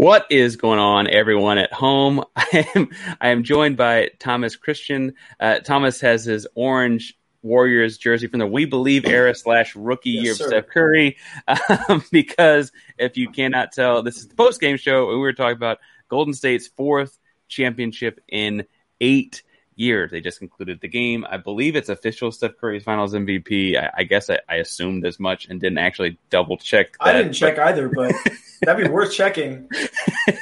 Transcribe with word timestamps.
What 0.00 0.24
is 0.30 0.56
going 0.56 0.78
on, 0.78 1.08
everyone 1.08 1.58
at 1.58 1.74
home? 1.74 2.24
I 2.34 2.66
am 2.74 2.88
I 3.20 3.28
am 3.28 3.42
joined 3.42 3.76
by 3.76 4.08
Thomas 4.18 4.56
Christian. 4.56 5.12
Uh, 5.38 5.58
Thomas 5.58 6.00
has 6.00 6.24
his 6.24 6.46
orange 6.54 7.18
Warriors 7.42 7.98
jersey 7.98 8.26
from 8.26 8.38
the 8.38 8.46
We 8.46 8.64
Believe 8.64 9.04
era 9.04 9.34
slash 9.34 9.76
rookie 9.76 10.12
Yes, 10.12 10.22
year 10.22 10.32
of 10.32 10.38
sir. 10.38 10.46
Steph 10.48 10.68
Curry. 10.68 11.18
Um, 11.90 12.02
because 12.10 12.72
if 12.96 13.18
you 13.18 13.28
cannot 13.28 13.72
tell, 13.72 14.02
this 14.02 14.16
is 14.16 14.26
the 14.26 14.34
post 14.34 14.58
game 14.58 14.78
show, 14.78 15.10
and 15.10 15.16
we 15.16 15.20
were 15.20 15.34
talking 15.34 15.58
about 15.58 15.80
Golden 16.08 16.32
State's 16.32 16.66
fourth 16.66 17.18
championship 17.48 18.20
in 18.26 18.64
eight 19.02 19.42
years. 19.76 20.10
They 20.10 20.20
just 20.20 20.38
concluded 20.38 20.80
the 20.80 20.88
game. 20.88 21.26
I 21.28 21.36
believe 21.36 21.76
it's 21.76 21.88
official 21.88 22.30
Steph 22.32 22.56
Curry's 22.60 22.84
Finals 22.84 23.14
MVP. 23.14 23.76
I, 23.76 23.90
I 23.98 24.04
guess 24.04 24.30
I, 24.30 24.40
I 24.48 24.56
assumed 24.56 25.06
as 25.06 25.18
much 25.18 25.46
and 25.48 25.60
didn't 25.60 25.78
actually 25.78 26.18
double 26.30 26.56
check. 26.56 26.96
I 27.00 27.12
didn't 27.12 27.32
check 27.32 27.58
either, 27.58 27.88
but 27.88 28.14
that'd 28.62 28.84
be 28.84 28.90
worth 28.90 29.12
checking. 29.12 29.68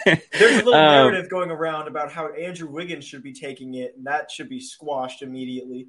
There's 0.04 0.62
a 0.62 0.64
little 0.64 0.74
Um, 0.78 1.12
narrative 1.12 1.30
going 1.30 1.50
around 1.50 1.88
about 1.88 2.12
how 2.12 2.32
Andrew 2.32 2.68
Wiggins 2.68 3.04
should 3.04 3.22
be 3.22 3.32
taking 3.32 3.74
it, 3.74 3.94
and 3.96 4.06
that 4.06 4.30
should 4.30 4.48
be 4.48 4.60
squashed 4.60 5.22
immediately. 5.22 5.88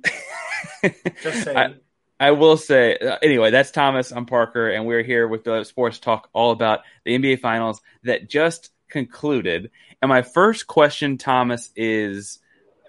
Just 1.24 1.44
saying. 1.44 1.58
I- 1.58 1.74
I 2.22 2.32
will 2.32 2.58
say, 2.58 2.98
uh, 2.98 3.18
anyway, 3.24 3.50
that's 3.50 3.72
Thomas. 3.72 4.12
I'm 4.12 4.26
Parker, 4.26 4.70
and 4.70 4.86
we're 4.86 5.04
here 5.04 5.26
with 5.26 5.46
the 5.46 5.64
Sports 5.64 6.00
Talk 6.00 6.28
all 6.34 6.52
about 6.52 6.82
the 7.06 7.18
NBA 7.18 7.40
Finals 7.40 7.80
that 8.04 8.30
just 8.30 8.72
concluded. 8.90 9.72
And 10.02 10.10
my 10.10 10.22
first 10.22 10.68
question, 10.68 11.18
Thomas, 11.18 11.72
is 11.78 12.40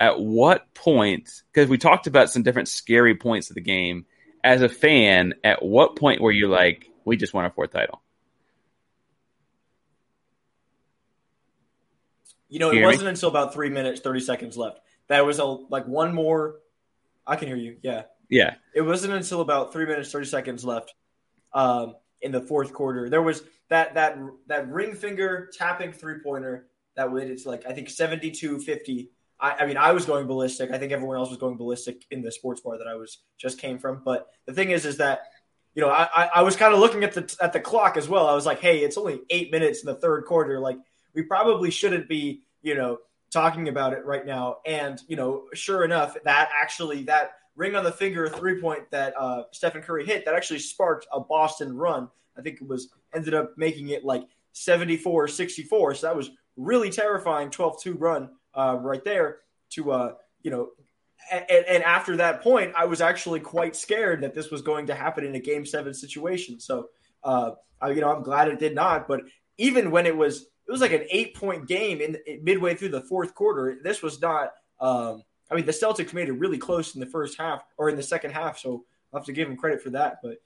at 0.00 0.18
what 0.18 0.72
point, 0.74 1.42
because 1.52 1.68
we 1.68 1.76
talked 1.78 2.06
about 2.06 2.30
some 2.30 2.42
different 2.42 2.68
scary 2.68 3.14
points 3.14 3.50
of 3.50 3.54
the 3.54 3.60
game, 3.60 4.06
as 4.42 4.62
a 4.62 4.68
fan, 4.68 5.34
at 5.44 5.62
what 5.62 5.96
point 5.96 6.22
were 6.22 6.32
you 6.32 6.48
like, 6.48 6.86
we 7.04 7.16
just 7.16 7.34
won 7.34 7.44
our 7.44 7.50
fourth 7.50 7.70
title? 7.72 8.00
You 12.48 12.58
know, 12.58 12.70
Can 12.70 12.78
it 12.78 12.80
you 12.80 12.80
hear 12.80 12.88
me? 12.88 12.94
wasn't 12.94 13.08
until 13.10 13.28
about 13.28 13.52
three 13.52 13.70
minutes, 13.70 14.00
thirty 14.00 14.20
seconds 14.20 14.56
left. 14.56 14.80
That 15.08 15.24
was 15.24 15.38
a 15.38 15.44
like 15.44 15.86
one 15.86 16.14
more. 16.14 16.56
I 17.26 17.36
can 17.36 17.48
hear 17.48 17.56
you. 17.56 17.76
Yeah, 17.82 18.04
Yeah. 18.28 18.54
it 18.74 18.80
wasn't 18.82 19.12
until 19.12 19.40
about 19.40 19.72
three 19.72 19.86
minutes, 19.86 20.10
thirty 20.10 20.26
seconds 20.26 20.64
left 20.64 20.94
um, 21.52 21.94
in 22.22 22.32
the 22.32 22.40
fourth 22.40 22.72
quarter. 22.72 23.08
There 23.08 23.22
was 23.22 23.42
that 23.68 23.94
that 23.94 24.18
that 24.48 24.68
ring 24.68 24.94
finger 24.94 25.50
tapping 25.56 25.92
three 25.92 26.18
pointer 26.24 26.66
that 26.96 27.12
would 27.12 27.30
it's 27.30 27.46
like 27.46 27.66
I 27.66 27.72
think 27.72 27.88
72-50. 27.88 29.08
I, 29.40 29.56
I 29.60 29.66
mean, 29.66 29.76
I 29.76 29.92
was 29.92 30.04
going 30.04 30.26
ballistic. 30.26 30.70
I 30.70 30.78
think 30.78 30.92
everyone 30.92 31.16
else 31.16 31.30
was 31.30 31.38
going 31.38 31.56
ballistic 31.56 32.04
in 32.10 32.22
the 32.22 32.32
sports 32.32 32.60
bar 32.60 32.78
that 32.78 32.86
I 32.86 32.94
was 32.94 33.18
just 33.38 33.58
came 33.58 33.78
from. 33.78 34.02
But 34.04 34.28
the 34.46 34.52
thing 34.52 34.70
is, 34.70 34.84
is 34.84 34.98
that 34.98 35.22
you 35.74 35.82
know, 35.82 35.88
I, 35.88 36.28
I, 36.34 36.42
was 36.42 36.56
kind 36.56 36.74
of 36.74 36.80
looking 36.80 37.04
at 37.04 37.12
the 37.12 37.36
at 37.40 37.52
the 37.52 37.60
clock 37.60 37.96
as 37.96 38.08
well. 38.08 38.26
I 38.26 38.34
was 38.34 38.44
like, 38.44 38.60
hey, 38.60 38.80
it's 38.80 38.98
only 38.98 39.20
eight 39.30 39.52
minutes 39.52 39.80
in 39.82 39.86
the 39.86 39.94
third 39.94 40.24
quarter. 40.24 40.58
Like, 40.58 40.78
we 41.14 41.22
probably 41.22 41.70
shouldn't 41.70 42.08
be, 42.08 42.42
you 42.62 42.74
know, 42.74 42.98
talking 43.30 43.68
about 43.68 43.92
it 43.92 44.04
right 44.04 44.26
now. 44.26 44.56
And 44.66 45.00
you 45.06 45.16
know, 45.16 45.44
sure 45.54 45.84
enough, 45.84 46.16
that 46.24 46.50
actually 46.52 47.04
that 47.04 47.32
ring 47.54 47.76
on 47.76 47.84
the 47.84 47.92
finger 47.92 48.28
three 48.28 48.60
point 48.60 48.90
that 48.90 49.14
uh, 49.16 49.44
Stephen 49.52 49.80
Curry 49.80 50.04
hit 50.04 50.24
that 50.24 50.34
actually 50.34 50.58
sparked 50.58 51.06
a 51.12 51.20
Boston 51.20 51.76
run. 51.76 52.08
I 52.36 52.42
think 52.42 52.60
it 52.60 52.66
was 52.66 52.88
ended 53.14 53.34
up 53.34 53.52
making 53.56 53.90
it 53.90 54.04
like 54.04 54.24
74-64. 54.54 55.96
So 55.96 56.06
that 56.06 56.16
was 56.16 56.30
really 56.56 56.90
terrifying 56.90 57.50
12-2 57.50 57.94
run 57.98 58.30
uh, 58.54 58.76
right 58.80 59.04
there 59.04 59.38
to 59.70 59.92
uh, 59.92 60.14
you 60.42 60.50
know 60.50 60.70
and, 61.30 61.66
and 61.66 61.82
after 61.84 62.16
that 62.16 62.42
point, 62.42 62.72
I 62.76 62.84
was 62.84 63.00
actually 63.00 63.40
quite 63.40 63.76
scared 63.76 64.22
that 64.22 64.34
this 64.34 64.50
was 64.50 64.62
going 64.62 64.86
to 64.86 64.94
happen 64.94 65.24
in 65.24 65.34
a 65.34 65.40
game 65.40 65.64
seven 65.64 65.94
situation. 65.94 66.58
So, 66.60 66.88
uh, 67.22 67.52
I, 67.80 67.90
you 67.90 68.00
know, 68.00 68.12
I'm 68.12 68.22
glad 68.22 68.48
it 68.48 68.58
did 68.58 68.74
not. 68.74 69.06
But 69.06 69.22
even 69.58 69.90
when 69.90 70.06
it 70.06 70.16
was, 70.16 70.42
it 70.42 70.70
was 70.70 70.80
like 70.80 70.92
an 70.92 71.06
eight 71.10 71.34
point 71.34 71.68
game 71.68 72.00
in, 72.00 72.16
midway 72.42 72.74
through 72.74 72.90
the 72.90 73.02
fourth 73.02 73.34
quarter. 73.34 73.78
This 73.82 74.02
was 74.02 74.20
not. 74.20 74.52
Um, 74.80 75.22
I 75.50 75.56
mean, 75.56 75.66
the 75.66 75.72
Celtics 75.72 76.12
made 76.12 76.28
it 76.28 76.32
really 76.32 76.58
close 76.58 76.94
in 76.94 77.00
the 77.00 77.06
first 77.06 77.36
half 77.38 77.62
or 77.76 77.90
in 77.90 77.96
the 77.96 78.02
second 78.02 78.30
half. 78.30 78.58
So 78.58 78.84
I'll 79.12 79.20
have 79.20 79.26
to 79.26 79.32
give 79.32 79.48
them 79.48 79.56
credit 79.56 79.82
for 79.82 79.90
that. 79.90 80.18
But 80.22 80.38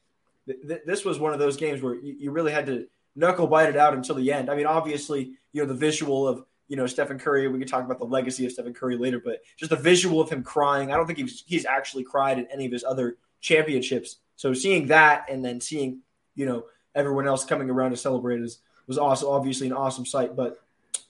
th- 0.46 0.58
th- 0.66 0.80
this 0.86 1.04
was 1.04 1.18
one 1.18 1.32
of 1.32 1.38
those 1.38 1.56
games 1.56 1.82
where 1.82 1.94
you, 1.94 2.16
you 2.18 2.30
really 2.30 2.52
had 2.52 2.66
to 2.66 2.86
knuckle 3.14 3.46
bite 3.46 3.68
it 3.68 3.76
out 3.76 3.94
until 3.94 4.14
the 4.16 4.32
end. 4.32 4.50
I 4.50 4.56
mean, 4.56 4.66
obviously, 4.66 5.32
you 5.52 5.62
know, 5.62 5.68
the 5.68 5.74
visual 5.74 6.26
of 6.26 6.44
you 6.68 6.76
know 6.76 6.86
Stephen 6.86 7.18
Curry. 7.18 7.48
We 7.48 7.58
can 7.58 7.68
talk 7.68 7.84
about 7.84 7.98
the 7.98 8.04
legacy 8.04 8.46
of 8.46 8.52
Stephen 8.52 8.74
Curry 8.74 8.96
later, 8.96 9.20
but 9.20 9.40
just 9.56 9.70
the 9.70 9.76
visual 9.76 10.20
of 10.20 10.30
him 10.30 10.42
crying. 10.42 10.92
I 10.92 10.96
don't 10.96 11.06
think 11.06 11.18
he's 11.18 11.44
he's 11.46 11.66
actually 11.66 12.04
cried 12.04 12.38
in 12.38 12.46
any 12.52 12.66
of 12.66 12.72
his 12.72 12.84
other 12.84 13.16
championships. 13.40 14.16
So 14.36 14.52
seeing 14.52 14.86
that 14.88 15.26
and 15.30 15.44
then 15.44 15.60
seeing 15.60 16.00
you 16.34 16.46
know 16.46 16.64
everyone 16.94 17.26
else 17.26 17.44
coming 17.44 17.70
around 17.70 17.90
to 17.90 17.96
celebrate 17.96 18.40
is 18.40 18.58
was 18.86 18.98
also 18.98 19.30
obviously 19.30 19.66
an 19.66 19.72
awesome 19.72 20.06
sight. 20.06 20.36
But 20.36 20.60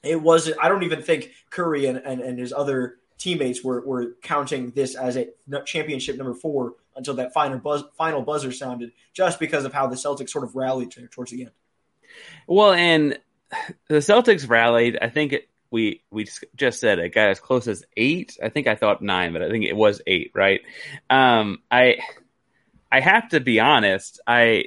it 0.03 0.21
wasn't. 0.21 0.57
I 0.63 0.69
don't 0.69 0.83
even 0.83 1.03
think 1.03 1.33
Curry 1.51 1.87
and 1.87 1.99
and, 1.99 2.21
and 2.21 2.39
his 2.39 2.53
other 2.53 2.97
teammates 3.19 3.63
were 3.63 3.81
were 3.87 4.17
counting 4.23 4.71
this 4.73 4.95
as 4.95 5.17
a 5.17 5.29
championship 5.65 6.17
number 6.17 6.35
four 6.35 6.75
until 6.97 7.15
that 7.15 7.33
final 7.33 7.59
buzz, 7.59 7.85
final 7.97 8.23
buzzer 8.23 8.53
sounded, 8.53 8.93
just 9.13 9.41
because 9.41 9.65
of 9.65 9.73
how 9.73 9.87
the 9.87 9.97
Celtics 9.97 10.31
sort 10.31 10.45
of 10.45 10.55
rallied 10.55 10.91
to- 10.93 11.09
towards 11.09 11.31
the 11.31 11.43
end. 11.43 11.51
Well, 12.47 12.73
and 12.73 13.19
the 13.89 13.97
Celtics 13.97 14.49
rallied. 14.49 14.99
I 15.01 15.09
think 15.09 15.33
it, 15.33 15.49
we 15.71 16.03
we 16.11 16.29
just 16.55 16.81
said 16.81 16.99
it 16.99 17.15
got 17.15 17.29
as 17.29 17.41
close 17.41 17.67
as 17.67 17.85
eight. 17.97 18.39
I 18.43 18.49
think 18.49 18.67
I 18.67 18.77
thought 18.77 19.03
nine, 19.03 19.33
but 19.33 19.43
I 19.43 19.51
think 19.51 19.65
it 19.65 19.77
was 19.77 20.01
eight. 20.07 20.31
Right? 20.35 20.61
Um, 21.11 21.59
I 21.71 21.97
I 22.91 23.01
have 23.01 23.31
to 23.31 23.41
be 23.41 23.61
honest. 23.61 24.21
I 24.27 24.67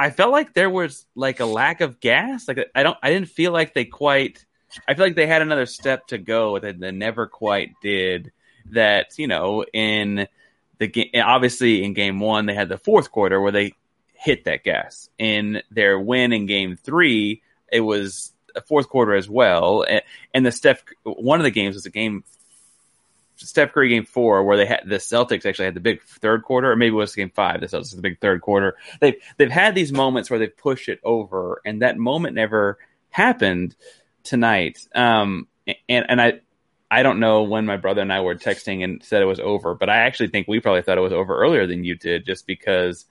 I 0.00 0.08
felt 0.08 0.32
like 0.32 0.54
there 0.54 0.70
was 0.70 1.06
like 1.14 1.40
a 1.40 1.44
lack 1.44 1.82
of 1.82 2.00
gas. 2.00 2.48
Like 2.48 2.70
I 2.74 2.82
don't, 2.82 2.96
I 3.02 3.10
didn't 3.10 3.28
feel 3.28 3.52
like 3.52 3.74
they 3.74 3.84
quite. 3.84 4.42
I 4.88 4.94
feel 4.94 5.04
like 5.04 5.16
they 5.16 5.26
had 5.26 5.42
another 5.42 5.66
step 5.66 6.06
to 6.06 6.16
go 6.16 6.58
that 6.58 6.80
they 6.80 6.90
never 6.90 7.26
quite 7.26 7.72
did. 7.82 8.32
That 8.72 9.18
you 9.18 9.26
know 9.26 9.66
in 9.70 10.26
the 10.78 10.86
game, 10.86 11.10
obviously 11.16 11.84
in 11.84 11.92
game 11.92 12.20
one 12.20 12.46
they 12.46 12.54
had 12.54 12.70
the 12.70 12.78
fourth 12.78 13.10
quarter 13.10 13.38
where 13.38 13.52
they 13.52 13.74
hit 14.14 14.44
that 14.44 14.64
gas. 14.64 15.10
In 15.18 15.62
their 15.70 16.00
win 16.00 16.32
in 16.32 16.46
game 16.46 16.76
three, 16.76 17.42
it 17.72 17.80
was 17.80 18.32
a 18.54 18.60
fourth 18.60 18.88
quarter 18.88 19.14
as 19.14 19.28
well. 19.28 19.84
And, 19.88 20.02
and 20.34 20.46
the 20.46 20.52
Steph, 20.52 20.82
one 21.04 21.40
of 21.40 21.44
the 21.44 21.50
games 21.50 21.74
was 21.74 21.86
a 21.86 21.90
game 21.90 22.24
Steph 23.46 23.72
Curry 23.72 23.88
game 23.88 24.04
four, 24.04 24.44
where 24.44 24.56
they 24.56 24.66
had 24.66 24.82
the 24.86 24.96
Celtics 24.96 25.46
actually 25.46 25.64
had 25.66 25.74
the 25.74 25.80
big 25.80 26.02
third 26.02 26.42
quarter, 26.42 26.70
or 26.70 26.76
maybe 26.76 26.92
it 26.92 26.96
was 26.96 27.14
game 27.14 27.30
five. 27.30 27.60
The 27.60 27.66
Celtics 27.66 27.94
the 27.94 28.02
big 28.02 28.20
third 28.20 28.40
quarter. 28.40 28.76
They've 29.00 29.16
they've 29.36 29.50
had 29.50 29.74
these 29.74 29.92
moments 29.92 30.30
where 30.30 30.38
they've 30.38 30.56
pushed 30.56 30.88
it 30.88 31.00
over, 31.02 31.60
and 31.64 31.82
that 31.82 31.96
moment 31.96 32.34
never 32.34 32.78
happened 33.10 33.74
tonight. 34.24 34.86
Um, 34.94 35.48
and 35.88 36.06
and 36.08 36.20
I 36.20 36.40
I 36.90 37.02
don't 37.02 37.20
know 37.20 37.42
when 37.42 37.66
my 37.66 37.76
brother 37.76 38.02
and 38.02 38.12
I 38.12 38.20
were 38.20 38.34
texting 38.34 38.84
and 38.84 39.02
said 39.02 39.22
it 39.22 39.26
was 39.26 39.40
over, 39.40 39.74
but 39.74 39.88
I 39.88 39.98
actually 39.98 40.28
think 40.28 40.48
we 40.48 40.60
probably 40.60 40.82
thought 40.82 40.98
it 40.98 41.02
was 41.02 41.12
over 41.12 41.36
earlier 41.38 41.66
than 41.66 41.84
you 41.84 41.94
did, 41.96 42.26
just 42.26 42.46
because. 42.46 43.06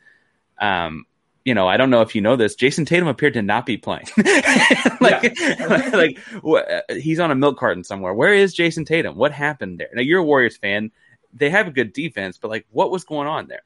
Um, 0.62 1.06
you 1.50 1.56
know, 1.56 1.68
I 1.68 1.78
don't 1.78 1.90
know 1.90 2.02
if 2.02 2.14
you 2.14 2.22
know 2.22 2.36
this. 2.36 2.56
Jayson 2.56 2.86
Tatum 2.86 3.08
appeared 3.08 3.34
to 3.34 3.42
not 3.42 3.66
be 3.66 3.76
playing. 3.76 4.06
like, 5.02 5.36
like 5.92 6.20
he's 6.92 7.20
on 7.20 7.32
a 7.32 7.36
milk 7.36 7.58
carton 7.58 7.84
somewhere. 7.84 8.14
Where 8.14 8.32
is 8.32 8.54
Jayson 8.54 8.86
Tatum? 8.86 9.16
What 9.16 9.32
happened 9.32 9.80
there? 9.80 9.90
Now 9.92 10.04
you're 10.04 10.20
a 10.20 10.24
Warriors 10.24 10.58
fan. 10.58 10.92
They 11.34 11.50
have 11.50 11.68
a 11.68 11.72
good 11.72 11.92
defense, 11.92 12.38
but 12.38 12.50
like, 12.52 12.68
what 12.70 12.92
was 12.92 13.04
going 13.04 13.28
on 13.28 13.48
there? 13.48 13.64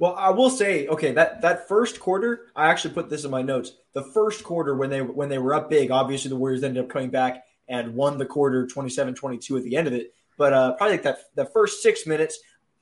Well, 0.00 0.16
I 0.16 0.30
will 0.30 0.50
say, 0.50 0.88
okay, 0.88 1.12
that 1.12 1.42
that 1.42 1.68
first 1.68 2.00
quarter, 2.00 2.48
I 2.56 2.70
actually 2.70 2.92
put 2.94 3.08
this 3.08 3.24
in 3.24 3.30
my 3.30 3.42
notes. 3.42 3.70
The 3.92 4.02
first 4.02 4.42
quarter 4.42 4.74
when 4.74 4.90
they 4.90 5.00
when 5.00 5.28
they 5.28 5.38
were 5.38 5.54
up 5.54 5.70
big, 5.70 5.92
obviously 5.92 6.28
the 6.28 6.36
Warriors 6.36 6.64
ended 6.64 6.82
up 6.82 6.90
coming 6.90 7.10
back 7.10 7.44
and 7.68 7.94
won 7.94 8.18
the 8.18 8.26
quarter 8.26 8.66
27-22 8.66 9.58
at 9.58 9.62
the 9.62 9.76
end 9.76 9.86
of 9.86 9.92
it. 9.92 10.12
But 10.36 10.52
uh, 10.52 10.72
probably 10.72 10.96
like 10.96 11.04
that 11.04 11.18
the 11.36 11.46
first 11.46 11.84
six 11.84 12.04
minutes, 12.04 12.40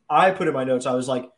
I 0.08 0.30
put 0.30 0.48
in 0.48 0.54
my 0.54 0.64
notes. 0.64 0.86
I 0.86 0.94
was 0.94 1.08
like, 1.08 1.28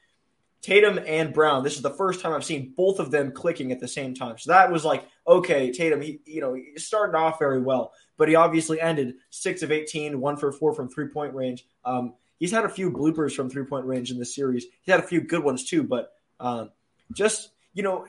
Tatum 0.62 1.00
and 1.06 1.34
Brown. 1.34 1.64
This 1.64 1.74
is 1.74 1.82
the 1.82 1.90
first 1.90 2.20
time 2.20 2.32
I've 2.32 2.44
seen 2.44 2.72
both 2.76 3.00
of 3.00 3.10
them 3.10 3.32
clicking 3.32 3.72
at 3.72 3.80
the 3.80 3.88
same 3.88 4.14
time. 4.14 4.38
So 4.38 4.52
that 4.52 4.70
was 4.70 4.84
like, 4.84 5.04
okay, 5.26 5.72
Tatum, 5.72 6.00
he 6.00 6.20
you 6.24 6.40
know, 6.40 6.54
he 6.54 6.72
started 6.76 7.16
off 7.16 7.38
very 7.38 7.60
well, 7.60 7.92
but 8.16 8.28
he 8.28 8.36
obviously 8.36 8.80
ended 8.80 9.14
six 9.30 9.62
of 9.62 9.72
18, 9.72 10.20
one 10.20 10.36
for 10.36 10.52
four 10.52 10.72
from 10.72 10.88
three 10.88 11.08
point 11.08 11.34
range. 11.34 11.66
Um, 11.84 12.14
he's 12.38 12.52
had 12.52 12.64
a 12.64 12.68
few 12.68 12.90
bloopers 12.90 13.34
from 13.34 13.50
three 13.50 13.64
point 13.64 13.86
range 13.86 14.12
in 14.12 14.18
the 14.18 14.24
series. 14.24 14.66
He 14.82 14.92
had 14.92 15.00
a 15.00 15.06
few 15.06 15.20
good 15.20 15.42
ones 15.42 15.64
too, 15.64 15.82
but 15.82 16.12
um, 16.38 16.70
just 17.12 17.50
you 17.74 17.82
know, 17.82 18.06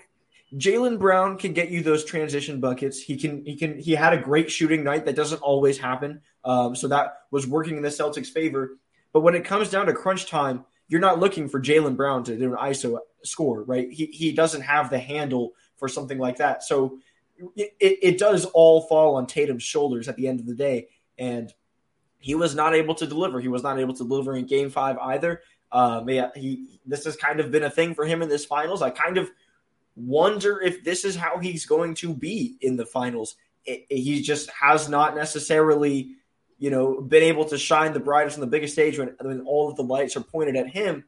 Jaylen 0.56 1.00
Brown 1.00 1.40
can 1.40 1.54
get 1.54 1.70
you 1.70 1.82
those 1.82 2.06
transition 2.06 2.60
buckets. 2.60 3.00
He 3.02 3.18
can 3.18 3.44
he 3.44 3.56
can 3.56 3.80
he 3.80 3.94
had 3.94 4.14
a 4.14 4.22
great 4.22 4.52
shooting 4.52 4.84
night 4.84 5.06
that 5.06 5.16
doesn't 5.16 5.42
always 5.42 5.80
happen. 5.80 6.22
Um, 6.46 6.76
so 6.76 6.88
that 6.90 7.24
was 7.32 7.48
working 7.48 7.78
in 7.78 7.84
the 7.84 7.90
Celtics' 7.90 8.28
favor. 8.28 8.78
But 9.12 9.22
when 9.22 9.34
it 9.34 9.46
comes 9.46 9.70
down 9.70 9.88
to 9.88 9.94
crunch 9.94 10.28
time, 10.28 10.66
you're 10.94 11.02
not 11.02 11.20
looking 11.20 11.50
for 11.50 11.60
Jaylen 11.60 11.98
Brown 11.98 12.24
to 12.26 12.38
do 12.38 12.54
an 12.54 12.60
ISO 12.60 13.00
score, 13.24 13.64
right? 13.64 13.92
He, 13.92 14.06
he 14.06 14.32
doesn't 14.32 14.62
have 14.62 14.92
the 14.92 15.00
handle 15.00 15.54
for 15.76 15.88
something 15.88 16.20
like 16.20 16.38
that. 16.38 16.62
So 16.62 17.00
it, 17.56 17.74
it 17.80 18.20
does 18.20 18.46
all 18.46 18.82
fall 18.82 19.16
on 19.16 19.26
Tatum's 19.26 19.64
shoulders 19.64 20.08
at 20.08 20.18
the 20.18 20.28
end 20.28 20.40
of 20.40 20.46
the 20.46 20.54
day. 20.54 20.90
And 21.18 21.52
he 22.20 22.36
was 22.36 22.54
not 22.54 22.76
able 22.76 22.94
to 22.94 23.08
deliver. 23.08 23.40
He 23.40 23.48
was 23.48 23.64
not 23.64 23.80
able 23.80 23.96
to 23.96 24.08
deliver 24.08 24.36
in 24.36 24.46
game 24.46 24.70
five 24.70 25.00
either. 25.00 25.42
Um, 25.72 26.08
yeah, 26.08 26.30
he 26.36 26.80
this 26.86 27.06
has 27.06 27.16
kind 27.16 27.40
of 27.40 27.50
been 27.50 27.64
a 27.64 27.72
thing 27.72 27.96
for 27.96 28.06
him 28.06 28.22
in 28.22 28.30
this 28.30 28.46
finals. 28.46 28.84
I 28.84 28.92
kind 28.92 29.18
of 29.18 29.32
wonder 29.96 30.62
if 30.62 30.84
this 30.84 31.06
is 31.06 31.16
how 31.16 31.40
he's 31.40 31.66
going 31.66 31.96
to 31.96 32.14
be 32.14 32.56
in 32.62 32.76
the 32.76 32.86
finals. 32.86 33.36
It, 33.66 33.88
it, 33.90 33.98
he 33.98 34.22
just 34.22 34.52
has 34.52 34.90
not 34.90 35.16
necessarily 35.16 36.18
you 36.64 36.70
know, 36.70 37.02
been 37.02 37.24
able 37.24 37.44
to 37.44 37.58
shine 37.58 37.92
the 37.92 38.00
brightest 38.00 38.38
on 38.38 38.40
the 38.40 38.48
biggest 38.48 38.72
stage 38.72 38.98
when, 38.98 39.14
when 39.20 39.42
all 39.42 39.70
of 39.70 39.76
the 39.76 39.84
lights 39.84 40.16
are 40.16 40.22
pointed 40.22 40.56
at 40.56 40.70
him. 40.70 41.04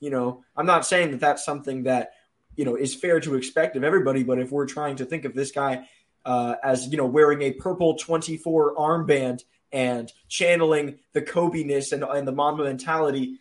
You 0.00 0.10
know, 0.10 0.44
I'm 0.54 0.66
not 0.66 0.84
saying 0.84 1.12
that 1.12 1.20
that's 1.20 1.46
something 1.46 1.84
that, 1.84 2.10
you 2.56 2.66
know, 2.66 2.74
is 2.74 2.94
fair 2.94 3.18
to 3.20 3.34
expect 3.34 3.74
of 3.74 3.84
everybody, 3.84 4.22
but 4.22 4.38
if 4.38 4.52
we're 4.52 4.66
trying 4.66 4.96
to 4.96 5.06
think 5.06 5.24
of 5.24 5.32
this 5.32 5.50
guy 5.50 5.88
uh, 6.26 6.56
as, 6.62 6.88
you 6.88 6.98
know, 6.98 7.06
wearing 7.06 7.40
a 7.40 7.52
purple 7.52 7.96
24 7.96 8.74
armband 8.76 9.44
and 9.72 10.12
channeling 10.28 10.98
the 11.14 11.22
Kobe-ness 11.22 11.92
and, 11.92 12.04
and 12.04 12.28
the 12.28 12.32
Mamba 12.32 12.64
mentality, 12.64 13.40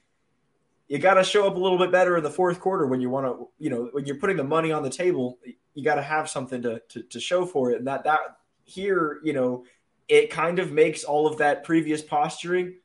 you 0.87 0.99
got 0.99 1.15
to 1.15 1.23
show 1.25 1.47
up 1.47 1.57
a 1.57 1.59
little 1.59 1.77
bit 1.77 1.91
better 1.91 2.15
in 2.15 2.23
the 2.23 2.29
fourth 2.29 2.61
quarter 2.61 2.87
when 2.87 3.01
you 3.01 3.09
want 3.09 3.25
to, 3.25 3.49
you 3.59 3.69
know, 3.69 3.89
when 3.91 4.05
you're 4.05 4.15
putting 4.15 4.37
the 4.37 4.43
money 4.45 4.71
on 4.71 4.83
the 4.83 4.89
table, 4.89 5.37
you 5.73 5.83
got 5.83 5.95
to 5.95 6.01
have 6.01 6.29
something 6.29 6.61
to, 6.61 6.81
to, 6.87 7.03
to 7.03 7.19
show 7.19 7.45
for 7.45 7.71
it. 7.71 7.79
And 7.79 7.87
that, 7.87 8.05
that 8.05 8.19
here, 8.63 9.19
you 9.21 9.33
know, 9.33 9.65
it 10.07 10.29
kind 10.29 10.59
of 10.59 10.71
makes 10.71 11.03
all 11.03 11.27
of 11.27 11.37
that 11.37 11.63
previous 11.63 12.01
posturing. 12.01 12.75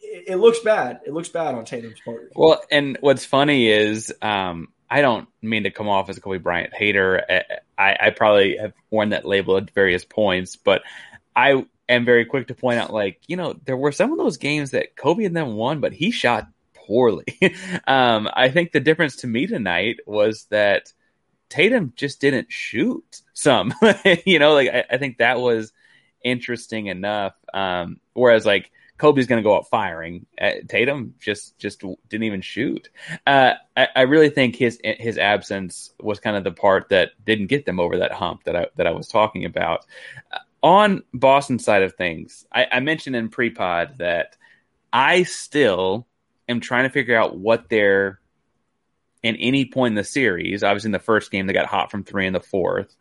It, 0.00 0.24
it 0.28 0.36
looks 0.36 0.60
bad. 0.60 1.00
It 1.06 1.12
looks 1.12 1.28
bad 1.28 1.54
on 1.54 1.64
Tatum's 1.64 2.00
part. 2.04 2.32
Well, 2.34 2.62
and 2.70 2.98
what's 3.00 3.24
funny 3.24 3.68
is 3.68 4.12
um, 4.22 4.68
I 4.90 5.00
don't 5.00 5.28
mean 5.40 5.64
to 5.64 5.70
come 5.70 5.88
off 5.88 6.08
as 6.08 6.18
a 6.18 6.20
Kobe 6.20 6.38
Bryant 6.38 6.74
hater. 6.74 7.24
I, 7.78 7.96
I 7.98 8.10
probably 8.10 8.56
have 8.58 8.74
worn 8.90 9.10
that 9.10 9.24
label 9.24 9.56
at 9.56 9.70
various 9.70 10.04
points, 10.04 10.56
but 10.56 10.82
I 11.34 11.64
am 11.88 12.04
very 12.04 12.24
quick 12.24 12.48
to 12.48 12.54
point 12.54 12.78
out, 12.78 12.92
like 12.92 13.20
you 13.26 13.36
know, 13.36 13.54
there 13.64 13.76
were 13.76 13.92
some 13.92 14.12
of 14.12 14.18
those 14.18 14.36
games 14.36 14.72
that 14.72 14.96
Kobe 14.96 15.24
and 15.24 15.36
them 15.36 15.54
won, 15.54 15.80
but 15.80 15.92
he 15.92 16.10
shot 16.10 16.48
poorly. 16.74 17.24
um, 17.86 18.28
I 18.32 18.50
think 18.50 18.72
the 18.72 18.80
difference 18.80 19.16
to 19.16 19.26
me 19.26 19.46
tonight 19.46 20.00
was 20.06 20.44
that 20.50 20.92
Tatum 21.48 21.92
just 21.96 22.20
didn't 22.20 22.50
shoot 22.50 23.22
some. 23.32 23.74
you 24.26 24.38
know, 24.38 24.54
like 24.54 24.68
I, 24.68 24.84
I, 24.90 24.96
think 24.98 25.18
that 25.18 25.40
was 25.40 25.72
interesting 26.24 26.86
enough. 26.86 27.34
Um, 27.52 28.00
whereas 28.14 28.46
like 28.46 28.70
Kobe's 28.98 29.26
going 29.26 29.42
to 29.42 29.46
go 29.46 29.56
out 29.56 29.68
firing. 29.68 30.26
Uh, 30.40 30.52
Tatum 30.68 31.14
just 31.18 31.58
just 31.58 31.82
didn't 32.08 32.24
even 32.24 32.40
shoot. 32.40 32.88
Uh, 33.26 33.54
I, 33.76 33.88
I, 33.96 34.00
really 34.02 34.30
think 34.30 34.54
his 34.54 34.78
his 34.84 35.18
absence 35.18 35.92
was 36.00 36.20
kind 36.20 36.36
of 36.36 36.44
the 36.44 36.52
part 36.52 36.90
that 36.90 37.10
didn't 37.24 37.48
get 37.48 37.66
them 37.66 37.80
over 37.80 37.98
that 37.98 38.12
hump 38.12 38.44
that 38.44 38.54
I 38.54 38.66
that 38.76 38.86
I 38.86 38.92
was 38.92 39.08
talking 39.08 39.44
about. 39.44 39.86
Uh, 40.32 40.38
on 40.62 41.02
Boston 41.12 41.58
side 41.58 41.82
of 41.82 41.94
things, 41.94 42.46
I, 42.52 42.68
I 42.70 42.80
mentioned 42.80 43.16
in 43.16 43.28
pre-pod 43.28 43.98
that 43.98 44.36
I 44.92 45.24
still 45.24 46.06
am 46.48 46.60
trying 46.60 46.84
to 46.84 46.90
figure 46.90 47.16
out 47.16 47.36
what 47.36 47.68
their 47.68 48.20
in 49.22 49.36
any 49.36 49.64
point 49.64 49.92
in 49.92 49.96
the 49.96 50.04
series. 50.04 50.62
Obviously, 50.62 50.88
in 50.88 50.92
the 50.92 50.98
first 50.98 51.30
game, 51.30 51.46
they 51.46 51.52
got 51.52 51.66
hot 51.66 51.90
from 51.90 52.04
three 52.04 52.26
in 52.26 52.32
the 52.32 52.40
fourth. 52.40 52.94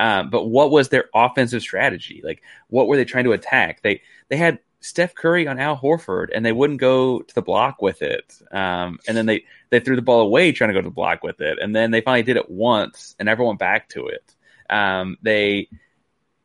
Um, 0.00 0.30
but 0.30 0.46
what 0.46 0.70
was 0.70 0.88
their 0.88 1.10
offensive 1.14 1.60
strategy? 1.60 2.22
Like, 2.24 2.42
what 2.68 2.88
were 2.88 2.96
they 2.96 3.04
trying 3.04 3.24
to 3.24 3.32
attack? 3.32 3.82
They 3.82 4.00
they 4.30 4.38
had 4.38 4.58
Steph 4.80 5.14
Curry 5.14 5.46
on 5.46 5.58
Al 5.58 5.76
Horford, 5.76 6.28
and 6.34 6.44
they 6.44 6.52
wouldn't 6.52 6.80
go 6.80 7.20
to 7.20 7.34
the 7.34 7.42
block 7.42 7.82
with 7.82 8.00
it. 8.00 8.34
Um, 8.50 8.98
and 9.06 9.14
then 9.14 9.26
they 9.26 9.44
they 9.68 9.78
threw 9.78 9.96
the 9.96 10.02
ball 10.02 10.22
away 10.22 10.52
trying 10.52 10.70
to 10.70 10.74
go 10.74 10.80
to 10.80 10.88
the 10.88 10.94
block 10.94 11.22
with 11.22 11.42
it, 11.42 11.58
and 11.60 11.76
then 11.76 11.90
they 11.90 12.00
finally 12.00 12.22
did 12.22 12.38
it 12.38 12.50
once, 12.50 13.14
and 13.18 13.26
never 13.26 13.44
went 13.44 13.58
back 13.58 13.90
to 13.90 14.06
it. 14.06 14.34
Um, 14.70 15.18
they, 15.20 15.68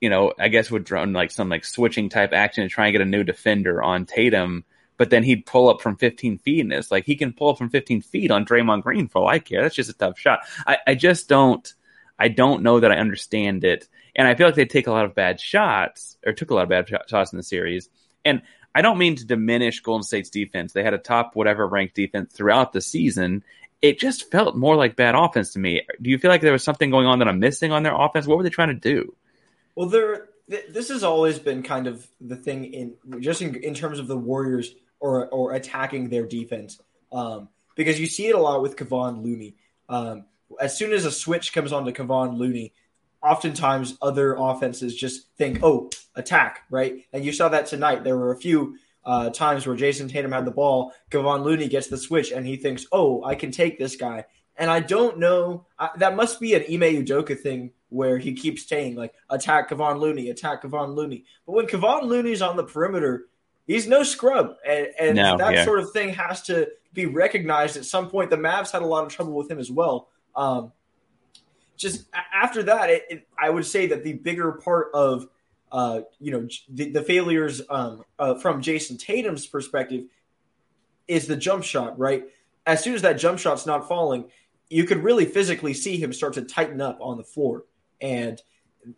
you 0.02 0.10
know, 0.10 0.34
I 0.38 0.50
guess 0.50 0.70
would 0.70 0.92
run 0.92 1.14
like 1.14 1.32
some 1.32 1.48
like 1.48 1.64
switching 1.64 2.10
type 2.10 2.34
action 2.34 2.64
to 2.64 2.70
try 2.70 2.88
and 2.88 2.94
get 2.94 3.02
a 3.02 3.06
new 3.06 3.24
defender 3.24 3.82
on 3.82 4.06
Tatum. 4.06 4.66
But 4.98 5.12
then 5.12 5.24
he'd 5.24 5.46
pull 5.46 5.70
up 5.70 5.82
from 5.82 5.96
15 5.96 6.40
feet, 6.40 6.60
and 6.60 6.74
it's 6.74 6.92
like 6.92 7.06
he 7.06 7.16
can 7.16 7.32
pull 7.32 7.50
up 7.50 7.58
from 7.58 7.70
15 7.70 8.02
feet 8.02 8.32
on 8.32 8.46
Draymond 8.46 8.84
Green 8.84 9.08
for 9.08 9.22
all 9.22 9.28
I 9.28 9.40
care. 9.40 9.62
That's 9.62 9.76
just 9.76 9.90
a 9.90 9.94
tough 9.94 10.20
shot. 10.20 10.40
I, 10.68 10.78
I 10.88 10.96
just 10.96 11.30
don't. 11.30 11.74
I 12.18 12.30
don't 12.30 12.64
know 12.64 12.80
that 12.80 12.92
I 12.92 12.98
understand 12.98 13.64
it. 13.64 13.88
And 14.16 14.28
I 14.28 14.36
feel 14.36 14.48
like 14.48 14.56
they 14.56 14.66
take 14.66 14.88
a 14.88 14.92
lot 14.92 15.06
of 15.06 15.16
bad 15.16 15.40
shots, 15.40 16.18
or 16.26 16.34
took 16.34 16.52
a 16.52 16.56
lot 16.56 16.64
of 16.64 16.70
bad 16.70 16.88
shots 17.08 17.34
in 17.34 17.38
the 17.38 17.44
series. 17.44 17.90
And 18.24 18.42
I 18.74 18.82
don't 18.82 18.98
mean 18.98 19.16
to 19.18 19.26
diminish 19.26 19.82
Golden 19.82 20.04
State's 20.04 20.30
defense. 20.30 20.74
They 20.74 20.84
had 20.84 20.94
a 20.94 20.98
top 20.98 21.36
whatever 21.36 21.68
ranked 21.68 21.96
defense 21.96 22.34
throughout 22.34 22.74
the 22.74 22.82
season. 22.82 23.44
It 23.82 24.00
just 24.00 24.32
felt 24.32 24.56
more 24.56 24.76
like 24.76 24.96
bad 24.96 25.16
offense 25.16 25.54
to 25.54 25.60
me. 25.60 25.82
Do 26.02 26.10
you 26.10 26.18
feel 26.18 26.32
like 26.32 26.42
there 26.42 26.52
was 26.52 26.64
something 26.64 26.90
going 26.90 27.08
on 27.08 27.20
that 27.20 27.28
I'm 27.28 27.40
missing 27.40 27.72
on 27.72 27.84
their 27.84 27.96
offense? 27.96 28.26
What 28.26 28.38
were 28.38 28.44
they 28.44 28.50
trying 28.50 28.70
to 28.70 28.74
do? 28.74 29.16
Well, 29.76 29.90
there. 29.90 30.30
This 30.48 30.90
has 30.90 31.04
always 31.04 31.40
been 31.40 31.64
kind 31.64 31.88
of 31.88 32.06
the 32.22 32.36
thing 32.36 32.66
in 32.66 32.96
just 33.20 33.42
in, 33.42 33.56
in 33.56 33.74
terms 33.74 33.98
of 33.98 34.08
the 34.08 34.16
Warriors 34.16 34.76
or 35.00 35.28
or 35.30 35.54
attacking 35.54 36.10
their 36.10 36.26
defense, 36.26 36.80
um, 37.12 37.50
because 37.76 38.00
you 38.00 38.06
see 38.06 38.28
it 38.28 38.36
a 38.36 38.40
lot 38.40 38.62
with 38.62 38.76
Kevon 38.76 39.24
Looney. 39.24 39.56
Um, 39.90 40.26
as 40.60 40.78
soon 40.78 40.94
as 40.94 41.06
a 41.06 41.12
switch 41.12 41.54
comes 41.54 41.72
on 41.72 41.86
to 41.86 41.92
Kevon 41.92 42.38
Looney, 42.38 42.74
oftentimes 43.24 43.98
other 44.02 44.36
offenses 44.36 44.96
just 44.96 45.30
think, 45.38 45.60
oh, 45.64 45.90
attack, 46.16 46.64
right? 46.70 47.06
And 47.12 47.26
you 47.26 47.34
saw 47.34 47.50
that 47.50 47.66
tonight. 47.66 48.04
There 48.04 48.18
were 48.18 48.32
a 48.32 48.38
few 48.38 48.78
uh, 49.04 49.30
times 49.30 49.66
where 49.66 49.76
Jayson 49.76 50.10
Tatum 50.10 50.32
had 50.32 50.46
the 50.46 50.52
ball, 50.52 50.94
Kevon 51.12 51.44
Looney 51.44 51.68
gets 51.68 51.88
the 51.88 51.98
switch, 51.98 52.32
and 52.32 52.46
he 52.46 52.56
thinks, 52.56 52.86
oh, 52.92 53.24
I 53.24 53.36
can 53.36 53.52
take 53.52 53.78
this 53.78 53.96
guy. 53.96 54.26
And 54.58 54.72
I 54.72 54.80
don't 54.80 55.20
know. 55.20 55.66
I, 55.78 55.90
that 55.98 56.16
must 56.16 56.40
be 56.40 56.54
an 56.54 56.62
Ime 56.64 57.04
Udoka 57.04 57.38
thing 57.38 57.72
where 57.90 58.18
he 58.18 58.34
keeps 58.34 58.68
saying, 58.68 58.96
like, 58.96 59.14
attack 59.30 59.70
Kevon 59.70 60.00
Looney, 60.00 60.30
attack 60.30 60.64
Kevon 60.64 60.96
Looney. 60.96 61.26
But 61.46 61.54
when 61.54 61.68
Kevon 61.68 62.04
Looney's 62.04 62.42
on 62.42 62.56
the 62.56 62.64
perimeter, 62.64 63.26
he's 63.68 63.88
no 63.88 64.04
scrub. 64.04 64.56
And, 64.68 64.88
and 65.00 65.16
no, 65.18 65.38
that 65.38 65.54
yeah. 65.54 65.66
sort 65.66 65.80
of 65.80 65.92
thing 65.92 66.14
has 66.14 66.42
to 66.44 66.70
be 66.94 67.06
recognized 67.06 67.78
at 67.78 67.86
some 67.86 68.10
point. 68.10 68.30
The 68.30 68.38
Mavs 68.38 68.72
had 68.72 68.82
a 68.82 68.88
lot 68.88 69.06
of 69.06 69.12
trouble 69.12 69.34
with 69.34 69.52
him 69.52 69.60
as 69.60 69.70
well. 69.70 70.08
Um, 70.36 70.72
just 71.78 72.06
after 72.34 72.64
that, 72.64 72.90
it, 72.90 73.06
it, 73.10 73.28
I 73.38 73.50
would 73.50 73.66
say 73.66 73.88
that 73.88 74.04
the 74.04 74.14
bigger 74.14 74.54
part 74.54 74.90
of 74.94 75.28
uh, 75.72 76.02
you 76.20 76.32
know 76.32 76.48
the, 76.70 76.92
the 76.92 77.02
failures 77.02 77.62
um, 77.70 78.04
uh, 78.18 78.36
from 78.36 78.62
Jayson 78.62 78.98
Tatum's 78.98 79.46
perspective 79.46 80.06
is 81.08 81.28
the 81.28 81.36
jump 81.36 81.64
shot. 81.64 82.00
Right, 82.00 82.26
as 82.66 82.84
soon 82.84 82.96
as 82.96 83.02
that 83.02 83.14
jump 83.14 83.40
shot's 83.40 83.66
not 83.66 83.88
falling, 83.88 84.26
you 84.70 84.86
could 84.86 85.04
really 85.04 85.26
physically 85.26 85.74
see 85.74 85.98
him 85.98 86.14
start 86.14 86.34
to 86.34 86.42
tighten 86.44 86.82
up 86.82 87.00
on 87.02 87.18
the 87.18 87.24
floor. 87.24 87.66
And 88.02 88.42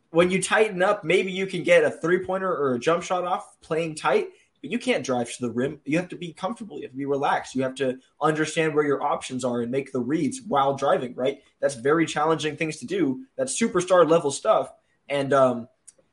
when 0.09 0.31
you 0.31 0.41
tighten 0.41 0.81
up, 0.83 1.03
maybe 1.03 1.31
you 1.31 1.47
can 1.47 1.63
get 1.63 1.83
a 1.83 1.91
three 1.91 2.25
pointer 2.25 2.51
or 2.51 2.75
a 2.75 2.79
jump 2.79 3.03
shot 3.03 3.23
off 3.23 3.59
playing 3.61 3.95
tight 3.95 4.27
you 4.61 4.79
can't 4.79 5.03
drive 5.03 5.31
to 5.35 5.41
the 5.41 5.51
rim. 5.51 5.79
You 5.85 5.97
have 5.97 6.09
to 6.09 6.15
be 6.15 6.33
comfortable. 6.33 6.77
You 6.77 6.83
have 6.83 6.91
to 6.91 6.97
be 6.97 7.05
relaxed. 7.05 7.55
You 7.55 7.63
have 7.63 7.75
to 7.75 7.99
understand 8.21 8.73
where 8.73 8.85
your 8.85 9.03
options 9.03 9.45
are 9.45 9.61
and 9.61 9.71
make 9.71 9.91
the 9.91 9.99
reads 9.99 10.41
while 10.47 10.75
driving, 10.75 11.13
right? 11.15 11.41
That's 11.59 11.75
very 11.75 12.05
challenging 12.05 12.57
things 12.57 12.77
to 12.77 12.85
do. 12.85 13.25
That's 13.35 13.59
superstar 13.59 14.09
level 14.09 14.31
stuff. 14.31 14.71
And 15.09 15.33
um, 15.33 15.67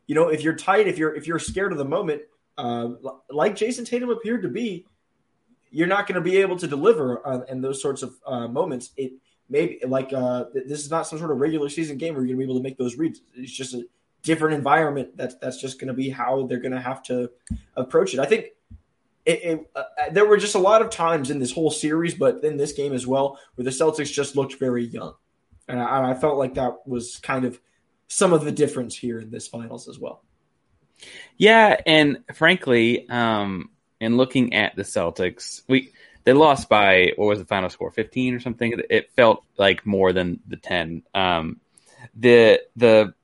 you 0.06 0.14
know, 0.14 0.28
if 0.28 0.42
you're 0.42 0.56
tight, 0.56 0.86
if 0.86 0.98
you're 0.98 1.14
if 1.14 1.26
you're 1.26 1.38
scared 1.38 1.72
of 1.72 1.78
the 1.78 1.84
moment, 1.84 2.22
uh, 2.58 2.90
like 3.30 3.56
Jayson 3.56 3.84
Tatum 3.84 4.10
appeared 4.10 4.42
to 4.42 4.48
be, 4.48 4.86
you're 5.70 5.88
not 5.88 6.06
going 6.06 6.16
to 6.16 6.20
be 6.20 6.36
able 6.38 6.56
to 6.56 6.66
deliver 6.66 7.26
uh, 7.26 7.40
in 7.48 7.60
those 7.60 7.80
sorts 7.80 8.02
of 8.02 8.14
uh, 8.26 8.46
moments. 8.46 8.90
It 8.96 9.12
maybe 9.48 9.80
like 9.86 10.12
uh, 10.12 10.44
this 10.52 10.80
is 10.80 10.90
not 10.90 11.06
some 11.06 11.18
sort 11.18 11.30
of 11.30 11.38
regular 11.38 11.68
season 11.68 11.98
game 11.98 12.14
where 12.14 12.24
you're 12.24 12.36
going 12.36 12.46
to 12.46 12.46
be 12.46 12.52
able 12.52 12.60
to 12.60 12.68
make 12.68 12.78
those 12.78 12.96
reads. 12.96 13.20
It's 13.34 13.52
just 13.52 13.74
a 13.74 13.84
different 14.24 14.56
environment. 14.56 15.16
That's 15.16 15.36
that's 15.36 15.60
just 15.60 15.78
going 15.78 15.88
to 15.88 15.94
be 15.94 16.08
how 16.08 16.46
they're 16.46 16.58
going 16.58 16.72
to 16.72 16.80
have 16.80 17.02
to 17.04 17.30
approach 17.76 18.14
it. 18.14 18.20
I 18.20 18.26
think 18.26 18.46
it, 19.24 19.42
it, 19.42 19.70
uh, 19.76 19.84
there 20.10 20.26
were 20.26 20.36
just 20.36 20.54
a 20.54 20.58
lot 20.58 20.82
of 20.82 20.90
times 20.90 21.30
in 21.30 21.38
this 21.38 21.52
whole 21.52 21.70
series, 21.70 22.14
but 22.14 22.42
in 22.42 22.56
this 22.56 22.72
game 22.72 22.92
as 22.92 23.06
well, 23.06 23.38
where 23.54 23.64
the 23.64 23.70
Celtics 23.70 24.12
just 24.12 24.36
looked 24.36 24.58
very 24.58 24.84
young, 24.84 25.14
and 25.68 25.80
I, 25.80 26.10
I 26.10 26.14
felt 26.14 26.36
like 26.36 26.54
that 26.54 26.86
was 26.86 27.16
kind 27.18 27.44
of 27.44 27.60
some 28.08 28.32
of 28.32 28.44
the 28.44 28.52
difference 28.52 28.96
here 28.96 29.20
in 29.20 29.30
this 29.30 29.46
finals 29.46 29.88
as 29.88 29.98
well. 29.98 30.22
Yeah, 31.36 31.80
and 31.86 32.18
frankly, 32.34 33.08
um, 33.08 33.70
in 34.00 34.16
looking 34.16 34.54
at 34.54 34.76
the 34.76 34.82
Celtics, 34.82 35.62
we 35.68 35.92
they 36.24 36.32
lost 36.32 36.68
by 36.68 37.12
what 37.16 37.26
was 37.26 37.38
the 37.38 37.44
final 37.44 37.70
score, 37.70 37.90
fifteen 37.90 38.34
or 38.34 38.40
something. 38.40 38.80
It 38.90 39.10
felt 39.12 39.44
like 39.58 39.86
more 39.86 40.12
than 40.12 40.40
the 40.46 40.56
ten. 40.56 41.02
Um, 41.14 41.60
the 42.14 42.60
the 42.76 43.14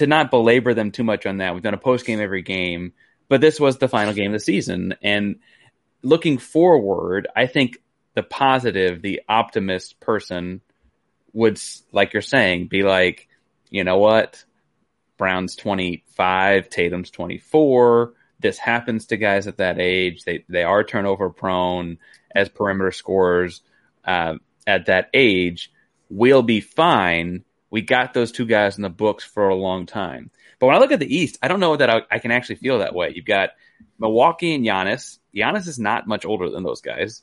to 0.00 0.06
not 0.06 0.30
belabor 0.30 0.72
them 0.72 0.92
too 0.92 1.04
much 1.04 1.26
on 1.26 1.36
that, 1.36 1.52
we've 1.52 1.62
done 1.62 1.74
a 1.74 1.78
post 1.78 2.06
game 2.06 2.20
every 2.20 2.40
game, 2.40 2.94
but 3.28 3.42
this 3.42 3.60
was 3.60 3.76
the 3.76 3.86
final 3.86 4.14
game 4.14 4.32
of 4.32 4.40
the 4.40 4.44
season. 4.44 4.94
And 5.02 5.40
looking 6.02 6.38
forward, 6.38 7.28
I 7.36 7.46
think 7.46 7.76
the 8.14 8.22
positive, 8.22 9.02
the 9.02 9.20
optimist 9.28 10.00
person 10.00 10.62
would, 11.34 11.60
like 11.92 12.14
you're 12.14 12.22
saying, 12.22 12.68
be 12.68 12.82
like, 12.82 13.28
you 13.68 13.84
know 13.84 13.98
what? 13.98 14.42
Brown's 15.18 15.54
25, 15.56 16.70
Tatum's 16.70 17.10
24. 17.10 18.14
This 18.38 18.56
happens 18.56 19.04
to 19.08 19.18
guys 19.18 19.46
at 19.46 19.58
that 19.58 19.78
age. 19.78 20.24
They 20.24 20.46
they 20.48 20.62
are 20.62 20.82
turnover 20.82 21.28
prone 21.28 21.98
as 22.34 22.48
perimeter 22.48 22.90
scorers 22.90 23.60
uh, 24.06 24.36
at 24.66 24.86
that 24.86 25.10
age. 25.12 25.70
We'll 26.08 26.42
be 26.42 26.62
fine 26.62 27.44
we 27.70 27.82
got 27.82 28.14
those 28.14 28.32
two 28.32 28.46
guys 28.46 28.76
in 28.76 28.82
the 28.82 28.90
books 28.90 29.24
for 29.24 29.48
a 29.48 29.54
long 29.54 29.86
time. 29.86 30.30
But 30.58 30.66
when 30.66 30.76
I 30.76 30.78
look 30.78 30.92
at 30.92 31.00
the 31.00 31.14
East, 31.14 31.38
I 31.42 31.48
don't 31.48 31.60
know 31.60 31.76
that 31.76 31.88
I, 31.88 32.02
I 32.10 32.18
can 32.18 32.32
actually 32.32 32.56
feel 32.56 32.80
that 32.80 32.94
way. 32.94 33.12
You've 33.14 33.24
got 33.24 33.50
Milwaukee 33.98 34.54
and 34.54 34.64
Giannis. 34.64 35.18
Giannis 35.34 35.66
is 35.66 35.78
not 35.78 36.06
much 36.06 36.24
older 36.24 36.50
than 36.50 36.62
those 36.62 36.80
guys. 36.80 37.22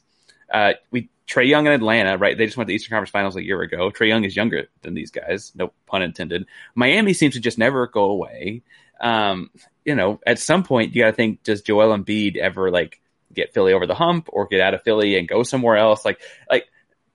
Uh, 0.51 0.73
we 0.91 1.09
Trae 1.27 1.47
Young 1.47 1.67
in 1.67 1.73
Atlanta, 1.73 2.17
right? 2.17 2.37
They 2.37 2.45
just 2.45 2.55
went 2.55 2.67
to 2.67 2.71
the 2.71 2.75
Eastern 2.75 2.91
Conference 2.95 3.11
Finals 3.11 3.35
a 3.35 3.43
year 3.43 3.61
ago. 3.61 3.91
Trae 3.91 4.07
Young 4.07 4.23
is 4.23 4.35
younger 4.35 4.67
than 4.81 4.93
these 4.93 5.11
guys, 5.11 5.51
no 5.55 5.73
pun 5.85 6.01
intended. 6.01 6.45
Miami 6.73 7.13
seems 7.13 7.33
to 7.33 7.41
just 7.41 7.57
never 7.57 7.87
go 7.87 8.05
away. 8.05 8.63
Um, 9.01 9.51
you 9.83 9.95
know, 9.95 10.21
at 10.25 10.39
some 10.39 10.63
point 10.63 10.95
you 10.95 11.03
got 11.03 11.09
to 11.09 11.15
think: 11.15 11.43
Does 11.43 11.61
Joel 11.61 11.95
Embiid 11.95 12.37
ever 12.37 12.71
like 12.71 13.01
get 13.33 13.53
Philly 13.53 13.73
over 13.73 13.85
the 13.85 13.93
hump, 13.93 14.29
or 14.31 14.47
get 14.47 14.61
out 14.61 14.73
of 14.73 14.83
Philly 14.83 15.17
and 15.17 15.27
go 15.27 15.43
somewhere 15.43 15.75
else? 15.75 16.05
Like, 16.05 16.21
like 16.49 16.65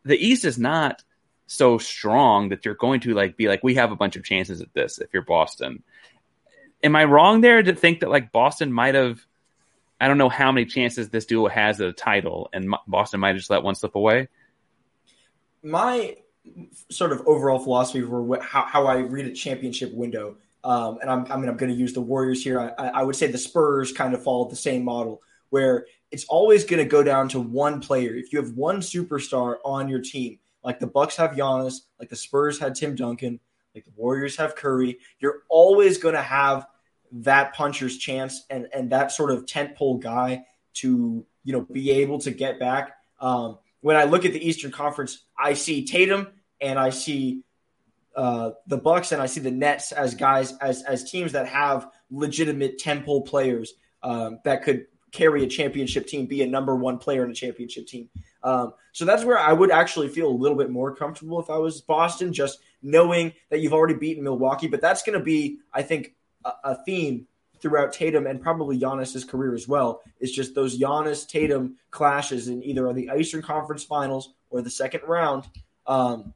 the 0.05 0.17
East 0.17 0.45
is 0.45 0.59
not 0.59 1.03
so 1.53 1.79
strong 1.79 2.49
that 2.49 2.65
you're 2.65 2.75
going 2.75 3.01
to 3.01 3.15
like 3.15 3.37
be 3.37 3.49
like, 3.49 3.63
we 3.63 3.75
have 3.75 3.93
a 3.93 3.97
bunch 3.97 4.17
of 4.17 4.25
chances 4.25 4.61
at 4.61 4.73
this 4.73 4.99
if 4.99 5.13
you're 5.13 5.23
Boston. 5.23 5.83
Am 6.83 6.97
I 6.97 7.05
wrong 7.05 7.41
there 7.41 7.63
to 7.63 7.75
think 7.75 8.01
that 8.01 8.11
like 8.11 8.33
Boston 8.33 8.73
might 8.73 8.95
have? 8.95 9.25
I 10.01 10.09
don't 10.09 10.19
know 10.19 10.29
how 10.29 10.51
many 10.51 10.67
chances 10.67 11.11
this 11.11 11.27
duo 11.27 11.49
has 11.49 11.81
at 11.81 11.89
a 11.89 11.93
title, 11.93 12.49
and 12.53 12.75
Boston 12.89 13.21
might 13.21 13.37
just 13.37 13.51
let 13.51 13.63
one 13.63 13.77
slip 13.77 13.95
away. 13.95 14.29
My 15.63 16.17
sort 16.91 17.13
of 17.13 17.23
overall 17.29 17.61
philosophy 17.61 18.03
for 18.03 18.41
how, 18.43 18.65
how 18.65 18.87
I 18.87 18.97
read 18.97 19.27
a 19.27 19.33
championship 19.33 19.95
window, 19.95 20.39
um, 20.65 20.99
and 21.01 21.09
I'm, 21.09 21.31
I 21.31 21.37
mean, 21.37 21.49
I'm 21.49 21.57
going 21.57 21.71
to 21.71 21.79
use 21.79 21.93
the 21.93 22.01
Warriors 22.01 22.43
here. 22.43 22.75
I, 22.77 22.89
I 22.89 23.03
would 23.05 23.15
say 23.15 23.29
the 23.29 23.39
Spurs 23.39 23.93
kind 23.93 24.13
of 24.13 24.25
follow 24.25 24.49
the 24.49 24.57
same 24.57 24.83
model 24.83 25.23
where 25.51 25.87
it's 26.11 26.25
always 26.25 26.65
going 26.65 26.83
to 26.83 26.89
go 26.89 27.05
down 27.05 27.29
to 27.29 27.41
one 27.41 27.81
player. 27.81 28.15
If 28.15 28.33
you 28.33 28.43
have 28.43 28.53
one 28.53 28.81
superstar 28.81 29.57
on 29.65 29.89
your 29.89 30.01
team, 30.01 30.41
like 30.65 30.79
the 30.79 30.87
Bucks 30.87 31.17
have 31.17 31.33
Giannis, 31.33 31.75
like 31.99 32.09
the 32.09 32.17
Spurs 32.17 32.59
had 32.59 32.75
Tim 32.75 32.95
Duncan, 32.95 33.41
like 33.75 33.85
the 33.85 33.93
Warriors 33.97 34.37
have 34.37 34.55
Curry. 34.55 34.99
You're 35.19 35.43
always 35.49 35.99
going 35.99 36.15
to 36.15 36.23
have 36.23 36.67
that 37.13 37.55
puncher's 37.55 37.99
chance 37.99 38.45
and 38.49 38.69
and 38.73 38.91
that 38.91 39.13
sort 39.13 39.31
of 39.31 39.45
tentpole 39.45 40.01
guy 40.01 40.45
to 40.75 41.27
you 41.45 41.53
know 41.53 41.61
be 41.61 41.91
able 41.91 42.19
to 42.21 42.31
get 42.31 42.59
back. 42.59 42.97
Um, 43.21 43.59
when 43.81 43.97
I 43.97 44.05
look 44.05 44.25
at 44.25 44.33
the 44.33 44.47
Eastern 44.47 44.71
Conference, 44.71 45.25
I 45.39 45.55
see 45.55 45.85
Tatum 45.85 46.29
and 46.61 46.79
I 46.79 46.91
see 46.91 47.43
uh, 48.17 48.53
the 48.67 48.79
Bucks 48.79 49.13
and 49.13 49.21
I 49.21 49.27
see 49.27 49.41
the 49.41 49.51
Nets 49.51 49.93
as 49.93 50.15
guys 50.15 50.57
as 50.59 50.83
as 50.83 51.11
teams 51.11 51.33
that 51.33 51.49
have 51.49 51.89
legitimate 52.11 52.79
tentpole 52.79 53.27
players 53.27 53.75
um, 54.03 54.39
that 54.45 54.63
could 54.63 54.87
carry 55.13 55.45
a 55.45 55.47
championship 55.47 56.07
team, 56.07 56.27
be 56.27 56.43
a 56.43 56.47
number 56.47 56.75
one 56.75 56.99
player 56.99 57.25
in 57.25 57.31
a 57.31 57.35
championship 57.35 57.87
team. 57.87 58.09
Um, 58.45 58.75
so 58.93 59.05
that's 59.05 59.25
where 59.25 59.39
I 59.39 59.53
would 59.53 59.71
actually 59.71 60.09
feel 60.09 60.29
a 60.29 60.31
little 60.31 60.57
bit 60.57 60.71
more 60.71 60.95
comfortable 60.95 61.41
if 61.41 61.49
I 61.49 61.57
was 61.57 61.81
Boston, 61.81 62.33
just 62.33 62.59
knowing 62.83 63.33
that 63.51 63.61
you've 63.61 63.73
already 63.73 63.95
beaten 63.95 64.25
Milwaukee. 64.25 64.69
But 64.69 64.81
that's 64.81 65.03
going 65.03 65.19
to 65.19 65.25
be, 65.25 65.59
I 65.73 65.83
think, 65.83 66.15
a, 66.45 66.53
a, 66.65 66.85
theme 66.85 67.27
throughout 67.61 67.93
Tatum 67.93 68.27
and 68.27 68.43
probably 68.43 68.79
Giannis's 68.79 69.25
career 69.25 69.55
as 69.55 69.69
well. 69.69 70.03
Is 70.21 70.33
just 70.33 70.55
those 70.55 70.79
Giannis 70.79 71.27
Tatum 71.27 71.77
clashes 71.91 72.49
in 72.49 72.63
either 72.63 72.93
the 72.93 73.11
Eastern 73.17 73.43
Conference 73.43 73.85
Finals 73.85 74.35
or 74.51 74.61
the 74.61 74.71
second 74.71 75.03
round. 75.07 75.45
Um, 75.87 76.35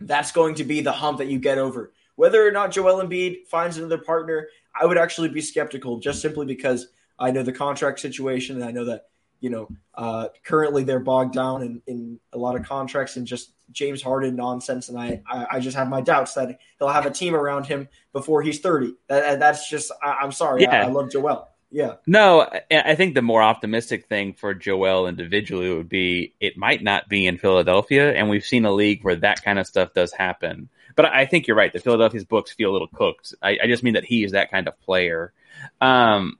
that's 0.00 0.32
going 0.32 0.54
to 0.56 0.64
be 0.64 0.80
the 0.80 0.92
hump 0.92 1.18
that 1.18 1.26
you 1.26 1.38
get 1.38 1.58
over. 1.58 1.92
Whether 2.14 2.46
or 2.46 2.50
not 2.50 2.72
Joel 2.72 3.02
Embiid 3.04 3.46
finds 3.46 3.78
another 3.78 3.98
partner, 3.98 4.48
I 4.78 4.86
would 4.86 4.98
actually 4.98 5.28
be 5.28 5.40
skeptical 5.40 5.98
just 5.98 6.20
simply 6.20 6.46
because 6.46 6.88
I 7.18 7.30
know 7.30 7.42
the 7.42 7.52
contract 7.52 8.00
situation 8.00 8.56
and 8.56 8.64
I 8.64 8.70
know 8.70 8.84
that 8.86 9.06
you 9.40 9.50
know, 9.50 9.68
uh, 9.94 10.28
currently 10.44 10.84
they're 10.84 11.00
bogged 11.00 11.34
down 11.34 11.62
in, 11.62 11.82
in 11.86 12.20
a 12.32 12.38
lot 12.38 12.56
of 12.56 12.64
contracts 12.66 13.16
and 13.16 13.26
just 13.26 13.52
James 13.70 14.02
Harden 14.02 14.36
nonsense. 14.36 14.88
And 14.88 14.98
I, 14.98 15.22
I, 15.28 15.46
I, 15.52 15.60
just 15.60 15.76
have 15.76 15.88
my 15.88 16.00
doubts 16.00 16.34
that 16.34 16.58
he'll 16.78 16.88
have 16.88 17.06
a 17.06 17.10
team 17.10 17.34
around 17.34 17.66
him 17.66 17.88
before 18.12 18.42
he's 18.42 18.60
30. 18.60 18.94
That, 19.08 19.38
that's 19.38 19.68
just, 19.68 19.92
I, 20.02 20.24
am 20.24 20.32
sorry. 20.32 20.62
Yeah. 20.62 20.82
I, 20.82 20.86
I, 20.86 20.88
love 20.88 21.10
Joel. 21.10 21.48
Yeah. 21.70 21.96
No, 22.06 22.48
I 22.70 22.94
think 22.94 23.14
the 23.14 23.22
more 23.22 23.42
optimistic 23.42 24.06
thing 24.06 24.32
for 24.32 24.54
Joel 24.54 25.06
individually 25.06 25.72
would 25.74 25.88
be 25.88 26.32
it 26.40 26.56
might 26.56 26.82
not 26.82 27.08
be 27.10 27.26
in 27.26 27.36
Philadelphia. 27.36 28.14
And 28.14 28.30
we've 28.30 28.44
seen 28.44 28.64
a 28.64 28.72
league 28.72 29.04
where 29.04 29.16
that 29.16 29.44
kind 29.44 29.58
of 29.58 29.66
stuff 29.66 29.92
does 29.92 30.12
happen. 30.12 30.70
But 30.96 31.04
I 31.06 31.26
think 31.26 31.46
you're 31.46 31.56
right. 31.56 31.72
The 31.72 31.78
Philadelphia's 31.78 32.24
books 32.24 32.52
feel 32.52 32.70
a 32.70 32.72
little 32.72 32.88
cooked. 32.88 33.34
I, 33.42 33.58
I 33.62 33.66
just 33.66 33.82
mean 33.82 33.94
that 33.94 34.04
he 34.04 34.24
is 34.24 34.32
that 34.32 34.50
kind 34.50 34.66
of 34.66 34.80
player. 34.80 35.32
Um, 35.80 36.38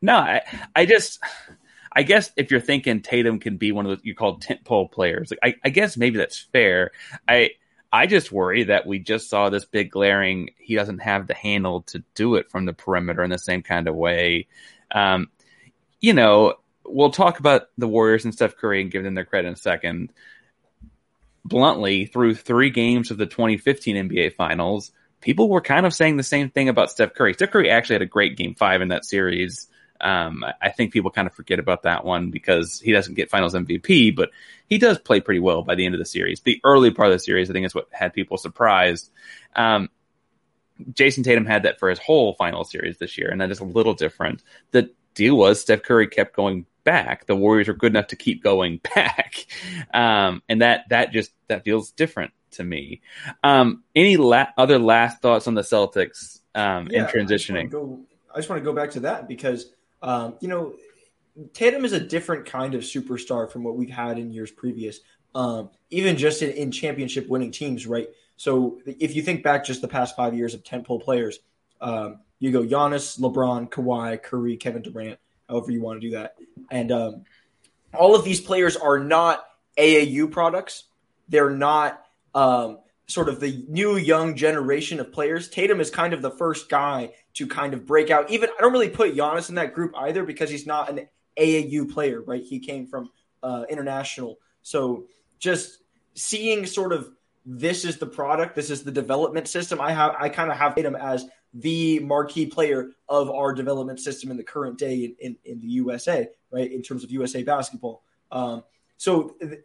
no, 0.00 0.16
I, 0.16 0.40
I 0.74 0.86
just, 0.86 1.22
I 1.94 2.02
guess 2.02 2.32
if 2.36 2.50
you're 2.50 2.60
thinking 2.60 3.02
Tatum 3.02 3.38
can 3.38 3.56
be 3.56 3.72
one 3.72 3.86
of 3.86 3.98
the 3.98 4.06
you 4.06 4.14
call 4.14 4.38
tentpole 4.38 4.90
players, 4.90 5.30
like 5.30 5.40
I, 5.42 5.54
I 5.66 5.70
guess 5.70 5.96
maybe 5.96 6.18
that's 6.18 6.38
fair. 6.38 6.92
I 7.28 7.50
I 7.92 8.06
just 8.06 8.32
worry 8.32 8.64
that 8.64 8.86
we 8.86 8.98
just 8.98 9.28
saw 9.28 9.50
this 9.50 9.66
big 9.66 9.90
glaring. 9.90 10.50
He 10.58 10.74
doesn't 10.74 11.00
have 11.00 11.26
the 11.26 11.34
handle 11.34 11.82
to 11.82 12.02
do 12.14 12.36
it 12.36 12.50
from 12.50 12.64
the 12.64 12.72
perimeter 12.72 13.22
in 13.22 13.30
the 13.30 13.38
same 13.38 13.62
kind 13.62 13.86
of 13.86 13.94
way. 13.94 14.48
Um, 14.90 15.28
you 16.00 16.14
know, 16.14 16.54
we'll 16.86 17.10
talk 17.10 17.38
about 17.38 17.68
the 17.76 17.88
Warriors 17.88 18.24
and 18.24 18.32
Steph 18.32 18.56
Curry 18.56 18.80
and 18.80 18.90
give 18.90 19.04
them 19.04 19.14
their 19.14 19.26
credit 19.26 19.48
in 19.48 19.54
a 19.54 19.56
second. 19.56 20.12
Bluntly, 21.44 22.06
through 22.06 22.36
three 22.36 22.70
games 22.70 23.10
of 23.10 23.18
the 23.18 23.26
2015 23.26 24.08
NBA 24.08 24.36
Finals, 24.36 24.92
people 25.20 25.48
were 25.48 25.60
kind 25.60 25.84
of 25.84 25.92
saying 25.92 26.16
the 26.16 26.22
same 26.22 26.50
thing 26.50 26.70
about 26.70 26.90
Steph 26.90 27.14
Curry. 27.14 27.34
Steph 27.34 27.50
Curry 27.50 27.68
actually 27.68 27.96
had 27.96 28.02
a 28.02 28.06
great 28.06 28.36
game 28.36 28.54
five 28.54 28.80
in 28.80 28.88
that 28.88 29.04
series. 29.04 29.68
Um, 30.02 30.44
I 30.60 30.70
think 30.70 30.92
people 30.92 31.10
kind 31.10 31.26
of 31.28 31.34
forget 31.34 31.58
about 31.58 31.84
that 31.84 32.04
one 32.04 32.30
because 32.30 32.80
he 32.80 32.92
doesn't 32.92 33.14
get 33.14 33.30
finals 33.30 33.54
MVP, 33.54 34.14
but 34.14 34.30
he 34.68 34.78
does 34.78 34.98
play 34.98 35.20
pretty 35.20 35.40
well 35.40 35.62
by 35.62 35.74
the 35.74 35.86
end 35.86 35.94
of 35.94 35.98
the 35.98 36.04
series. 36.04 36.40
The 36.40 36.60
early 36.64 36.90
part 36.90 37.08
of 37.08 37.14
the 37.14 37.18
series, 37.18 37.48
I 37.48 37.52
think, 37.52 37.66
is 37.66 37.74
what 37.74 37.88
had 37.92 38.12
people 38.12 38.36
surprised. 38.36 39.10
Um, 39.54 39.90
Jayson 40.92 41.22
Tatum 41.22 41.46
had 41.46 41.62
that 41.64 41.78
for 41.78 41.88
his 41.88 41.98
whole 41.98 42.34
final 42.34 42.64
series 42.64 42.98
this 42.98 43.16
year, 43.16 43.30
and 43.30 43.40
that 43.40 43.50
is 43.50 43.60
a 43.60 43.64
little 43.64 43.94
different. 43.94 44.42
The 44.72 44.90
deal 45.14 45.36
was 45.36 45.60
Steph 45.60 45.82
Curry 45.82 46.08
kept 46.08 46.34
going 46.34 46.66
back. 46.84 47.26
The 47.26 47.36
Warriors 47.36 47.68
were 47.68 47.74
good 47.74 47.92
enough 47.92 48.08
to 48.08 48.16
keep 48.16 48.42
going 48.42 48.80
back, 48.94 49.46
um, 49.94 50.42
and 50.48 50.62
that 50.62 50.88
that 50.90 51.12
just 51.12 51.32
that 51.48 51.64
feels 51.64 51.92
different 51.92 52.32
to 52.52 52.64
me. 52.64 53.00
Um, 53.42 53.82
any 53.94 54.16
la- 54.16 54.48
other 54.56 54.78
last 54.78 55.22
thoughts 55.22 55.46
on 55.46 55.54
the 55.54 55.62
Celtics 55.62 56.40
um, 56.54 56.88
Yeah, 56.90 57.02
in 57.02 57.06
transitioning? 57.06 57.58
I 57.58 57.62
just, 57.62 57.72
go, 57.72 58.00
I 58.34 58.38
just 58.38 58.48
want 58.48 58.60
to 58.60 58.64
go 58.64 58.72
back 58.72 58.90
to 58.92 59.00
that 59.00 59.28
because 59.28 59.72
um, 60.02 60.34
you 60.40 60.48
know 60.48 60.74
Tatum 61.54 61.84
is 61.84 61.92
a 61.92 62.00
different 62.00 62.46
kind 62.46 62.74
of 62.74 62.82
superstar 62.82 63.50
from 63.50 63.62
what 63.64 63.76
we've 63.76 63.90
had 63.90 64.18
in 64.18 64.30
years 64.30 64.50
previous. 64.50 65.00
Um, 65.34 65.70
even 65.90 66.16
just 66.18 66.42
in, 66.42 66.50
in 66.50 66.70
championship 66.70 67.28
winning 67.28 67.50
teams, 67.50 67.86
right? 67.86 68.08
So 68.36 68.80
if 68.84 69.16
you 69.16 69.22
think 69.22 69.42
back 69.42 69.64
just 69.64 69.80
the 69.80 69.88
past 69.88 70.14
five 70.14 70.34
years 70.34 70.52
of 70.52 70.62
tentpole 70.62 71.02
players, 71.02 71.38
um, 71.80 72.20
you 72.38 72.50
go 72.50 72.62
Giannis, 72.62 73.18
LeBron, 73.18 73.70
Kawhi, 73.70 74.22
Curry, 74.22 74.56
Kevin 74.56 74.82
Durant, 74.82 75.18
however 75.48 75.70
you 75.70 75.80
want 75.80 76.00
to 76.00 76.06
do 76.06 76.16
that, 76.16 76.34
and 76.70 76.92
um, 76.92 77.24
all 77.94 78.14
of 78.14 78.24
these 78.24 78.40
players 78.40 78.76
are 78.76 78.98
not 78.98 79.44
AAU 79.78 80.30
products. 80.30 80.84
They're 81.28 81.50
not 81.50 82.04
um, 82.34 82.78
sort 83.12 83.28
of 83.28 83.40
the 83.40 83.64
new 83.68 83.96
young 83.96 84.34
generation 84.34 84.98
of 84.98 85.12
players. 85.12 85.48
Tatum 85.48 85.80
is 85.80 85.90
kind 85.90 86.14
of 86.14 86.22
the 86.22 86.30
first 86.30 86.68
guy 86.68 87.12
to 87.34 87.46
kind 87.46 87.74
of 87.74 87.86
break 87.86 88.10
out. 88.10 88.30
Even 88.30 88.48
I 88.58 88.62
don't 88.62 88.72
really 88.72 88.88
put 88.88 89.14
Giannis 89.14 89.48
in 89.48 89.56
that 89.56 89.74
group 89.74 89.92
either 89.96 90.24
because 90.24 90.50
he's 90.50 90.66
not 90.66 90.90
an 90.90 91.08
AAU 91.38 91.92
player, 91.92 92.22
right? 92.22 92.42
He 92.42 92.58
came 92.58 92.86
from 92.86 93.10
uh, 93.42 93.64
international. 93.68 94.38
So 94.62 95.06
just 95.38 95.78
seeing 96.14 96.66
sort 96.66 96.92
of 96.92 97.10
this 97.44 97.84
is 97.84 97.98
the 97.98 98.06
product, 98.06 98.54
this 98.54 98.70
is 98.70 98.82
the 98.84 98.92
development 98.92 99.48
system. 99.48 99.80
I 99.80 99.92
have 99.92 100.14
I 100.18 100.28
kind 100.28 100.50
of 100.50 100.56
have 100.56 100.74
Tatum 100.74 100.96
as 100.96 101.26
the 101.54 101.98
marquee 101.98 102.46
player 102.46 102.90
of 103.08 103.30
our 103.30 103.52
development 103.52 104.00
system 104.00 104.30
in 104.30 104.36
the 104.36 104.42
current 104.42 104.78
day 104.78 105.04
in, 105.04 105.16
in, 105.20 105.36
in 105.44 105.60
the 105.60 105.66
USA, 105.66 106.28
right? 106.50 106.70
In 106.72 106.82
terms 106.82 107.04
of 107.04 107.10
USA 107.10 107.42
basketball. 107.42 108.02
Um, 108.30 108.62
so 108.96 109.36
I, 109.42 109.58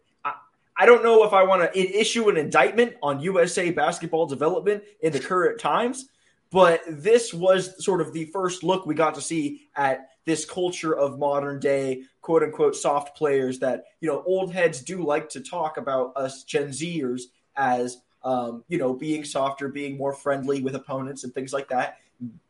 I 0.78 0.86
don't 0.86 1.04
know 1.04 1.24
if 1.24 1.34
I 1.34 1.44
want 1.44 1.74
to 1.74 1.80
issue 1.80 2.30
an 2.30 2.38
indictment 2.38 2.96
on 3.02 3.20
USA 3.22 3.72
basketball 3.72 4.28
development 4.28 4.84
in 5.02 5.12
the 5.12 5.20
current 5.20 5.60
times, 5.60 6.10
but 6.52 6.82
this 6.88 7.34
was 7.34 7.84
sort 7.84 8.00
of 8.00 8.14
the 8.14 8.26
first 8.26 8.64
look 8.64 8.86
we 8.86 8.94
got 8.94 9.16
to 9.16 9.22
see 9.22 9.68
at 9.76 10.12
this 10.26 10.46
culture 10.46 10.96
of 10.96 11.18
modern 11.18 11.60
day 11.60 12.04
quote 12.22 12.44
unquote 12.44 12.76
soft 12.76 13.18
players 13.18 13.58
that 13.60 13.86
you 14.02 14.08
know 14.08 14.22
old 14.26 14.54
heads 14.54 14.82
do 14.82 15.04
like 15.04 15.30
to 15.30 15.40
talk 15.40 15.78
about 15.78 16.12
us 16.16 16.44
Gen 16.44 16.68
Zers 16.68 17.24
as 17.56 17.98
um, 18.24 18.64
you 18.68 18.78
know 18.78 18.94
being 18.94 19.24
softer, 19.24 19.70
being 19.70 19.98
more 19.98 20.14
friendly 20.14 20.62
with 20.62 20.76
opponents 20.76 21.24
and 21.24 21.34
things 21.34 21.54
like 21.54 21.70
that. 21.70 21.98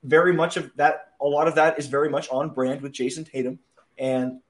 Very 0.03 0.33
much 0.33 0.57
of 0.57 0.71
that, 0.75 1.13
a 1.21 1.25
lot 1.25 1.47
of 1.47 1.55
that 1.55 1.79
is 1.79 1.87
very 1.87 2.09
much 2.09 2.29
on 2.29 2.49
brand 2.49 2.81
with 2.81 2.91
Jayson 2.91 3.25
Tatum, 3.25 3.59
and 3.97 4.41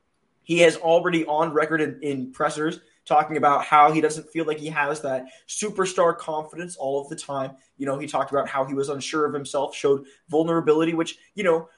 he 0.44 0.60
has 0.60 0.78
already 0.78 1.26
on 1.26 1.54
record 1.54 1.82
in, 1.82 2.00
in 2.02 2.32
pressers 2.32 2.80
talking 3.08 3.38
about 3.38 3.64
how 3.64 3.92
he 3.92 4.02
doesn't 4.02 4.30
feel 4.30 4.46
like 4.46 4.60
he 4.60 4.68
has 4.68 5.02
that 5.02 5.26
superstar 5.48 6.18
confidence 6.18 6.76
all 6.76 7.02
of 7.02 7.10
the 7.10 7.16
time. 7.16 7.52
You 7.78 7.86
know, 7.86 7.98
he 7.98 8.08
talked 8.08 8.32
about 8.32 8.48
how 8.48 8.66
he 8.66 8.74
was 8.74 8.90
unsure 8.90 9.26
of 9.26 9.34
himself, 9.34 9.76
showed 9.76 10.06
vulnerability, 10.30 10.94
which, 10.94 11.18
you 11.34 11.44
know, 11.44 11.70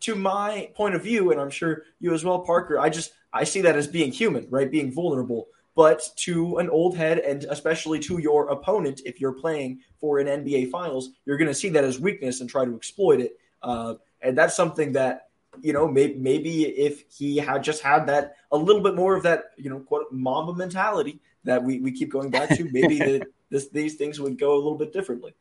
to 0.00 0.14
my 0.16 0.70
point 0.74 0.94
of 0.94 1.02
view, 1.02 1.30
and 1.30 1.40
I'm 1.40 1.50
sure 1.50 1.84
you 2.00 2.12
as 2.12 2.24
well, 2.24 2.40
Parker, 2.40 2.78
I 2.78 2.88
just 2.88 3.12
I 3.32 3.44
see 3.44 3.60
that 3.62 3.76
as 3.76 3.86
being 3.86 4.12
human, 4.12 4.46
right? 4.50 4.70
Being 4.70 4.92
vulnerable. 4.92 5.48
But 5.74 6.10
to 6.16 6.58
an 6.58 6.68
old 6.68 6.96
head, 6.96 7.18
and 7.18 7.44
especially 7.44 7.98
to 8.00 8.18
your 8.18 8.48
opponent, 8.50 9.00
if 9.06 9.20
you're 9.20 9.32
playing 9.32 9.80
for 9.98 10.18
an 10.18 10.26
NBA 10.26 10.70
Finals, 10.70 11.10
you're 11.24 11.38
going 11.38 11.48
to 11.48 11.54
see 11.54 11.70
that 11.70 11.84
as 11.84 11.98
weakness 11.98 12.40
and 12.40 12.50
try 12.50 12.64
to 12.64 12.76
exploit 12.76 13.20
it. 13.20 13.38
Uh, 13.62 13.94
and 14.20 14.36
that's 14.36 14.54
something 14.54 14.92
that 14.92 15.28
you 15.60 15.72
know 15.72 15.86
maybe, 15.86 16.14
maybe 16.14 16.64
if 16.64 17.04
he 17.14 17.36
had 17.36 17.62
just 17.62 17.82
had 17.82 18.06
that 18.06 18.36
a 18.50 18.56
little 18.56 18.82
bit 18.82 18.94
more 18.94 19.16
of 19.16 19.22
that 19.24 19.50
you 19.56 19.70
know 19.70 19.80
quote 19.80 20.10
mamba 20.10 20.54
mentality 20.54 21.20
that 21.44 21.62
we, 21.62 21.80
we 21.80 21.92
keep 21.92 22.10
going 22.10 22.30
back 22.30 22.50
to, 22.50 22.64
maybe 22.70 22.98
the, 22.98 23.26
this, 23.50 23.68
these 23.68 23.96
things 23.96 24.20
would 24.20 24.38
go 24.38 24.54
a 24.54 24.56
little 24.56 24.78
bit 24.78 24.92
differently. 24.92 25.34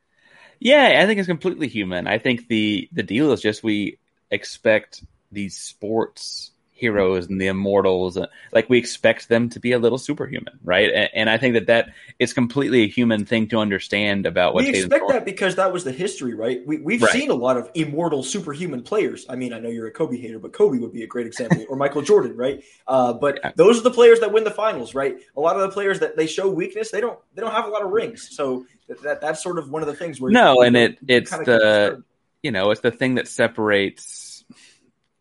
Yeah, 0.60 1.00
I 1.01 1.06
think 1.06 1.20
it's 1.20 1.27
completely 1.27 1.68
human. 1.68 2.08
I 2.08 2.20
think 2.20 2.48
the 2.48 2.88
the 2.91 3.03
deal 3.03 3.32
is 3.32 3.41
just 3.41 3.63
we 3.63 3.97
expect 4.30 5.04
these 5.32 5.58
sports 5.58 6.52
heroes 6.82 7.28
and 7.28 7.39
the 7.39 7.48
immortals 7.48 8.17
uh, 8.17 8.26
like 8.52 8.70
we 8.70 8.78
expect 8.78 9.30
them 9.30 9.48
to 9.50 9.60
be 9.60 9.72
a 9.72 9.80
little 9.80 9.98
superhuman 9.98 10.60
right? 10.63 10.91
And, 10.91 11.10
and 11.13 11.30
i 11.30 11.38
think 11.38 11.54
that 11.54 11.67
that 11.67 11.94
is 12.20 12.34
completely 12.34 12.82
a 12.82 12.88
human 12.88 13.26
thing 13.26 13.48
to 13.50 13.60
understand 13.60 14.26
about 14.26 14.54
what 14.54 14.65
we 14.65 14.72
expect 14.72 15.08
that 15.10 15.24
because 15.24 15.56
that 15.56 15.72
was 15.72 15.84
the 15.84 15.91
history 15.91 16.34
right? 16.34 16.65
We, 16.65 16.80
we've 16.80 17.02
right. 17.02 17.12
seen 17.12 17.30
a 17.30 17.36
lot 17.36 17.56
of 17.56 17.70
immortal 17.76 18.24
superhuman 18.24 18.82
players. 18.82 19.26
I 19.30 19.36
mean 19.36 19.54
i 19.54 19.60
know 19.60 19.70
you're 19.70 19.88
a 19.88 19.91
kobe 19.91 20.17
hater 20.17 20.39
but 20.39 20.52
kobe 20.52 20.80
would 20.80 20.91
be 20.91 21.04
a 21.04 21.08
great 21.08 21.28
example 21.28 21.65
or 21.70 21.76
michael 21.78 22.02
jordan 22.02 22.36
right? 22.36 22.63
Uh, 22.88 23.13
but 23.13 23.39
yeah. 23.44 23.52
those 23.56 23.80
are 23.80 23.84
the 23.84 23.91
players 23.91 24.20
that 24.20 24.34
win 24.34 24.44
the 24.44 24.52
finals 24.52 24.96
right? 24.96 25.17
A 25.38 25.39
lot 25.39 25.56
of 25.56 25.62
the 25.62 25.70
players 25.70 26.00
that 26.00 26.17
they 26.17 26.28
show 26.28 26.50
weakness 26.50 26.91
they 26.91 27.02
don't 27.02 27.20
they 27.36 27.41
don't 27.41 27.52
have 27.52 27.65
a 27.65 27.70
lot 27.70 27.84
of 27.84 27.91
rings. 27.91 28.30
So 28.32 28.65
that, 28.88 29.02
that 29.04 29.22
that's 29.22 29.44
sort 29.44 29.58
of 29.58 29.70
one 29.70 29.82
of 29.82 29.88
the 29.88 29.96
things 29.96 30.20
where 30.20 30.32
no 30.32 30.62
and 30.62 30.76
it 30.76 30.98
it's 31.08 31.32
the 31.32 32.04
you 32.44 32.52
know 32.52 32.72
it's 32.72 32.82
the 32.82 32.91
thing 32.91 33.15
that 33.15 33.28
separates 33.28 34.31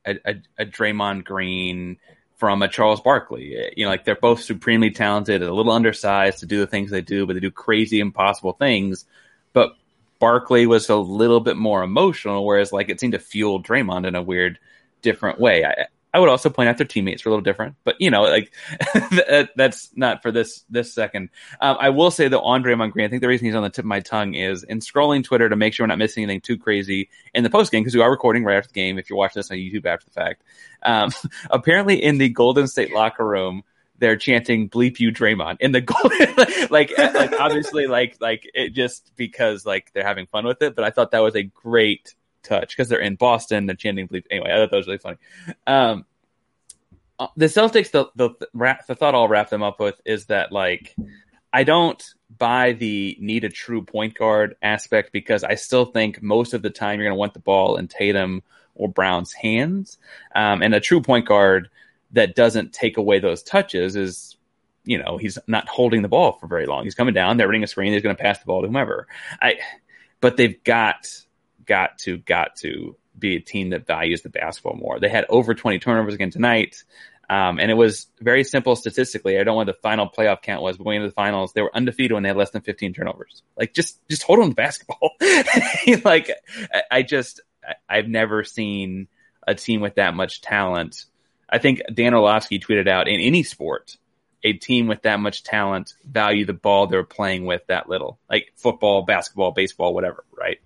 a, 0.06 0.16
a, 0.24 0.34
a 0.58 0.66
Draymond 0.66 1.24
Green 1.24 1.98
from 2.36 2.62
a 2.62 2.68
Charles 2.68 3.00
Barkley. 3.00 3.72
You 3.76 3.84
know, 3.84 3.90
like 3.90 4.04
they're 4.04 4.16
both 4.16 4.40
supremely 4.42 4.90
talented, 4.90 5.42
a 5.42 5.52
little 5.52 5.72
undersized 5.72 6.38
to 6.40 6.46
do 6.46 6.58
the 6.58 6.66
things 6.66 6.90
they 6.90 7.02
do, 7.02 7.26
but 7.26 7.34
they 7.34 7.40
do 7.40 7.50
crazy, 7.50 8.00
impossible 8.00 8.54
things. 8.54 9.04
But 9.52 9.76
Barkley 10.18 10.66
was 10.66 10.88
a 10.88 10.96
little 10.96 11.40
bit 11.40 11.56
more 11.56 11.82
emotional, 11.82 12.46
whereas 12.46 12.72
like 12.72 12.88
it 12.88 12.98
seemed 13.00 13.12
to 13.12 13.18
fuel 13.18 13.62
Draymond 13.62 14.06
in 14.06 14.14
a 14.14 14.22
weird, 14.22 14.58
different 15.02 15.38
way. 15.38 15.64
I, 15.64 15.86
I 16.12 16.18
would 16.18 16.28
also 16.28 16.50
point 16.50 16.68
out 16.68 16.76
their 16.76 16.86
teammates 16.86 17.24
were 17.24 17.28
a 17.28 17.32
little 17.32 17.42
different, 17.42 17.76
but 17.84 17.96
you 18.00 18.10
know, 18.10 18.22
like 18.22 18.52
that's 19.56 19.90
not 19.94 20.22
for 20.22 20.32
this 20.32 20.64
this 20.68 20.92
second. 20.92 21.30
Um, 21.60 21.76
I 21.78 21.90
will 21.90 22.10
say 22.10 22.26
that 22.26 22.40
Andre 22.40 22.74
Green, 22.74 23.06
I 23.06 23.08
think 23.08 23.22
the 23.22 23.28
reason 23.28 23.46
he's 23.46 23.54
on 23.54 23.62
the 23.62 23.70
tip 23.70 23.84
of 23.84 23.88
my 23.88 24.00
tongue 24.00 24.34
is 24.34 24.64
in 24.64 24.80
scrolling 24.80 25.22
Twitter 25.22 25.48
to 25.48 25.56
make 25.56 25.72
sure 25.72 25.84
we're 25.84 25.88
not 25.88 25.98
missing 25.98 26.24
anything 26.24 26.40
too 26.40 26.58
crazy 26.58 27.10
in 27.34 27.44
the 27.44 27.50
post 27.50 27.70
game 27.70 27.82
because 27.82 27.94
we 27.94 28.00
are 28.00 28.10
recording 28.10 28.44
right 28.44 28.56
after 28.56 28.68
the 28.68 28.74
game. 28.74 28.98
If 28.98 29.08
you're 29.08 29.18
watching 29.18 29.38
this 29.38 29.50
on 29.50 29.58
YouTube 29.58 29.86
after 29.86 30.06
the 30.06 30.12
fact, 30.12 30.42
um, 30.82 31.10
apparently 31.50 32.02
in 32.02 32.18
the 32.18 32.28
Golden 32.28 32.66
State 32.66 32.92
locker 32.92 33.26
room, 33.26 33.62
they're 33.98 34.16
chanting 34.16 34.68
"Bleep 34.68 34.98
you, 34.98 35.12
Draymond" 35.12 35.58
in 35.60 35.72
the 35.72 35.80
golden, 35.80 36.34
like, 36.70 36.96
like 36.98 37.32
obviously, 37.38 37.86
like, 37.86 38.16
like 38.20 38.50
it 38.52 38.70
just 38.70 39.12
because 39.14 39.64
like 39.64 39.92
they're 39.92 40.06
having 40.06 40.26
fun 40.26 40.44
with 40.44 40.60
it. 40.62 40.74
But 40.74 40.84
I 40.84 40.90
thought 40.90 41.12
that 41.12 41.22
was 41.22 41.36
a 41.36 41.44
great 41.44 42.14
touch 42.42 42.76
because 42.76 42.88
they're 42.88 43.00
in 43.00 43.16
Boston. 43.16 43.66
They're 43.66 43.76
chanting 43.76 44.08
bleep. 44.08 44.24
Anyway, 44.30 44.50
I 44.52 44.56
thought 44.56 44.70
that 44.70 44.76
was 44.76 44.86
really 44.86 44.98
funny. 44.98 45.18
Um, 45.66 46.04
uh, 47.18 47.28
the 47.36 47.46
Celtics, 47.46 47.90
the, 47.90 48.10
the, 48.16 48.30
the, 48.38 48.78
the 48.88 48.94
thought 48.94 49.14
I'll 49.14 49.28
wrap 49.28 49.50
them 49.50 49.62
up 49.62 49.78
with 49.78 50.00
is 50.04 50.26
that 50.26 50.52
like 50.52 50.96
I 51.52 51.64
don't 51.64 52.02
buy 52.38 52.72
the 52.72 53.16
need 53.20 53.44
a 53.44 53.48
true 53.48 53.82
point 53.82 54.14
guard 54.14 54.56
aspect 54.62 55.12
because 55.12 55.44
I 55.44 55.56
still 55.56 55.84
think 55.84 56.22
most 56.22 56.54
of 56.54 56.62
the 56.62 56.70
time 56.70 56.98
you're 56.98 57.08
going 57.08 57.16
to 57.16 57.18
want 57.18 57.34
the 57.34 57.40
ball 57.40 57.76
in 57.76 57.88
Tatum 57.88 58.42
or 58.74 58.88
Brown's 58.88 59.32
hands, 59.32 59.98
um, 60.34 60.62
and 60.62 60.74
a 60.74 60.80
true 60.80 61.02
point 61.02 61.26
guard 61.26 61.68
that 62.12 62.34
doesn't 62.34 62.72
take 62.72 62.96
away 62.96 63.18
those 63.18 63.42
touches 63.42 63.96
is 63.96 64.36
you 64.84 64.98
know 64.98 65.18
he's 65.18 65.38
not 65.46 65.68
holding 65.68 66.02
the 66.02 66.08
ball 66.08 66.32
for 66.32 66.46
very 66.46 66.66
long. 66.66 66.84
He's 66.84 66.94
coming 66.94 67.14
down, 67.14 67.36
they're 67.36 67.48
running 67.48 67.64
a 67.64 67.66
screen, 67.66 67.92
he's 67.92 68.02
going 68.02 68.16
to 68.16 68.22
pass 68.22 68.38
the 68.38 68.46
ball 68.46 68.62
to 68.62 68.68
whomever. 68.68 69.06
I, 69.42 69.58
but 70.20 70.36
they've 70.36 70.62
got 70.64 71.24
got 71.66 71.98
to 71.98 72.18
got 72.18 72.56
to 72.56 72.96
be 73.18 73.36
a 73.36 73.40
team 73.40 73.70
that 73.70 73.86
values 73.86 74.22
the 74.22 74.28
basketball 74.28 74.76
more. 74.76 74.98
They 74.98 75.08
had 75.08 75.26
over 75.28 75.54
20 75.54 75.78
turnovers 75.78 76.14
again 76.14 76.30
tonight. 76.30 76.84
Um, 77.28 77.60
and 77.60 77.70
it 77.70 77.74
was 77.74 78.08
very 78.20 78.42
simple 78.42 78.74
statistically. 78.74 79.38
I 79.38 79.44
don't 79.44 79.52
know 79.52 79.56
what 79.56 79.66
the 79.66 79.74
final 79.74 80.08
playoff 80.08 80.42
count 80.42 80.62
was, 80.62 80.76
but 80.76 80.84
going 80.84 80.96
into 80.96 81.08
the 81.08 81.14
finals, 81.14 81.52
they 81.52 81.62
were 81.62 81.74
undefeated 81.74 82.12
when 82.12 82.24
they 82.24 82.28
had 82.28 82.36
less 82.36 82.50
than 82.50 82.62
15 82.62 82.92
turnovers. 82.92 83.42
Like 83.56 83.72
just, 83.72 84.00
just 84.08 84.24
hold 84.24 84.40
on 84.40 84.48
to 84.48 84.54
basketball. 84.54 85.12
like 86.04 86.30
I 86.90 87.02
just, 87.02 87.40
I've 87.88 88.08
never 88.08 88.42
seen 88.42 89.06
a 89.46 89.54
team 89.54 89.80
with 89.80 89.94
that 89.94 90.14
much 90.14 90.40
talent. 90.40 91.04
I 91.48 91.58
think 91.58 91.82
Dan 91.92 92.14
Orlovsky 92.14 92.58
tweeted 92.58 92.88
out 92.88 93.06
in 93.06 93.20
any 93.20 93.44
sport, 93.44 93.96
a 94.42 94.54
team 94.54 94.88
with 94.88 95.02
that 95.02 95.20
much 95.20 95.42
talent 95.42 95.94
value 96.04 96.46
the 96.46 96.52
ball 96.52 96.86
they're 96.86 97.04
playing 97.04 97.44
with 97.44 97.66
that 97.66 97.88
little, 97.88 98.18
like 98.28 98.52
football, 98.56 99.02
basketball, 99.02 99.52
baseball, 99.52 99.94
whatever, 99.94 100.24
right? 100.36 100.58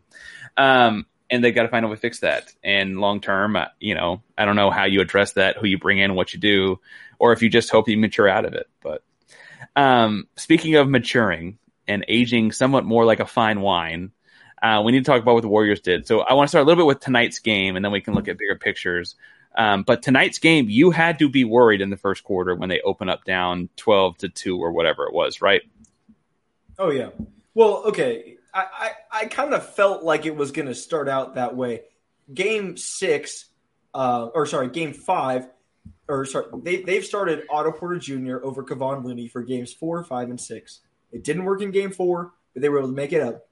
Um, 0.56 1.06
and 1.30 1.42
they've 1.42 1.54
got 1.54 1.62
to 1.62 1.68
find 1.68 1.84
a 1.84 1.88
way 1.88 1.94
to 1.94 2.00
fix 2.00 2.20
that. 2.20 2.52
And 2.62 3.00
long 3.00 3.20
term, 3.20 3.56
uh, 3.56 3.66
you 3.80 3.94
know, 3.94 4.22
I 4.36 4.44
don't 4.44 4.56
know 4.56 4.70
how 4.70 4.84
you 4.84 5.00
address 5.00 5.32
that, 5.32 5.56
who 5.56 5.66
you 5.66 5.78
bring 5.78 5.98
in, 5.98 6.14
what 6.14 6.32
you 6.32 6.40
do, 6.40 6.80
or 7.18 7.32
if 7.32 7.42
you 7.42 7.48
just 7.48 7.70
hope 7.70 7.88
you 7.88 7.96
mature 7.96 8.28
out 8.28 8.44
of 8.44 8.54
it. 8.54 8.68
But 8.82 9.02
um, 9.74 10.28
speaking 10.36 10.76
of 10.76 10.88
maturing 10.88 11.58
and 11.88 12.04
aging 12.08 12.52
somewhat 12.52 12.84
more 12.84 13.04
like 13.04 13.20
a 13.20 13.26
fine 13.26 13.60
wine, 13.60 14.12
uh, 14.62 14.82
we 14.84 14.92
need 14.92 15.04
to 15.04 15.10
talk 15.10 15.20
about 15.20 15.34
what 15.34 15.42
the 15.42 15.48
Warriors 15.48 15.80
did. 15.80 16.06
So 16.06 16.20
I 16.20 16.34
want 16.34 16.48
to 16.48 16.50
start 16.50 16.64
a 16.64 16.66
little 16.66 16.82
bit 16.82 16.88
with 16.88 17.00
tonight's 17.00 17.38
game, 17.38 17.76
and 17.76 17.84
then 17.84 17.92
we 17.92 18.00
can 18.00 18.14
look 18.14 18.28
at 18.28 18.38
bigger 18.38 18.56
pictures. 18.56 19.16
Um, 19.56 19.82
but 19.82 20.02
tonight's 20.02 20.38
game, 20.38 20.68
you 20.68 20.90
had 20.90 21.18
to 21.20 21.28
be 21.28 21.44
worried 21.44 21.80
in 21.80 21.90
the 21.90 21.96
first 21.96 22.24
quarter 22.24 22.54
when 22.54 22.68
they 22.68 22.80
open 22.80 23.08
up 23.08 23.24
down 23.24 23.68
twelve 23.76 24.18
to 24.18 24.28
two 24.28 24.58
or 24.58 24.72
whatever 24.72 25.06
it 25.06 25.12
was, 25.12 25.42
right? 25.42 25.62
Oh 26.78 26.90
yeah. 26.90 27.10
Well, 27.54 27.84
okay. 27.86 28.36
I, 28.54 28.66
I, 28.72 28.90
I 29.12 29.24
kind 29.26 29.52
of 29.52 29.74
felt 29.74 30.04
like 30.04 30.26
it 30.26 30.36
was 30.36 30.52
going 30.52 30.68
to 30.68 30.74
start 30.74 31.08
out 31.08 31.34
that 31.34 31.56
way. 31.56 31.82
Game 32.32 32.76
six, 32.76 33.46
uh, 33.92 34.28
or 34.34 34.46
sorry, 34.46 34.68
game 34.68 34.92
five, 34.92 35.48
or 36.08 36.24
sorry, 36.24 36.46
they, 36.62 36.82
they've 36.82 37.04
started 37.04 37.44
Otto 37.50 37.72
Porter 37.72 37.98
Jr. 37.98 38.38
over 38.42 38.62
Kevon 38.62 39.04
Looney 39.04 39.28
for 39.28 39.42
games 39.42 39.72
four, 39.72 40.02
five, 40.04 40.30
and 40.30 40.40
six 40.40 40.80
It 41.12 41.24
didn't 41.24 41.44
work 41.44 41.62
in 41.62 41.70
game 41.70 41.90
four, 41.90 42.32
but 42.52 42.62
they 42.62 42.68
were 42.68 42.78
able 42.78 42.88
to 42.88 42.94
make 42.94 43.12
it 43.12 43.20
up. 43.20 43.48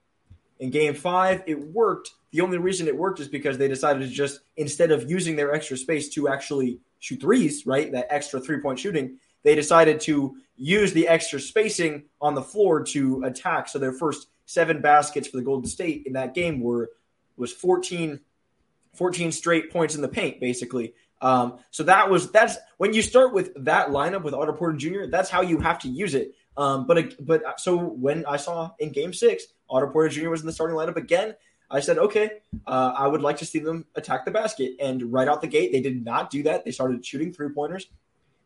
In 0.61 0.71
game 0.71 0.95
five, 0.95 1.43
it 1.47 1.59
worked. 1.59 2.13
The 2.31 2.41
only 2.41 2.59
reason 2.59 2.87
it 2.87 2.97
worked 2.97 3.19
is 3.19 3.29
because 3.29 3.59
they 3.59 3.69
decided 3.69 4.01
to 4.01 4.09
just, 4.09 4.41
instead 4.57 4.93
of 4.93 5.11
using 5.11 5.35
their 5.35 5.53
extra 5.53 5.77
space 5.77 6.09
to 6.11 6.29
actually 6.29 6.79
shoot 7.01 7.21
threes, 7.21 7.67
right? 7.67 7.91
That 7.91 8.07
extra 8.11 8.41
three 8.41 8.61
point 8.61 8.79
shooting, 8.79 9.19
they 9.43 9.57
decided 9.57 10.01
to 10.03 10.37
use 10.57 10.93
the 10.93 11.09
extra 11.09 11.41
spacing 11.41 12.05
on 12.21 12.35
the 12.35 12.43
floor 12.43 12.85
to 12.85 13.25
attack. 13.25 13.69
So 13.69 13.81
their 13.81 13.93
first 13.93 14.29
seven 14.53 14.81
baskets 14.81 15.29
for 15.29 15.37
the 15.37 15.43
Golden 15.43 15.69
State 15.69 16.05
in 16.07 16.13
that 16.15 16.35
game 16.35 16.61
were 16.61 16.91
was 17.37 17.53
14, 17.53 18.21
14 18.95 19.33
straight 19.33 19.71
points 19.73 19.95
in 19.95 20.03
the 20.03 20.09
paint, 20.09 20.41
basically. 20.41 20.95
Um, 21.21 21.59
so 21.71 21.85
that 21.85 22.11
was 22.11 22.31
that's 22.31 22.57
when 22.79 22.93
you 22.93 23.01
start 23.01 23.33
with 23.33 23.53
that 23.65 23.89
lineup 23.89 24.23
with 24.23 24.35
Otto 24.35 24.53
Porter 24.53 24.77
Jr. 24.77 25.07
That's 25.09 25.31
how 25.31 25.41
you 25.41 25.59
have 25.61 25.79
to 25.81 25.89
use 25.89 26.15
it. 26.15 26.35
Um, 26.57 26.87
but 26.87 27.15
but 27.25 27.61
so 27.61 27.77
when 27.77 28.27
I 28.27 28.37
saw 28.37 28.73
in 28.79 28.91
Game 28.91 29.13
Six, 29.13 29.45
Otto 29.71 29.87
Porter 29.89 30.09
Jr. 30.09 30.31
was 30.31 30.41
in 30.41 30.47
the 30.47 30.53
starting 30.53 30.77
lineup 30.77 30.97
again. 30.97 31.35
I 31.71 31.81
said, 31.81 31.97
okay, 31.97 32.31
uh, 32.67 32.93
I 32.95 33.07
would 33.07 33.23
like 33.23 33.39
to 33.39 33.47
see 33.47 33.59
them 33.59 33.87
attack 33.95 34.27
the 34.27 34.31
basket. 34.31 34.73
And 34.79 35.11
right 35.11 35.27
out 35.27 35.41
the 35.41 35.47
gate, 35.47 35.73
they 35.73 35.81
did 35.81 36.05
not 36.05 36.29
do 36.29 36.43
that. 36.43 36.67
They 36.67 36.71
started 36.71 37.05
shooting 37.05 37.33
three 37.33 37.49
pointers, 37.49 37.87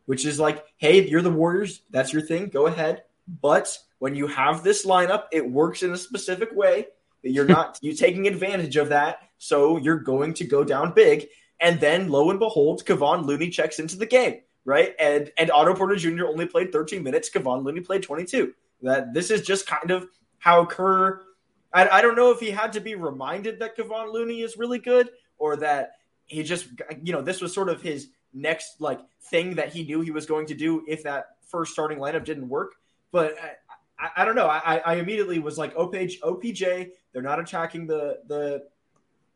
which 0.05 0.25
is 0.25 0.39
like, 0.39 0.65
hey, 0.77 1.05
you're 1.09 1.23
the 1.23 1.31
Warriors. 1.31 1.83
That's 1.91 2.13
your 2.13 2.23
thing. 2.23 2.51
Go 2.51 2.69
ahead. 2.69 3.03
But 3.29 3.77
when 3.99 4.15
you 4.15 4.27
have 4.27 4.63
this 4.63 4.87
lineup, 4.87 5.25
it 5.33 5.51
works 5.51 5.83
in 5.83 5.93
a 5.93 5.97
specific 5.97 6.51
way 6.53 6.87
that 7.23 7.31
you're 7.31 7.45
not 7.45 7.79
you 7.83 7.93
taking 7.93 8.27
advantage 8.27 8.77
of 8.77 8.91
that. 8.91 9.21
So 9.39 9.77
you're 9.79 10.01
going 10.01 10.35
to 10.35 10.45
go 10.45 10.65
down 10.65 10.93
big. 10.93 11.27
And 11.61 11.81
then 11.81 12.11
lo 12.11 12.31
and 12.31 12.39
behold, 12.39 12.85
Kevon 12.85 13.25
Looney 13.25 13.49
checks 13.51 13.79
into 13.79 13.97
the 13.97 14.07
game, 14.07 14.41
right? 14.65 14.95
And 14.99 15.31
and 15.39 15.51
Otto 15.51 15.75
Porter 15.75 15.97
Jr. 15.97 16.27
only 16.27 16.47
played 16.47 16.73
13 16.73 17.03
minutes. 17.03 17.31
Kevon 17.31 17.65
Looney 17.65 17.81
played 17.81 18.03
22. 18.03 18.53
That 18.83 19.15
this 19.15 19.31
is 19.31 19.43
just 19.43 19.67
kind 19.67 19.91
of 19.91 20.07
how 20.39 20.67
Kerr 20.67 21.23
I, 21.77 21.99
I 21.99 22.03
don't 22.03 22.17
know 22.17 22.31
if 22.31 22.41
he 22.41 22.51
had 22.51 22.73
to 22.73 22.81
be 22.81 22.95
reminded 22.95 23.59
that 23.59 23.77
Kevon 23.77 24.11
Looney 24.11 24.41
is 24.41 24.57
really 24.57 24.79
good 24.79 25.11
or 25.37 25.57
that 25.57 25.93
he 26.25 26.43
just, 26.43 26.67
you 27.03 27.13
know, 27.13 27.21
this 27.21 27.43
was 27.43 27.53
sort 27.53 27.69
of 27.69 27.83
his 27.83 28.09
next 28.33 28.81
like 28.81 29.01
thing 29.31 29.57
that 29.57 29.73
he 29.73 29.85
knew 29.85 30.01
he 30.01 30.11
was 30.11 30.25
going 30.25 30.47
to 30.47 30.55
do 30.55 30.85
if 30.89 31.03
that 31.03 31.37
first 31.49 31.73
starting 31.73 31.99
lineup 31.99 32.25
didn't 32.25 32.49
work. 32.49 32.77
But 33.13 33.35
I, 33.39 34.07
I, 34.07 34.23
I 34.23 34.25
don't 34.25 34.37
know. 34.37 34.47
I, 34.47 34.79
I 34.79 34.95
immediately 34.97 35.39
was 35.39 35.59
like, 35.59 35.75
OPJ, 35.75 36.21
OPJ, 36.21 36.91
they're 37.13 37.23
not 37.23 37.41
attacking 37.41 37.87
the 37.87 38.21
the 38.27 38.65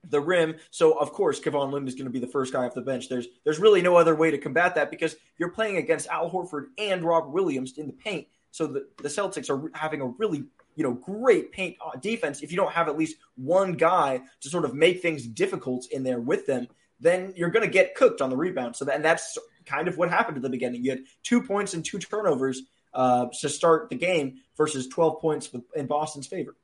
the 0.08 0.20
rim. 0.20 0.56
So 0.70 0.98
of 0.98 1.12
course, 1.12 1.40
Kevon 1.40 1.70
Looney 1.70 1.88
is 1.88 1.94
going 1.94 2.06
to 2.06 2.10
be 2.10 2.18
the 2.18 2.26
first 2.26 2.52
guy 2.52 2.64
off 2.64 2.74
the 2.74 2.80
bench. 2.80 3.08
There's 3.08 3.28
there's 3.44 3.58
really 3.58 3.82
no 3.82 3.96
other 3.96 4.14
way 4.14 4.30
to 4.30 4.38
combat 4.38 4.74
that 4.74 4.90
because 4.90 5.16
you're 5.38 5.50
playing 5.50 5.76
against 5.76 6.08
Al 6.08 6.30
Horford 6.30 6.66
and 6.78 7.04
Rob 7.04 7.32
Williams 7.32 7.78
in 7.78 7.86
the 7.86 7.92
paint. 7.92 8.26
So 8.52 8.66
the, 8.66 8.88
the 9.02 9.08
Celtics 9.08 9.48
are 9.48 9.70
having 9.74 10.00
a 10.00 10.06
really 10.06 10.44
you 10.76 10.84
know, 10.84 10.92
great 10.92 11.52
paint 11.52 11.76
defense, 12.00 12.42
if 12.42 12.50
you 12.50 12.56
don't 12.56 12.72
have 12.72 12.88
at 12.88 12.96
least 12.96 13.16
one 13.36 13.74
guy 13.74 14.20
to 14.40 14.48
sort 14.48 14.64
of 14.64 14.74
make 14.74 15.02
things 15.02 15.26
difficult 15.26 15.86
in 15.90 16.02
there 16.02 16.20
with 16.20 16.46
them, 16.46 16.66
then 17.00 17.32
you're 17.36 17.50
going 17.50 17.64
to 17.64 17.70
get 17.70 17.94
cooked 17.94 18.20
on 18.20 18.30
the 18.30 18.36
rebound. 18.36 18.76
So 18.76 18.84
that, 18.84 18.94
and 18.94 19.04
that's 19.04 19.36
kind 19.66 19.88
of 19.88 19.98
what 19.98 20.10
happened 20.10 20.36
at 20.36 20.42
the 20.42 20.48
beginning. 20.48 20.84
You 20.84 20.92
had 20.92 21.02
two 21.22 21.42
points 21.42 21.74
and 21.74 21.84
two 21.84 21.98
turnovers 21.98 22.62
uh, 22.92 23.26
to 23.40 23.48
start 23.48 23.88
the 23.88 23.96
game 23.96 24.38
versus 24.56 24.88
12 24.88 25.20
points 25.20 25.50
in 25.74 25.86
Boston's 25.86 26.26
favor. 26.26 26.56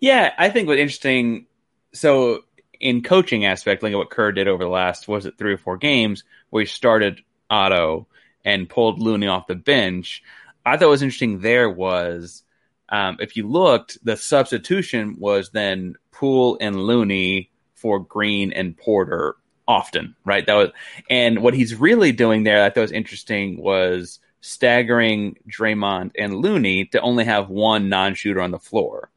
Yeah, 0.00 0.32
I 0.36 0.50
think 0.50 0.68
what's 0.68 0.80
interesting. 0.80 1.46
So 1.92 2.44
in 2.80 3.02
coaching 3.02 3.44
aspect, 3.44 3.84
at 3.84 3.92
what 3.92 4.10
Kerr 4.10 4.32
did 4.32 4.48
over 4.48 4.64
the 4.64 4.70
last 4.70 5.06
was 5.06 5.26
it 5.26 5.38
three 5.38 5.52
or 5.52 5.58
four 5.58 5.76
games 5.76 6.24
where 6.50 6.62
he 6.62 6.66
started 6.66 7.20
Otto 7.48 8.06
and 8.44 8.68
pulled 8.68 9.00
Looney 9.00 9.28
off 9.28 9.46
the 9.46 9.54
bench. 9.54 10.22
I 10.64 10.76
thought 10.76 10.88
was 10.88 11.02
interesting 11.02 11.40
there 11.40 11.70
was 11.70 12.42
um, 12.92 13.16
if 13.20 13.36
you 13.36 13.48
looked, 13.48 13.98
the 14.04 14.18
substitution 14.18 15.16
was 15.18 15.50
then 15.50 15.96
Poole 16.10 16.58
and 16.60 16.76
Looney 16.76 17.50
for 17.74 17.98
Green 17.98 18.52
and 18.52 18.76
Porter 18.76 19.36
often, 19.66 20.14
right? 20.26 20.46
That 20.46 20.54
was, 20.54 20.70
and 21.08 21.40
what 21.40 21.54
he's 21.54 21.74
really 21.74 22.12
doing 22.12 22.42
there, 22.42 22.62
I 22.62 22.68
thought 22.68 22.82
was 22.82 22.92
interesting, 22.92 23.56
was 23.56 24.18
staggering 24.42 25.38
Draymond 25.48 26.10
and 26.18 26.36
Looney 26.36 26.86
to 26.86 27.00
only 27.00 27.24
have 27.24 27.48
one 27.48 27.88
non-shooter 27.88 28.40
on 28.40 28.50
the 28.50 28.58
floor. 28.58 29.08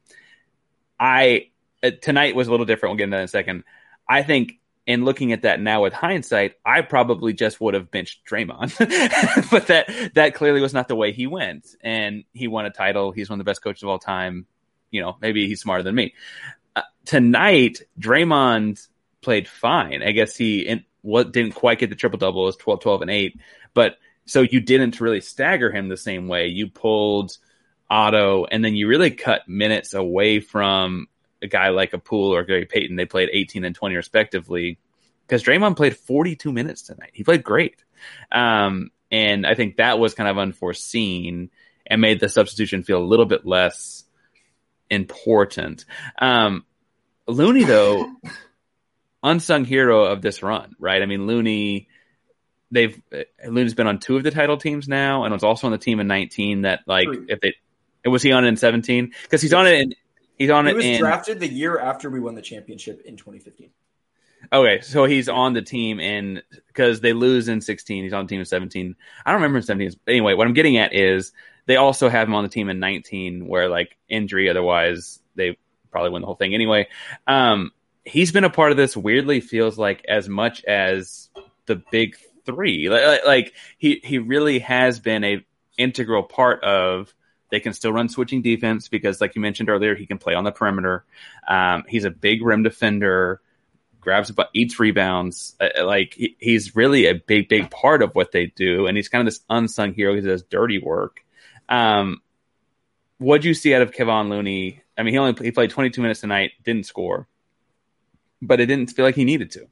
I 0.98 1.50
uh, 1.82 1.90
tonight 2.00 2.34
was 2.34 2.48
a 2.48 2.50
little 2.50 2.64
different. 2.64 2.92
We'll 2.92 2.98
get 2.98 3.04
into 3.04 3.16
that 3.16 3.22
in 3.22 3.24
a 3.24 3.28
second. 3.28 3.64
I 4.08 4.22
think 4.22 4.52
in 4.86 5.04
looking 5.04 5.32
at 5.32 5.42
that 5.42 5.60
now 5.60 5.82
with 5.82 5.92
hindsight, 5.92 6.54
I 6.64 6.80
probably 6.80 7.32
just 7.32 7.60
would 7.60 7.74
have 7.74 7.90
benched 7.90 8.24
Draymond, 8.24 8.78
but 9.50 9.66
that 9.66 10.14
that 10.14 10.34
clearly 10.34 10.60
was 10.60 10.72
not 10.72 10.86
the 10.86 10.94
way 10.94 11.12
he 11.12 11.26
went, 11.26 11.74
and 11.82 12.24
he 12.32 12.46
won 12.46 12.64
a 12.64 12.70
title. 12.70 13.10
He's 13.10 13.28
one 13.28 13.40
of 13.40 13.44
the 13.44 13.50
best 13.50 13.62
coaches 13.62 13.82
of 13.82 13.88
all 13.88 13.98
time. 13.98 14.46
You 14.92 15.02
know, 15.02 15.16
maybe 15.20 15.48
he's 15.48 15.60
smarter 15.60 15.82
than 15.82 15.96
me. 15.96 16.14
Uh, 16.76 16.82
tonight, 17.04 17.82
Draymond 17.98 18.86
played 19.22 19.48
fine. 19.48 20.04
I 20.04 20.12
guess 20.12 20.36
he 20.36 20.60
in, 20.60 20.84
what 21.02 21.32
didn't 21.32 21.56
quite 21.56 21.80
get 21.80 21.90
the 21.90 21.96
triple 21.96 22.18
double. 22.18 22.44
It 22.44 22.46
was 22.46 22.56
12, 22.56 22.80
12, 22.80 23.02
and 23.02 23.10
eight, 23.10 23.40
but 23.74 23.96
so 24.26 24.42
you 24.42 24.60
didn't 24.60 25.00
really 25.00 25.20
stagger 25.20 25.70
him 25.70 25.88
the 25.88 25.96
same 25.96 26.28
way. 26.28 26.48
You 26.48 26.68
pulled 26.68 27.36
Otto, 27.88 28.44
and 28.44 28.64
then 28.64 28.74
you 28.74 28.88
really 28.88 29.10
cut 29.10 29.48
minutes 29.48 29.94
away 29.94 30.40
from 30.40 31.08
a 31.42 31.46
guy 31.46 31.68
like 31.70 31.92
a 31.92 31.98
Poole 31.98 32.34
or 32.34 32.44
Gary 32.44 32.66
Payton, 32.66 32.96
they 32.96 33.06
played 33.06 33.30
18 33.32 33.64
and 33.64 33.74
20 33.74 33.96
respectively. 33.96 34.78
Because 35.26 35.42
Draymond 35.42 35.76
played 35.76 35.96
42 35.96 36.52
minutes 36.52 36.82
tonight. 36.82 37.10
He 37.12 37.24
played 37.24 37.42
great. 37.42 37.82
Um, 38.30 38.90
and 39.10 39.46
I 39.46 39.54
think 39.54 39.76
that 39.76 39.98
was 39.98 40.14
kind 40.14 40.28
of 40.28 40.38
unforeseen 40.38 41.50
and 41.86 42.00
made 42.00 42.20
the 42.20 42.28
substitution 42.28 42.82
feel 42.82 42.98
a 42.98 43.04
little 43.04 43.26
bit 43.26 43.44
less 43.44 44.04
important. 44.90 45.84
Um, 46.18 46.64
Looney, 47.26 47.64
though, 47.64 48.12
unsung 49.22 49.64
hero 49.64 50.04
of 50.04 50.22
this 50.22 50.42
run, 50.42 50.74
right? 50.78 51.02
I 51.02 51.06
mean, 51.06 51.26
Looney, 51.26 51.88
they've 52.70 53.00
Looney's 53.46 53.74
been 53.74 53.86
on 53.86 53.98
two 53.98 54.16
of 54.16 54.22
the 54.22 54.30
title 54.30 54.56
teams 54.56 54.88
now, 54.88 55.24
and 55.24 55.32
was 55.32 55.44
also 55.44 55.66
on 55.66 55.72
the 55.72 55.78
team 55.78 56.00
in 56.00 56.06
19. 56.06 56.62
That 56.62 56.80
like, 56.86 57.08
if 57.28 57.38
it 57.42 58.08
was 58.08 58.22
he 58.22 58.32
on 58.32 58.44
it 58.44 58.48
in 58.48 58.56
17? 58.56 59.12
Because 59.22 59.42
he's 59.42 59.52
on 59.52 59.66
it 59.66 59.80
in 59.80 59.94
He's 60.38 60.50
on 60.50 60.66
he 60.66 60.72
it. 60.72 60.74
was 60.74 60.84
in, 60.84 60.98
drafted 60.98 61.40
the 61.40 61.48
year 61.48 61.78
after 61.78 62.10
we 62.10 62.20
won 62.20 62.34
the 62.34 62.42
championship 62.42 63.02
in 63.04 63.16
2015. 63.16 63.70
Okay, 64.52 64.80
so 64.80 65.04
he's 65.04 65.28
on 65.28 65.54
the 65.54 65.62
team 65.62 65.98
in 65.98 66.42
because 66.68 67.00
they 67.00 67.12
lose 67.12 67.48
in 67.48 67.60
16. 67.60 68.04
He's 68.04 68.12
on 68.12 68.26
the 68.26 68.28
team 68.28 68.40
in 68.40 68.46
17. 68.46 68.94
I 69.24 69.30
don't 69.30 69.40
remember 69.40 69.58
in 69.58 69.64
17. 69.64 69.92
Anyway, 70.06 70.34
what 70.34 70.46
I'm 70.46 70.52
getting 70.52 70.76
at 70.76 70.94
is 70.94 71.32
they 71.64 71.76
also 71.76 72.08
have 72.08 72.28
him 72.28 72.34
on 72.34 72.44
the 72.44 72.50
team 72.50 72.68
in 72.68 72.78
19, 72.78 73.46
where 73.48 73.68
like 73.68 73.96
injury, 74.08 74.48
otherwise 74.48 75.20
they 75.34 75.58
probably 75.90 76.10
win 76.10 76.22
the 76.22 76.26
whole 76.26 76.36
thing 76.36 76.54
anyway. 76.54 76.86
Um, 77.26 77.72
he's 78.04 78.30
been 78.30 78.44
a 78.44 78.50
part 78.50 78.70
of 78.70 78.76
this. 78.76 78.96
Weirdly, 78.96 79.40
feels 79.40 79.78
like 79.78 80.04
as 80.06 80.28
much 80.28 80.62
as 80.64 81.30
the 81.64 81.82
big 81.90 82.16
three. 82.46 82.88
Like, 82.88 83.26
like 83.26 83.54
he 83.76 84.00
he 84.02 84.18
really 84.18 84.60
has 84.60 85.00
been 85.00 85.24
a 85.24 85.44
integral 85.76 86.22
part 86.22 86.64
of 86.64 87.12
they 87.50 87.60
can 87.60 87.72
still 87.72 87.92
run 87.92 88.08
switching 88.08 88.42
defense 88.42 88.88
because, 88.88 89.20
like 89.20 89.34
you 89.34 89.40
mentioned 89.40 89.68
earlier, 89.68 89.94
he 89.94 90.06
can 90.06 90.18
play 90.18 90.34
on 90.34 90.44
the 90.44 90.52
perimeter. 90.52 91.04
Um, 91.46 91.84
he's 91.88 92.04
a 92.04 92.10
big 92.10 92.42
rim 92.42 92.62
defender, 92.62 93.40
grabs 94.00 94.30
about 94.30 94.48
eats 94.52 94.80
rebounds. 94.80 95.54
Uh, 95.60 95.68
uh, 95.78 95.86
like 95.86 96.14
he, 96.14 96.36
he's 96.40 96.74
really 96.74 97.06
a 97.06 97.14
big, 97.14 97.48
big 97.48 97.70
part 97.70 98.02
of 98.02 98.14
what 98.14 98.32
they 98.32 98.46
do, 98.46 98.86
and 98.86 98.96
he's 98.96 99.08
kind 99.08 99.26
of 99.26 99.32
this 99.32 99.44
unsung 99.48 99.94
hero. 99.94 100.14
He 100.14 100.20
does 100.20 100.42
dirty 100.42 100.78
work. 100.78 101.24
Um, 101.68 102.20
what 103.18 103.42
do 103.42 103.48
you 103.48 103.54
see 103.54 103.74
out 103.74 103.82
of 103.82 103.92
Kevon 103.92 104.28
Looney? 104.28 104.82
I 104.98 105.02
mean, 105.02 105.14
he 105.14 105.18
only 105.18 105.34
he 105.44 105.52
played 105.52 105.70
22 105.70 106.00
minutes 106.02 106.20
tonight, 106.20 106.52
didn't 106.64 106.86
score, 106.86 107.28
but 108.42 108.60
it 108.60 108.66
didn't 108.66 108.90
feel 108.90 109.04
like 109.04 109.14
he 109.14 109.24
needed 109.24 109.52
to. 109.52 109.68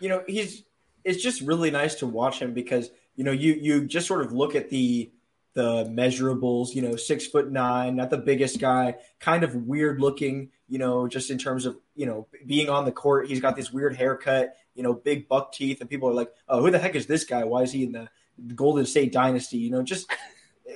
You 0.00 0.08
know, 0.08 0.22
he's 0.26 0.62
it's 1.08 1.22
just 1.22 1.40
really 1.40 1.70
nice 1.70 1.96
to 1.96 2.06
watch 2.06 2.40
him 2.40 2.52
because 2.52 2.90
you 3.16 3.24
know 3.24 3.32
you 3.32 3.54
you 3.54 3.86
just 3.86 4.06
sort 4.06 4.24
of 4.24 4.32
look 4.32 4.54
at 4.54 4.68
the 4.68 5.10
the 5.54 5.86
measurables, 5.86 6.74
you 6.74 6.82
know, 6.82 6.94
six 6.94 7.26
foot 7.26 7.50
nine, 7.50 7.96
not 7.96 8.10
the 8.10 8.18
biggest 8.18 8.60
guy, 8.60 8.94
kind 9.18 9.42
of 9.42 9.56
weird 9.56 10.00
looking, 10.00 10.50
you 10.68 10.78
know, 10.78 11.08
just 11.08 11.30
in 11.30 11.38
terms 11.38 11.66
of, 11.66 11.76
you 11.96 12.06
know, 12.06 12.28
being 12.46 12.68
on 12.68 12.84
the 12.84 12.92
court. 12.92 13.26
He's 13.26 13.40
got 13.40 13.56
this 13.56 13.72
weird 13.72 13.96
haircut, 13.96 14.54
you 14.76 14.84
know, 14.84 14.92
big 14.92 15.26
buck 15.26 15.52
teeth, 15.52 15.80
and 15.80 15.90
people 15.90 16.08
are 16.08 16.14
like, 16.14 16.30
oh, 16.48 16.60
who 16.60 16.70
the 16.70 16.78
heck 16.78 16.94
is 16.94 17.06
this 17.06 17.24
guy? 17.24 17.42
Why 17.42 17.62
is 17.62 17.72
he 17.72 17.82
in 17.82 17.90
the 17.90 18.08
Golden 18.54 18.86
State 18.86 19.12
dynasty? 19.12 19.58
You 19.58 19.70
know, 19.70 19.82
just 19.82 20.08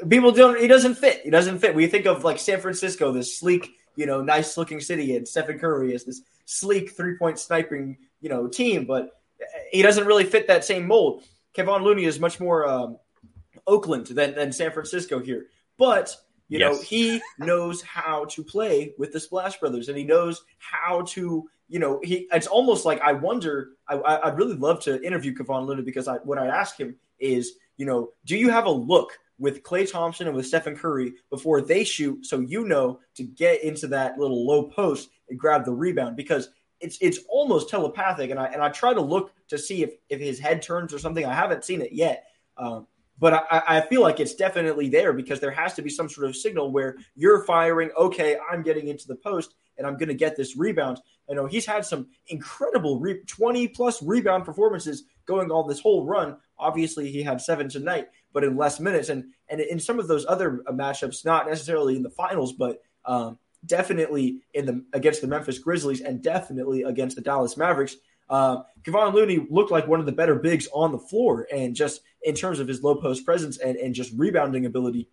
people 0.08 0.32
don't, 0.32 0.58
he 0.58 0.66
doesn't 0.66 0.96
fit. 0.96 1.20
He 1.22 1.30
doesn't 1.30 1.60
fit. 1.60 1.76
We 1.76 1.86
think 1.86 2.06
of 2.06 2.24
like 2.24 2.40
San 2.40 2.60
Francisco, 2.60 3.12
this 3.12 3.38
sleek, 3.38 3.70
you 3.94 4.06
know, 4.06 4.20
nice 4.20 4.56
looking 4.56 4.80
city, 4.80 5.14
and 5.14 5.28
Stephen 5.28 5.60
Curry 5.60 5.94
is 5.94 6.04
this 6.04 6.22
sleek 6.46 6.90
three 6.90 7.16
point 7.18 7.38
sniping, 7.38 7.98
you 8.20 8.30
know, 8.30 8.48
team, 8.48 8.84
but 8.86 9.10
he 9.70 9.82
doesn't 9.82 10.06
really 10.06 10.24
fit 10.24 10.46
that 10.48 10.64
same 10.64 10.86
mold. 10.86 11.24
Kevon 11.56 11.82
Looney 11.82 12.04
is 12.04 12.18
much 12.18 12.40
more 12.40 12.66
um, 12.66 12.98
Oakland 13.66 14.06
than, 14.06 14.34
than 14.34 14.52
San 14.52 14.72
Francisco 14.72 15.18
here. 15.18 15.46
But 15.78 16.16
you 16.48 16.58
yes. 16.58 16.76
know, 16.76 16.82
he 16.82 17.20
knows 17.38 17.82
how 17.82 18.26
to 18.26 18.44
play 18.44 18.94
with 18.98 19.12
the 19.12 19.20
Splash 19.20 19.58
Brothers, 19.58 19.88
and 19.88 19.96
he 19.96 20.04
knows 20.04 20.42
how 20.58 21.02
to, 21.08 21.48
you 21.68 21.78
know, 21.78 22.00
he. 22.02 22.28
It's 22.30 22.46
almost 22.46 22.84
like 22.84 23.00
I 23.00 23.12
wonder. 23.12 23.70
I, 23.88 23.94
I, 23.94 24.28
would 24.28 24.38
really 24.38 24.56
love 24.56 24.80
to 24.84 25.02
interview 25.02 25.34
Kevon 25.34 25.66
Looney 25.66 25.82
because 25.82 26.08
I, 26.08 26.16
what 26.16 26.38
I 26.38 26.46
ask 26.48 26.78
him 26.78 26.96
is, 27.18 27.52
you 27.76 27.86
know, 27.86 28.10
do 28.26 28.36
you 28.36 28.50
have 28.50 28.66
a 28.66 28.70
look 28.70 29.18
with 29.38 29.62
Klay 29.62 29.90
Thompson 29.90 30.26
and 30.26 30.36
with 30.36 30.46
Stephen 30.46 30.76
Curry 30.76 31.14
before 31.30 31.62
they 31.62 31.84
shoot, 31.84 32.26
so 32.26 32.40
you 32.40 32.64
know 32.64 33.00
to 33.16 33.24
get 33.24 33.64
into 33.64 33.86
that 33.88 34.18
little 34.18 34.46
low 34.46 34.64
post 34.64 35.08
and 35.28 35.38
grab 35.38 35.64
the 35.64 35.72
rebound 35.72 36.16
because 36.16 36.50
it's 36.82 36.98
it's 37.00 37.20
almost 37.28 37.68
telepathic. 37.68 38.30
And 38.30 38.38
I 38.38 38.46
and 38.46 38.62
I 38.62 38.68
try 38.68 38.92
to 38.92 39.00
look 39.00 39.32
to 39.48 39.58
see 39.58 39.82
if 39.82 39.94
if 40.08 40.20
his 40.20 40.38
head 40.38 40.62
turns 40.62 40.92
or 40.92 40.98
something. 40.98 41.24
I 41.24 41.34
haven't 41.34 41.64
seen 41.64 41.80
it 41.80 41.92
yet. 41.92 42.26
Um, 42.56 42.86
but 43.18 43.34
I, 43.34 43.62
I, 43.68 43.80
feel 43.82 44.02
like 44.02 44.18
it's 44.18 44.34
definitely 44.34 44.88
there 44.88 45.12
because 45.12 45.38
there 45.38 45.52
has 45.52 45.74
to 45.74 45.82
be 45.82 45.90
some 45.90 46.08
sort 46.08 46.26
of 46.26 46.34
signal 46.34 46.72
where 46.72 46.96
you're 47.14 47.44
firing. 47.44 47.90
Okay, 47.96 48.36
I'm 48.50 48.62
getting 48.62 48.88
into 48.88 49.06
the 49.06 49.14
post 49.14 49.54
and 49.78 49.86
I'm 49.86 49.96
going 49.96 50.08
to 50.08 50.14
get 50.14 50.36
this 50.36 50.56
rebound. 50.56 51.00
I 51.30 51.34
know 51.34 51.46
he's 51.46 51.64
had 51.64 51.84
some 51.84 52.08
incredible 52.26 52.98
re- 52.98 53.22
20 53.24 53.68
plus 53.68 54.02
rebound 54.02 54.44
performances 54.44 55.04
going 55.24 55.50
all 55.50 55.62
this 55.62 55.80
whole 55.80 56.04
run. 56.04 56.36
Obviously, 56.58 57.10
he 57.10 57.22
had 57.22 57.40
seven 57.40 57.68
tonight, 57.68 58.08
but 58.32 58.44
in 58.44 58.56
less 58.56 58.80
minutes. 58.80 59.08
And 59.08 59.24
and 59.48 59.60
in 59.60 59.78
some 59.78 59.98
of 59.98 60.08
those 60.08 60.26
other 60.26 60.62
matchups, 60.70 61.24
not 61.24 61.46
necessarily 61.46 61.96
in 61.96 62.02
the 62.02 62.10
finals, 62.10 62.52
but 62.52 62.82
um, 63.04 63.38
definitely 63.64 64.42
in 64.54 64.66
the 64.66 64.84
against 64.92 65.20
the 65.20 65.26
Memphis 65.26 65.58
Grizzlies 65.58 66.00
and 66.00 66.22
definitely 66.22 66.82
against 66.82 67.16
the 67.16 67.22
Dallas 67.22 67.56
Mavericks. 67.56 67.96
Uh, 68.28 68.62
Kevon 68.82 69.12
Looney 69.12 69.46
looked 69.50 69.70
like 69.70 69.86
one 69.86 70.00
of 70.00 70.06
the 70.06 70.12
better 70.12 70.34
bigs 70.34 70.68
on 70.72 70.92
the 70.92 70.98
floor, 70.98 71.46
and 71.52 71.74
just 71.74 72.00
in 72.22 72.34
terms 72.34 72.60
of 72.60 72.68
his 72.68 72.82
low 72.82 72.94
post 72.94 73.24
presence 73.24 73.58
and, 73.58 73.76
and 73.76 73.94
just 73.94 74.12
rebounding 74.16 74.64
ability, 74.64 75.08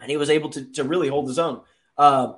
and 0.00 0.10
he 0.10 0.16
was 0.16 0.30
able 0.30 0.48
to, 0.50 0.64
to 0.72 0.84
really 0.84 1.08
hold 1.08 1.28
his 1.28 1.38
own. 1.38 1.60
Uh, 1.98 2.32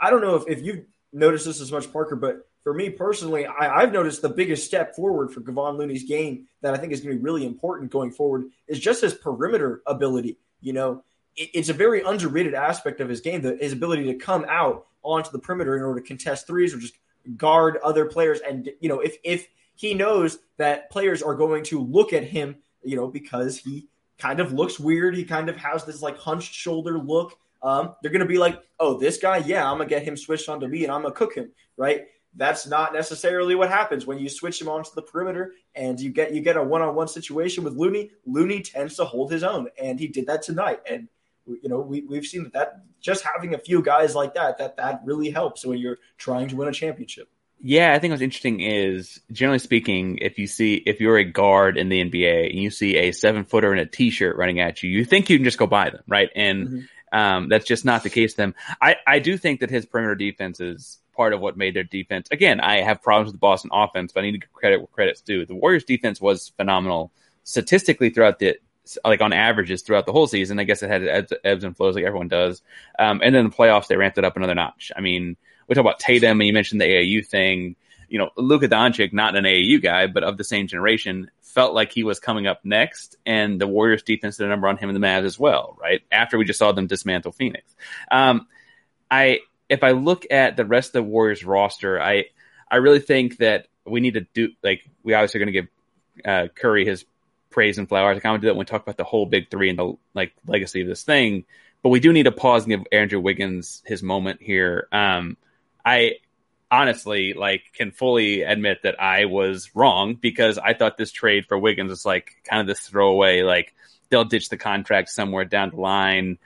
I 0.00 0.10
don't 0.10 0.22
know 0.22 0.36
if, 0.36 0.48
if 0.48 0.64
you've 0.64 0.84
noticed 1.12 1.44
this 1.44 1.60
as 1.60 1.70
much, 1.70 1.92
Parker, 1.92 2.16
but 2.16 2.46
for 2.64 2.74
me 2.74 2.90
personally, 2.90 3.46
I, 3.46 3.82
have 3.82 3.92
noticed 3.92 4.22
the 4.22 4.28
biggest 4.28 4.66
step 4.66 4.96
forward 4.96 5.32
for 5.32 5.40
Kevon 5.40 5.76
Looney's 5.76 6.04
game 6.04 6.46
that 6.62 6.74
I 6.74 6.78
think 6.78 6.92
is 6.92 7.00
going 7.00 7.14
to 7.14 7.18
be 7.18 7.24
really 7.24 7.46
important 7.46 7.90
going 7.90 8.10
forward 8.10 8.46
is 8.66 8.80
just 8.80 9.02
his 9.02 9.14
perimeter 9.14 9.82
ability. 9.86 10.38
You 10.60 10.72
know, 10.72 11.04
it's 11.36 11.68
a 11.68 11.74
very 11.74 12.02
underrated 12.02 12.54
aspect 12.54 13.00
of 13.00 13.08
his 13.08 13.20
game, 13.20 13.42
the, 13.42 13.56
his 13.60 13.72
ability 13.72 14.04
to 14.04 14.14
come 14.14 14.44
out 14.48 14.86
onto 15.02 15.30
the 15.30 15.38
perimeter 15.38 15.76
in 15.76 15.82
order 15.82 16.00
to 16.00 16.06
contest 16.06 16.46
threes 16.46 16.74
or 16.74 16.78
just 16.78 16.94
guard 17.36 17.78
other 17.84 18.06
players. 18.06 18.40
And, 18.40 18.70
you 18.80 18.88
know, 18.88 19.00
if, 19.00 19.16
if 19.24 19.48
he 19.74 19.94
knows 19.94 20.38
that 20.56 20.90
players 20.90 21.22
are 21.22 21.34
going 21.34 21.64
to 21.64 21.80
look 21.80 22.12
at 22.12 22.24
him, 22.24 22.56
you 22.82 22.96
know, 22.96 23.08
because 23.08 23.56
he 23.56 23.88
kind 24.18 24.40
of 24.40 24.52
looks 24.52 24.78
weird, 24.78 25.16
he 25.16 25.24
kind 25.24 25.48
of 25.48 25.56
has 25.56 25.84
this 25.84 26.02
like 26.02 26.18
hunched 26.18 26.54
shoulder 26.54 26.98
look. 26.98 27.38
Um, 27.62 27.94
they're 28.02 28.12
going 28.12 28.20
to 28.20 28.26
be 28.26 28.38
like, 28.38 28.62
oh, 28.78 28.98
this 28.98 29.16
guy, 29.16 29.38
yeah, 29.38 29.70
I'm 29.70 29.78
to 29.78 29.86
get 29.86 30.02
him 30.02 30.16
switched 30.16 30.48
onto 30.48 30.68
me 30.68 30.84
and 30.84 30.92
I'm 30.92 31.02
to 31.02 31.10
cook 31.10 31.34
him, 31.34 31.50
right? 31.76 32.02
that's 32.36 32.66
not 32.66 32.92
necessarily 32.92 33.54
what 33.54 33.70
happens 33.70 34.06
when 34.06 34.18
you 34.18 34.28
switch 34.28 34.60
him 34.60 34.68
onto 34.68 34.90
the 34.94 35.02
perimeter 35.02 35.52
and 35.74 36.00
you 36.00 36.10
get 36.10 36.34
you 36.34 36.40
get 36.40 36.56
a 36.56 36.62
one-on-one 36.62 37.08
situation 37.08 37.64
with 37.64 37.74
Looney. 37.74 38.10
Looney 38.26 38.60
tends 38.60 38.96
to 38.96 39.04
hold 39.04 39.30
his 39.30 39.44
own, 39.44 39.68
and 39.80 39.98
he 39.98 40.08
did 40.08 40.26
that 40.26 40.42
tonight. 40.42 40.80
And 40.88 41.08
you 41.46 41.68
know 41.68 41.80
we 41.80 42.02
we've 42.02 42.24
seen 42.24 42.44
that, 42.44 42.52
that 42.52 42.82
just 43.00 43.24
having 43.24 43.54
a 43.54 43.58
few 43.58 43.82
guys 43.82 44.14
like 44.14 44.34
that 44.34 44.58
that 44.58 44.76
that 44.76 45.02
really 45.04 45.30
helps 45.30 45.64
when 45.64 45.78
you're 45.78 45.98
trying 46.18 46.48
to 46.48 46.56
win 46.56 46.68
a 46.68 46.72
championship. 46.72 47.28
Yeah, 47.60 47.94
I 47.94 47.98
think 47.98 48.10
what's 48.10 48.22
interesting 48.22 48.60
is 48.60 49.20
generally 49.32 49.58
speaking, 49.58 50.18
if 50.20 50.38
you 50.38 50.46
see 50.46 50.74
if 50.74 51.00
you're 51.00 51.16
a 51.16 51.24
guard 51.24 51.78
in 51.78 51.88
the 51.88 52.04
NBA 52.04 52.50
and 52.50 52.58
you 52.58 52.70
see 52.70 52.96
a 52.96 53.12
seven 53.12 53.44
footer 53.44 53.72
in 53.72 53.78
a 53.78 53.86
t-shirt 53.86 54.36
running 54.36 54.60
at 54.60 54.82
you, 54.82 54.90
you 54.90 55.04
think 55.04 55.30
you 55.30 55.38
can 55.38 55.44
just 55.44 55.56
go 55.56 55.66
buy 55.66 55.88
them, 55.88 56.02
right? 56.06 56.28
And 56.34 56.68
mm-hmm. 56.68 57.18
um, 57.18 57.48
that's 57.48 57.64
just 57.64 57.84
not 57.84 58.02
the 58.02 58.10
case. 58.10 58.32
To 58.32 58.36
them, 58.38 58.54
I 58.82 58.96
I 59.06 59.18
do 59.18 59.38
think 59.38 59.60
that 59.60 59.70
his 59.70 59.86
perimeter 59.86 60.14
defense 60.14 60.60
is 60.60 60.98
part 61.16 61.32
of 61.32 61.40
what 61.40 61.56
made 61.56 61.74
their 61.74 61.84
defense. 61.84 62.28
Again, 62.30 62.60
I 62.60 62.82
have 62.82 63.02
problems 63.02 63.28
with 63.28 63.36
the 63.36 63.38
Boston 63.38 63.70
offense, 63.72 64.12
but 64.12 64.20
I 64.20 64.24
need 64.24 64.32
to 64.32 64.38
give 64.38 64.52
credit 64.52 64.78
where 64.78 64.88
credit's 64.88 65.20
due. 65.20 65.46
The 65.46 65.54
Warriors 65.54 65.84
defense 65.84 66.20
was 66.20 66.50
phenomenal 66.56 67.12
statistically 67.44 68.10
throughout 68.10 68.38
the 68.38 68.58
like 69.04 69.20
on 69.20 69.32
averages 69.32 69.82
throughout 69.82 70.06
the 70.06 70.12
whole 70.12 70.26
season. 70.26 70.58
I 70.58 70.64
guess 70.64 70.82
it 70.82 70.90
had 70.90 71.28
ebbs 71.44 71.64
and 71.64 71.76
flows 71.76 71.94
like 71.94 72.04
everyone 72.04 72.28
does. 72.28 72.62
Um, 72.98 73.20
and 73.22 73.34
then 73.34 73.44
the 73.44 73.54
playoffs, 73.54 73.86
they 73.86 73.96
ramped 73.96 74.18
it 74.18 74.24
up 74.24 74.36
another 74.36 74.54
notch. 74.54 74.92
I 74.96 75.00
mean, 75.00 75.36
we 75.66 75.74
talk 75.74 75.82
about 75.82 75.98
Tatum 75.98 76.40
and 76.40 76.46
you 76.46 76.52
mentioned 76.52 76.80
the 76.80 76.86
AAU 76.86 77.26
thing. 77.26 77.76
You 78.08 78.18
know, 78.18 78.30
Luka 78.36 78.68
Doncic, 78.68 79.12
not 79.12 79.34
an 79.34 79.44
AAU 79.44 79.82
guy, 79.82 80.06
but 80.06 80.22
of 80.22 80.36
the 80.36 80.44
same 80.44 80.66
generation, 80.66 81.30
felt 81.40 81.74
like 81.74 81.92
he 81.92 82.04
was 82.04 82.20
coming 82.20 82.46
up 82.46 82.64
next, 82.64 83.16
and 83.24 83.60
the 83.60 83.66
Warriors 83.66 84.02
defense 84.02 84.36
did 84.36 84.46
a 84.46 84.48
number 84.48 84.68
on 84.68 84.76
him 84.76 84.88
and 84.88 84.96
the 84.96 85.06
Mavs 85.06 85.24
as 85.24 85.38
well, 85.38 85.76
right? 85.80 86.02
After 86.12 86.36
we 86.36 86.44
just 86.44 86.58
saw 86.58 86.72
them 86.72 86.86
dismantle 86.86 87.32
Phoenix. 87.32 87.74
Um, 88.10 88.46
I 89.10 89.40
if 89.68 89.82
I 89.82 89.92
look 89.92 90.26
at 90.30 90.56
the 90.56 90.64
rest 90.64 90.88
of 90.90 90.92
the 90.94 91.02
Warriors 91.04 91.44
roster, 91.44 92.00
I 92.00 92.26
I 92.70 92.76
really 92.76 92.98
think 92.98 93.38
that 93.38 93.68
we 93.86 94.00
need 94.00 94.14
to 94.14 94.26
do 94.34 94.50
like 94.62 94.82
we 95.02 95.14
obviously 95.14 95.40
are 95.40 95.44
going 95.44 95.54
to 95.54 95.60
give 95.60 95.68
uh, 96.24 96.48
Curry 96.54 96.84
his 96.84 97.04
praise 97.54 97.78
and 97.78 97.88
flowers. 97.88 98.16
I 98.16 98.20
kind 98.20 98.34
of 98.34 98.42
do 98.42 98.48
that 98.48 98.54
when 98.54 98.62
we 98.62 98.64
talk 98.64 98.82
about 98.82 98.96
the 98.96 99.04
whole 99.04 99.26
big 99.26 99.48
three 99.48 99.70
and 99.70 99.78
the 99.78 99.94
like 100.12 100.34
legacy 100.44 100.80
of 100.82 100.88
this 100.88 101.04
thing. 101.04 101.44
But 101.82 101.90
we 101.90 102.00
do 102.00 102.12
need 102.12 102.24
to 102.24 102.32
pause 102.32 102.64
and 102.64 102.70
give 102.70 102.82
Andrew 102.90 103.20
Wiggins 103.20 103.80
his 103.86 104.02
moment 104.02 104.42
here. 104.42 104.88
Um, 104.90 105.36
I 105.84 106.16
honestly 106.68 107.32
like 107.34 107.62
can 107.72 107.92
fully 107.92 108.42
admit 108.42 108.82
that 108.82 109.00
I 109.00 109.26
was 109.26 109.70
wrong 109.76 110.16
because 110.16 110.58
I 110.58 110.74
thought 110.74 110.96
this 110.96 111.12
trade 111.12 111.46
for 111.46 111.56
Wiggins 111.56 111.90
was 111.90 112.04
like 112.04 112.32
kind 112.42 112.60
of 112.60 112.66
this 112.66 112.80
throwaway, 112.80 113.42
like 113.42 113.72
they'll 114.10 114.24
ditch 114.24 114.48
the 114.48 114.56
contract 114.56 115.08
somewhere 115.10 115.44
down 115.44 115.70
the 115.70 115.80
line. 115.80 116.38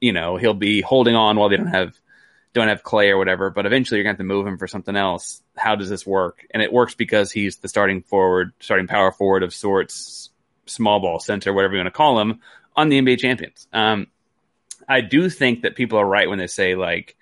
You 0.00 0.14
know, 0.14 0.38
he'll 0.38 0.54
be 0.54 0.80
holding 0.80 1.16
on 1.16 1.36
while 1.36 1.50
they 1.50 1.58
don't 1.58 1.66
have 1.66 2.00
don't 2.54 2.68
have 2.68 2.82
Klay 2.82 3.10
or 3.10 3.18
whatever, 3.18 3.50
but 3.50 3.66
eventually 3.66 3.98
you're 3.98 4.04
going 4.04 4.16
to 4.16 4.22
have 4.22 4.28
to 4.28 4.34
move 4.34 4.46
him 4.46 4.58
for 4.58 4.68
something 4.68 4.96
else. 4.96 5.42
How 5.56 5.74
does 5.74 5.90
this 5.90 6.06
work? 6.06 6.46
And 6.52 6.62
it 6.62 6.72
works 6.72 6.94
because 6.94 7.30
he's 7.32 7.56
the 7.56 7.68
starting 7.68 8.00
forward, 8.02 8.52
starting 8.60 8.86
power 8.86 9.10
forward 9.10 9.42
of 9.42 9.52
sorts, 9.52 10.30
small 10.66 11.00
ball 11.00 11.18
center, 11.18 11.52
whatever 11.52 11.74
you 11.74 11.80
want 11.80 11.88
to 11.88 11.96
call 11.96 12.20
him, 12.20 12.40
on 12.76 12.88
the 12.88 13.00
NBA 13.00 13.18
champions. 13.18 13.66
Um, 13.72 14.06
I 14.88 15.00
do 15.00 15.28
think 15.28 15.62
that 15.62 15.74
people 15.74 15.98
are 15.98 16.06
right 16.06 16.28
when 16.28 16.38
they 16.38 16.46
say 16.46 16.76
like 16.76 17.16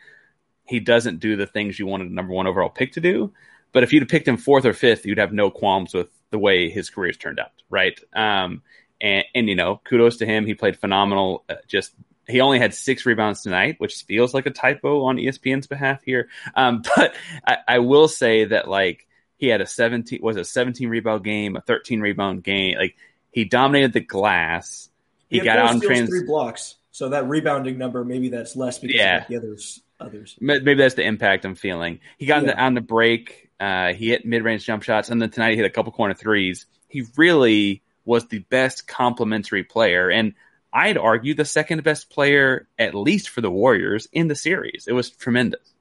he 0.67 0.81
doesn't 0.81 1.21
do 1.21 1.37
the 1.37 1.47
things 1.47 1.79
you 1.79 1.87
wanted 1.87 2.11
a 2.11 2.15
number 2.15 2.35
one 2.35 2.47
overall 2.47 2.69
pick 2.69 2.93
to 2.93 3.01
do. 3.01 3.33
But 3.73 3.85
if 3.85 3.93
you'd 3.93 4.03
have 4.03 4.11
picked 4.11 4.29
him 4.29 4.37
fourth 4.37 4.67
or 4.67 4.75
fifth, 4.75 5.07
you'd 5.07 5.19
have 5.19 5.33
no 5.33 5.51
qualms 5.51 5.95
with 5.95 6.09
the 6.31 6.39
way 6.39 6.69
his 6.69 6.91
career's 6.91 7.17
turned 7.17 7.41
out, 7.41 7.53
right? 7.71 7.99
Um, 8.13 8.63
and, 9.01 9.25
and 9.35 9.49
you 9.49 9.55
know, 9.55 9.81
kudos 9.85 10.19
to 10.19 10.27
him. 10.27 10.45
He 10.45 10.55
played 10.55 10.79
phenomenal. 10.79 11.45
Uh, 11.49 11.55
just 11.67 11.95
he 12.29 12.41
only 12.41 12.59
had 12.59 12.75
six 12.75 13.05
rebounds 13.05 13.43
tonight, 13.43 13.77
which 13.79 14.05
feels 14.05 14.35
like 14.35 14.47
a 14.47 14.51
typo 14.51 15.05
on 15.05 15.17
ESPN's 15.17 15.67
behalf 15.67 16.03
here. 16.05 16.29
Um, 16.55 16.83
but 16.97 17.15
I, 17.47 17.59
I, 17.67 17.79
will 17.79 18.09
say 18.09 18.45
that 18.45 18.69
like 18.69 19.07
he 19.37 19.49
had 19.49 19.61
a 19.61 19.67
17 19.67 20.21
was 20.23 20.37
a 20.37 20.45
17 20.45 20.89
rebound 20.89 21.25
game, 21.25 21.57
a 21.57 21.61
13 21.61 22.01
rebound 22.01 22.45
game. 22.45 22.77
Like 22.77 22.97
he 23.31 23.45
dominated 23.45 23.93
the 23.93 24.01
glass. 24.01 24.89
He, 25.29 25.39
he 25.39 25.45
got 25.45 25.59
out 25.59 25.73
and 25.73 25.83
trans 25.83 26.09
three 26.09 26.25
blocks. 26.25 26.77
So 26.93 27.09
that 27.09 27.29
rebounding 27.29 27.79
number, 27.79 28.05
maybe 28.05 28.29
that's 28.29 28.55
less 28.55 28.79
because 28.79 28.97
yeah. 28.97 29.25
the 29.29 29.37
others. 29.37 29.81
Others. 29.99 30.37
Maybe 30.41 30.75
that's 30.75 30.95
the 30.95 31.05
impact 31.05 31.45
I'm 31.45 31.55
feeling. 31.55 32.01
He 32.19 32.27
got 32.27 32.43
yeah. 32.43 32.49
the, 32.49 32.61
on 32.61 32.75
the 32.75 32.81
break. 32.81 33.51
Uh, 33.59 33.93
he 33.93 34.09
hit 34.09 34.27
mid 34.27 34.43
range 34.43 34.65
jump 34.65 34.83
shots, 34.83 35.11
and 35.11 35.23
then 35.23 35.31
tonight 35.31 35.51
he 35.51 35.57
hit 35.57 35.65
a 35.65 35.71
couple 35.71 35.93
corner 35.93 36.15
threes. 36.15 36.67
He 36.89 37.05
really 37.17 37.83
was 38.05 38.27
the 38.27 38.41
best 38.41 38.89
complementary 38.89 39.63
player. 39.63 40.11
And 40.11 40.35
I'd 40.73 40.97
argue 40.97 41.35
the 41.35 41.45
second 41.45 41.83
best 41.83 42.11
player, 42.11 42.67
at 42.79 42.95
least 42.95 43.29
for 43.29 43.41
the 43.41 43.51
Warriors, 43.51 44.09
in 44.13 44.29
the 44.29 44.35
series. 44.35 44.87
It 44.89 44.93
was 44.93 45.11
tremendous. 45.11 45.75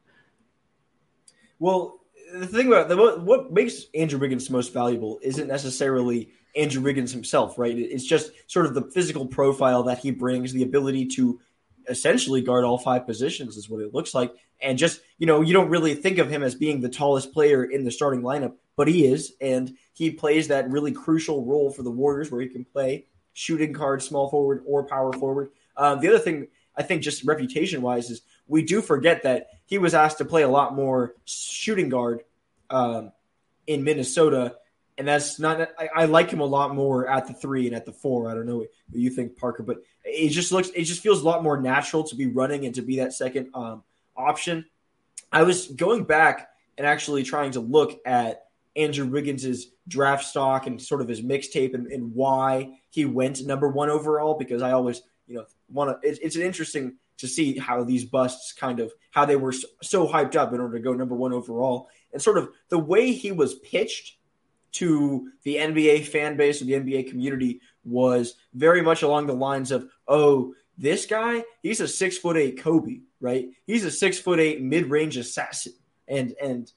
Well, 1.60 2.00
the 2.34 2.48
thing 2.48 2.68
about 2.68 2.90
the, 2.90 2.98
what 2.98 3.52
makes 3.52 3.86
Andrew 3.94 4.20
Wiggins 4.20 4.50
most 4.50 4.74
valuable 4.74 5.20
isn't 5.22 5.48
necessarily 5.48 6.32
Andrew 6.56 6.82
Wiggins 6.82 7.12
himself, 7.12 7.58
right? 7.58 7.78
It's 7.78 8.06
just 8.06 8.32
sort 8.48 8.66
of 8.66 8.74
the 8.74 8.90
physical 8.92 9.28
profile 9.28 9.84
that 9.84 10.00
he 10.00 10.12
brings, 10.12 10.52
the 10.52 10.64
ability 10.64 11.08
to 11.08 11.40
essentially 11.88 12.42
guard 12.42 12.64
all 12.64 12.78
five 12.78 13.06
positions 13.06 13.58
is 13.58 13.70
what 13.70 13.82
it 13.82 13.94
looks 13.94 14.14
like. 14.14 14.34
And 14.62 14.78
just, 14.78 15.02
you 15.18 15.26
know, 15.26 15.42
you 15.42 15.54
don't 15.54 15.70
really 15.70 15.96
think 15.96 16.20
of 16.20 16.30
him 16.30 16.44
as 16.44 16.54
being 16.54 16.82
the 16.82 16.90
tallest 16.90 17.34
player 17.34 17.64
in 17.64 17.84
the 17.84 17.92
starting 17.92 18.22
lineup, 18.22 18.54
but 18.76 18.88
he 18.88 19.06
is. 19.06 19.34
And 19.42 19.76
he 19.94 20.12
plays 20.12 20.50
that 20.50 20.70
really 20.70 20.92
crucial 20.92 21.46
role 21.46 21.72
for 21.72 21.84
the 21.84 21.92
Warriors 21.92 22.32
where 22.32 22.42
he 22.42 22.48
can 22.48 22.66
play 22.66 23.08
shooting 23.34 23.72
guard, 23.72 24.02
small 24.02 24.30
forward, 24.30 24.64
or 24.66 24.84
power 24.84 25.14
forward. 25.14 25.52
Um, 25.78 26.00
the 26.00 26.10
other 26.10 26.20
thing 26.20 26.48
I 26.76 26.84
think, 26.84 27.02
just 27.02 27.24
reputation 27.26 27.82
wise, 27.82 28.10
is 28.10 28.22
we 28.48 28.64
do 28.64 28.82
forget 28.82 29.24
that 29.24 29.48
he 29.66 29.78
was 29.78 29.94
asked 29.94 30.18
to 30.20 30.26
play 30.26 30.44
a 30.44 30.50
lot 30.50 30.76
more 30.76 31.16
shooting 31.26 31.90
guard 31.90 32.22
um, 32.70 33.12
in 33.68 33.84
Minnesota, 33.84 34.56
and 34.98 35.08
that's 35.08 35.40
not. 35.40 35.62
I, 35.78 35.90
I, 35.96 36.06
like 36.06 36.32
him 36.32 36.40
a 36.40 36.46
lot 36.46 36.74
more 36.76 37.08
at 37.08 37.28
the 37.28 37.34
three 37.34 37.68
and 37.68 37.76
at 37.76 37.86
the 37.86 37.92
four. 37.92 38.30
I 38.30 38.34
don't 38.34 38.46
know 38.46 38.58
what 38.58 38.70
you 38.92 39.10
think, 39.10 39.38
Parker, 39.38 39.64
but 39.64 39.78
it 40.04 40.30
just 40.30 40.52
looks, 40.52 40.70
it 40.70 40.84
just 40.84 41.02
feels 41.02 41.22
a 41.22 41.26
lot 41.26 41.44
more 41.44 41.60
natural 41.60 42.04
to 42.06 42.16
be 42.16 42.28
running 42.28 42.66
and 42.66 42.76
to 42.76 42.82
be 42.82 42.98
that 42.98 43.14
second 43.14 43.50
um, 43.54 43.84
option. 44.16 44.66
I 45.32 45.44
was 45.44 45.68
going 45.68 46.04
back 46.04 46.50
and 46.78 46.86
actually 46.86 47.24
trying 47.24 47.52
to 47.52 47.60
look 47.60 48.00
at 48.06 48.46
Andrew 48.76 49.06
Wiggins's 49.06 49.68
draft 49.88 50.26
stock 50.26 50.68
and 50.68 50.82
sort 50.82 51.02
of 51.02 51.08
his 51.08 51.22
mixtape 51.22 51.74
and, 51.74 51.88
and 51.88 52.14
why 52.14 52.80
he 52.90 53.06
went 53.06 53.46
number 53.46 53.68
one 53.68 53.90
overall 53.90 54.36
because 54.38 54.62
I 54.62 54.72
always, 54.72 55.02
you 55.28 55.36
know, 55.36 55.46
want 55.70 56.02
to. 56.02 56.08
It's, 56.08 56.20
it's 56.20 56.36
interesting 56.36 56.96
to 57.18 57.28
see 57.28 57.58
how 57.58 57.84
these 57.84 58.06
busts 58.06 58.54
kind 58.54 58.80
of 58.80 58.92
how 59.12 59.26
they 59.26 59.36
were 59.36 59.52
so, 59.52 59.68
so 59.82 60.08
hyped 60.08 60.36
up 60.36 60.54
in 60.54 60.60
order 60.60 60.78
to 60.78 60.84
go 60.84 60.94
number 60.94 61.16
one 61.16 61.34
overall, 61.34 61.90
and 62.14 62.22
sort 62.22 62.38
of 62.38 62.50
the 62.70 62.80
way 62.80 63.12
he 63.12 63.32
was 63.32 63.56
pitched 63.56 64.18
to 64.74 65.30
the 65.44 65.56
NBA 65.58 66.08
fan 66.08 66.38
base 66.38 66.62
or 66.62 66.66
the 66.66 66.74
NBA 66.74 67.10
community 67.10 67.60
was 67.84 68.36
very 68.54 68.82
much 68.82 69.02
along 69.02 69.28
the 69.28 69.34
lines 69.34 69.72
of, 69.72 69.88
oh, 70.08 70.54
this 70.78 71.06
guy, 71.06 71.44
he's 71.62 71.82
a 71.82 71.88
six 71.88 72.18
foot 72.18 72.38
eight 72.38 72.62
Kobe, 72.62 73.02
right? 73.20 73.50
He's 73.66 73.86
a 73.86 73.92
six 73.92 74.18
foot 74.18 74.40
eight 74.40 74.62
mid 74.62 74.90
range 74.90 75.18
assassin. 75.18 75.74
And 76.08 76.34
and 76.42 76.72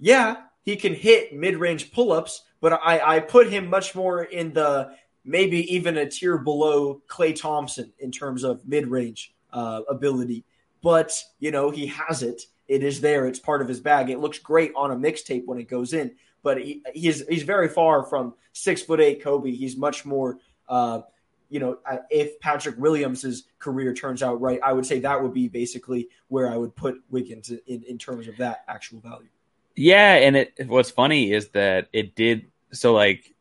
yeah, 0.00 0.36
he 0.66 0.76
can 0.76 0.94
hit 0.94 1.32
mid 1.32 1.56
range 1.56 1.92
pull 1.92 2.12
ups, 2.12 2.42
but 2.60 2.74
I, 2.74 3.16
I 3.16 3.20
put 3.20 3.48
him 3.48 3.70
much 3.70 3.94
more 3.94 4.24
in 4.24 4.52
the 4.52 4.90
maybe 5.24 5.72
even 5.74 5.96
a 5.96 6.10
tier 6.10 6.36
below 6.36 7.00
Klay 7.08 7.34
Thompson 7.34 7.92
in 8.00 8.10
terms 8.12 8.44
of 8.44 8.66
mid 8.66 8.88
range 8.88 9.32
uh, 9.52 9.80
ability. 9.88 10.44
But, 10.82 11.20
you 11.38 11.50
know, 11.50 11.70
he 11.70 11.86
has 11.86 12.22
it. 12.22 12.42
It 12.68 12.82
is 12.82 13.00
there. 13.00 13.26
It's 13.26 13.38
part 13.38 13.62
of 13.62 13.68
his 13.68 13.80
bag. 13.80 14.10
It 14.10 14.18
looks 14.18 14.38
great 14.40 14.72
on 14.74 14.90
a 14.90 14.96
mixtape 14.96 15.46
when 15.46 15.58
it 15.58 15.68
goes 15.68 15.92
in, 15.92 16.16
but 16.42 16.60
he, 16.60 16.82
he's 16.92 17.26
he's 17.28 17.44
very 17.44 17.68
far 17.68 18.04
from 18.04 18.34
six 18.52 18.82
foot 18.82 19.00
eight 19.00 19.22
Kobe. 19.22 19.52
He's 19.52 19.76
much 19.76 20.04
more, 20.04 20.38
uh, 20.68 21.02
you 21.48 21.60
know, 21.60 21.78
if 22.10 22.40
Patrick 22.40 22.76
Williams' 22.76 23.44
career 23.60 23.94
turns 23.94 24.20
out 24.20 24.40
right, 24.40 24.58
I 24.64 24.72
would 24.72 24.84
say 24.84 24.98
that 25.00 25.22
would 25.22 25.32
be 25.32 25.46
basically 25.46 26.08
where 26.26 26.50
I 26.50 26.56
would 26.56 26.74
put 26.74 26.96
Wiggins 27.08 27.50
in, 27.50 27.84
in 27.84 27.98
terms 27.98 28.26
of 28.26 28.36
that 28.38 28.64
actual 28.66 28.98
value. 29.00 29.28
Yeah, 29.76 30.14
and 30.14 30.36
it 30.36 30.54
what's 30.66 30.90
funny 30.90 31.32
is 31.32 31.48
that 31.50 31.88
it 31.92 32.14
did 32.16 32.46
so 32.72 32.94
like 32.94 33.34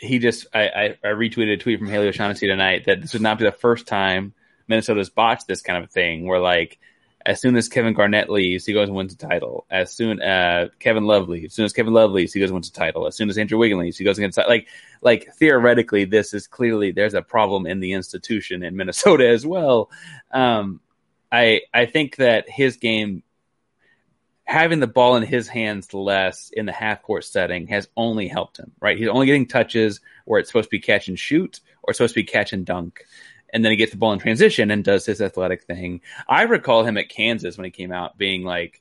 he 0.00 0.18
just 0.18 0.46
I, 0.52 0.62
I, 0.68 0.84
I 1.04 1.08
retweeted 1.08 1.54
a 1.54 1.56
tweet 1.56 1.78
from 1.78 1.88
Haley 1.88 2.08
O'Shaughnessy 2.08 2.46
tonight 2.48 2.84
that 2.86 3.00
this 3.00 3.12
would 3.12 3.22
not 3.22 3.38
be 3.38 3.44
the 3.44 3.52
first 3.52 3.86
time 3.86 4.34
Minnesota's 4.66 5.10
botched 5.10 5.46
this 5.46 5.62
kind 5.62 5.82
of 5.82 5.90
thing 5.90 6.26
where 6.26 6.40
like 6.40 6.78
as 7.24 7.40
soon 7.40 7.56
as 7.56 7.68
Kevin 7.68 7.94
Garnett 7.94 8.30
leaves, 8.30 8.64
he 8.64 8.72
goes 8.72 8.88
and 8.88 8.96
wins 8.96 9.12
a 9.12 9.16
title. 9.16 9.66
As 9.70 9.92
soon 9.92 10.20
uh 10.20 10.68
Kevin 10.80 11.04
Love 11.04 11.28
leaves, 11.28 11.52
as 11.52 11.54
soon 11.54 11.64
as 11.64 11.72
Kevin 11.72 11.92
Love 11.92 12.10
leaves, 12.10 12.32
he 12.32 12.40
goes 12.40 12.50
and 12.50 12.54
wins 12.54 12.68
a 12.68 12.72
title. 12.72 13.06
As 13.06 13.16
soon 13.16 13.28
as 13.30 13.38
Andrew 13.38 13.58
Wiggins 13.58 13.80
leaves, 13.80 13.98
he 13.98 14.04
goes 14.04 14.18
against 14.18 14.38
like 14.38 14.66
like 15.00 15.32
theoretically 15.34 16.04
this 16.04 16.34
is 16.34 16.48
clearly 16.48 16.90
there's 16.90 17.14
a 17.14 17.22
problem 17.22 17.66
in 17.66 17.78
the 17.78 17.92
institution 17.92 18.64
in 18.64 18.76
Minnesota 18.76 19.28
as 19.28 19.46
well. 19.46 19.90
Um 20.32 20.80
I 21.30 21.62
I 21.72 21.86
think 21.86 22.16
that 22.16 22.48
his 22.50 22.78
game 22.78 23.22
having 24.48 24.80
the 24.80 24.86
ball 24.86 25.16
in 25.16 25.22
his 25.22 25.46
hands 25.46 25.92
less 25.92 26.50
in 26.54 26.64
the 26.64 26.72
half 26.72 27.02
court 27.02 27.22
setting 27.22 27.66
has 27.66 27.86
only 27.98 28.26
helped 28.26 28.58
him, 28.58 28.72
right? 28.80 28.96
He's 28.96 29.08
only 29.08 29.26
getting 29.26 29.46
touches 29.46 30.00
where 30.24 30.40
it's 30.40 30.48
supposed 30.48 30.70
to 30.70 30.76
be 30.76 30.80
catch 30.80 31.06
and 31.08 31.18
shoot 31.18 31.60
or 31.82 31.92
supposed 31.92 32.14
to 32.14 32.20
be 32.20 32.24
catch 32.24 32.54
and 32.54 32.64
dunk. 32.64 33.04
And 33.52 33.62
then 33.62 33.72
he 33.72 33.76
gets 33.76 33.92
the 33.92 33.98
ball 33.98 34.14
in 34.14 34.18
transition 34.18 34.70
and 34.70 34.82
does 34.82 35.04
his 35.04 35.20
athletic 35.20 35.64
thing. 35.64 36.00
I 36.26 36.42
recall 36.42 36.82
him 36.82 36.96
at 36.96 37.10
Kansas 37.10 37.58
when 37.58 37.66
he 37.66 37.70
came 37.70 37.92
out 37.92 38.16
being 38.16 38.42
like 38.42 38.80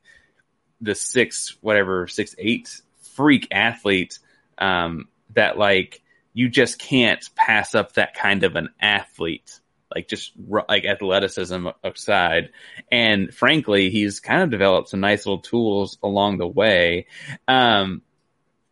the 0.80 0.96
six, 0.96 1.58
whatever, 1.60 2.08
six, 2.08 2.34
eight 2.38 2.82
freak 3.16 3.50
athlete. 3.52 4.20
Um, 4.58 5.10
that 5.34 5.58
like 5.58 6.02
you 6.34 6.48
just 6.48 6.80
can't 6.80 7.30
pass 7.36 7.76
up 7.76 7.94
that 7.94 8.14
kind 8.14 8.44
of 8.44 8.56
an 8.56 8.70
athlete 8.80 9.60
like 9.94 10.08
just 10.08 10.34
like 10.70 10.86
athleticism 10.86 11.68
aside. 11.84 12.50
And 12.92 13.34
frankly, 13.34 13.90
he's 13.90 14.20
kind 14.20 14.42
of 14.42 14.50
developed 14.50 14.90
some 14.90 15.00
nice 15.00 15.26
little 15.26 15.42
tools 15.42 15.98
along 16.04 16.38
the 16.38 16.48
way. 16.48 17.08
Um, 17.48 18.02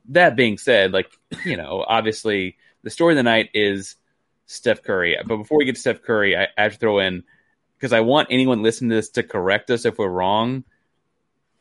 that 0.09 0.35
being 0.35 0.57
said, 0.57 0.91
like, 0.91 1.11
you 1.45 1.57
know, 1.57 1.83
obviously 1.87 2.57
the 2.83 2.89
story 2.89 3.13
of 3.13 3.17
the 3.17 3.23
night 3.23 3.49
is 3.53 3.95
Steph 4.45 4.83
Curry. 4.83 5.17
But 5.25 5.37
before 5.37 5.57
we 5.57 5.65
get 5.65 5.75
to 5.75 5.81
Steph 5.81 6.03
Curry, 6.03 6.35
I, 6.35 6.47
I 6.57 6.63
have 6.63 6.73
to 6.73 6.79
throw 6.79 6.99
in 6.99 7.23
because 7.77 7.93
I 7.93 8.01
want 8.01 8.27
anyone 8.31 8.61
listening 8.61 8.89
to 8.89 8.95
this 8.97 9.09
to 9.11 9.23
correct 9.23 9.69
us 9.69 9.85
if 9.85 9.97
we're 9.97 10.09
wrong. 10.09 10.63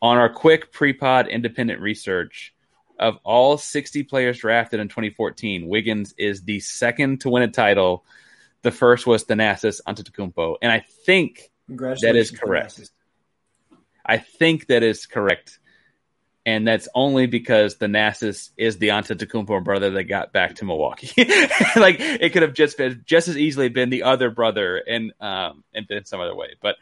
On 0.02 0.18
our 0.18 0.28
quick 0.28 0.70
pre 0.70 0.92
pod 0.92 1.28
independent 1.28 1.80
research, 1.80 2.54
of 2.98 3.18
all 3.24 3.56
60 3.56 4.02
players 4.04 4.38
drafted 4.38 4.80
in 4.80 4.88
2014, 4.88 5.66
Wiggins 5.66 6.14
is 6.18 6.42
the 6.42 6.60
second 6.60 7.22
to 7.22 7.30
win 7.30 7.42
a 7.42 7.48
title 7.48 8.04
the 8.64 8.72
first 8.72 9.06
was 9.06 9.24
Thanasis 9.24 9.80
Antetokounmpo, 9.86 10.56
and 10.60 10.72
I 10.72 10.80
think 10.80 11.52
that 11.68 12.16
is 12.16 12.30
correct. 12.30 12.90
I 14.04 14.16
think 14.16 14.66
that 14.68 14.82
is 14.82 15.06
correct, 15.06 15.58
and 16.46 16.66
that's 16.66 16.88
only 16.94 17.26
because 17.26 17.76
Thanasis 17.76 18.50
is 18.56 18.78
the 18.78 18.88
Antetokounmpo 18.88 19.62
brother 19.62 19.90
that 19.90 20.04
got 20.04 20.32
back 20.32 20.56
to 20.56 20.64
Milwaukee. 20.64 21.12
like 21.76 21.96
it 22.00 22.32
could 22.32 22.42
have 22.42 22.54
just 22.54 22.78
been 22.78 23.02
just 23.04 23.28
as 23.28 23.36
easily 23.36 23.68
been 23.68 23.90
the 23.90 24.02
other 24.02 24.30
brother, 24.30 24.78
and 24.78 25.12
um 25.20 25.62
and 25.74 25.86
been 25.86 26.06
some 26.06 26.20
other 26.20 26.34
way. 26.34 26.56
But 26.60 26.76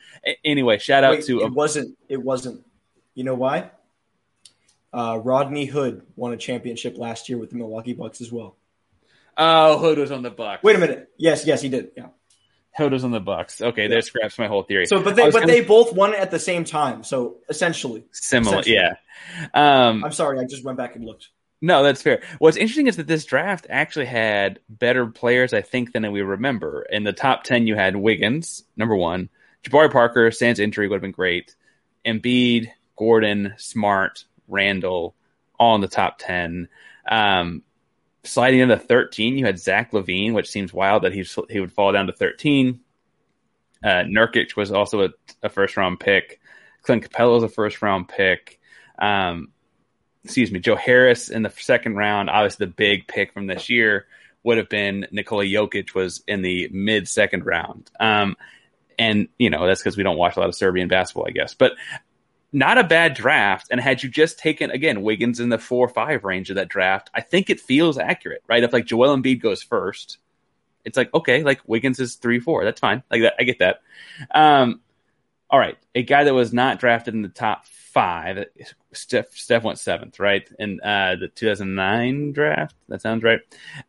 anyway, 0.44 0.78
shout 0.78 1.02
out 1.02 1.16
Wait, 1.16 1.26
to 1.26 1.42
it 1.42 1.52
wasn't 1.52 1.98
it 2.08 2.22
wasn't. 2.22 2.64
You 3.14 3.24
know 3.24 3.34
why? 3.34 3.70
Uh, 4.94 5.20
Rodney 5.22 5.64
Hood 5.66 6.02
won 6.16 6.32
a 6.32 6.36
championship 6.36 6.96
last 6.96 7.28
year 7.28 7.38
with 7.38 7.50
the 7.50 7.56
Milwaukee 7.56 7.92
Bucks 7.92 8.20
as 8.20 8.30
well. 8.30 8.56
Oh, 9.36 9.78
Hood 9.78 9.98
was 9.98 10.10
on 10.10 10.22
the 10.22 10.30
Bucks. 10.30 10.62
Wait 10.62 10.76
a 10.76 10.78
minute. 10.78 11.10
Yes, 11.16 11.46
yes, 11.46 11.62
he 11.62 11.68
did. 11.68 11.92
Yeah. 11.96 12.08
Hood 12.74 12.92
was 12.92 13.04
on 13.04 13.10
the 13.10 13.20
Bucks. 13.20 13.60
Okay, 13.60 13.82
yeah. 13.82 13.88
there 13.88 14.00
scraps 14.00 14.38
my 14.38 14.46
whole 14.46 14.62
theory. 14.62 14.86
So, 14.86 15.02
but 15.02 15.14
they, 15.14 15.24
but 15.24 15.40
gonna... 15.40 15.46
they 15.46 15.60
both 15.60 15.92
won 15.92 16.14
at 16.14 16.30
the 16.30 16.38
same 16.38 16.64
time. 16.64 17.04
So 17.04 17.36
essentially, 17.48 18.04
similar. 18.12 18.60
Essentially. 18.60 18.76
Yeah. 18.76 18.94
Um, 19.52 20.04
I'm 20.04 20.12
sorry, 20.12 20.40
I 20.40 20.44
just 20.44 20.64
went 20.64 20.78
back 20.78 20.96
and 20.96 21.04
looked. 21.04 21.28
No, 21.60 21.82
that's 21.82 22.02
fair. 22.02 22.22
What's 22.38 22.56
interesting 22.56 22.88
is 22.88 22.96
that 22.96 23.06
this 23.06 23.24
draft 23.24 23.66
actually 23.70 24.06
had 24.06 24.58
better 24.68 25.06
players, 25.06 25.52
I 25.52 25.62
think, 25.62 25.92
than 25.92 26.10
we 26.10 26.22
remember. 26.22 26.84
In 26.90 27.04
the 27.04 27.12
top 27.12 27.44
ten, 27.44 27.66
you 27.66 27.76
had 27.76 27.94
Wiggins, 27.94 28.64
number 28.76 28.96
one, 28.96 29.28
Jabari 29.64 29.92
Parker. 29.92 30.30
Sans 30.30 30.58
injury 30.58 30.88
would 30.88 30.96
have 30.96 31.02
been 31.02 31.12
great. 31.12 31.54
Embiid, 32.04 32.68
Gordon, 32.96 33.54
Smart, 33.58 34.24
Randall, 34.48 35.14
all 35.58 35.76
in 35.76 35.82
the 35.82 35.88
top 35.88 36.18
ten. 36.18 36.68
Um, 37.08 37.62
sliding 38.24 38.61
into 38.61 38.78
13, 38.78 39.38
you 39.38 39.44
had 39.44 39.58
Zach 39.58 39.92
LaVine, 39.92 40.32
which 40.32 40.50
seems 40.50 40.72
wild 40.72 41.02
that 41.02 41.12
he 41.12 41.26
he 41.50 41.61
would 41.61 41.72
fall 41.72 41.92
down 41.92 42.06
to 42.06 42.12
13. 42.12 42.80
Uh, 43.82 43.88
Nurkic 43.88 44.56
was 44.56 44.70
also 44.70 45.06
a, 45.06 45.08
a 45.42 45.48
first 45.48 45.76
round 45.76 45.98
pick. 45.98 46.40
Clint 46.82 47.08
Capela 47.08 47.35
was 47.35 47.42
a 47.42 47.48
first 47.48 47.82
round 47.82 48.08
pick. 48.08 48.61
Um, 48.98 49.48
excuse 50.24 50.52
me, 50.52 50.61
Joe 50.61 50.76
Harris 50.76 51.30
in 51.30 51.42
the 51.42 51.50
second 51.50 51.96
round. 51.96 52.30
Obviously, 52.30 52.66
the 52.66 52.72
big 52.72 53.08
pick 53.08 53.32
from 53.32 53.46
this 53.46 53.68
year 53.68 54.06
would 54.44 54.58
have 54.58 54.68
been 54.68 55.06
Nikola 55.11 55.44
Jokic 55.44 55.94
was 55.94 56.22
in 56.26 56.42
the 56.42 56.68
mid 56.72 57.08
second 57.08 57.44
round. 57.44 57.90
Um, 57.98 58.37
and 58.98 59.28
you 59.38 59.50
know 59.50 59.66
that's 59.66 59.80
because 59.80 59.96
we 59.96 60.02
don't 60.02 60.18
watch 60.18 60.37
a 60.37 60.40
lot 60.40 60.48
of 60.48 60.54
Serbian 60.54 60.88
basketball, 60.88 61.26
I 61.26 61.32
guess. 61.32 61.54
But 61.54 61.72
not 62.52 62.78
a 62.78 62.84
bad 62.84 63.14
draft. 63.14 63.68
And 63.70 63.80
had 63.80 64.02
you 64.02 64.08
just 64.08 64.38
taken 64.38 64.70
again 64.70 65.02
Wiggins 65.02 65.40
in 65.40 65.48
the 65.48 65.58
four 65.58 65.86
or 65.86 65.88
five 65.88 66.24
range 66.24 66.50
of 66.50 66.56
that 66.56 66.68
draft, 66.68 67.10
I 67.14 67.20
think 67.20 67.50
it 67.50 67.60
feels 67.60 67.98
accurate, 67.98 68.42
right? 68.46 68.62
If 68.62 68.72
like 68.72 68.86
Joel 68.86 69.16
Embiid 69.16 69.40
goes 69.40 69.62
first, 69.62 70.18
it's 70.84 70.96
like 70.96 71.12
okay, 71.14 71.42
like 71.42 71.60
Wiggins 71.66 72.00
is 72.00 72.16
three 72.16 72.40
four, 72.40 72.64
that's 72.64 72.80
fine. 72.80 73.02
Like 73.10 73.22
that, 73.22 73.34
I 73.38 73.44
get 73.44 73.60
that. 73.60 73.82
Um, 74.34 74.80
all 75.48 75.58
right, 75.58 75.76
a 75.94 76.02
guy 76.02 76.24
that 76.24 76.34
was 76.34 76.52
not 76.52 76.80
drafted 76.80 77.14
in 77.14 77.22
the 77.22 77.28
top 77.28 77.66
five, 77.66 78.46
Steph, 78.92 79.32
Steph 79.34 79.64
went 79.64 79.78
seventh, 79.78 80.18
right? 80.18 80.48
In 80.58 80.80
uh, 80.80 81.16
the 81.20 81.28
2009 81.28 82.32
draft, 82.32 82.74
that 82.88 83.02
sounds 83.02 83.22
right. 83.22 83.40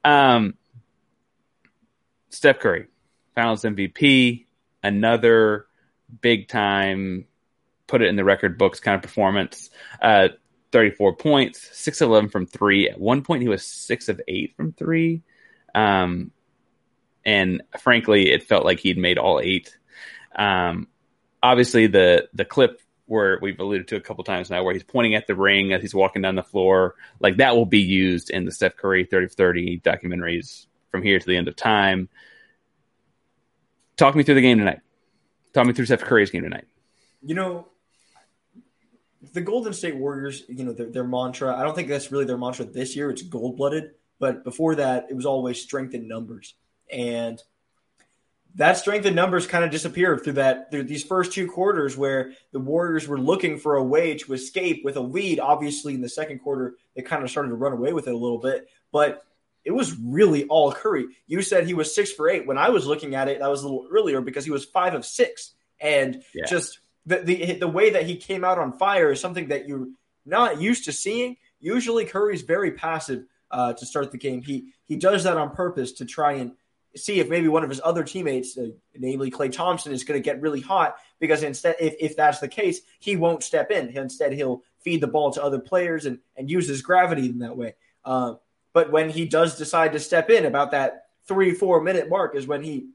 Um, 0.04 0.56
Steph 2.30 2.60
Curry, 2.60 2.88
Finals 3.34 3.63
MVP, 3.63 4.45
another 4.84 5.67
big 6.21 6.49
time 6.49 7.26
put 7.88 8.02
it 8.02 8.08
in 8.08 8.15
the 8.15 8.24
record 8.24 8.58
books 8.58 8.80
kind 8.80 8.96
of 8.96 9.02
performance. 9.02 9.69
Uh, 10.02 10.30
34 10.72 11.15
points, 11.15 11.69
6 11.78 12.02
of 12.02 12.10
11 12.10 12.30
from 12.30 12.48
three. 12.48 12.89
At 12.89 13.00
one 13.00 13.22
point, 13.22 13.43
he 13.43 13.50
was 13.50 13.63
6 13.63 14.10
of 14.10 14.19
8 14.28 14.56
from 14.56 14.74
three. 14.74 15.22
Um, 15.76 16.32
and 17.26 17.62
frankly, 17.80 18.32
it 18.32 18.43
felt 18.43 18.65
like 18.65 18.80
he'd 18.80 18.98
made 18.98 19.17
all 19.17 19.39
eight. 19.39 19.78
Um, 20.36 20.88
obviously, 21.41 21.88
the 21.88 22.28
the 22.34 22.46
clip 22.46 22.82
where 23.06 23.38
we've 23.41 23.60
alluded 23.60 23.88
to 23.89 23.96
a 23.96 24.02
couple 24.02 24.24
times 24.24 24.50
now, 24.50 24.63
where 24.63 24.74
he's 24.74 24.84
pointing 24.84 25.15
at 25.15 25.28
the 25.28 25.36
ring 25.36 25.74
as 25.74 25.82
he's 25.82 25.93
walking 25.93 26.22
down 26.22 26.36
the 26.36 26.43
floor, 26.43 26.96
like 27.19 27.38
that 27.38 27.56
will 27.56 27.65
be 27.65 27.82
used 27.82 28.30
in 28.30 28.46
the 28.46 28.52
Steph 28.52 28.76
Curry 28.76 29.06
30 29.06 29.28
30 29.28 29.80
documentaries 29.80 30.67
from 30.89 31.04
here 31.04 31.19
to 31.19 31.26
the 31.26 31.38
end 31.38 31.48
of 31.48 31.56
time. 31.56 32.10
Talk 33.96 34.15
me 34.15 34.23
through 34.23 34.36
the 34.36 34.42
game 34.42 34.58
tonight. 34.58 34.81
Talk 35.54 35.67
me 35.67 35.73
through 35.73 35.86
Steph 35.86 36.02
Curry's 36.02 36.31
game 36.31 36.44
tonight. 36.44 36.65
You 37.21 37.36
know, 37.36 37.67
the 39.32 39.42
Golden 39.42 39.74
State 39.74 39.96
Warriors, 39.96 40.44
you 40.50 40.65
know, 40.65 40.74
their, 40.74 40.90
their, 40.90 41.04
mantra, 41.04 41.56
I 41.56 41.63
don't 41.63 41.76
think 41.76 41.88
that's 41.88 42.12
really 42.12 42.26
their 42.26 42.38
mantra 42.38 42.65
this 42.65 42.96
year. 42.96 43.10
It's 43.10 43.21
gold 43.21 43.58
blooded. 43.58 43.92
But 44.19 44.44
before 44.44 44.76
that, 44.76 45.08
it 45.10 45.15
was 45.15 45.26
always 45.26 45.62
strength 45.62 45.94
in 45.94 46.08
numbers. 46.08 46.56
And 46.92 47.42
that 48.56 48.78
strength 48.78 49.06
in 49.06 49.15
numbers 49.15 49.48
kind 49.48 49.63
of 49.63 49.71
disappeared 49.71 50.24
through 50.24 50.34
that 50.34 50.69
through 50.69 50.84
these 50.84 51.04
first 51.04 51.34
two 51.34 51.48
quarters 51.50 51.98
where 51.98 52.34
the 52.52 52.60
Warriors 52.60 53.08
were 53.08 53.19
looking 53.19 53.58
for 53.58 53.76
a 53.76 53.84
way 53.84 54.15
to 54.15 54.34
escape 54.34 54.84
with 54.84 54.96
a 54.96 55.02
lead. 55.02 55.40
Obviously, 55.40 55.96
in 55.96 56.02
the 56.02 56.10
second 56.10 56.40
quarter, 56.40 56.76
they 56.96 57.02
kind 57.02 57.24
of 57.24 57.32
started 57.32 57.50
to 57.50 57.56
run 57.56 57.74
away 57.74 57.94
with 57.94 58.08
it 58.08 58.13
a 58.13 58.17
little 58.17 58.38
bit. 58.38 58.67
But 58.92 59.26
it 59.65 59.71
was 59.71 59.98
really 59.98 60.46
all 60.46 60.71
Curry. 60.71 61.08
You 61.26 61.42
said 61.42 61.65
he 61.65 61.74
was 61.74 61.96
six 61.96 62.12
for 62.12 62.30
eight. 62.30 62.46
When 62.46 62.58
I 62.58 62.69
was 62.69 62.86
looking 62.86 63.15
at 63.15 63.28
it, 63.28 63.40
that 63.40 63.50
was 63.50 63.63
a 63.63 63.67
little 63.67 63.88
earlier 63.92 64.21
because 64.21 64.46
he 64.46 64.52
was 64.52 64.65
five 64.65 64.94
of 64.94 65.06
six. 65.06 65.54
And 65.80 66.21
yeah. 66.34 66.46
just 66.46 66.80
the, 67.06 67.17
the 67.19 67.54
the 67.56 67.67
way 67.67 67.91
that 67.91 68.06
he 68.06 68.15
came 68.15 68.43
out 68.43 68.58
on 68.58 68.77
fire 68.77 69.12
is 69.12 69.19
something 69.19 69.49
that 69.49 69.67
you're 69.67 69.87
not 70.25 70.62
used 70.62 70.85
to 70.85 70.91
seeing. 70.91 71.37
Usually, 71.60 72.06
Curry's 72.06 72.41
very 72.41 72.71
passive 72.71 73.25
uh, 73.51 73.73
to 73.73 73.85
start 73.85 74.12
the 74.12 74.17
game. 74.17 74.41
He 74.41 74.73
he 74.85 74.95
does 74.95 75.23
that 75.23 75.37
on 75.37 75.51
purpose 75.51 75.93
to 75.93 76.06
try 76.06 76.33
and 76.33 76.54
see 76.95 77.19
if 77.19 77.27
maybe 77.27 77.47
one 77.47 77.63
of 77.63 77.69
his 77.69 77.81
other 77.83 78.04
teammates, 78.04 78.58
uh, 78.58 78.67
namely 78.95 79.31
Klay 79.31 79.51
Thompson, 79.51 79.91
is 79.91 80.04
going 80.04 80.21
to 80.21 80.23
get 80.23 80.41
really 80.41 80.62
hot. 80.62 80.95
Because 81.19 81.43
instead, 81.43 81.75
if, 81.79 81.95
if 81.99 82.15
that's 82.15 82.39
the 82.39 82.47
case, 82.47 82.81
he 82.99 83.15
won't 83.15 83.43
step 83.43 83.71
in. 83.71 83.89
Instead, 83.97 84.33
he'll 84.33 84.62
feed 84.81 85.01
the 85.01 85.08
ball 85.08 85.31
to 85.31 85.43
other 85.43 85.60
players 85.60 86.06
and 86.06 86.19
and 86.35 86.49
use 86.49 86.67
his 86.67 86.81
gravity 86.81 87.27
in 87.27 87.39
that 87.39 87.58
way. 87.58 87.75
Uh, 88.06 88.35
but 88.73 88.91
when 88.91 89.10
he 89.10 89.25
does 89.25 89.58
decide 89.58 89.93
to 89.93 89.99
step 89.99 90.29
in, 90.29 90.45
about 90.45 90.71
that 90.71 91.06
three 91.27 91.54
four 91.54 91.81
minute 91.81 92.10
mark 92.10 92.35
is 92.35 92.47
when 92.47 92.63
he 92.63 92.87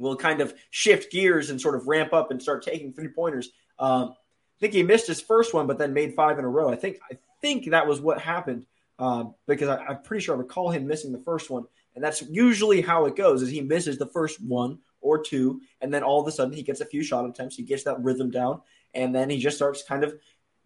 will 0.00 0.16
kind 0.16 0.40
of 0.40 0.54
shift 0.70 1.12
gears 1.12 1.50
and 1.50 1.60
sort 1.60 1.74
of 1.74 1.86
ramp 1.86 2.12
up 2.12 2.30
and 2.30 2.42
start 2.42 2.64
taking 2.64 2.92
three 2.92 3.08
pointers. 3.08 3.50
Um, 3.78 4.14
I 4.14 4.58
think 4.58 4.72
he 4.72 4.82
missed 4.82 5.06
his 5.06 5.20
first 5.20 5.54
one, 5.54 5.66
but 5.66 5.78
then 5.78 5.92
made 5.92 6.14
five 6.14 6.38
in 6.38 6.44
a 6.44 6.48
row. 6.48 6.70
I 6.70 6.76
think 6.76 6.98
I 7.10 7.18
think 7.40 7.70
that 7.70 7.86
was 7.86 8.00
what 8.00 8.20
happened 8.20 8.66
um, 8.98 9.34
because 9.46 9.68
I, 9.68 9.76
I'm 9.84 10.02
pretty 10.02 10.24
sure 10.24 10.34
I 10.34 10.38
recall 10.38 10.70
him 10.70 10.86
missing 10.86 11.12
the 11.12 11.18
first 11.18 11.50
one, 11.50 11.64
and 11.94 12.02
that's 12.02 12.22
usually 12.22 12.80
how 12.80 13.04
it 13.04 13.14
goes: 13.14 13.42
is 13.42 13.50
he 13.50 13.60
misses 13.60 13.98
the 13.98 14.06
first 14.06 14.42
one 14.42 14.78
or 15.02 15.22
two, 15.22 15.60
and 15.80 15.92
then 15.92 16.02
all 16.02 16.20
of 16.20 16.26
a 16.26 16.32
sudden 16.32 16.54
he 16.54 16.62
gets 16.62 16.80
a 16.80 16.86
few 16.86 17.02
shot 17.02 17.28
attempts, 17.28 17.56
he 17.56 17.62
gets 17.62 17.84
that 17.84 18.02
rhythm 18.02 18.30
down, 18.30 18.60
and 18.94 19.14
then 19.14 19.30
he 19.30 19.38
just 19.38 19.56
starts 19.56 19.82
kind 19.82 20.02
of 20.02 20.14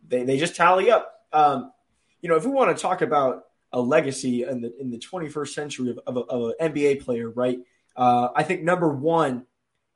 they, 0.07 0.25
they 0.25 0.39
just 0.39 0.57
tally 0.57 0.91
up. 0.91 1.13
Um, 1.33 1.73
you 2.21 2.29
know, 2.29 2.37
if 2.37 2.45
we 2.45 2.51
want 2.51 2.75
to 2.75 2.81
talk 2.81 3.03
about 3.03 3.45
a 3.73 3.81
legacy 3.81 4.45
in 4.45 4.61
the 4.61 4.73
in 4.81 4.91
the 4.91 4.99
21st 4.99 5.49
century 5.49 5.91
of, 5.91 5.99
of, 6.07 6.17
a, 6.17 6.21
of 6.21 6.55
an 6.59 6.73
NBA 6.73 7.05
player, 7.05 7.31
right? 7.31 7.59
Uh, 7.97 8.29
I 8.35 8.43
think 8.43 8.63
number 8.63 8.89
one 8.89 9.47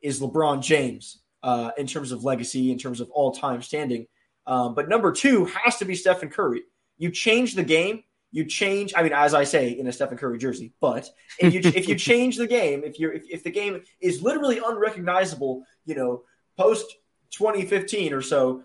is 0.01 0.21
LeBron 0.21 0.63
James 0.63 1.21
uh, 1.43 1.71
in 1.77 1.87
terms 1.87 2.13
of 2.13 2.25
legacy, 2.25 2.71
in 2.71 2.79
terms 2.79 3.01
of 3.01 3.11
all 3.11 3.33
time 3.33 3.63
standing. 3.63 4.07
Um, 4.47 4.75
but 4.75 4.89
number 4.89 5.13
two 5.13 5.45
has 5.47 5.77
to 5.79 5.85
be 5.85 5.95
Stephen 5.95 6.31
Curry. 6.31 6.63
You 6.97 7.11
change 7.11 7.55
the 7.55 7.63
game. 7.63 8.03
You 8.31 8.45
change. 8.45 8.93
I 8.97 9.03
mean, 9.03 9.13
as 9.13 9.35
I 9.35 9.45
say 9.45 9.71
in 9.71 9.87
a 9.87 9.93
Stephen 9.93 10.19
Curry 10.19 10.39
jersey, 10.39 10.73
but 10.81 11.09
if 11.39 11.55
you 11.55 11.61
if 11.65 11.89
you 11.89 11.95
change 12.11 12.37
the 12.37 12.47
game, 12.47 12.83
if 12.85 12.99
you 12.99 13.11
if, 13.11 13.25
if 13.29 13.45
the 13.45 13.51
game 13.51 13.83
is 14.01 14.23
literally 14.23 14.61
unrecognizable, 14.65 15.63
you 15.87 15.95
know, 15.95 16.23
post 16.57 16.95
2015 17.31 18.13
or 18.13 18.23
so, 18.23 18.65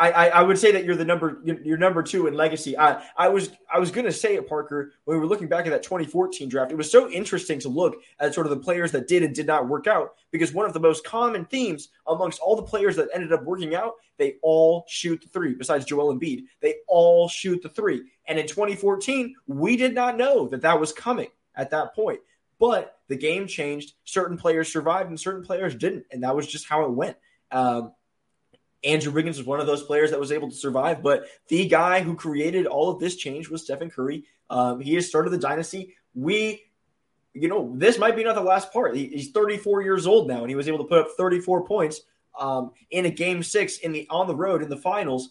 I, 0.00 0.10
I, 0.10 0.26
I 0.28 0.42
would 0.42 0.58
say 0.58 0.72
that 0.72 0.84
you're 0.86 0.96
the 0.96 1.04
number 1.04 1.42
you're 1.44 1.76
number 1.76 2.02
two 2.02 2.26
in 2.26 2.32
legacy. 2.32 2.76
I, 2.76 3.02
I 3.18 3.28
was 3.28 3.50
I 3.72 3.78
was 3.78 3.90
gonna 3.90 4.10
say 4.10 4.34
it, 4.34 4.48
Parker, 4.48 4.92
when 5.04 5.16
we 5.16 5.20
were 5.20 5.26
looking 5.26 5.46
back 5.46 5.66
at 5.66 5.70
that 5.70 5.82
2014 5.82 6.48
draft. 6.48 6.72
It 6.72 6.76
was 6.76 6.90
so 6.90 7.10
interesting 7.10 7.58
to 7.60 7.68
look 7.68 7.96
at 8.18 8.32
sort 8.32 8.46
of 8.46 8.50
the 8.50 8.56
players 8.56 8.92
that 8.92 9.08
did 9.08 9.22
and 9.22 9.34
did 9.34 9.46
not 9.46 9.68
work 9.68 9.86
out 9.86 10.14
because 10.30 10.54
one 10.54 10.64
of 10.64 10.72
the 10.72 10.80
most 10.80 11.04
common 11.04 11.44
themes 11.44 11.90
amongst 12.06 12.40
all 12.40 12.56
the 12.56 12.62
players 12.62 12.96
that 12.96 13.10
ended 13.12 13.30
up 13.30 13.44
working 13.44 13.74
out, 13.74 13.92
they 14.16 14.36
all 14.42 14.86
shoot 14.88 15.20
the 15.20 15.28
three. 15.28 15.54
Besides 15.54 15.84
Joel 15.84 16.16
Embiid, 16.16 16.44
they 16.60 16.76
all 16.88 17.28
shoot 17.28 17.62
the 17.62 17.68
three. 17.68 18.02
And 18.26 18.38
in 18.38 18.46
2014, 18.46 19.34
we 19.48 19.76
did 19.76 19.94
not 19.94 20.16
know 20.16 20.48
that 20.48 20.62
that 20.62 20.80
was 20.80 20.94
coming 20.94 21.28
at 21.54 21.70
that 21.70 21.94
point. 21.94 22.20
But 22.58 22.98
the 23.08 23.16
game 23.16 23.46
changed. 23.46 23.92
Certain 24.04 24.38
players 24.38 24.72
survived 24.72 25.10
and 25.10 25.20
certain 25.20 25.44
players 25.44 25.74
didn't, 25.74 26.06
and 26.10 26.22
that 26.22 26.34
was 26.34 26.46
just 26.46 26.66
how 26.66 26.84
it 26.86 26.90
went. 26.90 27.16
Um, 27.50 27.92
Andrew 28.82 29.12
Wiggins 29.12 29.36
was 29.36 29.46
one 29.46 29.60
of 29.60 29.66
those 29.66 29.82
players 29.82 30.10
that 30.10 30.20
was 30.20 30.32
able 30.32 30.48
to 30.48 30.54
survive, 30.54 31.02
but 31.02 31.24
the 31.48 31.66
guy 31.68 32.00
who 32.00 32.14
created 32.14 32.66
all 32.66 32.90
of 32.90 32.98
this 32.98 33.16
change 33.16 33.48
was 33.48 33.64
Stephen 33.64 33.90
Curry. 33.90 34.24
Um, 34.48 34.80
he 34.80 34.94
has 34.94 35.06
started 35.06 35.30
the 35.30 35.38
dynasty. 35.38 35.94
We, 36.14 36.64
you 37.34 37.48
know, 37.48 37.72
this 37.76 37.98
might 37.98 38.16
be 38.16 38.24
not 38.24 38.34
the 38.34 38.40
last 38.40 38.72
part. 38.72 38.96
He, 38.96 39.06
he's 39.06 39.32
34 39.32 39.82
years 39.82 40.06
old 40.06 40.28
now, 40.28 40.40
and 40.40 40.48
he 40.48 40.56
was 40.56 40.68
able 40.68 40.78
to 40.78 40.84
put 40.84 40.98
up 40.98 41.08
34 41.16 41.66
points 41.66 42.00
um, 42.38 42.72
in 42.90 43.06
a 43.06 43.10
game 43.10 43.42
six 43.42 43.78
in 43.78 43.92
the 43.92 44.06
on 44.08 44.26
the 44.26 44.34
road 44.34 44.62
in 44.62 44.70
the 44.70 44.76
finals. 44.76 45.30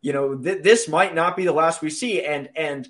You 0.00 0.12
know, 0.12 0.36
th- 0.36 0.62
this 0.62 0.88
might 0.88 1.14
not 1.14 1.36
be 1.36 1.44
the 1.44 1.52
last 1.52 1.82
we 1.82 1.90
see, 1.90 2.24
and 2.24 2.48
and 2.54 2.88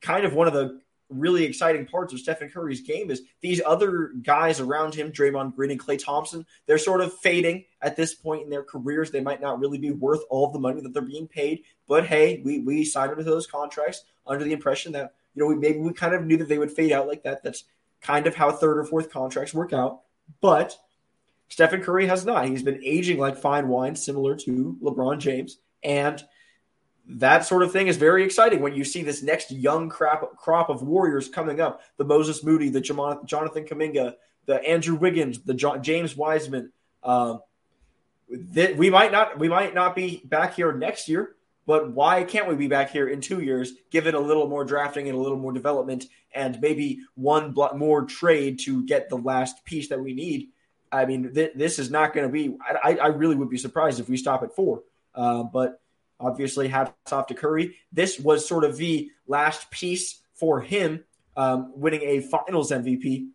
kind 0.00 0.24
of 0.24 0.34
one 0.34 0.48
of 0.48 0.52
the 0.52 0.80
really 1.18 1.44
exciting 1.44 1.86
parts 1.86 2.12
of 2.12 2.20
Stephen 2.20 2.50
Curry's 2.50 2.80
game 2.80 3.10
is 3.10 3.22
these 3.40 3.60
other 3.64 4.12
guys 4.22 4.60
around 4.60 4.94
him, 4.94 5.12
Draymond 5.12 5.54
Green 5.54 5.70
and 5.70 5.80
Klay 5.80 6.02
Thompson, 6.02 6.46
they're 6.66 6.78
sort 6.78 7.00
of 7.00 7.12
fading 7.18 7.64
at 7.80 7.96
this 7.96 8.14
point 8.14 8.42
in 8.42 8.50
their 8.50 8.62
careers. 8.62 9.10
They 9.10 9.20
might 9.20 9.40
not 9.40 9.60
really 9.60 9.78
be 9.78 9.90
worth 9.90 10.22
all 10.30 10.50
the 10.50 10.58
money 10.58 10.80
that 10.80 10.92
they're 10.92 11.02
being 11.02 11.28
paid. 11.28 11.64
But 11.86 12.06
hey, 12.06 12.40
we 12.44 12.60
we 12.60 12.84
signed 12.84 13.12
into 13.12 13.24
those 13.24 13.46
contracts 13.46 14.04
under 14.26 14.44
the 14.44 14.52
impression 14.52 14.92
that, 14.92 15.14
you 15.34 15.42
know, 15.42 15.48
we 15.48 15.56
maybe 15.56 15.78
we 15.78 15.92
kind 15.92 16.14
of 16.14 16.24
knew 16.24 16.36
that 16.38 16.48
they 16.48 16.58
would 16.58 16.72
fade 16.72 16.92
out 16.92 17.08
like 17.08 17.22
that. 17.24 17.42
That's 17.42 17.64
kind 18.00 18.26
of 18.26 18.34
how 18.34 18.50
third 18.50 18.78
or 18.78 18.84
fourth 18.84 19.10
contracts 19.10 19.54
work 19.54 19.72
out. 19.72 20.00
But 20.40 20.76
Stephen 21.48 21.82
Curry 21.82 22.06
has 22.06 22.24
not. 22.24 22.48
He's 22.48 22.62
been 22.62 22.82
aging 22.82 23.18
like 23.18 23.36
fine 23.36 23.68
wine, 23.68 23.94
similar 23.94 24.34
to 24.36 24.76
LeBron 24.82 25.18
James. 25.18 25.58
And 25.82 26.22
that 27.08 27.44
sort 27.44 27.62
of 27.62 27.72
thing 27.72 27.88
is 27.88 27.96
very 27.96 28.24
exciting 28.24 28.60
when 28.60 28.74
you 28.74 28.84
see 28.84 29.02
this 29.02 29.22
next 29.22 29.50
young 29.50 29.88
crop, 29.88 30.36
crop 30.36 30.70
of 30.70 30.82
warriors 30.82 31.28
coming 31.28 31.60
up 31.60 31.82
the 31.96 32.04
Moses 32.04 32.44
Moody, 32.44 32.68
the 32.68 32.80
Jonathan 32.80 33.64
Kuminga, 33.64 34.14
the 34.46 34.64
Andrew 34.64 34.94
Wiggins, 34.94 35.40
the 35.40 35.54
James 35.82 36.16
Wiseman. 36.16 36.72
Um, 37.02 37.40
th- 38.54 38.76
we 38.76 38.90
might 38.90 39.12
not 39.12 39.38
we 39.38 39.48
might 39.48 39.74
not 39.74 39.96
be 39.96 40.22
back 40.24 40.54
here 40.54 40.72
next 40.72 41.08
year, 41.08 41.34
but 41.66 41.92
why 41.92 42.24
can't 42.24 42.48
we 42.48 42.54
be 42.54 42.68
back 42.68 42.90
here 42.90 43.08
in 43.08 43.20
two 43.20 43.40
years? 43.40 43.72
Give 43.90 44.06
it 44.06 44.14
a 44.14 44.20
little 44.20 44.48
more 44.48 44.64
drafting 44.64 45.08
and 45.08 45.16
a 45.16 45.20
little 45.20 45.38
more 45.38 45.52
development, 45.52 46.06
and 46.34 46.60
maybe 46.60 47.00
one 47.14 47.54
more 47.74 48.04
trade 48.04 48.60
to 48.60 48.84
get 48.84 49.08
the 49.08 49.16
last 49.16 49.64
piece 49.64 49.88
that 49.88 50.00
we 50.00 50.14
need. 50.14 50.48
I 50.90 51.06
mean, 51.06 51.32
th- 51.34 51.52
this 51.54 51.78
is 51.78 51.90
not 51.90 52.12
going 52.12 52.26
to 52.26 52.32
be. 52.32 52.56
I, 52.62 52.96
I, 52.96 53.06
really 53.06 53.34
would 53.34 53.48
be 53.48 53.56
surprised 53.56 53.98
if 53.98 54.10
we 54.10 54.18
stop 54.18 54.42
at 54.42 54.54
four. 54.54 54.82
Uh, 55.14 55.42
but 55.42 55.80
Obviously, 56.22 56.68
hats 56.68 57.12
off 57.12 57.26
to 57.26 57.34
Curry. 57.34 57.76
This 57.92 58.18
was 58.18 58.46
sort 58.46 58.64
of 58.64 58.76
the 58.76 59.10
last 59.26 59.70
piece 59.70 60.20
for 60.34 60.60
him 60.60 61.04
um, 61.36 61.72
winning 61.74 62.02
a 62.02 62.20
Finals 62.20 62.70
MVP 62.70 63.28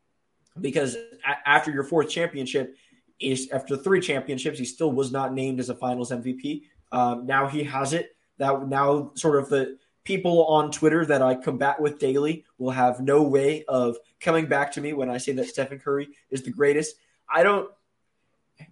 because 0.59 0.95
a- 0.95 1.49
after 1.49 1.71
your 1.71 1.83
fourth 1.83 2.09
championship, 2.09 2.75
is 3.19 3.49
after 3.51 3.75
three 3.75 3.99
championships, 3.99 4.59
he 4.59 4.65
still 4.65 4.91
was 4.91 5.11
not 5.11 5.33
named 5.33 5.59
as 5.59 5.69
a 5.69 5.75
Finals 5.75 6.11
MVP. 6.11 6.63
Um, 6.91 7.25
now 7.25 7.47
he 7.47 7.63
has 7.63 7.93
it. 7.93 8.15
That 8.37 8.67
now 8.67 9.11
sort 9.15 9.39
of 9.39 9.49
the 9.49 9.77
people 10.03 10.45
on 10.45 10.71
Twitter 10.71 11.05
that 11.05 11.21
I 11.21 11.35
combat 11.35 11.81
with 11.81 11.99
daily 11.99 12.45
will 12.57 12.71
have 12.71 12.99
no 12.99 13.23
way 13.23 13.65
of 13.67 13.97
coming 14.19 14.45
back 14.45 14.71
to 14.73 14.81
me 14.81 14.93
when 14.93 15.09
I 15.09 15.17
say 15.17 15.31
that 15.33 15.47
Stephen 15.47 15.79
Curry 15.79 16.09
is 16.29 16.43
the 16.43 16.51
greatest. 16.51 16.95
I 17.29 17.43
don't. 17.43 17.69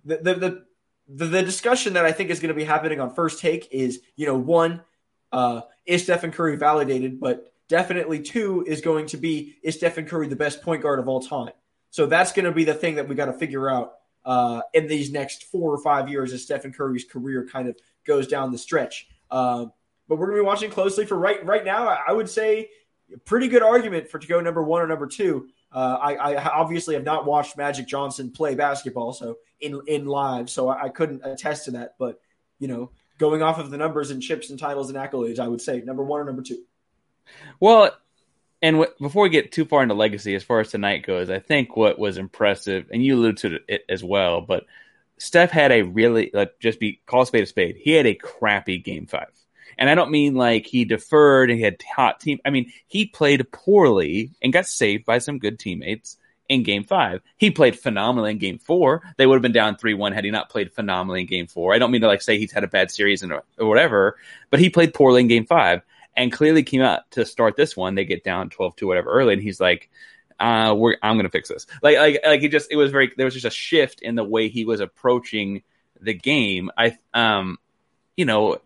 The, 0.04 0.18
the, 0.18 0.34
the 0.36 0.65
the, 1.08 1.26
the 1.26 1.44
discussion 1.44 1.94
that 1.94 2.06
I 2.06 2.12
think 2.12 2.30
is 2.30 2.40
going 2.40 2.50
to 2.50 2.56
be 2.56 2.64
happening 2.64 3.00
on 3.00 3.14
first 3.14 3.40
take 3.40 3.68
is, 3.72 4.02
you 4.16 4.26
know, 4.26 4.38
one, 4.38 4.82
uh, 5.32 5.62
is 5.86 6.04
Stephen 6.04 6.32
Curry 6.32 6.56
validated? 6.56 7.20
But 7.20 7.54
definitely 7.68 8.22
two 8.22 8.64
is 8.68 8.82
going 8.82 9.08
to 9.08 9.18
be, 9.18 9.56
is 9.64 9.76
Stephen 9.76 10.06
Curry 10.06 10.28
the 10.28 10.36
best 10.36 10.62
point 10.62 10.82
guard 10.82 11.00
of 11.00 11.08
all 11.08 11.22
time? 11.22 11.54
So 11.92 12.06
that's 12.06 12.32
going 12.32 12.46
to 12.46 12.52
be 12.52 12.64
the 12.64 12.74
thing 12.74 12.96
that 12.96 13.08
we 13.08 13.16
got 13.16 13.26
to 13.26 13.34
figure 13.34 13.70
out 13.70 13.94
uh, 14.26 14.62
in 14.74 14.88
these 14.88 15.12
next 15.12 15.44
four 15.46 15.72
or 15.72 15.82
five 15.82 16.10
years 16.10 16.34
as 16.34 16.44
Stephen 16.44 16.74
Curry's 16.74 17.06
career 17.06 17.48
kind 17.50 17.68
of 17.68 17.78
goes 18.06 18.28
down 18.28 18.52
the 18.52 18.58
stretch. 18.58 19.08
Uh, 19.30 19.68
but 20.08 20.18
we're 20.18 20.28
going 20.28 20.38
to 20.38 20.44
be 20.44 20.46
watching 20.46 20.72
closely 20.72 21.06
for 21.06 21.16
right 21.16 21.44
right 21.46 21.66
now. 21.66 21.88
I 21.88 22.12
would 22.12 22.30
say 22.30 22.70
pretty 23.26 23.48
good 23.48 23.64
argument 23.64 24.10
for 24.10 24.20
to 24.20 24.28
go 24.28 24.40
number 24.42 24.64
one 24.64 24.82
or 24.82 24.88
number 24.88 25.08
two. 25.08 25.48
Uh, 25.72 25.98
I, 26.02 26.16
I, 26.16 26.50
obviously 26.52 26.96
have 26.96 27.04
not 27.04 27.26
watched 27.26 27.58
Magic 27.58 27.88
Johnson 27.88 28.32
play 28.32 28.56
basketball, 28.56 29.14
so 29.14 29.38
in 29.60 29.82
in 29.88 30.06
live, 30.06 30.50
so 30.50 30.70
I, 30.70 30.86
I, 30.86 30.90
couldn't 30.90 31.26
attest 31.26 31.66
to 31.66 31.72
that. 31.72 31.96
But 31.98 32.20
you 32.60 32.68
know, 32.68 32.92
going 33.18 33.42
off 33.42 33.60
of 33.60 33.72
the 33.72 33.78
numbers 33.78 34.12
and 34.12 34.22
chips 34.22 34.50
and 34.50 34.60
titles 34.60 34.90
and 34.90 34.98
accolades, 34.98 35.40
I 35.40 35.48
would 35.48 35.62
say 35.62 35.82
number 35.82 36.04
one 36.04 36.22
or 36.22 36.26
number 36.26 36.42
two. 36.42 36.64
Well, 37.60 37.92
and 38.62 38.78
w- 38.78 38.94
before 39.00 39.24
we 39.24 39.30
get 39.30 39.52
too 39.52 39.66
far 39.66 39.84
into 39.84 39.96
legacy, 39.96 40.36
as 40.36 40.44
far 40.44 40.60
as 40.60 40.72
tonight 40.72 41.06
goes, 41.06 41.30
I 41.30 41.40
think 41.40 41.76
what 41.76 42.00
was 42.00 42.18
impressive, 42.18 42.88
and 42.92 43.04
you 43.04 43.16
alluded 43.16 43.38
to 43.38 43.60
it 43.68 43.86
as 43.90 44.04
well, 44.04 44.42
but 44.42 44.66
Steph 45.18 45.52
had 45.52 45.72
a 45.72 45.84
really 45.84 46.32
like 46.34 46.60
just 46.60 46.80
be 46.80 47.02
call 47.06 47.22
a 47.22 47.26
spade 47.26 47.44
a 47.44 47.48
spade. 47.48 47.78
He 47.78 47.92
had 47.92 48.06
a 48.06 48.16
crappy 48.16 48.78
game 48.78 49.08
five. 49.08 49.32
And 49.78 49.90
I 49.90 49.96
don't 49.96 50.12
mean 50.12 50.36
like 50.36 50.66
he 50.68 50.86
deferred 50.86 51.50
and 51.50 51.60
he 51.60 51.66
had 51.66 51.82
hot 51.96 52.22
team. 52.22 52.40
I 52.46 52.50
mean, 52.50 52.72
he 52.88 53.06
played 53.06 53.52
poorly 53.52 54.32
and 54.42 54.54
got 54.54 54.68
saved 54.68 55.06
by 55.06 55.18
some 55.18 55.40
good 55.40 55.60
teammates 55.60 56.18
in 56.50 56.64
game 56.64 56.84
five. 56.84 57.22
He 57.38 57.52
played 57.52 57.78
phenomenally 57.78 58.32
in 58.32 58.38
game 58.38 58.60
four. 58.60 59.02
They 59.18 59.26
would 59.26 59.36
have 59.36 59.42
been 59.42 59.52
down 59.52 59.78
3 59.78 59.94
1 59.94 60.12
had 60.14 60.26
he 60.26 60.32
not 60.32 60.50
played 60.50 60.74
phenomenally 60.74 61.22
in 61.22 61.28
game 61.28 61.48
four. 61.48 61.74
I 61.74 61.80
don't 61.80 61.92
mean 61.92 62.02
to 62.02 62.08
like 62.08 62.22
say 62.22 62.38
he's 62.38 62.52
had 62.52 62.64
a 62.64 62.68
bad 62.68 62.92
series 62.92 63.24
and 63.24 63.32
or 63.34 63.44
whatever, 63.58 64.18
but 64.50 64.60
he 64.60 64.70
played 64.70 64.94
poorly 64.94 65.22
in 65.22 65.28
game 65.28 65.46
five 65.46 65.82
and 66.16 66.32
clearly 66.32 66.64
came 66.64 66.82
out 66.82 67.10
to 67.12 67.26
start 67.26 67.56
this 67.56 67.76
one. 67.76 67.96
They 67.96 68.06
get 68.06 68.24
down 68.24 68.50
12 68.50 68.76
2 68.76 68.88
whatever 68.88 69.12
early. 69.12 69.34
And 69.34 69.42
he's 69.42 69.60
like, 69.60 69.90
uh, 70.40 70.74
we're, 70.78 70.98
I'm 71.02 71.16
going 71.16 71.26
to 71.26 71.32
fix 71.32 71.50
this. 71.50 71.66
Like, 71.82 71.98
like, 71.98 72.20
like 72.26 72.42
he 72.42 72.50
just, 72.50 72.72
it 72.72 72.76
was 72.76 72.92
very, 72.92 73.12
there 73.16 73.26
was 73.26 73.34
just 73.34 73.46
a 73.46 73.52
shift 73.52 74.02
in 74.02 74.16
the 74.16 74.24
way 74.24 74.50
he 74.50 74.66
was 74.66 74.80
approaching 74.80 75.64
the 76.00 76.14
game. 76.14 76.70
I, 76.78 76.98
um, 77.14 77.58
you 78.18 78.26
know, 78.26 78.60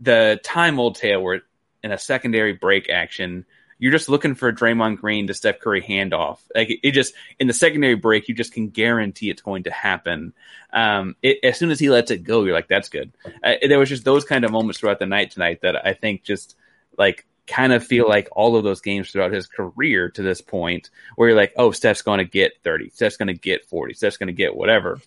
the 0.00 0.40
time 0.42 0.80
old 0.80 0.96
tale 0.96 1.22
where 1.22 1.42
in 1.82 1.92
a 1.92 1.98
secondary 1.98 2.52
break 2.54 2.88
action, 2.88 3.44
you're 3.82 3.90
just 3.90 4.08
looking 4.08 4.36
for 4.36 4.46
a 4.46 4.54
Draymond 4.54 4.98
Green 4.98 5.26
to 5.26 5.34
Steph 5.34 5.58
Curry 5.58 5.82
handoff. 5.82 6.38
Like 6.54 6.78
it, 6.84 6.92
just 6.92 7.14
in 7.40 7.48
the 7.48 7.52
secondary 7.52 7.96
break, 7.96 8.28
you 8.28 8.34
just 8.34 8.52
can 8.52 8.68
guarantee 8.68 9.28
it's 9.28 9.42
going 9.42 9.64
to 9.64 9.72
happen. 9.72 10.34
Um, 10.72 11.16
it, 11.20 11.38
as 11.42 11.58
soon 11.58 11.72
as 11.72 11.80
he 11.80 11.90
lets 11.90 12.12
it 12.12 12.22
go, 12.22 12.44
you're 12.44 12.54
like, 12.54 12.68
that's 12.68 12.88
good. 12.88 13.10
Uh, 13.42 13.54
there 13.60 13.80
was 13.80 13.88
just 13.88 14.04
those 14.04 14.24
kind 14.24 14.44
of 14.44 14.52
moments 14.52 14.78
throughout 14.78 15.00
the 15.00 15.06
night 15.06 15.32
tonight 15.32 15.62
that 15.62 15.84
I 15.84 15.94
think 15.94 16.22
just 16.22 16.54
like 16.96 17.26
kind 17.48 17.72
of 17.72 17.84
feel 17.84 18.08
like 18.08 18.28
all 18.30 18.54
of 18.54 18.62
those 18.62 18.82
games 18.82 19.10
throughout 19.10 19.32
his 19.32 19.48
career 19.48 20.10
to 20.10 20.22
this 20.22 20.40
point, 20.40 20.90
where 21.16 21.30
you're 21.30 21.36
like, 21.36 21.54
oh, 21.56 21.72
Steph's 21.72 22.02
going 22.02 22.18
to 22.18 22.24
get 22.24 22.62
30, 22.62 22.90
Steph's 22.90 23.16
going 23.16 23.26
to 23.26 23.34
get 23.34 23.64
40, 23.64 23.94
Steph's 23.94 24.16
going 24.16 24.28
to 24.28 24.32
get 24.32 24.54
whatever. 24.54 25.00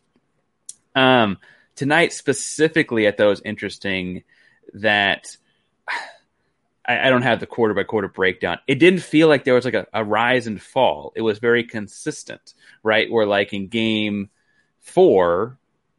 Um, 0.94 1.38
tonight 1.78 2.12
specifically, 2.12 3.08
at 3.08 3.16
those 3.16 3.40
interesting 3.40 4.24
that 4.74 5.38
I, 6.88 7.08
I, 7.08 7.10
don't 7.10 7.22
have 7.22 7.40
the 7.40 7.48
quarter 7.48 7.74
by 7.74 7.84
quarter 7.84 8.08
breakdown. 8.08 8.60
It 8.68 8.76
didn't 8.76 9.02
feel 9.02 9.28
like 9.28 9.44
there 9.44 9.54
was 9.54 9.66
like 9.66 9.74
a, 9.74 9.88
a 9.94 10.04
rise 10.04 10.48
and 10.48 10.62
fall. 10.62 11.14
It 11.16 11.22
was 11.22 11.40
very 11.40 11.64
consistent, 11.64 12.54
right? 12.84 13.10
Where 13.10 13.26
like 13.26 13.54
in 13.54 13.68
game 13.68 14.30
four, 14.80 15.58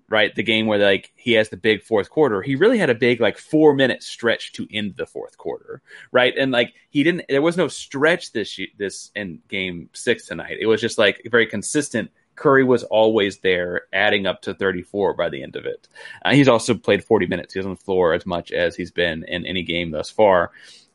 right, 0.09 0.35
the 0.35 0.43
game 0.43 0.67
where 0.67 0.79
like 0.79 1.13
he 1.17 1.33
has 1.33 1.49
the 1.49 1.57
big 1.57 1.83
fourth 1.83 2.11
quarter, 2.11 2.43
he 2.43 2.57
really 2.57 2.79
had 2.79 2.91
a 2.91 2.95
big 2.95 3.21
like 3.21 3.39
four 3.39 3.75
minute 3.75 4.03
stretch 4.03 4.53
to 4.53 4.67
end 4.73 4.97
the 4.97 5.07
fourth 5.07 5.37
quarter, 5.39 5.83
right? 6.13 6.35
And 6.37 6.53
like 6.53 6.75
he 6.91 7.03
didn't, 7.03 7.27
there 7.29 7.43
was 7.43 7.57
no 7.57 7.69
stretch 7.69 8.33
this 8.33 8.59
this 8.79 9.11
in 9.15 9.41
game 9.49 9.91
six 9.93 10.27
tonight. 10.27 10.59
It 10.61 10.67
was 10.67 10.81
just 10.81 10.99
like 10.99 11.23
very 11.31 11.47
consistent 11.47 12.11
Curry 12.37 12.65
was 12.65 12.85
always 12.85 13.39
there, 13.39 13.83
adding 13.93 14.27
up 14.27 14.43
to 14.43 14.55
34 14.55 15.15
by 15.15 15.29
the 15.29 15.43
end 15.43 15.57
of 15.57 15.65
it. 15.65 15.89
Uh, 16.25 16.35
he's 16.35 16.49
also 16.49 16.75
played 16.75 17.03
40 17.03 17.27
minutes. 17.27 17.55
He's 17.55 17.65
on 17.65 17.73
the 17.73 17.81
floor 17.81 18.13
as 18.13 18.27
much 18.27 18.53
as 18.53 18.77
he's 18.77 18.91
been 18.91 19.25
in 19.25 19.47
any 19.47 19.63
game 19.63 19.91
thus 19.91 20.11
far. 20.11 20.53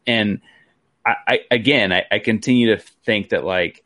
And 0.07 0.41
I, 1.05 1.15
I 1.27 1.39
again, 1.49 1.91
I, 1.91 2.05
I 2.11 2.19
continue 2.19 2.75
to 2.75 2.81
think 3.05 3.29
that 3.29 3.43
like 3.43 3.83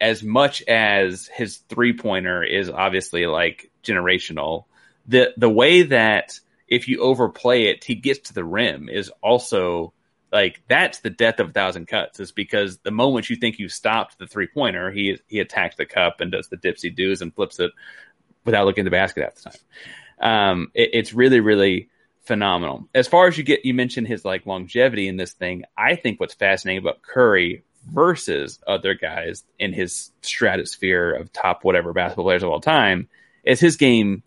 as 0.00 0.22
much 0.22 0.62
as 0.62 1.26
his 1.28 1.58
three 1.68 1.92
pointer 1.92 2.42
is 2.42 2.70
obviously 2.70 3.26
like 3.26 3.70
generational, 3.82 4.64
the 5.06 5.32
the 5.36 5.50
way 5.50 5.82
that 5.82 6.38
if 6.68 6.88
you 6.88 7.00
overplay 7.00 7.64
it, 7.64 7.84
he 7.84 7.94
gets 7.94 8.28
to 8.28 8.34
the 8.34 8.44
rim 8.44 8.88
is 8.88 9.10
also 9.22 9.92
like 10.36 10.60
that's 10.68 11.00
the 11.00 11.08
death 11.08 11.40
of 11.40 11.48
a 11.48 11.52
thousand 11.52 11.88
cuts 11.88 12.20
is 12.20 12.30
because 12.30 12.76
the 12.80 12.90
moment 12.90 13.30
you 13.30 13.36
think 13.36 13.58
you 13.58 13.70
stopped 13.70 14.18
the 14.18 14.26
three 14.26 14.46
pointer, 14.46 14.90
he 14.90 15.18
he 15.28 15.40
attacks 15.40 15.76
the 15.76 15.86
cup 15.86 16.20
and 16.20 16.30
does 16.30 16.48
the 16.48 16.58
dipsy 16.58 16.94
doos 16.94 17.22
and 17.22 17.34
flips 17.34 17.58
it 17.58 17.70
without 18.44 18.66
looking 18.66 18.82
at 18.82 18.84
the 18.84 18.90
basket 18.90 19.24
at 19.24 19.36
the 19.36 19.50
time. 19.50 19.60
Um, 20.20 20.70
it, 20.74 20.90
it's 20.92 21.14
really 21.14 21.40
really 21.40 21.88
phenomenal. 22.20 22.86
As 22.94 23.08
far 23.08 23.28
as 23.28 23.38
you 23.38 23.44
get, 23.44 23.64
you 23.64 23.72
mentioned 23.72 24.08
his 24.08 24.26
like 24.26 24.44
longevity 24.44 25.08
in 25.08 25.16
this 25.16 25.32
thing. 25.32 25.64
I 25.74 25.96
think 25.96 26.20
what's 26.20 26.34
fascinating 26.34 26.82
about 26.82 27.00
Curry 27.00 27.64
versus 27.90 28.60
other 28.66 28.92
guys 28.92 29.42
in 29.58 29.72
his 29.72 30.12
stratosphere 30.20 31.12
of 31.12 31.32
top 31.32 31.64
whatever 31.64 31.94
basketball 31.94 32.26
players 32.26 32.42
of 32.42 32.50
all 32.50 32.60
time 32.60 33.08
is 33.42 33.58
his 33.58 33.76
game 33.76 34.22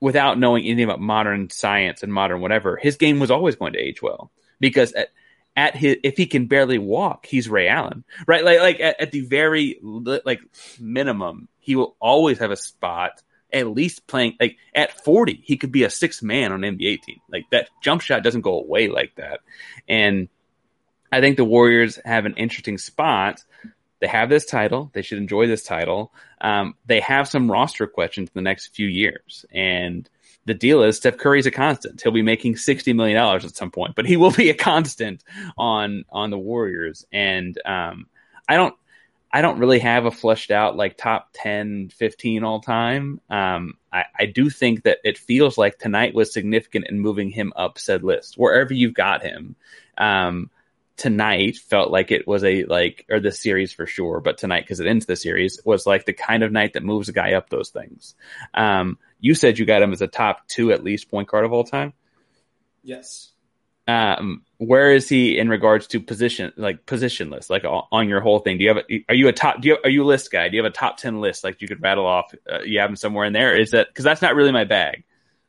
without 0.00 0.38
knowing 0.38 0.64
anything 0.64 0.84
about 0.84 1.00
modern 1.00 1.50
science 1.50 2.02
and 2.02 2.10
modern 2.10 2.40
whatever, 2.40 2.76
his 2.76 2.96
game 2.96 3.18
was 3.18 3.30
always 3.30 3.56
going 3.56 3.74
to 3.74 3.78
age 3.78 4.00
well 4.00 4.30
because 4.60 4.92
at, 4.92 5.08
at 5.56 5.74
his 5.76 5.96
if 6.02 6.16
he 6.16 6.26
can 6.26 6.46
barely 6.46 6.78
walk, 6.78 7.26
he's 7.26 7.48
Ray 7.48 7.68
Allen, 7.68 8.04
right? 8.26 8.44
Like 8.44 8.60
like 8.60 8.80
at, 8.80 9.00
at 9.00 9.12
the 9.12 9.20
very 9.20 9.78
like 9.82 10.40
minimum, 10.80 11.48
he 11.58 11.76
will 11.76 11.96
always 12.00 12.38
have 12.38 12.50
a 12.50 12.56
spot 12.56 13.22
at 13.52 13.68
least 13.68 14.06
playing 14.06 14.36
like 14.40 14.56
at 14.74 15.04
40 15.04 15.40
he 15.44 15.56
could 15.56 15.70
be 15.70 15.84
a 15.84 15.90
six 15.90 16.22
man 16.22 16.52
on 16.52 16.60
nba 16.60 17.00
team. 17.00 17.20
Like 17.30 17.44
that 17.50 17.70
jump 17.82 18.02
shot 18.02 18.22
doesn't 18.22 18.40
go 18.40 18.60
away 18.60 18.88
like 18.88 19.14
that. 19.16 19.40
And 19.88 20.28
i 21.12 21.20
think 21.20 21.36
the 21.36 21.44
warriors 21.44 21.98
have 22.04 22.26
an 22.26 22.34
interesting 22.36 22.78
spot. 22.78 23.42
They 24.00 24.08
have 24.08 24.28
this 24.28 24.44
title. 24.44 24.90
They 24.92 25.02
should 25.02 25.18
enjoy 25.18 25.46
this 25.46 25.62
title. 25.62 26.12
Um, 26.40 26.74
they 26.84 27.00
have 27.00 27.28
some 27.28 27.50
roster 27.50 27.86
questions 27.86 28.28
in 28.28 28.32
the 28.34 28.42
next 28.42 28.74
few 28.74 28.86
years. 28.86 29.46
And 29.50 30.08
the 30.46 30.54
deal 30.54 30.82
is 30.82 30.96
Steph 30.96 31.18
Curry's 31.18 31.46
a 31.46 31.50
constant. 31.50 32.00
He'll 32.00 32.12
be 32.12 32.22
making 32.22 32.56
sixty 32.56 32.92
million 32.92 33.16
dollars 33.16 33.44
at 33.44 33.56
some 33.56 33.70
point, 33.70 33.94
but 33.94 34.06
he 34.06 34.16
will 34.16 34.30
be 34.30 34.50
a 34.50 34.54
constant 34.54 35.22
on 35.58 36.04
on 36.10 36.30
the 36.30 36.38
Warriors. 36.38 37.04
And 37.12 37.60
um, 37.64 38.06
I 38.48 38.56
don't 38.56 38.74
I 39.32 39.42
don't 39.42 39.58
really 39.58 39.80
have 39.80 40.06
a 40.06 40.10
fleshed 40.10 40.50
out 40.50 40.76
like 40.76 40.96
top 40.96 41.28
10, 41.34 41.90
15 41.90 42.42
all 42.42 42.60
time. 42.60 43.20
Um, 43.28 43.74
I, 43.92 44.04
I 44.18 44.26
do 44.26 44.48
think 44.48 44.84
that 44.84 44.98
it 45.04 45.18
feels 45.18 45.58
like 45.58 45.78
tonight 45.78 46.14
was 46.14 46.32
significant 46.32 46.86
in 46.88 47.00
moving 47.00 47.28
him 47.28 47.52
up 47.54 47.78
said 47.78 48.02
list 48.02 48.38
wherever 48.38 48.72
you've 48.72 48.94
got 48.94 49.22
him. 49.22 49.56
Um, 49.98 50.50
tonight 50.96 51.56
felt 51.56 51.90
like 51.90 52.10
it 52.10 52.26
was 52.26 52.42
a 52.44 52.64
like 52.64 53.04
or 53.10 53.20
the 53.20 53.30
series 53.30 53.72
for 53.72 53.86
sure 53.86 54.20
but 54.20 54.38
tonight 54.38 54.62
because 54.62 54.80
it 54.80 54.86
ends 54.86 55.04
the 55.04 55.14
series 55.14 55.60
was 55.64 55.86
like 55.86 56.06
the 56.06 56.12
kind 56.12 56.42
of 56.42 56.50
night 56.50 56.72
that 56.72 56.82
moves 56.82 57.08
a 57.08 57.12
guy 57.12 57.34
up 57.34 57.50
those 57.50 57.68
things 57.68 58.14
um 58.54 58.98
you 59.20 59.34
said 59.34 59.58
you 59.58 59.66
got 59.66 59.82
him 59.82 59.92
as 59.92 60.02
a 60.02 60.06
top 60.06 60.46
two 60.48 60.72
at 60.72 60.84
least 60.84 61.10
point 61.10 61.28
guard 61.28 61.44
of 61.44 61.52
all 61.52 61.64
time? 61.64 61.92
Yes. 62.82 63.32
Um 63.88 64.42
where 64.58 64.92
is 64.92 65.08
he 65.08 65.38
in 65.38 65.48
regards 65.48 65.86
to 65.88 66.00
position 66.00 66.52
like 66.56 66.86
positionless 66.86 67.50
like 67.50 67.64
on 67.64 68.08
your 68.08 68.20
whole 68.20 68.40
thing? 68.40 68.58
Do 68.58 68.64
you 68.64 68.74
have 68.74 68.84
a, 68.90 69.04
are 69.08 69.14
you 69.14 69.28
a 69.28 69.32
top 69.32 69.60
do 69.60 69.68
you 69.68 69.78
are 69.84 69.90
you 69.90 70.02
a 70.02 70.06
list 70.06 70.30
guy? 70.32 70.48
Do 70.48 70.56
you 70.56 70.62
have 70.62 70.72
a 70.72 70.74
top 70.74 70.96
10 70.96 71.20
list 71.20 71.44
like 71.44 71.62
you 71.62 71.68
could 71.68 71.82
rattle 71.82 72.06
off 72.06 72.34
uh, 72.50 72.60
you 72.62 72.80
have 72.80 72.90
him 72.90 72.96
somewhere 72.96 73.26
in 73.26 73.32
there? 73.32 73.56
Is 73.56 73.70
that 73.70 73.88
because 73.88 74.04
that's 74.04 74.22
not 74.22 74.34
really 74.34 74.52
my 74.52 74.64
bag. 74.64 75.04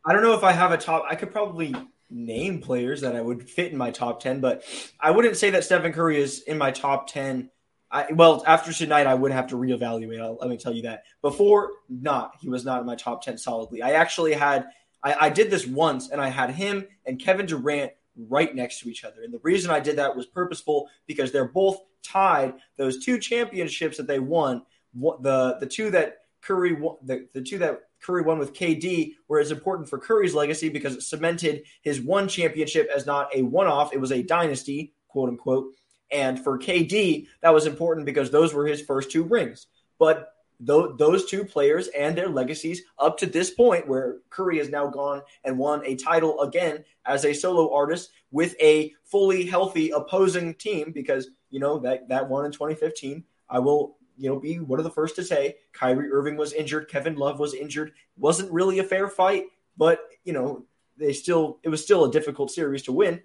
I 0.05 0.13
don't 0.13 0.23
know 0.23 0.35
if 0.35 0.43
i 0.43 0.53
have 0.53 0.71
a 0.71 0.77
top 0.77 1.03
i 1.09 1.15
could 1.15 1.33
probably 1.33 1.75
name 2.09 2.61
players 2.61 3.01
that 3.01 3.15
I 3.15 3.21
would 3.21 3.49
fit 3.49 3.71
in 3.71 3.77
my 3.77 3.91
top 3.91 4.21
10, 4.21 4.39
but 4.39 4.63
I 4.99 5.11
wouldn't 5.11 5.37
say 5.37 5.51
that 5.51 5.63
Stephen 5.63 5.93
Curry 5.93 6.21
is 6.21 6.41
in 6.41 6.57
my 6.57 6.71
top 6.71 7.07
10. 7.07 7.49
I, 7.89 8.11
well, 8.11 8.43
after 8.45 8.73
tonight, 8.73 9.07
I 9.07 9.13
would 9.13 9.31
have 9.31 9.47
to 9.47 9.55
reevaluate. 9.55 10.21
I'll, 10.21 10.35
let 10.35 10.49
me 10.49 10.57
tell 10.57 10.73
you 10.73 10.81
that. 10.83 11.03
Before, 11.21 11.71
not. 11.89 12.33
He 12.39 12.49
was 12.49 12.65
not 12.65 12.81
in 12.81 12.85
my 12.85 12.95
top 12.95 13.23
10 13.23 13.37
solidly. 13.37 13.81
I 13.81 13.91
actually 13.91 14.33
had, 14.33 14.67
I, 15.03 15.27
I 15.27 15.29
did 15.29 15.49
this 15.49 15.65
once, 15.65 16.09
and 16.09 16.19
I 16.19 16.27
had 16.27 16.51
him 16.51 16.85
and 17.05 17.19
Kevin 17.19 17.45
Durant 17.45 17.93
right 18.17 18.53
next 18.53 18.79
to 18.81 18.89
each 18.89 19.03
other. 19.03 19.23
And 19.23 19.33
the 19.33 19.39
reason 19.43 19.71
I 19.71 19.79
did 19.79 19.95
that 19.97 20.15
was 20.15 20.25
purposeful 20.25 20.89
because 21.05 21.31
they're 21.31 21.47
both 21.47 21.79
tied. 22.03 22.55
Those 22.75 23.03
two 23.03 23.19
championships 23.19 23.97
that 23.97 24.07
they 24.07 24.19
won, 24.19 24.63
the, 24.93 25.57
the 25.59 25.67
two 25.67 25.91
that 25.91 26.17
Curry, 26.41 26.75
the, 27.03 27.27
the 27.33 27.41
two 27.41 27.57
that 27.59 27.81
Curry 28.01 28.21
won 28.21 28.39
with 28.39 28.53
KD, 28.53 29.15
where 29.27 29.39
it's 29.39 29.51
important 29.51 29.89
for 29.89 29.97
Curry's 29.97 30.33
legacy 30.33 30.69
because 30.69 30.95
it 30.95 31.03
cemented 31.03 31.63
his 31.81 32.01
one 32.01 32.27
championship 32.27 32.89
as 32.93 33.05
not 33.05 33.29
a 33.35 33.43
one 33.43 33.67
off, 33.67 33.93
it 33.93 33.99
was 33.99 34.11
a 34.11 34.23
dynasty, 34.23 34.93
quote 35.07 35.29
unquote. 35.29 35.73
And 36.11 36.39
for 36.39 36.57
KD, 36.57 37.27
that 37.41 37.53
was 37.53 37.65
important 37.65 38.05
because 38.05 38.31
those 38.31 38.53
were 38.53 38.65
his 38.65 38.81
first 38.81 39.11
two 39.11 39.23
rings. 39.23 39.67
But 39.99 40.33
th- 40.65 40.91
those 40.97 41.25
two 41.25 41.43
players 41.43 41.87
and 41.89 42.17
their 42.17 42.29
legacies 42.29 42.83
up 42.99 43.17
to 43.19 43.25
this 43.25 43.49
point, 43.51 43.87
where 43.87 44.17
Curry 44.29 44.57
has 44.59 44.69
now 44.69 44.87
gone 44.87 45.21
and 45.43 45.57
won 45.57 45.81
a 45.85 45.95
title 45.95 46.41
again 46.41 46.85
as 47.05 47.25
a 47.25 47.33
solo 47.33 47.73
artist 47.73 48.11
with 48.31 48.55
a 48.61 48.93
fully 49.03 49.45
healthy 49.45 49.91
opposing 49.91 50.53
team, 50.55 50.91
because, 50.91 51.29
you 51.49 51.59
know, 51.59 51.79
that, 51.79 52.07
that 52.09 52.29
one 52.29 52.45
in 52.45 52.51
2015, 52.51 53.23
I 53.49 53.59
will 53.59 53.97
you 54.17 54.29
know, 54.29 54.39
be 54.39 54.59
one 54.59 54.79
of 54.79 54.83
the 54.83 54.91
first 54.91 55.15
to 55.15 55.23
say 55.23 55.55
Kyrie 55.73 56.11
Irving 56.11 56.37
was 56.37 56.53
injured, 56.53 56.89
Kevin 56.89 57.15
Love 57.15 57.39
was 57.39 57.53
injured. 57.53 57.93
wasn't 58.17 58.51
really 58.51 58.79
a 58.79 58.83
fair 58.83 59.07
fight, 59.07 59.45
but 59.77 59.99
you 60.23 60.33
know, 60.33 60.65
they 60.97 61.13
still 61.13 61.59
it 61.63 61.69
was 61.69 61.83
still 61.83 62.05
a 62.05 62.11
difficult 62.11 62.51
series 62.51 62.81
to 62.83 62.91
win. 62.91 63.21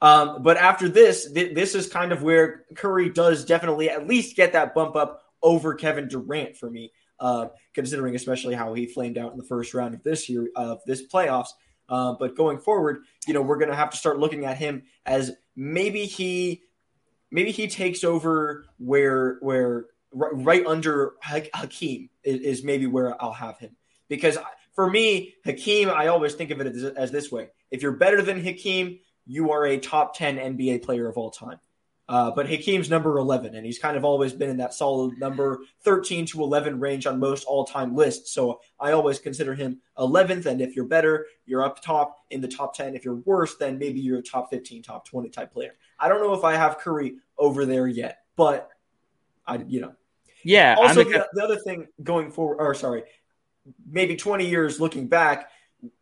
Um, 0.00 0.42
but 0.42 0.56
after 0.56 0.88
this, 0.88 1.30
th- 1.32 1.54
this 1.54 1.74
is 1.74 1.88
kind 1.88 2.12
of 2.12 2.22
where 2.22 2.64
Curry 2.74 3.08
does 3.08 3.44
definitely 3.44 3.88
at 3.88 4.06
least 4.06 4.36
get 4.36 4.52
that 4.52 4.74
bump 4.74 4.94
up 4.96 5.22
over 5.42 5.74
Kevin 5.74 6.08
Durant 6.08 6.56
for 6.56 6.68
me, 6.68 6.92
uh, 7.18 7.48
considering 7.72 8.14
especially 8.14 8.54
how 8.54 8.74
he 8.74 8.86
flamed 8.86 9.16
out 9.16 9.32
in 9.32 9.38
the 9.38 9.44
first 9.44 9.74
round 9.74 9.94
of 9.94 10.02
this 10.02 10.28
year 10.28 10.48
of 10.54 10.80
this 10.86 11.06
playoffs. 11.06 11.48
Uh, 11.88 12.14
but 12.18 12.36
going 12.36 12.58
forward, 12.58 13.04
you 13.26 13.32
know, 13.32 13.42
we're 13.42 13.58
going 13.58 13.70
to 13.70 13.76
have 13.76 13.90
to 13.90 13.96
start 13.96 14.18
looking 14.18 14.44
at 14.44 14.58
him 14.58 14.82
as 15.06 15.32
maybe 15.54 16.04
he 16.04 16.62
maybe 17.30 17.50
he 17.50 17.68
takes 17.68 18.04
over 18.04 18.66
where 18.78 19.38
where 19.40 19.86
right 20.12 20.64
under 20.66 21.14
Hakeem 21.22 22.08
is, 22.24 22.64
maybe 22.64 22.86
where 22.86 23.20
I'll 23.22 23.32
have 23.32 23.58
him 23.58 23.76
because 24.08 24.38
for 24.74 24.88
me 24.88 25.34
Hakeem 25.44 25.90
I 25.90 26.06
always 26.08 26.34
think 26.34 26.50
of 26.50 26.60
it 26.60 26.66
as, 26.68 26.84
as 26.84 27.10
this 27.10 27.30
way: 27.30 27.48
if 27.70 27.82
you're 27.82 27.92
better 27.92 28.22
than 28.22 28.42
Hakeem, 28.42 28.98
you 29.26 29.52
are 29.52 29.66
a 29.66 29.78
top 29.78 30.16
ten 30.16 30.36
NBA 30.36 30.82
player 30.82 31.08
of 31.08 31.16
all 31.16 31.30
time. 31.30 31.58
Uh, 32.08 32.30
but 32.30 32.46
Hakeem's 32.46 32.88
number 32.88 33.18
11, 33.18 33.56
and 33.56 33.66
he's 33.66 33.80
kind 33.80 33.96
of 33.96 34.04
always 34.04 34.32
been 34.32 34.48
in 34.48 34.58
that 34.58 34.72
solid 34.72 35.18
number 35.18 35.60
13 35.82 36.24
to 36.26 36.42
11 36.42 36.78
range 36.78 37.04
on 37.04 37.18
most 37.18 37.44
all 37.44 37.64
time 37.64 37.96
lists. 37.96 38.30
So 38.30 38.60
I 38.78 38.92
always 38.92 39.18
consider 39.18 39.54
him 39.54 39.80
11th. 39.98 40.46
And 40.46 40.60
if 40.60 40.76
you're 40.76 40.84
better, 40.84 41.26
you're 41.46 41.64
up 41.64 41.82
top 41.82 42.18
in 42.30 42.40
the 42.40 42.46
top 42.46 42.76
10. 42.76 42.94
If 42.94 43.04
you're 43.04 43.16
worse, 43.16 43.56
then 43.56 43.78
maybe 43.78 43.98
you're 43.98 44.18
a 44.18 44.22
top 44.22 44.50
15, 44.50 44.84
top 44.84 45.04
20 45.08 45.30
type 45.30 45.52
player. 45.52 45.74
I 45.98 46.08
don't 46.08 46.22
know 46.22 46.34
if 46.34 46.44
I 46.44 46.54
have 46.54 46.78
Curry 46.78 47.16
over 47.38 47.66
there 47.66 47.88
yet, 47.88 48.18
but 48.36 48.70
I, 49.44 49.56
you 49.66 49.80
know. 49.80 49.94
Yeah. 50.44 50.76
Also, 50.78 51.02
the, 51.02 51.26
the 51.32 51.42
other 51.42 51.56
thing 51.56 51.88
going 52.00 52.30
forward, 52.30 52.58
or 52.60 52.72
sorry, 52.74 53.02
maybe 53.84 54.14
20 54.14 54.48
years 54.48 54.78
looking 54.78 55.08
back, 55.08 55.50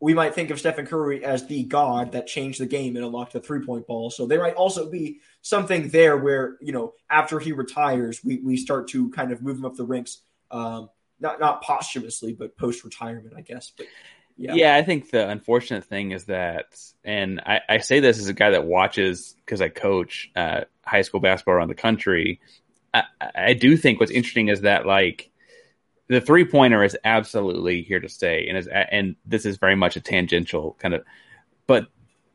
we 0.01 0.15
might 0.15 0.35
think 0.35 0.51
of 0.51 0.59
Stephen 0.59 0.87
Curry 0.87 1.25
as 1.25 1.47
the 1.47 1.65
god 1.65 2.13
that 2.13 2.27
changed 2.27 2.61
the 2.61 2.67
game 2.67 2.97
and 2.97 3.05
unlocked 3.05 3.33
the 3.33 3.41
three 3.41 3.65
point 3.65 3.87
ball. 3.87 4.11
So 4.11 4.27
there 4.27 4.41
might 4.41 4.55
also 4.55 4.91
be 4.91 5.21
something 5.43 5.89
there 5.89 6.17
where, 6.17 6.57
you 6.61 6.73
know, 6.73 6.95
after 7.11 7.39
he 7.39 7.53
retires, 7.53 8.23
we, 8.25 8.39
we 8.39 8.57
start 8.57 8.89
to 8.89 9.11
kind 9.11 9.33
of 9.33 9.43
move 9.43 9.59
him 9.59 9.65
up 9.65 9.77
the 9.77 9.85
ranks. 9.85 10.21
Um, 10.51 10.91
not 11.21 11.41
not 11.41 11.63
posthumously, 11.63 12.33
but 12.33 12.57
post 12.57 12.85
retirement, 12.85 13.35
I 13.37 13.41
guess. 13.41 13.73
But 13.77 13.87
Yeah. 14.37 14.55
yeah. 14.55 14.77
I 14.77 14.83
think 14.83 15.11
the 15.11 15.29
unfortunate 15.29 15.85
thing 15.85 16.11
is 16.13 16.25
that, 16.27 16.67
and 17.05 17.41
I, 17.41 17.61
I 17.69 17.79
say 17.79 18.01
this 18.01 18.19
as 18.19 18.29
a 18.29 18.35
guy 18.35 18.51
that 18.51 18.67
watches 18.67 19.35
because 19.45 19.61
I 19.61 19.69
coach 19.69 20.31
uh, 20.35 20.63
high 20.85 21.03
school 21.03 21.21
basketball 21.21 21.55
around 21.55 21.69
the 21.69 21.75
country. 21.75 22.41
I, 22.93 23.05
I 23.35 23.53
do 23.55 23.77
think 23.77 24.01
what's 24.01 24.13
interesting 24.13 24.49
is 24.49 24.63
that 24.63 24.87
like 24.87 25.31
the 26.09 26.21
three 26.21 26.45
pointer 26.45 26.83
is 26.85 26.97
absolutely 27.05 27.83
here 27.83 28.01
to 28.01 28.09
stay, 28.09 28.47
and 28.49 28.59
is 28.59 28.69
and 28.69 29.17
this 29.25 29.47
is 29.47 29.57
very 29.57 29.77
much 29.77 29.97
a 29.97 30.01
tangential 30.01 30.77
kind 30.79 30.95
of, 30.95 31.05
but 31.67 31.89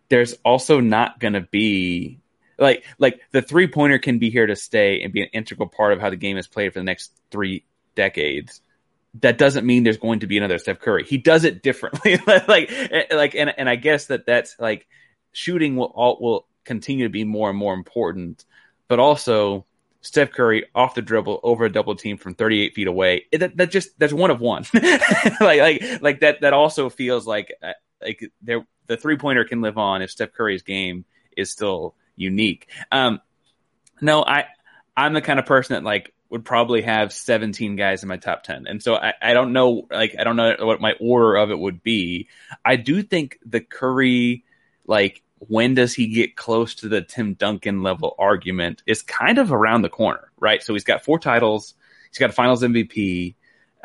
there's 0.09 0.33
also 0.43 0.79
not 0.79 1.19
going 1.19 1.33
to 1.33 1.41
be 1.41 2.19
like 2.57 2.83
like 2.97 3.21
the 3.31 3.41
three 3.41 3.67
pointer 3.67 3.99
can 3.99 4.19
be 4.19 4.29
here 4.29 4.47
to 4.47 4.55
stay 4.55 5.01
and 5.01 5.13
be 5.13 5.21
an 5.21 5.29
integral 5.33 5.69
part 5.69 5.93
of 5.93 6.01
how 6.01 6.09
the 6.09 6.15
game 6.15 6.37
is 6.37 6.47
played 6.47 6.73
for 6.73 6.79
the 6.79 6.83
next 6.83 7.11
three 7.31 7.63
decades 7.95 8.61
that 9.15 9.37
doesn't 9.37 9.65
mean 9.65 9.83
there's 9.83 9.97
going 9.97 10.19
to 10.19 10.27
be 10.27 10.37
another 10.37 10.57
Steph 10.57 10.79
Curry. 10.79 11.03
He 11.03 11.17
does 11.17 11.43
it 11.43 11.63
differently. 11.63 12.17
like, 12.47 12.71
eh, 12.71 13.05
like, 13.11 13.35
and, 13.35 13.53
and 13.57 13.69
I 13.69 13.75
guess 13.75 14.07
that 14.07 14.25
that's 14.25 14.55
like 14.59 14.87
shooting 15.31 15.75
will 15.75 15.91
all, 15.93 16.17
will 16.21 16.47
continue 16.63 17.05
to 17.05 17.11
be 17.11 17.23
more 17.23 17.49
and 17.49 17.57
more 17.57 17.73
important, 17.73 18.45
but 18.87 18.99
also 18.99 19.65
Steph 20.01 20.31
Curry 20.31 20.65
off 20.73 20.95
the 20.95 21.01
dribble 21.01 21.39
over 21.43 21.65
a 21.65 21.71
double 21.71 21.95
team 21.95 22.17
from 22.17 22.35
38 22.35 22.73
feet 22.73 22.87
away. 22.87 23.25
That, 23.31 23.57
that 23.57 23.71
just, 23.71 23.97
that's 23.99 24.13
one 24.13 24.31
of 24.31 24.39
one. 24.39 24.65
like, 24.73 25.41
like, 25.41 26.01
like 26.01 26.19
that, 26.21 26.41
that 26.41 26.53
also 26.53 26.89
feels 26.89 27.27
like, 27.27 27.53
uh, 27.61 27.73
like 28.01 28.31
there, 28.41 28.65
the 28.87 28.97
three 28.97 29.17
pointer 29.17 29.43
can 29.43 29.61
live 29.61 29.77
on 29.77 30.01
if 30.01 30.11
Steph 30.11 30.33
Curry's 30.33 30.63
game 30.63 31.05
is 31.35 31.51
still 31.51 31.95
unique. 32.15 32.67
Um, 32.91 33.19
no, 34.01 34.23
I, 34.23 34.45
I'm 34.95 35.13
the 35.13 35.21
kind 35.21 35.39
of 35.39 35.45
person 35.45 35.75
that 35.75 35.83
like 35.83 36.13
would 36.29 36.45
probably 36.45 36.83
have 36.83 37.11
17 37.11 37.75
guys 37.75 38.03
in 38.03 38.09
my 38.09 38.17
top 38.17 38.43
10. 38.43 38.67
And 38.67 38.81
so 38.81 38.95
I, 38.95 39.13
I 39.21 39.33
don't 39.33 39.51
know, 39.51 39.87
like, 39.89 40.15
I 40.17 40.23
don't 40.23 40.35
know 40.35 40.55
what 40.59 40.79
my 40.79 40.93
order 40.99 41.35
of 41.35 41.49
it 41.51 41.57
would 41.57 41.81
be. 41.81 42.27
I 42.63 42.75
do 42.75 43.01
think 43.01 43.39
the 43.45 43.61
Curry, 43.61 44.43
like, 44.85 45.23
when 45.39 45.73
does 45.73 45.93
he 45.93 46.07
get 46.07 46.35
close 46.35 46.75
to 46.75 46.89
the 46.89 47.01
Tim 47.01 47.33
Duncan 47.33 47.81
level 47.81 48.15
argument 48.19 48.83
is 48.85 49.01
kind 49.01 49.37
of 49.37 49.51
around 49.51 49.81
the 49.81 49.89
corner, 49.89 50.31
right? 50.37 50.61
So 50.61 50.73
he's 50.73 50.83
got 50.83 51.03
four 51.03 51.19
titles, 51.19 51.73
he's 52.09 52.19
got 52.19 52.29
a 52.29 52.33
finals 52.33 52.61
MVP. 52.61 53.35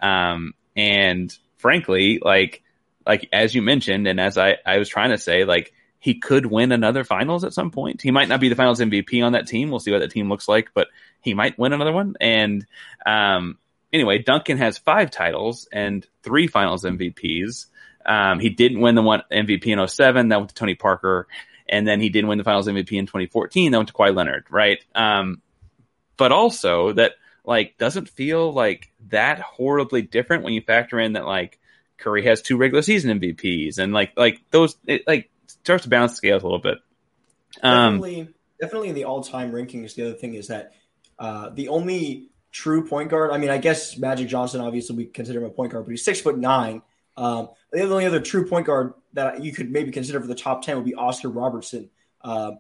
Um, 0.02 0.54
and 0.76 1.36
frankly, 1.58 2.20
like, 2.22 2.62
like 3.06 3.28
as 3.32 3.54
you 3.54 3.62
mentioned, 3.62 4.06
and 4.06 4.20
as 4.20 4.36
I, 4.36 4.56
I 4.66 4.78
was 4.78 4.88
trying 4.88 5.10
to 5.10 5.18
say, 5.18 5.44
like, 5.44 5.72
he 6.04 6.14
could 6.16 6.44
win 6.44 6.70
another 6.70 7.02
finals 7.02 7.44
at 7.44 7.54
some 7.54 7.70
point. 7.70 8.02
He 8.02 8.10
might 8.10 8.28
not 8.28 8.38
be 8.38 8.50
the 8.50 8.56
finals 8.56 8.78
MVP 8.78 9.24
on 9.24 9.32
that 9.32 9.46
team. 9.46 9.70
We'll 9.70 9.80
see 9.80 9.90
what 9.90 10.00
that 10.00 10.10
team 10.10 10.28
looks 10.28 10.46
like, 10.46 10.68
but 10.74 10.88
he 11.22 11.32
might 11.32 11.58
win 11.58 11.72
another 11.72 11.92
one. 11.92 12.14
And 12.20 12.66
um, 13.06 13.56
anyway, 13.90 14.18
Duncan 14.18 14.58
has 14.58 14.76
five 14.76 15.10
titles 15.10 15.66
and 15.72 16.06
three 16.22 16.46
finals 16.46 16.84
MVPs. 16.84 17.66
Um, 18.06 18.40
he 18.40 18.50
didn't 18.50 18.80
win 18.80 18.94
the 18.94 19.02
one 19.02 19.22
MVP 19.30 19.66
in 19.66 19.86
07. 19.86 20.28
That 20.28 20.36
went 20.38 20.50
to 20.50 20.54
Tony 20.54 20.74
Parker. 20.74 21.26
And 21.68 21.86
then 21.88 22.00
he 22.00 22.10
didn't 22.10 22.28
win 22.28 22.38
the 22.38 22.44
finals 22.44 22.68
MVP 22.68 22.92
in 22.92 23.06
2014. 23.06 23.72
That 23.72 23.78
went 23.78 23.88
to 23.88 23.94
Kawhi 23.94 24.14
Leonard, 24.14 24.44
right? 24.50 24.84
Um, 24.94 25.40
but 26.16 26.30
also 26.32 26.92
that 26.92 27.12
like 27.44 27.76
doesn't 27.78 28.08
feel 28.08 28.52
like 28.52 28.92
that 29.08 29.40
horribly 29.40 30.02
different 30.02 30.44
when 30.44 30.52
you 30.52 30.60
factor 30.60 30.98
in 30.98 31.14
that 31.14 31.26
like 31.26 31.58
Curry 31.98 32.24
has 32.24 32.42
two 32.42 32.56
regular 32.56 32.82
season 32.82 33.18
MVPs 33.18 33.78
and 33.78 33.92
like 33.92 34.12
like 34.16 34.40
those 34.50 34.76
it, 34.86 35.06
like 35.06 35.30
starts 35.46 35.84
to 35.84 35.88
balance 35.88 36.12
the 36.12 36.16
scales 36.16 36.42
a 36.42 36.46
little 36.46 36.58
bit. 36.58 36.78
Um, 37.62 38.00
definitely, 38.00 38.28
definitely 38.60 38.88
in 38.90 38.94
the 38.94 39.04
all-time 39.04 39.52
rankings. 39.52 39.94
The 39.94 40.06
other 40.06 40.14
thing 40.14 40.34
is 40.34 40.48
that 40.48 40.72
uh, 41.18 41.50
the 41.50 41.68
only 41.68 42.28
true 42.50 42.86
point 42.86 43.10
guard. 43.10 43.30
I 43.30 43.38
mean, 43.38 43.50
I 43.50 43.58
guess 43.58 43.96
Magic 43.96 44.28
Johnson, 44.28 44.60
obviously, 44.60 44.96
we 44.96 45.04
consider 45.06 45.40
him 45.40 45.46
a 45.46 45.50
point 45.50 45.72
guard, 45.72 45.84
but 45.84 45.90
he's 45.90 46.04
six 46.04 46.20
foot 46.20 46.38
nine. 46.38 46.82
Um, 47.16 47.50
the 47.72 47.82
only 47.82 48.06
other 48.06 48.20
true 48.20 48.46
point 48.46 48.66
guard 48.66 48.94
that 49.12 49.42
you 49.42 49.52
could 49.52 49.70
maybe 49.70 49.90
consider 49.90 50.20
for 50.20 50.26
the 50.26 50.34
top 50.34 50.62
ten 50.62 50.76
would 50.76 50.84
be 50.84 50.94
Oscar 50.94 51.28
Robertson. 51.28 51.90
Um, 52.22 52.58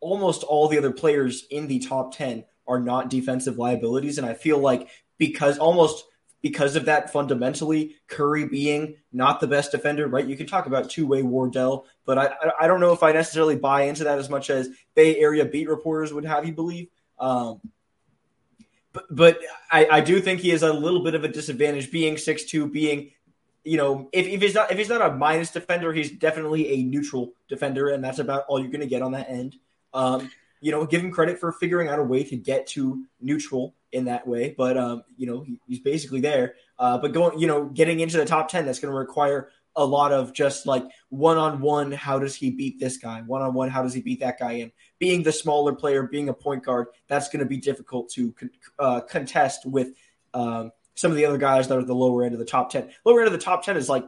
almost 0.00 0.42
all 0.42 0.68
the 0.68 0.78
other 0.78 0.92
players 0.92 1.46
in 1.50 1.66
the 1.66 1.78
top 1.80 2.14
ten 2.14 2.44
are 2.66 2.80
not 2.80 3.10
defensive 3.10 3.58
liabilities, 3.58 4.18
and 4.18 4.26
I 4.26 4.34
feel 4.34 4.58
like 4.58 4.88
because 5.18 5.58
almost 5.58 6.04
because 6.42 6.74
of 6.74 6.86
that 6.86 7.12
fundamentally 7.12 7.96
curry 8.08 8.48
being 8.48 8.96
not 9.12 9.40
the 9.40 9.46
best 9.46 9.72
defender 9.72 10.08
right 10.08 10.26
you 10.26 10.38
can 10.38 10.46
talk 10.46 10.64
about 10.64 10.88
two-way 10.88 11.22
wardell 11.22 11.84
but 12.06 12.16
I, 12.16 12.30
I 12.58 12.66
don't 12.66 12.80
know 12.80 12.94
if 12.94 13.02
i 13.02 13.12
necessarily 13.12 13.56
buy 13.56 13.82
into 13.82 14.04
that 14.04 14.18
as 14.18 14.30
much 14.30 14.48
as 14.48 14.70
bay 14.94 15.18
area 15.18 15.44
beat 15.44 15.68
reporters 15.68 16.14
would 16.14 16.24
have 16.24 16.46
you 16.46 16.54
believe 16.54 16.88
um, 17.18 17.60
but 18.92 19.04
but 19.10 19.38
I, 19.70 19.86
I 19.86 20.00
do 20.00 20.20
think 20.20 20.40
he 20.40 20.50
is 20.50 20.62
a 20.62 20.72
little 20.72 21.02
bit 21.04 21.14
of 21.14 21.24
a 21.24 21.28
disadvantage 21.28 21.90
being 21.90 22.16
six 22.16 22.44
two, 22.44 22.66
being 22.66 23.12
you 23.64 23.76
know 23.76 24.08
if, 24.12 24.26
if 24.26 24.40
he's 24.40 24.54
not 24.54 24.70
if 24.70 24.78
he's 24.78 24.88
not 24.88 25.02
a 25.02 25.14
minus 25.14 25.50
defender 25.50 25.92
he's 25.92 26.10
definitely 26.10 26.68
a 26.68 26.82
neutral 26.82 27.32
defender 27.48 27.88
and 27.88 28.02
that's 28.02 28.18
about 28.18 28.44
all 28.48 28.58
you're 28.58 28.70
going 28.70 28.80
to 28.80 28.86
get 28.86 29.02
on 29.02 29.12
that 29.12 29.28
end 29.28 29.56
um, 29.92 30.30
you 30.60 30.72
know 30.72 30.86
give 30.86 31.02
him 31.02 31.10
credit 31.10 31.38
for 31.38 31.52
figuring 31.52 31.88
out 31.88 31.98
a 31.98 32.02
way 32.02 32.24
to 32.24 32.36
get 32.36 32.66
to 32.66 33.04
neutral 33.20 33.74
in 33.92 34.04
that 34.06 34.26
way. 34.26 34.54
But 34.56 34.76
um, 34.76 35.04
you 35.16 35.26
know, 35.26 35.42
he, 35.42 35.60
he's 35.66 35.80
basically 35.80 36.20
there. 36.20 36.54
Uh, 36.78 36.98
but 36.98 37.12
going, 37.12 37.38
you 37.38 37.46
know, 37.46 37.66
getting 37.66 38.00
into 38.00 38.16
the 38.16 38.24
top 38.24 38.48
ten, 38.48 38.66
that's 38.66 38.80
going 38.80 38.92
to 38.92 38.98
require 38.98 39.50
a 39.76 39.84
lot 39.84 40.12
of 40.12 40.32
just 40.32 40.66
like 40.66 40.84
one 41.08 41.38
on 41.38 41.60
one. 41.60 41.92
How 41.92 42.18
does 42.18 42.34
he 42.34 42.50
beat 42.50 42.78
this 42.80 42.96
guy? 42.96 43.22
One 43.22 43.42
on 43.42 43.54
one. 43.54 43.70
How 43.70 43.82
does 43.82 43.94
he 43.94 44.00
beat 44.00 44.20
that 44.20 44.38
guy? 44.38 44.52
And 44.52 44.72
being 44.98 45.22
the 45.22 45.32
smaller 45.32 45.74
player, 45.74 46.04
being 46.04 46.28
a 46.28 46.34
point 46.34 46.64
guard, 46.64 46.88
that's 47.08 47.28
going 47.28 47.40
to 47.40 47.46
be 47.46 47.58
difficult 47.58 48.10
to 48.10 48.34
uh, 48.78 49.00
contest 49.00 49.66
with 49.66 49.92
um, 50.34 50.72
some 51.00 51.10
of 51.10 51.16
the 51.16 51.24
other 51.24 51.38
guys 51.38 51.68
that 51.68 51.78
are 51.78 51.84
the 51.84 51.94
lower 51.94 52.24
end 52.24 52.34
of 52.34 52.38
the 52.38 52.44
top 52.44 52.70
ten. 52.70 52.90
Lower 53.04 53.20
end 53.20 53.26
of 53.26 53.32
the 53.32 53.44
top 53.44 53.64
ten 53.64 53.76
is 53.76 53.88
like 53.88 54.04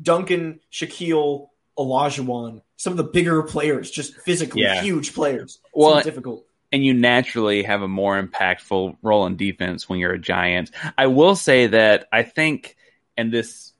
Duncan, 0.00 0.60
Shaquille, 0.70 1.48
Olajuwon, 1.78 2.62
some 2.76 2.92
of 2.92 2.96
the 2.96 3.04
bigger 3.04 3.42
players, 3.42 3.90
just 3.90 4.16
physically 4.16 4.62
yeah. 4.62 4.82
huge 4.82 5.14
players. 5.14 5.60
It's 5.64 5.70
well, 5.74 6.02
difficult 6.02 6.44
and 6.72 6.84
you 6.84 6.94
naturally 6.94 7.62
have 7.62 7.82
a 7.82 7.88
more 7.88 8.20
impactful 8.20 8.96
role 9.02 9.26
in 9.26 9.36
defense 9.36 9.88
when 9.88 9.98
you're 9.98 10.14
a 10.14 10.18
giant. 10.18 10.70
I 10.96 11.06
will 11.06 11.36
say 11.36 11.66
that 11.66 12.08
I 12.10 12.22
think, 12.22 12.76
and 13.16 13.30
this 13.30 13.72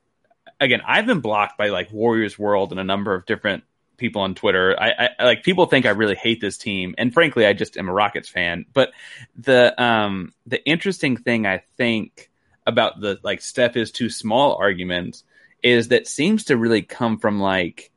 again, 0.60 0.82
I've 0.86 1.06
been 1.06 1.20
blocked 1.20 1.56
by 1.56 1.70
like 1.70 1.90
Warriors 1.90 2.38
World 2.38 2.70
and 2.70 2.78
a 2.78 2.84
number 2.84 3.14
of 3.14 3.24
different 3.24 3.64
people 3.96 4.22
on 4.22 4.34
Twitter. 4.34 4.76
I, 4.78 5.08
I, 5.18 5.24
like 5.24 5.42
people 5.42 5.66
think 5.66 5.86
I 5.86 5.90
really 5.90 6.14
hate 6.14 6.40
this 6.40 6.58
team, 6.58 6.94
and 6.98 7.12
frankly, 7.14 7.46
I 7.46 7.54
just 7.54 7.76
am 7.78 7.88
a 7.88 7.92
Rockets 7.92 8.28
fan. 8.28 8.66
But 8.72 8.92
the 9.36 9.80
um 9.82 10.34
the 10.46 10.62
interesting 10.64 11.16
thing 11.16 11.46
I 11.46 11.62
think 11.76 12.30
about 12.66 13.00
the 13.00 13.18
like 13.22 13.40
Steph 13.40 13.76
is 13.76 13.90
too 13.90 14.10
small 14.10 14.56
argument 14.56 15.22
is 15.62 15.88
that 15.88 16.06
seems 16.06 16.44
to 16.44 16.56
really 16.56 16.82
come 16.82 17.18
from 17.18 17.40
like 17.40 17.90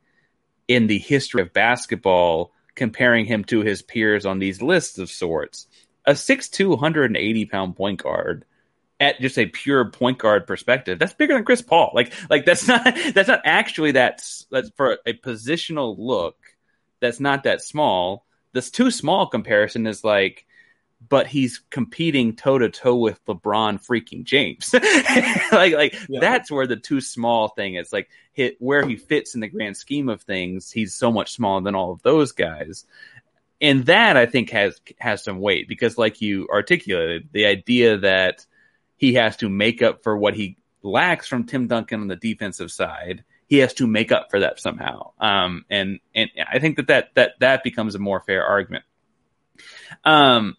in 0.68 0.88
the 0.88 1.00
history 1.00 1.42
of 1.42 1.54
basketball 1.54 2.52
comparing 2.76 3.26
him 3.26 3.44
to 3.46 3.62
his 3.62 3.82
peers 3.82 4.26
on 4.26 4.40
these 4.40 4.62
lists 4.62 4.98
of 4.98 5.10
sorts. 5.10 5.68
A 6.06 6.12
6'2", 6.12 6.70
180 6.70 7.46
pound 7.46 7.76
point 7.76 8.04
guard 8.04 8.46
at 9.00 9.20
just 9.20 9.38
a 9.38 9.46
pure 9.46 9.90
point 9.92 10.18
guard 10.18 10.48
perspective, 10.48 11.00
that's 11.00 11.14
bigger 11.14 11.34
than 11.34 11.44
Chris 11.44 11.62
Paul. 11.62 11.92
Like, 11.94 12.14
like 12.30 12.46
that's 12.46 12.68
not 12.68 12.84
that's 13.14 13.28
not 13.28 13.42
actually 13.46 13.92
that's 13.92 14.46
that's 14.52 14.70
for 14.76 15.00
a 15.06 15.14
positional 15.14 15.96
look. 15.98 16.38
That's 17.02 17.20
not 17.20 17.44
that 17.44 17.62
small. 17.62 18.26
This 18.54 18.72
too 18.72 18.90
small 18.90 19.28
comparison 19.28 19.86
is 19.86 20.04
like 20.04 20.46
but 21.08 21.28
he's 21.28 21.62
competing 21.70 22.36
toe 22.36 22.58
to 22.58 22.70
toe 22.70 22.96
with 22.96 23.24
LeBron 23.26 23.86
freaking 23.86 24.24
James. 24.24 24.74
like 25.52 25.74
like 25.74 25.96
yeah. 26.10 26.20
that's 26.20 26.52
where 26.52 26.68
the 26.68 26.76
too 26.76 27.02
small 27.02 27.50
thing 27.50 27.76
is. 27.76 27.92
Like 27.92 28.10
hit 28.34 28.58
where 28.60 28.86
he 28.86 28.96
fits 28.96 29.36
in 29.36 29.42
the 29.42 29.48
grand 29.48 29.78
scheme 29.78 30.10
of 30.10 30.22
things, 30.22 30.72
he's 30.72 30.96
so 30.96 31.12
much 31.12 31.34
smaller 31.34 31.62
than 31.62 31.76
all 31.76 31.92
of 31.92 32.02
those 32.02 32.32
guys. 32.32 32.86
And 33.62 33.86
that 33.86 34.18
I 34.18 34.26
think 34.26 34.50
has 34.52 34.80
has 35.00 35.24
some 35.24 35.40
weight 35.40 35.68
because 35.68 35.98
like 35.98 36.22
you 36.22 36.48
articulated, 36.52 37.30
the 37.32 37.46
idea 37.46 37.98
that 38.00 38.46
he 38.98 39.16
has 39.16 39.38
to 39.38 39.50
make 39.50 39.82
up 39.82 40.04
for 40.04 40.18
what 40.18 40.36
he 40.36 40.58
lacks 40.82 41.28
from 41.28 41.46
Tim 41.46 41.68
Duncan 41.68 42.02
on 42.02 42.08
the 42.08 42.16
defensive 42.16 42.72
side. 42.72 43.24
He 43.48 43.58
has 43.58 43.74
to 43.76 43.88
make 43.88 44.12
up 44.12 44.32
for 44.32 44.40
that 44.40 44.60
somehow. 44.60 45.12
Um, 45.20 45.66
and, 45.70 46.00
and 46.16 46.30
I 46.52 46.60
think 46.60 46.78
that, 46.78 46.88
that, 46.88 47.10
that, 47.16 47.32
that 47.40 47.64
becomes 47.64 47.94
a 47.94 48.00
more 48.00 48.22
fair 48.22 48.44
argument. 48.44 48.86
Um, 50.04 50.56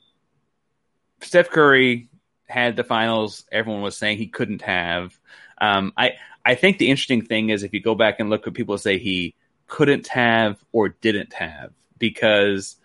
Steph 1.21 1.51
Curry 1.51 2.09
had 2.47 2.77
the 2.77 2.85
finals 2.85 3.45
everyone 3.51 3.83
was 3.83 3.97
saying 3.97 4.19
he 4.19 4.29
couldn't 4.29 4.63
have. 4.63 5.19
Um, 5.59 5.93
I 5.97 6.13
I 6.45 6.55
think 6.55 6.79
the 6.79 6.89
interesting 6.89 7.23
thing 7.23 7.51
is 7.51 7.63
if 7.63 7.73
you 7.73 7.81
go 7.81 7.95
back 7.95 8.21
and 8.21 8.31
look 8.31 8.47
at 8.47 8.55
people 8.55 8.79
say 8.79 8.99
he 8.99 9.35
couldn't 9.67 10.07
have 10.09 10.63
or 10.73 10.91
didn't 10.91 11.33
have 11.33 11.73
because 11.99 12.77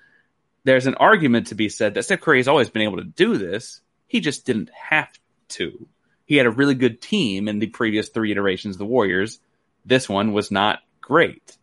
there's 0.63 0.87
an 0.87 0.95
argument 0.95 1.47
to 1.47 1.55
be 1.55 1.69
said 1.69 1.93
that 1.93 2.03
Steph 2.03 2.21
Curry 2.21 2.39
has 2.39 2.47
always 2.47 2.69
been 2.69 2.81
able 2.81 2.97
to 2.97 3.03
do 3.03 3.37
this. 3.37 3.81
He 4.07 4.19
just 4.19 4.45
didn't 4.45 4.69
have 4.71 5.09
to. 5.49 5.87
He 6.25 6.37
had 6.37 6.45
a 6.45 6.51
really 6.51 6.75
good 6.75 7.01
team 7.01 7.47
in 7.47 7.59
the 7.59 7.67
previous 7.67 8.09
three 8.09 8.31
iterations 8.31 8.75
of 8.75 8.79
the 8.79 8.85
Warriors. 8.85 9.39
This 9.85 10.07
one 10.07 10.33
was 10.33 10.51
not 10.51 10.79
great. 11.01 11.57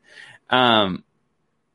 Um, 0.51 1.05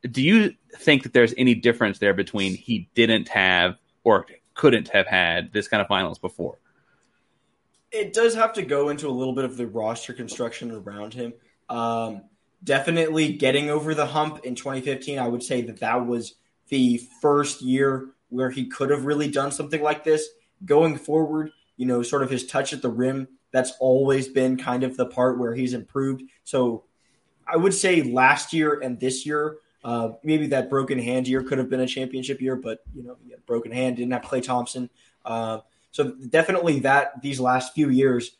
do 0.09 0.21
you 0.21 0.55
think 0.77 1.03
that 1.03 1.13
there's 1.13 1.33
any 1.37 1.55
difference 1.55 1.99
there 1.99 2.13
between 2.13 2.55
he 2.55 2.89
didn't 2.93 3.29
have 3.29 3.77
or 4.03 4.25
couldn't 4.53 4.89
have 4.89 5.07
had 5.07 5.51
this 5.53 5.67
kind 5.67 5.81
of 5.81 5.87
finals 5.87 6.19
before. 6.19 6.57
It 7.91 8.13
does 8.13 8.33
have 8.35 8.53
to 8.53 8.63
go 8.63 8.89
into 8.89 9.07
a 9.07 9.11
little 9.11 9.33
bit 9.33 9.45
of 9.45 9.57
the 9.57 9.67
roster 9.67 10.13
construction 10.13 10.71
around 10.71 11.13
him. 11.13 11.33
Um, 11.69 12.23
definitely 12.63 13.33
getting 13.33 13.69
over 13.69 13.93
the 13.93 14.05
hump 14.05 14.45
in 14.45 14.55
2015. 14.55 15.19
I 15.19 15.27
would 15.27 15.43
say 15.43 15.61
that 15.63 15.79
that 15.79 16.05
was 16.05 16.35
the 16.69 16.97
first 17.21 17.61
year 17.61 18.09
where 18.29 18.49
he 18.49 18.65
could 18.65 18.89
have 18.89 19.05
really 19.05 19.29
done 19.29 19.51
something 19.51 19.81
like 19.81 20.03
this. 20.03 20.27
Going 20.65 20.97
forward, 20.97 21.51
you 21.77 21.85
know, 21.85 22.01
sort 22.01 22.23
of 22.23 22.29
his 22.29 22.47
touch 22.47 22.73
at 22.73 22.81
the 22.81 22.89
rim, 22.89 23.27
that's 23.51 23.73
always 23.79 24.27
been 24.27 24.57
kind 24.57 24.83
of 24.83 24.97
the 24.97 25.05
part 25.05 25.37
where 25.37 25.53
he's 25.53 25.73
improved. 25.73 26.23
So 26.43 26.85
I 27.47 27.57
would 27.57 27.73
say 27.73 28.01
last 28.01 28.53
year 28.53 28.79
and 28.79 28.99
this 28.99 29.25
year, 29.25 29.57
uh, 29.83 30.11
maybe 30.23 30.47
that 30.47 30.69
broken 30.69 30.99
hand 30.99 31.27
year 31.27 31.43
could 31.43 31.57
have 31.57 31.69
been 31.69 31.79
a 31.79 31.87
championship 31.87 32.41
year, 32.41 32.55
but 32.55 32.79
you 32.93 33.03
know, 33.03 33.17
broken 33.45 33.71
hand 33.71 33.97
didn't 33.97 34.13
have 34.13 34.21
Klay 34.21 34.41
Thompson. 34.41 34.89
Uh, 35.25 35.59
so 35.91 36.11
definitely 36.29 36.79
that 36.81 37.21
these 37.21 37.39
last 37.39 37.73
few 37.73 37.89
years 37.89 38.37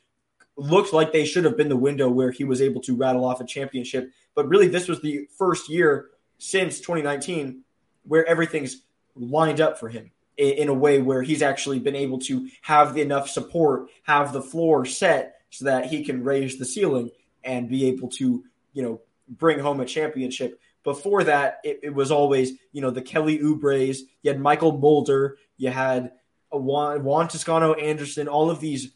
looked 0.56 0.94
like 0.94 1.12
they 1.12 1.26
should 1.26 1.46
have 1.46 1.58
been 1.58 1.70
the 1.70 1.76
window 1.76 2.10
where 2.10 2.32
he 2.32 2.44
was 2.44 2.62
able 2.62 2.82
to 2.82 2.96
rattle 2.96 3.26
off 3.26 3.42
a 3.42 3.46
championship. 3.46 4.12
But 4.36 4.48
really, 4.48 4.68
this 4.68 4.88
was 4.88 5.02
the 5.02 5.28
first 5.38 5.70
year 5.70 6.10
since 6.38 6.80
2019 6.80 7.64
where 8.04 8.26
everything's 8.26 8.82
lined 9.16 9.62
up 9.62 9.80
for 9.80 9.90
him 9.90 10.12
in, 10.38 10.54
in 10.54 10.70
a 10.70 10.74
way 10.74 11.02
where 11.02 11.22
he's 11.22 11.42
actually 11.42 11.80
been 11.80 11.96
able 11.96 12.20
to 12.20 12.50
have 12.62 12.98
enough 12.98 13.30
support, 13.30 13.90
have 14.04 14.34
the 14.34 14.42
floor 14.42 14.86
set 14.86 15.42
so 15.50 15.66
that 15.66 15.86
he 15.86 16.04
can 16.04 16.24
raise 16.24 16.58
the 16.58 16.66
ceiling 16.66 17.12
and 17.44 17.70
be 17.70 17.86
able 17.88 18.10
to, 18.10 18.44
you 18.74 18.84
know, 18.84 19.02
bring 19.28 19.60
home 19.60 19.80
a 19.80 19.86
championship. 19.86 20.60
Before 20.84 21.24
that, 21.24 21.60
it, 21.64 21.80
it 21.84 21.94
was 21.94 22.12
always, 22.12 22.54
you 22.72 22.82
know, 22.82 22.92
the 22.92 23.02
Kelly 23.02 23.40
Oubres, 23.40 24.00
you 24.22 24.32
had 24.32 24.40
Mychal 24.40 24.80
Mulder, 24.80 25.38
you 25.58 25.70
had 25.70 26.12
Juan, 26.52 27.04
Juan 27.04 27.28
Toscano 27.28 27.74
Anderson, 27.74 28.28
all 28.28 28.50
of 28.50 28.60
these 28.60 28.92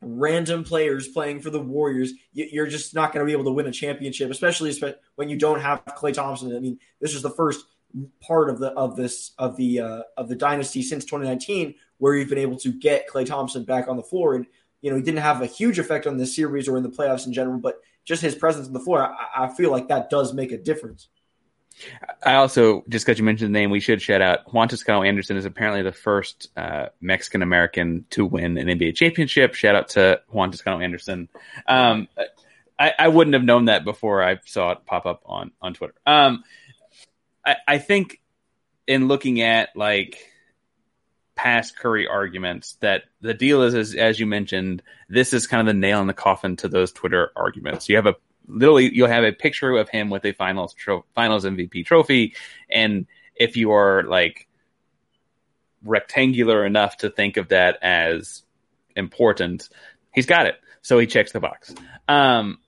random 0.00 0.62
players 0.62 1.08
playing 1.08 1.40
for 1.40 1.50
the 1.50 1.60
Warriors, 1.60 2.12
you're 2.32 2.66
just 2.66 2.94
not 2.94 3.12
going 3.12 3.24
to 3.24 3.26
be 3.26 3.32
able 3.32 3.44
to 3.44 3.52
win 3.52 3.66
a 3.66 3.72
championship, 3.72 4.30
especially 4.30 4.74
when 5.16 5.28
you 5.28 5.36
don't 5.36 5.60
have 5.60 5.84
Klay 5.86 6.12
Thompson. 6.12 6.54
I 6.54 6.60
mean, 6.60 6.78
this 7.00 7.14
is 7.14 7.22
the 7.22 7.30
first 7.30 7.64
part 8.20 8.50
of 8.50 8.58
the 8.58 8.68
of 8.72 8.96
this 8.96 9.32
of 9.38 9.56
the 9.56 9.80
uh, 9.80 10.02
of 10.16 10.28
the 10.28 10.36
dynasty 10.36 10.82
since 10.82 11.04
2019 11.04 11.74
where 11.98 12.14
you've 12.14 12.28
been 12.28 12.38
able 12.38 12.58
to 12.58 12.72
get 12.72 13.08
Klay 13.08 13.24
Thompson 13.24 13.64
back 13.64 13.88
on 13.88 13.96
the 13.96 14.02
floor, 14.02 14.34
and 14.34 14.46
you 14.82 14.90
know 14.90 14.96
he 14.96 15.02
didn't 15.02 15.20
have 15.20 15.42
a 15.42 15.46
huge 15.46 15.78
effect 15.78 16.06
on 16.06 16.16
this 16.16 16.36
series 16.36 16.68
or 16.68 16.76
in 16.76 16.82
the 16.82 16.90
playoffs 16.90 17.26
in 17.26 17.32
general, 17.32 17.58
but 17.58 17.80
just 18.06 18.22
his 18.22 18.34
presence 18.34 18.66
on 18.66 18.72
the 18.72 18.80
floor, 18.80 19.02
I, 19.02 19.44
I 19.44 19.48
feel 19.48 19.70
like 19.70 19.88
that 19.88 20.08
does 20.08 20.32
make 20.32 20.52
a 20.52 20.58
difference. 20.58 21.08
I 22.24 22.36
also, 22.36 22.84
just 22.88 23.04
because 23.04 23.18
you 23.18 23.24
mentioned 23.24 23.54
the 23.54 23.58
name, 23.58 23.70
we 23.70 23.80
should 23.80 24.00
shout 24.00 24.22
out 24.22 24.50
Juan 24.52 24.68
Toscano 24.68 25.02
Anderson 25.02 25.36
is 25.36 25.44
apparently 25.44 25.82
the 25.82 25.92
first 25.92 26.48
uh, 26.56 26.86
Mexican 27.02 27.42
American 27.42 28.06
to 28.10 28.24
win 28.24 28.56
an 28.56 28.68
NBA 28.68 28.94
championship. 28.94 29.52
Shout 29.52 29.74
out 29.74 29.88
to 29.90 30.22
Juan 30.28 30.50
Toscano 30.50 30.80
Anderson. 30.80 31.28
Um, 31.66 32.08
I, 32.78 32.94
I, 32.98 33.08
wouldn't 33.08 33.34
have 33.34 33.44
known 33.44 33.66
that 33.66 33.84
before 33.84 34.22
I 34.22 34.38
saw 34.46 34.72
it 34.72 34.86
pop 34.86 35.04
up 35.04 35.22
on 35.26 35.50
on 35.60 35.74
Twitter. 35.74 35.94
Um, 36.06 36.44
I, 37.44 37.56
I 37.68 37.78
think 37.78 38.20
in 38.86 39.08
looking 39.08 39.42
at 39.42 39.76
like 39.76 40.18
past 41.36 41.78
Curry 41.78 42.08
arguments, 42.08 42.76
that 42.80 43.04
the 43.20 43.34
deal 43.34 43.62
is, 43.62 43.74
as, 43.74 43.94
as 43.94 44.18
you 44.18 44.26
mentioned, 44.26 44.82
this 45.08 45.32
is 45.32 45.46
kind 45.46 45.60
of 45.60 45.72
the 45.72 45.78
nail 45.78 46.00
in 46.00 46.08
the 46.08 46.14
coffin 46.14 46.56
to 46.56 46.68
those 46.68 46.90
Twitter 46.90 47.30
arguments. 47.36 47.88
You 47.88 47.96
have 47.96 48.06
a 48.06 48.16
literally 48.48 48.92
you'll 48.92 49.08
have 49.08 49.24
a 49.24 49.32
picture 49.32 49.76
of 49.76 49.88
him 49.88 50.10
with 50.10 50.24
a 50.24 50.32
finals 50.32 50.74
tro- 50.74 51.04
finals 51.14 51.44
MVP 51.44 51.84
trophy, 51.84 52.34
and 52.70 53.06
if 53.36 53.56
you 53.56 53.72
are 53.72 54.02
like 54.02 54.48
rectangular 55.84 56.64
enough 56.64 56.96
to 56.98 57.10
think 57.10 57.36
of 57.36 57.48
that 57.48 57.78
as 57.82 58.42
important, 58.96 59.68
he's 60.12 60.26
got 60.26 60.46
it. 60.46 60.56
So 60.82 60.98
he 60.98 61.06
checks 61.06 61.32
the 61.32 61.40
box. 61.40 61.74
Um, 62.08 62.58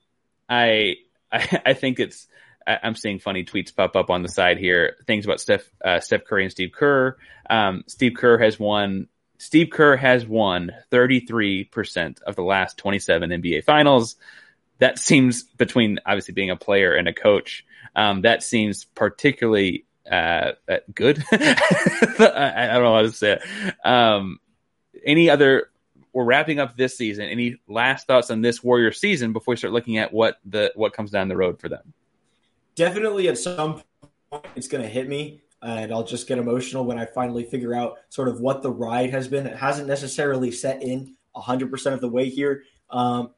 I, 0.48 0.96
I, 1.32 1.62
I 1.66 1.74
think 1.74 2.00
it's. 2.00 2.26
I, 2.68 2.78
I'm 2.82 2.94
seeing 2.94 3.18
funny 3.18 3.44
tweets 3.44 3.74
pop 3.74 3.96
up 3.96 4.10
on 4.10 4.22
the 4.22 4.28
side 4.28 4.58
here. 4.58 4.96
Things 5.06 5.24
about 5.24 5.40
Steph, 5.40 5.68
uh, 5.84 6.00
Steph 6.00 6.24
Curry 6.24 6.44
and 6.44 6.52
Steve 6.52 6.72
Kerr. 6.72 7.16
Um, 7.48 7.84
Steve 7.86 8.12
Kerr 8.16 8.38
has 8.38 8.60
won. 8.60 9.08
Steve 9.38 9.70
Kerr 9.70 9.96
has 9.96 10.26
won 10.26 10.72
33% 10.90 12.22
of 12.22 12.36
the 12.36 12.42
last 12.42 12.76
27 12.76 13.30
NBA 13.30 13.64
finals 13.64 14.16
that 14.78 14.98
seems 14.98 15.42
between 15.42 15.98
obviously 16.06 16.34
being 16.34 16.50
a 16.50 16.56
player 16.56 16.94
and 16.94 17.08
a 17.08 17.12
coach. 17.12 17.64
Um, 17.94 18.22
that 18.22 18.42
seems 18.42 18.84
particularly 18.84 19.84
uh, 20.10 20.52
uh 20.68 20.78
good. 20.94 21.22
I, 21.32 22.52
I, 22.56 22.66
don't 22.74 22.82
know 22.82 22.94
how 22.94 23.02
to 23.02 23.12
say 23.12 23.32
it. 23.32 23.86
Um, 23.86 24.38
any 25.04 25.30
other? 25.30 25.70
We're 26.12 26.24
wrapping 26.24 26.58
up 26.58 26.76
this 26.76 26.96
season. 26.96 27.26
Any 27.26 27.60
last 27.68 28.06
thoughts 28.06 28.30
on 28.30 28.40
this 28.40 28.64
Warrior 28.64 28.92
season 28.92 29.32
before 29.32 29.52
we 29.52 29.56
start 29.56 29.74
looking 29.74 29.98
at 29.98 30.12
what 30.12 30.38
the 30.44 30.72
what 30.74 30.92
comes 30.92 31.10
down 31.10 31.28
the 31.28 31.36
road 31.36 31.60
for 31.60 31.68
them? 31.68 31.92
Definitely, 32.78 33.26
at 33.26 33.36
some 33.36 33.82
point, 34.30 34.46
it's 34.54 34.68
going 34.68 34.84
to 34.84 34.88
hit 34.88 35.08
me, 35.08 35.42
and 35.60 35.92
I'll 35.92 36.04
just 36.04 36.28
get 36.28 36.38
emotional 36.38 36.84
when 36.84 36.96
I 36.96 37.06
finally 37.06 37.42
figure 37.42 37.74
out 37.74 37.96
sort 38.08 38.28
of 38.28 38.40
what 38.40 38.62
the 38.62 38.70
ride 38.70 39.10
has 39.10 39.26
been. 39.26 39.48
It 39.48 39.56
hasn't 39.56 39.88
necessarily 39.88 40.52
set 40.52 40.80
in 40.80 41.16
100% 41.34 41.92
of 41.92 42.00
the 42.00 42.08
way 42.08 42.28
here. 42.28 42.62
Um, 42.90 43.30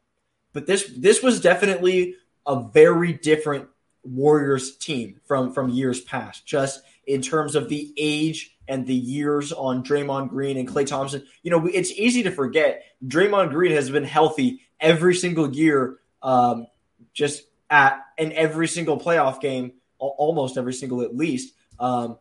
but 0.53 0.67
this 0.67 0.93
this 0.95 1.23
was 1.23 1.41
definitely 1.41 2.17
a 2.47 2.69
very 2.69 3.15
different 3.15 3.67
Warriors 4.03 4.77
team 4.77 5.19
from 5.25 5.55
from 5.55 5.71
years 5.71 6.03
past, 6.03 6.45
just 6.45 6.83
in 7.07 7.23
terms 7.23 7.55
of 7.55 7.71
the 7.71 7.95
age 7.97 8.59
and 8.69 8.87
the 8.87 8.95
years 8.95 9.53
on 9.53 9.83
Draymond 9.83 10.29
Green 10.29 10.59
and 10.59 10.69
Klay 10.69 10.87
Thompson. 10.87 11.25
You 11.43 11.51
know, 11.51 11.67
it's 11.67 11.93
easy 11.93 12.23
to 12.25 12.31
forget 12.31 12.83
Draymond 13.07 13.53
Green 13.53 13.73
has 13.73 13.89
been 13.89 14.05
healthy 14.05 14.61
every 14.81 15.15
single 15.15 15.51
year, 15.51 16.01
um, 16.23 16.67
just 17.15 17.45
at 17.71 18.05
in 18.19 18.33
every 18.33 18.69
single 18.69 18.99
playoff 18.99 19.41
game, 19.41 19.73
almost 19.99 20.59
every 20.59 20.75
single 20.75 21.03
at 21.03 21.17
least. 21.17 21.55
Um, 21.79 22.19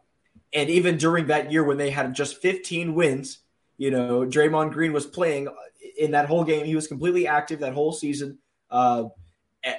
and 0.54 0.70
even 0.70 0.98
during 0.98 1.28
that 1.28 1.52
year 1.52 1.64
when 1.64 1.78
they 1.78 1.90
had 1.90 2.14
just 2.14 2.42
15 2.42 2.94
wins, 2.94 3.40
you 3.78 3.92
know, 3.92 4.22
Draymond 4.22 4.72
Green 4.72 4.94
was 4.94 5.06
playing 5.06 5.48
in 5.98 6.12
that 6.12 6.28
whole 6.28 6.44
game. 6.44 6.66
He 6.66 6.76
was 6.76 6.88
completely 6.88 7.28
active 7.28 7.60
that 7.60 7.74
whole 7.74 7.92
season. 7.92 8.38
Uh, 8.70 9.06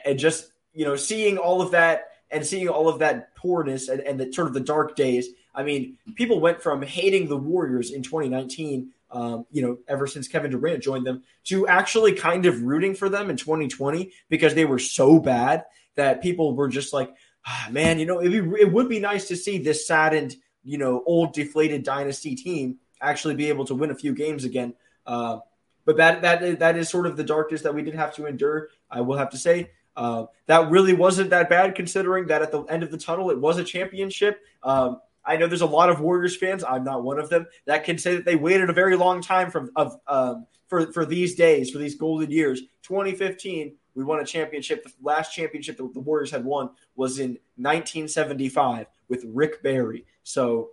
and 0.04 0.18
just, 0.18 0.50
you 0.72 0.84
know, 0.84 0.96
seeing 0.96 1.38
all 1.38 1.62
of 1.62 1.72
that 1.72 2.08
and 2.30 2.46
seeing 2.46 2.68
all 2.68 2.88
of 2.88 3.00
that 3.00 3.34
poorness 3.36 3.88
and, 3.88 4.00
and 4.00 4.18
the 4.18 4.32
sort 4.32 4.48
of 4.48 4.54
the 4.54 4.60
dark 4.60 4.96
days. 4.96 5.28
I 5.54 5.62
mean, 5.62 5.98
people 6.14 6.40
went 6.40 6.62
from 6.62 6.82
hating 6.82 7.28
the 7.28 7.36
Warriors 7.36 7.90
in 7.90 8.02
2019, 8.02 8.90
um, 9.10 9.46
you 9.50 9.62
know, 9.62 9.78
ever 9.88 10.06
since 10.06 10.28
Kevin 10.28 10.50
Durant 10.50 10.82
joined 10.82 11.06
them, 11.06 11.22
to 11.44 11.66
actually 11.66 12.12
kind 12.12 12.46
of 12.46 12.62
rooting 12.62 12.94
for 12.94 13.08
them 13.08 13.30
in 13.30 13.36
2020 13.36 14.12
because 14.28 14.54
they 14.54 14.64
were 14.64 14.78
so 14.78 15.18
bad 15.18 15.64
that 15.96 16.22
people 16.22 16.54
were 16.54 16.68
just 16.68 16.92
like, 16.92 17.12
ah, 17.46 17.68
man, 17.70 17.98
you 17.98 18.06
know, 18.06 18.20
be, 18.20 18.38
it 18.60 18.72
would 18.72 18.88
be 18.88 19.00
nice 19.00 19.28
to 19.28 19.36
see 19.36 19.58
this 19.58 19.86
saddened, 19.86 20.36
you 20.62 20.78
know, 20.78 21.02
old 21.06 21.32
deflated 21.32 21.82
dynasty 21.82 22.34
team 22.34 22.78
actually 23.00 23.34
be 23.34 23.48
able 23.48 23.64
to 23.64 23.74
win 23.74 23.90
a 23.90 23.94
few 23.94 24.14
games 24.14 24.44
again. 24.44 24.74
Uh, 25.06 25.38
but 25.84 25.96
that 25.96 26.22
that 26.22 26.58
that 26.60 26.76
is 26.76 26.88
sort 26.88 27.06
of 27.06 27.16
the 27.16 27.24
darkness 27.24 27.62
that 27.62 27.74
we 27.74 27.82
did 27.82 27.94
have 27.94 28.14
to 28.14 28.26
endure. 28.26 28.68
I 28.90 29.00
will 29.00 29.16
have 29.16 29.30
to 29.30 29.38
say 29.38 29.70
uh, 29.96 30.26
that 30.46 30.70
really 30.70 30.92
wasn't 30.92 31.30
that 31.30 31.48
bad, 31.48 31.74
considering 31.74 32.26
that 32.26 32.42
at 32.42 32.52
the 32.52 32.62
end 32.64 32.82
of 32.82 32.90
the 32.90 32.98
tunnel 32.98 33.30
it 33.30 33.40
was 33.40 33.58
a 33.58 33.64
championship. 33.64 34.40
Um, 34.62 35.00
I 35.24 35.36
know 35.36 35.46
there's 35.46 35.60
a 35.60 35.66
lot 35.66 35.90
of 35.90 36.00
Warriors 36.00 36.36
fans. 36.36 36.64
I'm 36.64 36.84
not 36.84 37.02
one 37.02 37.18
of 37.18 37.28
them 37.28 37.46
that 37.66 37.84
can 37.84 37.98
say 37.98 38.16
that 38.16 38.24
they 38.24 38.36
waited 38.36 38.70
a 38.70 38.72
very 38.72 38.96
long 38.96 39.20
time 39.20 39.50
from 39.50 39.70
of 39.76 39.96
um, 40.06 40.46
for 40.68 40.92
for 40.92 41.04
these 41.04 41.34
days, 41.34 41.70
for 41.70 41.78
these 41.78 41.94
golden 41.94 42.30
years. 42.30 42.62
2015, 42.82 43.74
we 43.94 44.04
won 44.04 44.20
a 44.20 44.24
championship. 44.24 44.84
The 44.84 44.92
last 45.02 45.34
championship 45.34 45.76
that 45.76 45.92
the 45.92 46.00
Warriors 46.00 46.30
had 46.30 46.44
won 46.44 46.70
was 46.96 47.18
in 47.18 47.38
1975 47.56 48.86
with 49.08 49.24
Rick 49.26 49.62
Barry. 49.62 50.06
So 50.22 50.70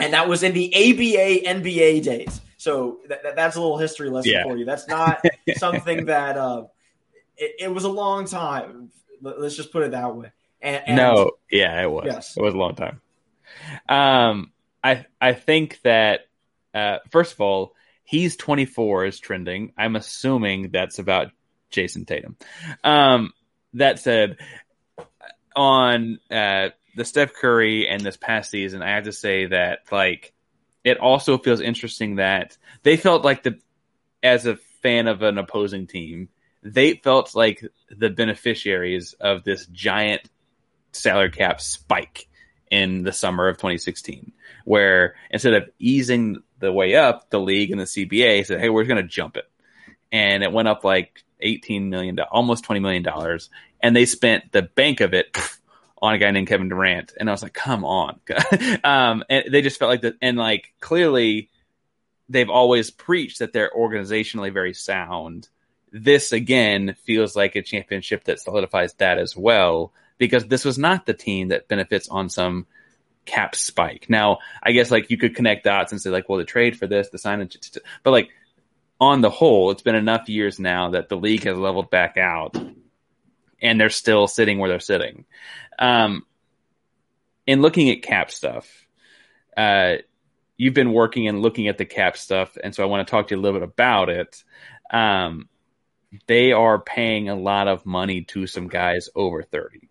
and 0.00 0.12
that 0.12 0.28
was 0.28 0.42
in 0.42 0.52
the 0.52 0.72
ABA 0.74 1.60
NBA 1.60 2.02
days. 2.02 2.40
So 2.56 3.00
that, 3.08 3.34
that's 3.34 3.56
a 3.56 3.60
little 3.60 3.78
history 3.78 4.08
lesson 4.08 4.32
yeah. 4.32 4.44
for 4.44 4.56
you. 4.56 4.64
That's 4.64 4.86
not 4.86 5.20
something 5.56 6.06
that 6.06 6.36
uh, 6.36 6.64
it, 7.36 7.56
it, 7.58 7.68
was 7.74 7.84
a 7.84 7.88
long 7.88 8.24
time. 8.24 8.90
Let's 9.20 9.56
just 9.56 9.72
put 9.72 9.82
it 9.82 9.90
that 9.90 10.14
way. 10.14 10.30
And, 10.60 10.82
and 10.86 10.96
no, 10.96 11.32
yeah, 11.50 11.82
it 11.82 11.90
was. 11.90 12.04
Yes. 12.06 12.36
It 12.36 12.42
was 12.42 12.54
a 12.54 12.56
long 12.56 12.76
time. 12.76 13.00
Um, 13.88 14.52
I 14.82 15.06
I 15.20 15.32
think 15.32 15.80
that 15.82 16.22
uh, 16.74 16.98
first 17.10 17.32
of 17.32 17.40
all, 17.40 17.74
he's 18.04 18.36
24 18.36 19.06
is 19.06 19.20
trending. 19.20 19.72
I'm 19.76 19.96
assuming 19.96 20.70
that's 20.70 20.98
about 20.98 21.32
Jayson 21.70 22.06
Tatum. 22.06 22.36
Um, 22.82 23.32
that 23.74 23.98
said, 23.98 24.38
on 25.54 26.18
uh, 26.30 26.70
the 26.96 27.04
Steph 27.04 27.34
Curry 27.34 27.88
and 27.88 28.02
this 28.02 28.16
past 28.16 28.50
season, 28.50 28.82
I 28.82 28.94
have 28.94 29.04
to 29.04 29.12
say 29.12 29.46
that 29.46 29.80
like 29.90 30.32
it 30.84 30.98
also 30.98 31.38
feels 31.38 31.60
interesting 31.60 32.16
that 32.16 32.56
they 32.82 32.96
felt 32.96 33.24
like 33.24 33.42
the 33.42 33.58
as 34.22 34.46
a 34.46 34.56
fan 34.82 35.08
of 35.08 35.22
an 35.22 35.38
opposing 35.38 35.86
team, 35.86 36.28
they 36.62 36.94
felt 36.94 37.34
like 37.34 37.64
the 37.88 38.10
beneficiaries 38.10 39.14
of 39.14 39.44
this 39.44 39.66
giant 39.66 40.22
salary 40.92 41.30
cap 41.30 41.60
spike 41.60 42.28
in 42.72 43.02
the 43.02 43.12
summer 43.12 43.48
of 43.48 43.58
2016, 43.58 44.32
where 44.64 45.14
instead 45.30 45.52
of 45.52 45.70
easing 45.78 46.42
the 46.58 46.72
way 46.72 46.94
up, 46.94 47.28
the 47.28 47.38
league 47.38 47.70
and 47.70 47.78
the 47.78 47.84
CBA 47.84 48.46
said, 48.46 48.60
"Hey, 48.60 48.70
we're 48.70 48.84
going 48.84 49.02
to 49.02 49.08
jump 49.08 49.36
it," 49.36 49.48
and 50.10 50.42
it 50.42 50.50
went 50.50 50.68
up 50.68 50.82
like 50.82 51.22
18 51.40 51.90
million 51.90 52.16
to 52.16 52.24
almost 52.24 52.64
20 52.64 52.80
million 52.80 53.02
dollars, 53.02 53.50
and 53.80 53.94
they 53.94 54.06
spent 54.06 54.52
the 54.52 54.62
bank 54.62 55.02
of 55.02 55.12
it 55.12 55.36
on 56.02 56.14
a 56.14 56.18
guy 56.18 56.30
named 56.30 56.48
Kevin 56.48 56.70
Durant, 56.70 57.12
and 57.20 57.28
I 57.28 57.32
was 57.32 57.42
like, 57.42 57.52
come 57.52 57.84
on, 57.84 58.20
um, 58.84 59.22
and 59.28 59.44
they 59.52 59.60
just 59.60 59.78
felt 59.78 59.90
like 59.90 60.00
that, 60.00 60.14
and 60.22 60.38
like 60.38 60.72
clearly 60.80 61.50
they've 62.30 62.50
always 62.50 62.90
preached 62.90 63.40
that 63.40 63.52
they're 63.52 63.70
organizationally 63.76 64.50
very 64.50 64.72
sound. 64.72 65.50
This 65.92 66.32
again 66.32 66.96
feels 67.04 67.36
like 67.36 67.54
a 67.54 67.62
championship 67.62 68.24
that 68.24 68.40
solidifies 68.40 68.94
that 68.94 69.18
as 69.18 69.36
well, 69.36 69.92
because 70.28 70.46
this 70.46 70.64
was 70.64 70.78
not 70.78 71.04
the 71.04 71.12
team 71.12 71.48
that 71.48 71.66
benefits 71.66 72.08
on 72.08 72.28
some 72.28 72.64
cap 73.24 73.56
spike. 73.56 74.06
Now, 74.08 74.38
I 74.62 74.70
guess 74.70 74.88
like 74.88 75.10
you 75.10 75.18
could 75.18 75.34
connect 75.34 75.64
dots 75.64 75.90
and 75.90 76.00
say 76.00 76.10
like, 76.10 76.28
well, 76.28 76.38
the 76.38 76.44
trade 76.44 76.78
for 76.78 76.86
this, 76.86 77.08
the 77.08 77.18
signage, 77.18 77.76
but 78.04 78.12
like 78.12 78.28
on 79.00 79.20
the 79.20 79.30
whole, 79.30 79.72
it's 79.72 79.82
been 79.82 79.96
enough 79.96 80.28
years 80.28 80.60
now 80.60 80.90
that 80.90 81.08
the 81.08 81.16
league 81.16 81.42
has 81.42 81.58
leveled 81.58 81.90
back 81.90 82.18
out, 82.18 82.56
and 83.60 83.80
they're 83.80 83.90
still 83.90 84.28
sitting 84.28 84.60
where 84.60 84.70
they're 84.70 84.78
sitting. 84.78 85.24
Um, 85.76 86.24
in 87.44 87.60
looking 87.60 87.90
at 87.90 88.02
cap 88.02 88.30
stuff, 88.30 88.70
uh, 89.56 89.94
you've 90.56 90.74
been 90.74 90.92
working 90.92 91.26
and 91.26 91.42
looking 91.42 91.66
at 91.66 91.78
the 91.78 91.84
cap 91.84 92.16
stuff, 92.16 92.56
and 92.62 92.72
so 92.72 92.84
I 92.84 92.86
want 92.86 93.04
to 93.04 93.10
talk 93.10 93.26
to 93.26 93.34
you 93.34 93.40
a 93.40 93.42
little 93.42 93.58
bit 93.58 93.68
about 93.68 94.08
it. 94.08 94.44
Um, 94.88 95.48
they 96.28 96.52
are 96.52 96.78
paying 96.78 97.28
a 97.28 97.34
lot 97.34 97.66
of 97.66 97.84
money 97.84 98.22
to 98.22 98.46
some 98.46 98.68
guys 98.68 99.08
over 99.16 99.42
thirty. 99.42 99.88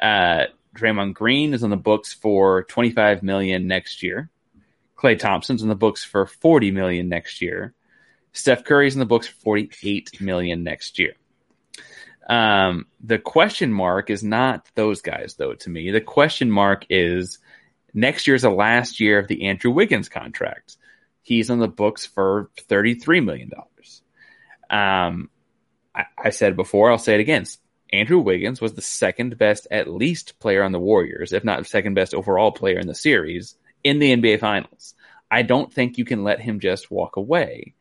Uh, 0.00 0.44
Draymond 0.74 1.14
Green 1.14 1.54
is 1.54 1.64
on 1.64 1.70
the 1.70 1.76
books 1.76 2.12
for 2.12 2.64
25 2.64 3.22
million 3.22 3.66
next 3.66 4.02
year. 4.02 4.30
Klay 4.96 5.18
Thompson's 5.18 5.62
in 5.62 5.68
the 5.68 5.74
books 5.74 6.04
for 6.04 6.26
40 6.26 6.70
million 6.70 7.08
next 7.08 7.40
year. 7.40 7.74
Steph 8.32 8.64
Curry's 8.64 8.94
in 8.94 9.00
the 9.00 9.06
books 9.06 9.26
for 9.26 9.40
48 9.40 10.20
million 10.20 10.62
next 10.64 10.98
year. 10.98 11.14
Um, 12.28 12.86
the 13.02 13.18
question 13.18 13.72
mark 13.72 14.10
is 14.10 14.22
not 14.22 14.68
those 14.74 15.00
guys, 15.00 15.34
though, 15.36 15.54
to 15.54 15.70
me. 15.70 15.90
The 15.90 16.00
question 16.00 16.50
mark 16.50 16.84
is 16.90 17.38
next 17.94 18.26
year's 18.26 18.42
the 18.42 18.50
last 18.50 19.00
year 19.00 19.18
of 19.18 19.28
the 19.28 19.46
Andrew 19.46 19.70
Wiggins 19.70 20.08
contract. 20.08 20.76
He's 21.22 21.50
on 21.50 21.58
the 21.58 21.68
books 21.68 22.06
for 22.06 22.50
$33 22.68 23.24
million. 23.24 23.50
Um, 24.70 25.30
I, 25.94 26.04
I 26.16 26.30
said 26.30 26.56
before, 26.56 26.90
I'll 26.90 26.98
say 26.98 27.14
it 27.14 27.20
again. 27.20 27.46
Andrew 27.92 28.18
Wiggins 28.18 28.60
was 28.60 28.74
the 28.74 28.82
second 28.82 29.38
best, 29.38 29.66
at 29.70 29.88
least, 29.88 30.38
player 30.38 30.62
on 30.62 30.72
the 30.72 30.80
Warriors, 30.80 31.32
if 31.32 31.44
not 31.44 31.58
the 31.58 31.64
second 31.64 31.94
best 31.94 32.14
overall 32.14 32.52
player 32.52 32.78
in 32.78 32.86
the 32.86 32.94
series 32.94 33.56
in 33.82 33.98
the 33.98 34.14
NBA 34.14 34.40
Finals. 34.40 34.94
I 35.30 35.42
don't 35.42 35.72
think 35.72 35.98
you 35.98 36.04
can 36.04 36.24
let 36.24 36.40
him 36.40 36.60
just 36.60 36.90
walk 36.90 37.16
away. 37.16 37.74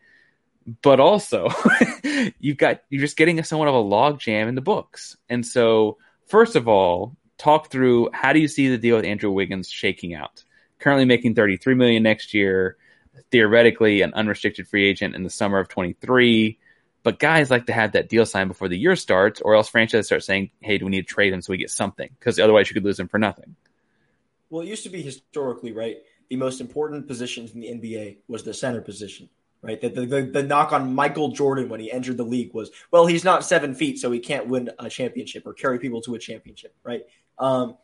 But 0.81 0.99
also, 0.99 1.49
you've 2.39 2.57
got 2.57 2.81
you're 2.89 3.01
just 3.01 3.17
getting 3.17 3.39
a 3.39 3.43
somewhat 3.43 3.69
of 3.69 3.75
a 3.75 3.83
logjam 3.83 4.49
in 4.49 4.55
the 4.55 4.61
books. 4.61 5.15
And 5.29 5.45
so, 5.45 5.97
first 6.25 6.57
of 6.57 6.67
all, 6.67 7.15
talk 7.37 7.71
through 7.71 8.09
how 8.11 8.33
do 8.33 8.39
you 8.39 8.49
see 8.49 8.67
the 8.69 8.77
deal 8.77 8.97
with 8.97 9.05
Andrew 9.05 9.31
Wiggins 9.31 9.69
shaking 9.69 10.13
out? 10.13 10.43
Currently 10.79 11.05
making 11.05 11.35
33 11.35 11.75
million 11.75 12.03
next 12.03 12.33
year, 12.33 12.75
theoretically 13.31 14.01
an 14.01 14.13
unrestricted 14.13 14.67
free 14.67 14.87
agent 14.87 15.15
in 15.15 15.23
the 15.23 15.29
summer 15.29 15.57
of 15.57 15.69
23 15.69 16.59
but 17.07 17.19
guys 17.19 17.49
like 17.49 17.67
to 17.67 17.71
have 17.71 17.93
that 17.93 18.09
deal 18.09 18.25
signed 18.25 18.49
before 18.49 18.67
the 18.67 18.77
year 18.77 18.97
starts, 18.97 19.39
or 19.39 19.55
else 19.55 19.69
franchises 19.69 20.07
start 20.07 20.25
saying, 20.25 20.51
"Hey, 20.59 20.77
do 20.77 20.83
we 20.83 20.91
need 20.91 21.07
to 21.07 21.13
trade 21.13 21.31
him 21.31 21.41
so 21.41 21.53
we 21.53 21.57
get 21.57 21.69
something?" 21.69 22.09
Because 22.19 22.37
otherwise, 22.37 22.69
you 22.69 22.73
could 22.73 22.83
lose 22.83 22.99
him 22.99 23.07
for 23.07 23.17
nothing. 23.17 23.55
Well, 24.49 24.61
it 24.61 24.67
used 24.67 24.83
to 24.83 24.89
be 24.89 25.01
historically 25.01 25.71
right. 25.71 25.99
The 26.29 26.35
most 26.35 26.59
important 26.59 27.07
positions 27.07 27.53
in 27.53 27.61
the 27.61 27.69
NBA 27.69 28.17
was 28.27 28.43
the 28.43 28.53
center 28.53 28.81
position, 28.81 29.29
right? 29.61 29.79
The, 29.79 29.87
the, 29.87 30.21
the, 30.23 30.43
knock 30.43 30.73
on 30.73 30.93
Michael 30.93 31.29
Jordan 31.29 31.69
when 31.69 31.79
he 31.79 31.89
entered 31.89 32.17
the 32.17 32.25
league 32.25 32.53
was, 32.53 32.71
well, 32.91 33.05
he's 33.05 33.23
not 33.23 33.45
seven 33.45 33.73
feet, 33.73 33.99
so 33.99 34.11
he 34.11 34.19
can't 34.19 34.47
win 34.47 34.69
a 34.77 34.89
championship 34.89 35.47
or 35.47 35.53
carry 35.53 35.79
people 35.79 36.01
to 36.01 36.15
a 36.15 36.19
championship, 36.19 36.75
right? 36.83 37.03
Um, 37.39 37.77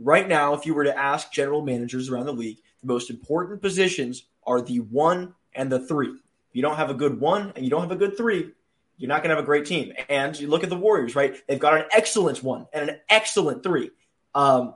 right 0.00 0.26
now, 0.26 0.54
if 0.54 0.66
you 0.66 0.74
were 0.74 0.82
to 0.82 0.98
ask 0.98 1.30
general 1.30 1.62
managers 1.62 2.10
around 2.10 2.26
the 2.26 2.32
league, 2.32 2.58
the 2.80 2.88
most 2.88 3.08
important 3.08 3.62
positions 3.62 4.24
are 4.44 4.60
the 4.60 4.78
one 4.78 5.36
and 5.54 5.70
the 5.70 5.78
three. 5.78 6.08
If 6.54 6.54
you 6.54 6.62
don't 6.62 6.76
have 6.76 6.90
a 6.90 6.94
good 6.94 7.20
one 7.20 7.52
and 7.54 7.64
you 7.64 7.70
don't 7.70 7.82
have 7.82 7.92
a 7.92 7.96
good 7.96 8.16
three, 8.16 8.50
you're 8.96 9.08
not 9.08 9.22
going 9.22 9.30
to 9.30 9.36
have 9.36 9.44
a 9.44 9.46
great 9.46 9.66
team. 9.66 9.92
And 10.08 10.38
you 10.38 10.48
look 10.48 10.64
at 10.64 10.70
the 10.70 10.76
Warriors, 10.76 11.14
right? 11.14 11.36
They've 11.48 11.58
got 11.58 11.74
an 11.74 11.84
excellent 11.90 12.42
one 12.42 12.66
and 12.72 12.90
an 12.90 13.00
excellent 13.08 13.62
three. 13.62 13.90
Um, 14.34 14.74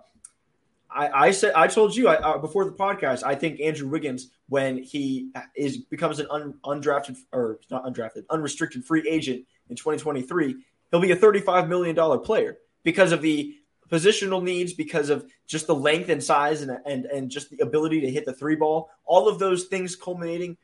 I, 0.91 1.27
I, 1.27 1.31
said 1.33 1.53
I 1.55 1.67
told 1.67 1.95
you 1.95 2.09
I, 2.09 2.17
uh, 2.17 2.39
before 2.39 2.65
the 2.65 2.73
podcast. 2.73 3.23
I 3.23 3.35
think 3.35 3.61
Andrew 3.61 3.89
Wiggins, 3.89 4.31
when 4.49 4.83
he 4.83 5.31
is 5.55 5.79
becomes 5.79 6.19
an 6.19 6.27
un, 6.31 6.55
undrafted 6.65 7.17
or 7.33 7.61
not 7.71 7.85
undrafted, 7.85 8.25
unrestricted 8.31 8.85
free 8.85 9.07
agent 9.09 9.45
in 9.69 9.77
2023, 9.77 10.57
he'll 10.91 11.01
be 11.01 11.11
a 11.11 11.17
35 11.17 11.69
million 11.69 11.95
dollar 11.95 12.19
player 12.19 12.57
because 12.85 13.13
of 13.13 13.21
the 13.21 13.55
positional 13.91 14.43
needs, 14.43 14.73
because 14.73 15.11
of 15.11 15.27
just 15.47 15.67
the 15.67 15.75
length 15.75 16.09
and 16.09 16.23
size 16.23 16.63
and 16.63 16.79
and 16.87 17.05
and 17.07 17.31
just 17.31 17.51
the 17.51 17.59
ability 17.59 18.01
to 18.01 18.11
hit 18.11 18.25
the 18.25 18.33
three 18.33 18.57
ball. 18.57 18.91
All 19.05 19.29
of 19.29 19.39
those 19.39 19.65
things 19.65 19.95
culminating 19.95 20.57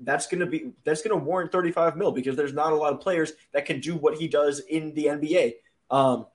that's 0.00 0.26
going 0.26 0.40
to 0.40 0.46
be 0.46 0.72
that's 0.84 1.02
going 1.02 1.18
to 1.18 1.24
warrant 1.24 1.52
35 1.52 1.96
mil 1.96 2.12
because 2.12 2.36
there's 2.36 2.52
not 2.52 2.72
a 2.72 2.76
lot 2.76 2.92
of 2.92 3.00
players 3.00 3.32
that 3.52 3.64
can 3.64 3.80
do 3.80 3.96
what 3.96 4.16
he 4.16 4.28
does 4.28 4.60
in 4.60 4.94
the 4.94 5.06
NBA. 5.06 5.54
Um, 5.90 6.26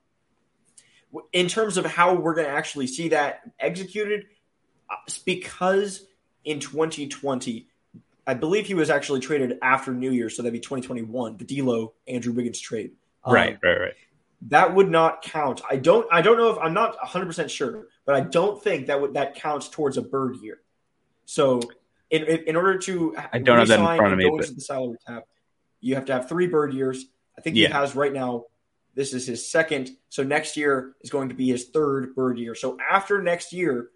in 1.32 1.48
terms 1.48 1.76
of 1.76 1.84
how 1.84 2.14
we're 2.14 2.34
going 2.34 2.46
to 2.46 2.52
actually 2.52 2.86
see 2.86 3.10
that 3.10 3.42
executed, 3.60 4.24
because 5.24 6.06
in 6.44 6.58
2020, 6.58 7.68
I 8.26 8.34
believe 8.34 8.66
he 8.66 8.74
was 8.74 8.88
actually 8.88 9.20
traded 9.20 9.58
after 9.62 9.92
New 9.92 10.10
Year, 10.10 10.30
so 10.30 10.42
that'd 10.42 10.52
be 10.52 10.60
2021, 10.60 11.36
the 11.36 11.44
D'Lo 11.44 11.92
Andrew 12.08 12.32
Wiggins 12.32 12.60
trade. 12.60 12.92
Um, 13.24 13.34
right, 13.34 13.58
right, 13.62 13.80
right. 13.80 13.94
That 14.48 14.74
would 14.74 14.90
not 14.90 15.22
count. 15.22 15.60
I 15.68 15.76
don't. 15.76 16.06
I 16.10 16.20
don't 16.20 16.36
know 16.36 16.50
if 16.50 16.58
I'm 16.58 16.74
not 16.74 16.96
100 16.96 17.26
percent 17.26 17.50
sure, 17.50 17.86
but 18.04 18.16
I 18.16 18.20
don't 18.20 18.60
think 18.62 18.86
that 18.88 19.00
would 19.00 19.14
that 19.14 19.36
counts 19.36 19.68
towards 19.68 19.98
a 19.98 20.02
bird 20.02 20.36
year. 20.36 20.60
So 21.26 21.60
in, 22.12 22.44
in 22.46 22.56
order 22.56 22.78
to 22.78 23.16
I 23.32 23.38
don't 23.38 23.58
have 23.58 23.68
that 23.68 23.80
in 23.80 23.96
front 23.96 24.12
of 24.12 24.18
me. 24.18 24.30
But... 24.30 24.54
the 24.54 24.60
salary 24.60 24.98
cap, 25.06 25.24
you 25.80 25.94
have 25.94 26.04
to 26.06 26.12
have 26.12 26.28
three 26.28 26.46
bird 26.46 26.74
years. 26.74 27.06
I 27.36 27.40
think 27.40 27.56
yeah. 27.56 27.68
he 27.68 27.72
has 27.72 27.96
right 27.96 28.12
now. 28.12 28.44
This 28.94 29.14
is 29.14 29.26
his 29.26 29.50
second. 29.50 29.90
So 30.10 30.22
next 30.22 30.56
year 30.56 30.94
is 31.00 31.08
going 31.08 31.30
to 31.30 31.34
be 31.34 31.48
his 31.48 31.70
third 31.70 32.14
bird 32.14 32.38
year. 32.38 32.54
So 32.54 32.76
after 32.90 33.22
next 33.22 33.52
year, 33.52 33.88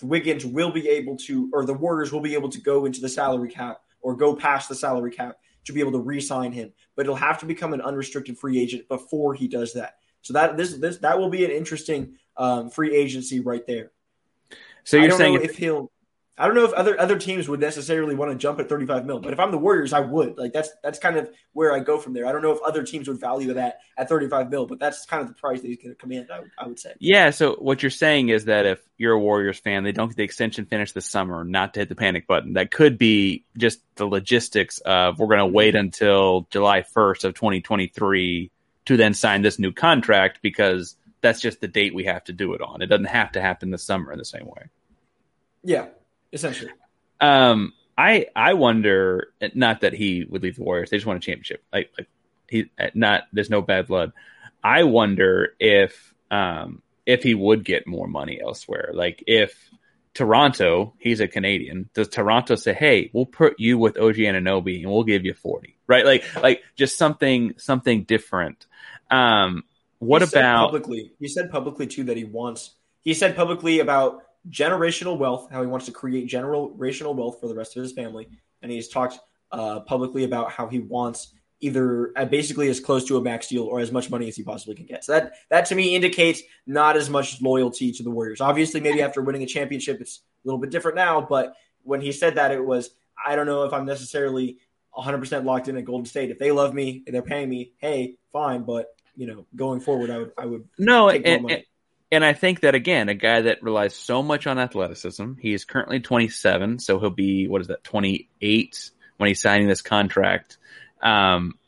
the 0.00 0.06
Wiggins 0.06 0.44
will 0.44 0.72
be 0.72 0.88
able 0.88 1.16
to, 1.18 1.48
or 1.52 1.64
the 1.64 1.74
Warriors 1.74 2.12
will 2.12 2.20
be 2.20 2.34
able 2.34 2.48
to 2.48 2.60
go 2.60 2.84
into 2.84 3.00
the 3.00 3.08
salary 3.08 3.48
cap 3.48 3.80
or 4.00 4.16
go 4.16 4.34
past 4.34 4.68
the 4.68 4.74
salary 4.74 5.12
cap 5.12 5.36
to 5.66 5.72
be 5.72 5.78
able 5.78 5.92
to 5.92 6.00
re-sign 6.00 6.50
him. 6.50 6.72
But 6.96 7.06
it'll 7.06 7.14
have 7.14 7.38
to 7.40 7.46
become 7.46 7.74
an 7.74 7.80
unrestricted 7.80 8.36
free 8.36 8.60
agent 8.60 8.88
before 8.88 9.34
he 9.34 9.46
does 9.46 9.74
that. 9.74 9.98
So 10.22 10.32
that 10.32 10.56
this 10.56 10.78
this 10.78 10.98
that 10.98 11.18
will 11.18 11.30
be 11.30 11.44
an 11.44 11.52
interesting 11.52 12.16
um, 12.36 12.70
free 12.70 12.94
agency 12.94 13.38
right 13.38 13.64
there. 13.66 13.92
So 14.82 14.96
you're 14.96 15.12
saying 15.12 15.34
if, 15.34 15.44
if 15.44 15.56
he'll 15.58 15.92
I 16.36 16.46
don't 16.46 16.56
know 16.56 16.64
if 16.64 16.72
other 16.72 17.00
other 17.00 17.16
teams 17.16 17.48
would 17.48 17.60
necessarily 17.60 18.16
want 18.16 18.32
to 18.32 18.36
jump 18.36 18.58
at 18.58 18.68
35 18.68 19.06
mil, 19.06 19.20
but 19.20 19.32
if 19.32 19.38
I'm 19.38 19.52
the 19.52 19.58
Warriors, 19.58 19.92
I 19.92 20.00
would. 20.00 20.36
Like 20.36 20.52
that's 20.52 20.70
that's 20.82 20.98
kind 20.98 21.16
of 21.16 21.30
where 21.52 21.72
I 21.72 21.78
go 21.78 21.96
from 21.96 22.12
there. 22.12 22.26
I 22.26 22.32
don't 22.32 22.42
know 22.42 22.50
if 22.50 22.60
other 22.66 22.82
teams 22.82 23.06
would 23.06 23.20
value 23.20 23.54
that 23.54 23.78
at 23.96 24.08
35 24.08 24.50
mil, 24.50 24.66
but 24.66 24.80
that's 24.80 25.06
kind 25.06 25.22
of 25.22 25.28
the 25.28 25.34
price 25.34 25.60
that 25.60 25.68
he's 25.68 25.76
going 25.76 25.90
to 25.90 25.94
command. 25.94 26.28
I, 26.32 26.40
I 26.58 26.66
would 26.66 26.80
say. 26.80 26.94
Yeah. 26.98 27.30
So 27.30 27.54
what 27.54 27.84
you're 27.84 27.90
saying 27.90 28.30
is 28.30 28.46
that 28.46 28.66
if 28.66 28.80
you're 28.98 29.12
a 29.12 29.20
Warriors 29.20 29.60
fan, 29.60 29.84
they 29.84 29.92
don't 29.92 30.08
get 30.08 30.16
the 30.16 30.24
extension 30.24 30.66
finished 30.66 30.94
this 30.94 31.06
summer, 31.06 31.44
not 31.44 31.74
to 31.74 31.80
hit 31.80 31.88
the 31.88 31.94
panic 31.94 32.26
button. 32.26 32.54
That 32.54 32.72
could 32.72 32.98
be 32.98 33.44
just 33.56 33.80
the 33.94 34.06
logistics 34.06 34.78
of 34.80 35.20
we're 35.20 35.28
going 35.28 35.38
to 35.38 35.46
wait 35.46 35.76
until 35.76 36.48
July 36.50 36.82
1st 36.82 37.24
of 37.24 37.34
2023 37.34 38.50
to 38.86 38.96
then 38.96 39.14
sign 39.14 39.42
this 39.42 39.60
new 39.60 39.72
contract 39.72 40.40
because 40.42 40.96
that's 41.20 41.40
just 41.40 41.60
the 41.60 41.68
date 41.68 41.94
we 41.94 42.04
have 42.04 42.24
to 42.24 42.32
do 42.32 42.54
it 42.54 42.60
on. 42.60 42.82
It 42.82 42.86
doesn't 42.86 43.04
have 43.06 43.32
to 43.32 43.40
happen 43.40 43.70
this 43.70 43.84
summer 43.84 44.12
in 44.12 44.18
the 44.18 44.24
same 44.24 44.46
way. 44.46 44.64
Yeah, 45.62 45.86
essentially. 46.34 46.70
Um, 47.20 47.72
I 47.96 48.26
I 48.34 48.54
wonder 48.54 49.28
not 49.54 49.80
that 49.82 49.94
he 49.94 50.26
would 50.28 50.42
leave 50.42 50.56
the 50.56 50.62
Warriors. 50.62 50.90
They 50.90 50.96
just 50.96 51.06
want 51.06 51.22
a 51.22 51.26
championship. 51.26 51.62
Like, 51.72 51.90
like 51.96 52.08
he 52.48 52.70
not 52.94 53.22
there's 53.32 53.50
no 53.50 53.62
bad 53.62 53.86
blood. 53.86 54.12
I 54.62 54.84
wonder 54.84 55.54
if 55.58 56.12
um 56.30 56.82
if 57.06 57.22
he 57.22 57.34
would 57.34 57.64
get 57.64 57.86
more 57.86 58.08
money 58.08 58.40
elsewhere. 58.42 58.90
Like 58.92 59.22
if 59.26 59.70
Toronto, 60.12 60.94
he's 60.98 61.20
a 61.20 61.28
Canadian. 61.28 61.88
Does 61.94 62.08
Toronto 62.08 62.56
say, 62.56 62.72
"Hey, 62.72 63.10
we'll 63.12 63.26
put 63.26 63.58
you 63.58 63.78
with 63.78 63.98
OG 63.98 64.16
Anunoby 64.16 64.82
and 64.82 64.90
we'll 64.90 65.04
give 65.04 65.24
you 65.24 65.34
40." 65.34 65.76
Right? 65.86 66.04
Like 66.04 66.24
like 66.42 66.62
just 66.76 66.98
something 66.98 67.54
something 67.58 68.04
different. 68.04 68.66
Um 69.10 69.64
what 69.98 70.22
he 70.22 70.28
about 70.28 70.66
publicly? 70.66 71.12
He 71.20 71.28
said 71.28 71.50
publicly 71.50 71.86
too 71.86 72.04
that 72.04 72.16
he 72.16 72.24
wants 72.24 72.74
he 73.02 73.14
said 73.14 73.36
publicly 73.36 73.80
about 73.80 74.22
generational 74.50 75.18
wealth, 75.18 75.48
how 75.50 75.60
he 75.60 75.66
wants 75.66 75.86
to 75.86 75.92
create 75.92 76.28
generational 76.28 77.14
wealth 77.14 77.40
for 77.40 77.48
the 77.48 77.54
rest 77.54 77.76
of 77.76 77.82
his 77.82 77.92
family. 77.92 78.28
And 78.62 78.70
he's 78.70 78.88
talked 78.88 79.18
uh, 79.52 79.80
publicly 79.80 80.24
about 80.24 80.50
how 80.50 80.66
he 80.66 80.80
wants 80.80 81.34
either 81.60 82.12
uh, 82.16 82.24
basically 82.26 82.68
as 82.68 82.80
close 82.80 83.04
to 83.06 83.16
a 83.16 83.22
max 83.22 83.48
deal 83.48 83.62
or 83.62 83.80
as 83.80 83.90
much 83.90 84.10
money 84.10 84.28
as 84.28 84.36
he 84.36 84.42
possibly 84.42 84.74
can 84.74 84.86
get. 84.86 85.04
So 85.04 85.12
that 85.12 85.32
that 85.50 85.64
to 85.66 85.74
me 85.74 85.94
indicates 85.94 86.42
not 86.66 86.96
as 86.96 87.08
much 87.08 87.40
loyalty 87.40 87.92
to 87.92 88.02
the 88.02 88.10
Warriors. 88.10 88.40
Obviously, 88.40 88.80
maybe 88.80 89.00
after 89.00 89.22
winning 89.22 89.42
a 89.42 89.46
championship, 89.46 90.00
it's 90.00 90.20
a 90.44 90.48
little 90.48 90.60
bit 90.60 90.70
different 90.70 90.96
now. 90.96 91.20
But 91.20 91.54
when 91.82 92.00
he 92.00 92.12
said 92.12 92.34
that, 92.34 92.50
it 92.50 92.64
was 92.64 92.90
I 93.24 93.36
don't 93.36 93.46
know 93.46 93.62
if 93.62 93.72
I'm 93.72 93.86
necessarily 93.86 94.58
100% 94.96 95.44
locked 95.44 95.68
in 95.68 95.76
at 95.76 95.84
Golden 95.84 96.04
State. 96.04 96.30
If 96.30 96.38
they 96.38 96.52
love 96.52 96.74
me, 96.74 97.02
and 97.06 97.14
they're 97.14 97.22
paying 97.22 97.48
me. 97.48 97.72
Hey, 97.78 98.16
fine, 98.32 98.62
but 98.62 98.88
you 99.16 99.26
know, 99.26 99.46
going 99.56 99.80
forward, 99.80 100.10
I 100.10 100.18
would 100.18 100.32
I 100.36 100.46
would 100.46 100.68
no, 100.78 101.10
take 101.10 101.24
more 101.24 101.34
and, 101.34 101.42
money. 101.42 101.54
and 101.54 101.64
and 102.14 102.24
I 102.24 102.32
think 102.32 102.60
that 102.60 102.74
again, 102.74 103.08
a 103.08 103.14
guy 103.14 103.42
that 103.42 103.62
relies 103.62 103.94
so 103.94 104.22
much 104.22 104.46
on 104.46 104.58
athleticism. 104.58 105.34
He 105.40 105.52
is 105.52 105.64
currently 105.64 106.00
27, 106.00 106.78
so 106.78 106.98
he'll 106.98 107.10
be 107.10 107.48
what 107.48 107.60
is 107.60 107.68
that 107.68 107.84
28 107.84 108.90
when 109.16 109.28
he's 109.28 109.40
signing 109.40 109.68
this 109.68 109.82
contract. 109.82 110.58
Um, 111.02 111.58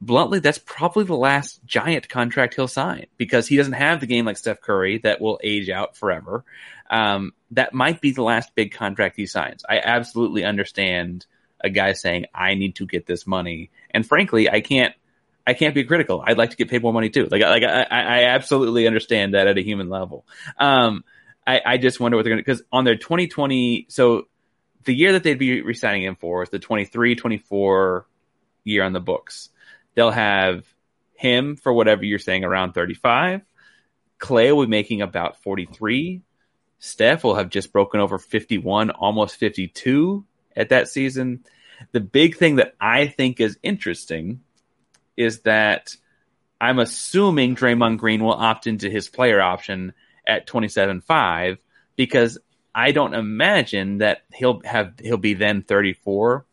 bluntly, 0.00 0.40
that's 0.40 0.58
probably 0.58 1.04
the 1.04 1.16
last 1.16 1.64
giant 1.64 2.08
contract 2.08 2.54
he'll 2.54 2.68
sign 2.68 3.06
because 3.16 3.46
he 3.46 3.56
doesn't 3.56 3.74
have 3.74 4.00
the 4.00 4.06
game 4.06 4.26
like 4.26 4.36
Steph 4.36 4.60
Curry 4.60 4.98
that 4.98 5.20
will 5.20 5.40
age 5.42 5.70
out 5.70 5.96
forever. 5.96 6.44
Um, 6.90 7.32
that 7.52 7.72
might 7.72 8.00
be 8.00 8.12
the 8.12 8.22
last 8.22 8.54
big 8.54 8.72
contract 8.72 9.16
he 9.16 9.26
signs. 9.26 9.64
I 9.68 9.78
absolutely 9.78 10.44
understand 10.44 11.26
a 11.60 11.70
guy 11.70 11.92
saying, 11.92 12.26
"I 12.34 12.54
need 12.54 12.76
to 12.76 12.86
get 12.86 13.06
this 13.06 13.26
money," 13.26 13.70
and 13.90 14.06
frankly, 14.06 14.50
I 14.50 14.60
can't. 14.60 14.94
I 15.46 15.54
can't 15.54 15.74
be 15.74 15.84
critical. 15.84 16.22
I'd 16.26 16.38
like 16.38 16.50
to 16.50 16.56
get 16.56 16.68
paid 16.68 16.82
more 16.82 16.92
money 16.92 17.08
too. 17.08 17.28
Like, 17.30 17.42
like 17.42 17.62
I, 17.62 17.86
I 17.90 18.24
absolutely 18.24 18.86
understand 18.86 19.34
that 19.34 19.46
at 19.46 19.56
a 19.56 19.62
human 19.62 19.88
level. 19.88 20.26
Um, 20.58 21.04
I, 21.46 21.60
I 21.64 21.76
just 21.78 22.00
wonder 22.00 22.16
what 22.16 22.24
they're 22.24 22.32
going 22.32 22.42
to, 22.42 22.50
because 22.50 22.62
on 22.72 22.84
their 22.84 22.96
2020, 22.96 23.86
so 23.88 24.26
the 24.84 24.94
year 24.94 25.12
that 25.12 25.22
they'd 25.22 25.38
be 25.38 25.62
resigning 25.62 26.02
him 26.02 26.16
for 26.16 26.42
is 26.42 26.50
the 26.50 26.58
23, 26.58 27.14
24 27.14 28.06
year 28.64 28.82
on 28.82 28.92
the 28.92 29.00
books. 29.00 29.50
They'll 29.94 30.10
have 30.10 30.66
him 31.14 31.56
for 31.56 31.72
whatever 31.72 32.04
you're 32.04 32.18
saying 32.18 32.44
around 32.44 32.72
35. 32.72 33.42
Klay 34.18 34.54
will 34.54 34.64
be 34.64 34.70
making 34.70 35.02
about 35.02 35.42
43. 35.42 36.22
Steph 36.78 37.24
will 37.24 37.36
have 37.36 37.50
just 37.50 37.72
broken 37.72 38.00
over 38.00 38.18
51, 38.18 38.90
almost 38.90 39.36
52 39.36 40.24
at 40.56 40.70
that 40.70 40.88
season. 40.88 41.44
The 41.92 42.00
big 42.00 42.36
thing 42.36 42.56
that 42.56 42.74
I 42.80 43.06
think 43.06 43.40
is 43.40 43.58
interesting 43.62 44.40
is 45.16 45.40
that 45.40 45.96
I'm 46.60 46.78
assuming 46.78 47.56
Draymond 47.56 47.98
Green 47.98 48.22
will 48.24 48.32
opt 48.32 48.66
into 48.66 48.88
his 48.88 49.08
player 49.08 49.40
option 49.40 49.92
at 50.26 50.46
27.5 50.46 51.58
because 51.96 52.38
I 52.74 52.92
don't 52.92 53.14
imagine 53.14 53.98
that 53.98 54.22
he'll 54.32 54.60
have 54.64 54.94
he'll 55.00 55.16
be 55.16 55.34
then 55.34 55.62
34. 55.62 56.44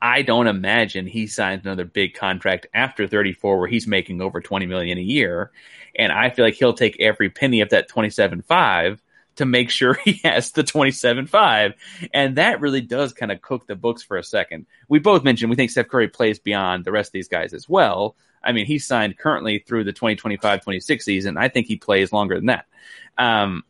I 0.00 0.22
don't 0.22 0.46
imagine 0.46 1.06
he 1.06 1.26
signs 1.26 1.64
another 1.64 1.86
big 1.86 2.14
contract 2.14 2.66
after 2.74 3.06
34 3.06 3.58
where 3.58 3.68
he's 3.68 3.86
making 3.86 4.20
over 4.20 4.40
20 4.40 4.66
million 4.66 4.98
a 4.98 5.02
year 5.02 5.50
and 5.98 6.12
I 6.12 6.30
feel 6.30 6.44
like 6.44 6.54
he'll 6.54 6.74
take 6.74 7.00
every 7.00 7.30
penny 7.30 7.62
of 7.62 7.70
that 7.70 7.88
27.5 7.88 8.98
to 9.36 9.46
make 9.46 9.70
sure 9.70 9.94
he 10.04 10.20
has 10.24 10.52
the 10.52 10.64
27-5. 10.64 11.74
and 12.12 12.36
that 12.36 12.60
really 12.60 12.80
does 12.80 13.12
kind 13.12 13.32
of 13.32 13.40
cook 13.40 13.66
the 13.66 13.76
books 13.76 14.02
for 14.02 14.16
a 14.16 14.24
second. 14.24 14.66
We 14.88 14.98
both 14.98 15.24
mentioned 15.24 15.50
we 15.50 15.56
think 15.56 15.70
Steph 15.70 15.88
Curry 15.88 16.08
plays 16.08 16.38
beyond 16.38 16.84
the 16.84 16.92
rest 16.92 17.08
of 17.08 17.12
these 17.12 17.28
guys 17.28 17.54
as 17.54 17.68
well. 17.68 18.16
I 18.42 18.52
mean, 18.52 18.66
he's 18.66 18.86
signed 18.86 19.18
currently 19.18 19.58
through 19.58 19.84
the 19.84 19.92
2025-26 19.92 21.02
season. 21.02 21.36
I 21.36 21.48
think 21.48 21.66
he 21.66 21.76
plays 21.76 22.12
longer 22.12 22.36
than 22.36 22.46
that. 22.46 22.66
Um, 23.18 23.64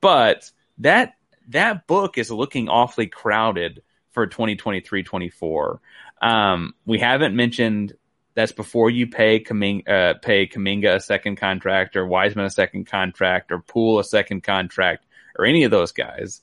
but 0.00 0.50
that 0.78 1.14
that 1.48 1.86
book 1.86 2.18
is 2.18 2.30
looking 2.30 2.68
awfully 2.68 3.06
crowded 3.06 3.82
for 4.10 4.26
2023-24. 4.26 5.78
Um, 6.20 6.74
we 6.84 6.98
haven't 6.98 7.34
mentioned 7.34 7.94
that's 8.34 8.52
before 8.52 8.90
you 8.90 9.08
pay 9.08 9.40
Kuminga, 9.40 9.88
uh, 9.88 10.14
pay 10.14 10.46
Kuminga 10.46 10.96
a 10.96 11.00
second 11.00 11.36
contract 11.36 11.96
or 11.96 12.06
Wiseman 12.06 12.44
a 12.44 12.50
second 12.50 12.86
contract 12.86 13.50
or 13.50 13.58
Poole 13.58 13.98
a 13.98 14.04
second 14.04 14.42
contract 14.42 15.06
or 15.38 15.44
any 15.44 15.64
of 15.64 15.70
those 15.70 15.92
guys. 15.92 16.42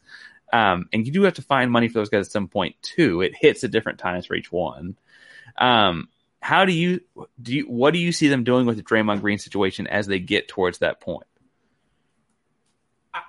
Um, 0.54 0.88
and 0.94 1.06
you 1.06 1.12
do 1.12 1.24
have 1.24 1.34
to 1.36 1.42
find 1.42 1.72
money 1.72 1.88
for 1.88 1.96
those 2.00 2.10
guys 2.10 2.28
at 2.28 2.32
some 2.32 2.48
point 2.48 2.76
too. 2.82 3.22
It 3.22 3.34
hits 3.36 3.64
at 3.64 3.72
different 3.72 4.00
times 4.00 4.26
for 4.26 4.36
each 4.36 4.52
one. 4.52 4.96
Um, 5.58 6.10
how 6.40 6.66
do 6.66 6.72
you 6.72 7.02
do? 7.42 7.56
You, 7.56 7.64
what 7.64 7.92
do 7.92 8.00
you 8.00 8.12
see 8.12 8.28
them 8.28 8.44
doing 8.44 8.66
with 8.66 8.78
the 8.78 8.84
Draymond 8.84 9.22
Green 9.22 9.40
situation 9.40 9.88
as 9.88 10.06
they 10.06 10.20
get 10.20 10.48
towards 10.48 10.78
that 10.78 11.02
point? 11.02 11.28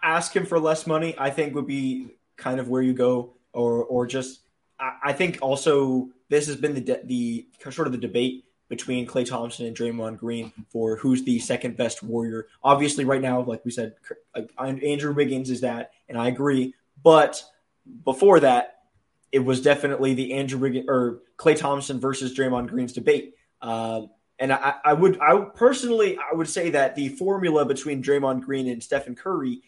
Ask 0.02 0.34
him 0.34 0.44
for 0.44 0.58
less 0.58 0.86
money. 0.86 1.14
I 1.16 1.30
think 1.30 1.54
would 1.54 1.66
be 1.66 2.08
kind 2.36 2.60
of 2.60 2.68
where 2.68 2.82
you 2.82 2.92
go, 2.92 3.34
or 3.52 3.84
or 3.84 4.06
just. 4.06 4.40
I, 4.78 4.98
I 5.04 5.12
think 5.14 5.38
also 5.40 6.10
this 6.28 6.46
has 6.46 6.56
been 6.56 6.74
the 6.74 6.80
de- 6.80 7.04
the 7.04 7.46
sort 7.70 7.86
of 7.86 7.92
the 7.92 7.98
debate 7.98 8.44
between 8.68 9.06
Klay 9.06 9.26
Thompson 9.26 9.66
and 9.66 9.76
Draymond 9.76 10.18
Green 10.18 10.52
for 10.70 10.96
who's 10.96 11.22
the 11.24 11.38
second 11.38 11.76
best 11.76 12.02
Warrior. 12.02 12.46
Obviously, 12.62 13.04
right 13.04 13.20
now, 13.20 13.42
like 13.42 13.64
we 13.64 13.70
said, 13.70 13.94
Andrew 14.58 15.14
Wiggins 15.14 15.50
is 15.50 15.60
that, 15.60 15.92
and 16.08 16.18
I 16.18 16.28
agree. 16.28 16.74
But 17.02 17.42
before 18.04 18.40
that, 18.40 18.80
it 19.32 19.40
was 19.40 19.60
definitely 19.60 20.14
the 20.14 20.34
Andrew 20.34 20.58
Wiggins 20.58 20.86
or 20.88 21.20
Klay 21.36 21.56
Thompson 21.56 22.00
versus 22.00 22.34
Draymond 22.34 22.68
Green's 22.68 22.92
debate. 22.92 23.34
Um, 23.60 24.10
and 24.38 24.52
I, 24.52 24.74
I, 24.84 24.92
would, 24.92 25.18
I 25.20 25.38
personally, 25.54 26.18
I 26.18 26.34
would 26.34 26.48
say 26.48 26.70
that 26.70 26.94
the 26.94 27.08
formula 27.10 27.64
between 27.64 28.02
Draymond 28.02 28.42
Green 28.42 28.68
and 28.68 28.82
Stephen 28.82 29.14
Curry 29.14 29.62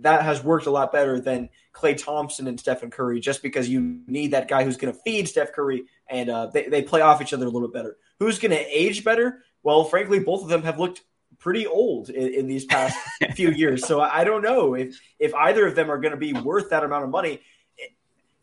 that 0.00 0.22
has 0.22 0.42
worked 0.42 0.66
a 0.66 0.70
lot 0.70 0.92
better 0.92 1.20
than 1.20 1.48
Klay 1.72 1.96
Thompson 1.96 2.46
and 2.46 2.58
Stephen 2.58 2.90
Curry, 2.90 3.20
just 3.20 3.42
because 3.42 3.68
you 3.68 4.00
need 4.06 4.32
that 4.32 4.48
guy 4.48 4.64
who's 4.64 4.76
going 4.76 4.92
to 4.92 5.00
feed 5.00 5.28
Steph 5.28 5.52
Curry, 5.52 5.84
and 6.08 6.30
uh, 6.30 6.46
they, 6.46 6.68
they 6.68 6.82
play 6.82 7.00
off 7.00 7.20
each 7.20 7.32
other 7.32 7.46
a 7.46 7.50
little 7.50 7.68
bit 7.68 7.74
better. 7.74 7.96
Who's 8.18 8.38
going 8.38 8.52
to 8.52 8.58
age 8.58 9.04
better? 9.04 9.44
Well, 9.62 9.84
frankly, 9.84 10.18
both 10.18 10.42
of 10.42 10.48
them 10.48 10.62
have 10.62 10.78
looked 10.78 11.02
pretty 11.38 11.66
old 11.66 12.10
in, 12.10 12.34
in 12.34 12.46
these 12.46 12.64
past 12.64 12.96
few 13.34 13.50
years. 13.50 13.86
So 13.86 14.00
I 14.00 14.24
don't 14.24 14.42
know 14.42 14.74
if 14.74 15.00
if 15.18 15.34
either 15.34 15.66
of 15.66 15.74
them 15.74 15.90
are 15.90 15.98
going 15.98 16.12
to 16.12 16.18
be 16.18 16.32
worth 16.32 16.70
that 16.70 16.84
amount 16.84 17.04
of 17.04 17.10
money. 17.10 17.40
It, 17.76 17.90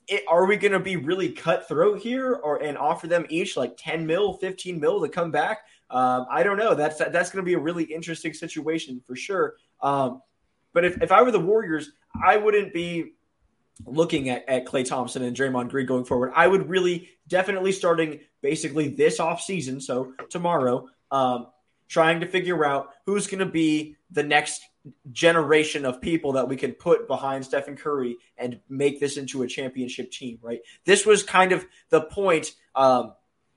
it, 0.08 0.24
are 0.28 0.45
we 0.45 0.58
going 0.58 0.72
to 0.72 0.80
be 0.80 0.97
really 0.97 1.32
cutthroat 1.32 1.99
here, 1.99 2.34
or 2.34 2.62
and 2.62 2.78
offer 2.78 3.08
them 3.08 3.26
each 3.30 3.58
like 3.58 3.76
ten 3.78 4.06
mil, 4.06 4.34
fifteen 4.34 4.80
mil 4.80 5.01
to 5.01 5.10
come 5.10 5.32
back? 5.32 5.60
Um, 5.89 6.26
I 6.30 6.43
don't 6.43 6.58
know. 6.58 6.74
That's 6.74 6.97
that's 6.97 7.30
going 7.30 7.43
to 7.43 7.49
be 7.49 7.53
a 7.53 7.60
really 7.60 7.84
interesting 7.84 8.34
situation 8.34 9.01
for 9.06 9.16
sure. 9.16 9.56
Um, 9.82 10.22
but 10.76 10.84
if, 10.84 11.01
if 11.01 11.11
I 11.11 11.23
were 11.23 11.32
the 11.32 11.39
Warriors, 11.39 11.89
I 12.21 12.36
wouldn't 12.36 12.73
be 12.73 13.13
looking 13.86 14.30
at, 14.30 14.47
at 14.47 14.65
Klay 14.65 14.86
Thompson 14.86 15.23
and 15.23 15.36
Draymond 15.36 15.69
Green 15.69 15.86
going 15.86 16.03
forward. 16.03 16.34
I 16.36 16.47
would 16.47 16.69
really 16.69 17.09
definitely 17.30 17.71
starting 17.71 18.19
basically 18.41 18.89
this 18.89 19.21
off 19.21 19.41
season, 19.41 19.80
so 19.80 20.13
tomorrow, 20.30 20.89
um, 21.11 21.47
trying 21.88 22.19
to 22.19 22.28
figure 22.28 22.65
out 22.65 22.89
who's 23.05 23.26
going 23.26 23.39
to 23.39 23.45
be 23.45 23.95
the 24.11 24.23
next 24.23 24.63
generation 25.13 25.86
of 25.86 26.01
people 26.01 26.34
that 26.34 26.49
we 26.49 26.57
can 26.57 26.73
put 26.73 27.07
behind 27.07 27.45
Stephen 27.45 27.78
Curry 27.78 28.17
and 28.38 28.59
make 28.67 28.99
this 28.99 29.15
into 29.15 29.43
a 29.43 29.47
championship 29.47 30.11
team. 30.11 30.39
Right? 30.41 30.59
This 30.84 31.05
was 31.05 31.23
kind 31.23 31.53
of 31.53 31.65
the 31.89 32.01
point. 32.01 32.51
Um, 32.76 33.13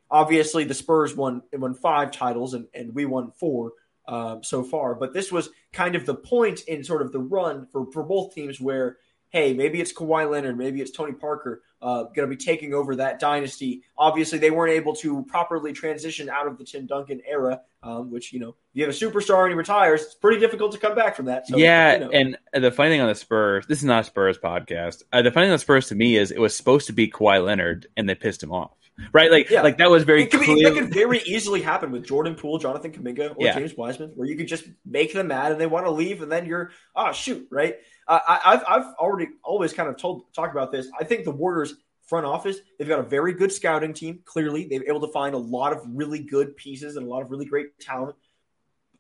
obviously, 0.08 0.64
the 0.64 0.74
Spurs 0.74 1.16
won 1.16 1.42
won 1.52 1.74
five 1.74 2.12
titles, 2.12 2.54
and, 2.54 2.68
and 2.72 2.94
we 2.94 3.06
won 3.06 3.32
four. 3.32 3.72
Um, 4.08 4.42
so 4.42 4.64
far, 4.64 4.94
but 4.94 5.12
this 5.12 5.30
was 5.30 5.50
kind 5.70 5.94
of 5.94 6.06
the 6.06 6.14
point 6.14 6.60
in 6.60 6.82
sort 6.82 7.02
of 7.02 7.12
the 7.12 7.20
run 7.20 7.66
for, 7.66 7.92
for 7.92 8.02
both 8.02 8.34
teams 8.34 8.58
where 8.58 8.96
hey, 9.30 9.52
maybe 9.52 9.80
it's 9.80 9.92
Kawhi 9.92 10.30
Leonard, 10.30 10.56
maybe 10.56 10.80
it's 10.80 10.90
Tony 10.90 11.12
Parker 11.12 11.62
uh, 11.80 12.04
going 12.04 12.28
to 12.28 12.34
be 12.34 12.36
taking 12.36 12.74
over 12.74 12.96
that 12.96 13.20
dynasty. 13.20 13.82
Obviously, 13.96 14.38
they 14.38 14.50
weren't 14.50 14.72
able 14.72 14.94
to 14.96 15.24
properly 15.24 15.72
transition 15.72 16.28
out 16.28 16.46
of 16.46 16.58
the 16.58 16.64
Tim 16.64 16.86
Duncan 16.86 17.20
era, 17.28 17.60
um, 17.82 18.10
which, 18.10 18.32
you 18.32 18.40
know, 18.40 18.48
if 18.48 18.56
you 18.72 18.84
have 18.84 18.94
a 18.94 18.96
superstar 18.96 19.44
and 19.44 19.50
he 19.50 19.54
retires, 19.54 20.02
it's 20.02 20.14
pretty 20.14 20.40
difficult 20.40 20.72
to 20.72 20.78
come 20.78 20.94
back 20.94 21.14
from 21.14 21.26
that. 21.26 21.46
So, 21.46 21.56
yeah, 21.56 21.94
you 21.94 22.00
know. 22.00 22.10
and 22.54 22.64
the 22.64 22.72
funny 22.72 22.90
thing 22.90 23.00
on 23.00 23.08
the 23.08 23.14
Spurs, 23.14 23.66
this 23.66 23.78
is 23.78 23.84
not 23.84 24.00
a 24.02 24.04
Spurs 24.04 24.38
podcast. 24.38 25.02
Uh, 25.12 25.22
the 25.22 25.30
funny 25.30 25.44
thing 25.44 25.52
on 25.52 25.56
the 25.56 25.60
Spurs 25.60 25.88
to 25.88 25.94
me 25.94 26.16
is 26.16 26.30
it 26.30 26.40
was 26.40 26.56
supposed 26.56 26.86
to 26.88 26.92
be 26.92 27.08
Kawhi 27.08 27.44
Leonard, 27.44 27.86
and 27.96 28.08
they 28.08 28.14
pissed 28.14 28.42
him 28.42 28.52
off. 28.52 28.87
Right, 29.12 29.30
like, 29.30 29.48
yeah. 29.48 29.62
like 29.62 29.78
that 29.78 29.90
was 29.90 30.02
very 30.02 30.24
it 30.24 30.30
could. 30.30 30.40
Be, 30.40 30.64
that 30.64 30.74
could 30.74 30.92
very 30.92 31.20
easily 31.20 31.62
happen 31.62 31.92
with 31.92 32.04
Jordan 32.04 32.34
Poole, 32.34 32.58
Jonathan 32.58 32.92
Kuminga, 32.92 33.30
or 33.30 33.46
yeah. 33.46 33.54
James 33.54 33.76
Wiseman, 33.76 34.10
where 34.16 34.26
you 34.26 34.36
could 34.36 34.48
just 34.48 34.64
make 34.84 35.12
them 35.12 35.28
mad 35.28 35.52
and 35.52 35.60
they 35.60 35.66
want 35.66 35.86
to 35.86 35.90
leave, 35.90 36.20
and 36.20 36.30
then 36.30 36.46
you're, 36.46 36.72
oh 36.96 37.12
shoot, 37.12 37.46
right? 37.50 37.76
Uh, 38.06 38.18
I, 38.26 38.40
I've 38.44 38.64
I've 38.68 38.94
already 38.98 39.28
always 39.44 39.72
kind 39.72 39.88
of 39.88 39.96
told 39.96 40.32
talk 40.34 40.50
about 40.50 40.72
this. 40.72 40.88
I 40.98 41.04
think 41.04 41.24
the 41.24 41.30
Warriors 41.30 41.74
front 42.06 42.24
office 42.24 42.56
they've 42.78 42.88
got 42.88 42.98
a 42.98 43.04
very 43.04 43.34
good 43.34 43.52
scouting 43.52 43.92
team. 43.92 44.20
Clearly, 44.24 44.62
they've 44.62 44.80
been 44.80 44.88
able 44.88 45.06
to 45.06 45.12
find 45.12 45.34
a 45.34 45.38
lot 45.38 45.72
of 45.72 45.82
really 45.86 46.20
good 46.20 46.56
pieces 46.56 46.96
and 46.96 47.06
a 47.06 47.08
lot 47.08 47.22
of 47.22 47.30
really 47.30 47.46
great 47.46 47.78
talent. 47.78 48.16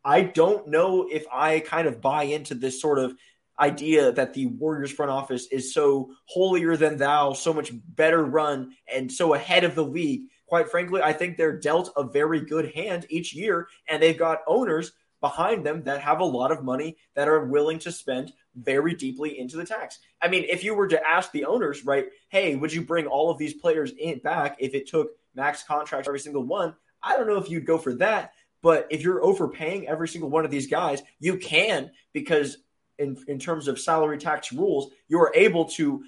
I 0.04 0.22
don't 0.22 0.68
know 0.68 1.08
if 1.10 1.26
I 1.32 1.60
kind 1.60 1.88
of 1.88 2.00
buy 2.00 2.24
into 2.24 2.54
this 2.54 2.80
sort 2.80 2.98
of 2.98 3.14
idea 3.58 4.12
that 4.12 4.34
the 4.34 4.46
Warriors 4.46 4.92
front 4.92 5.10
office 5.10 5.46
is 5.50 5.74
so 5.74 6.10
holier 6.26 6.76
than 6.76 6.96
thou, 6.96 7.32
so 7.32 7.52
much 7.52 7.72
better 7.94 8.24
run, 8.24 8.72
and 8.92 9.10
so 9.10 9.34
ahead 9.34 9.64
of 9.64 9.74
the 9.74 9.84
league. 9.84 10.22
Quite 10.46 10.70
frankly, 10.70 11.02
I 11.02 11.12
think 11.12 11.36
they're 11.36 11.58
dealt 11.58 11.92
a 11.96 12.04
very 12.04 12.40
good 12.40 12.72
hand 12.72 13.06
each 13.10 13.34
year, 13.34 13.68
and 13.88 14.02
they've 14.02 14.18
got 14.18 14.42
owners 14.46 14.92
behind 15.20 15.66
them 15.66 15.82
that 15.82 16.00
have 16.00 16.20
a 16.20 16.24
lot 16.24 16.52
of 16.52 16.62
money 16.62 16.96
that 17.14 17.28
are 17.28 17.44
willing 17.46 17.78
to 17.80 17.92
spend 17.92 18.32
very 18.54 18.94
deeply 18.94 19.38
into 19.38 19.56
the 19.56 19.64
tax. 19.64 19.98
I 20.22 20.28
mean, 20.28 20.44
if 20.48 20.64
you 20.64 20.74
were 20.74 20.88
to 20.88 21.06
ask 21.06 21.32
the 21.32 21.44
owners, 21.44 21.84
right, 21.84 22.06
hey, 22.28 22.54
would 22.56 22.72
you 22.72 22.82
bring 22.82 23.06
all 23.06 23.30
of 23.30 23.38
these 23.38 23.54
players 23.54 23.92
in 23.98 24.18
back 24.20 24.56
if 24.58 24.74
it 24.74 24.88
took 24.88 25.10
max 25.34 25.62
contracts 25.62 26.08
every 26.08 26.20
single 26.20 26.44
one? 26.44 26.74
I 27.02 27.16
don't 27.16 27.26
know 27.26 27.38
if 27.38 27.50
you'd 27.50 27.66
go 27.66 27.78
for 27.78 27.94
that, 27.94 28.32
but 28.62 28.86
if 28.90 29.02
you're 29.02 29.24
overpaying 29.24 29.88
every 29.88 30.08
single 30.08 30.30
one 30.30 30.44
of 30.44 30.50
these 30.50 30.66
guys, 30.66 31.02
you 31.20 31.38
can 31.38 31.90
because 32.12 32.58
in, 32.98 33.16
in 33.28 33.38
terms 33.38 33.68
of 33.68 33.78
salary 33.78 34.18
tax 34.18 34.52
rules, 34.52 34.90
you 35.08 35.20
are 35.20 35.32
able 35.34 35.66
to 35.66 36.04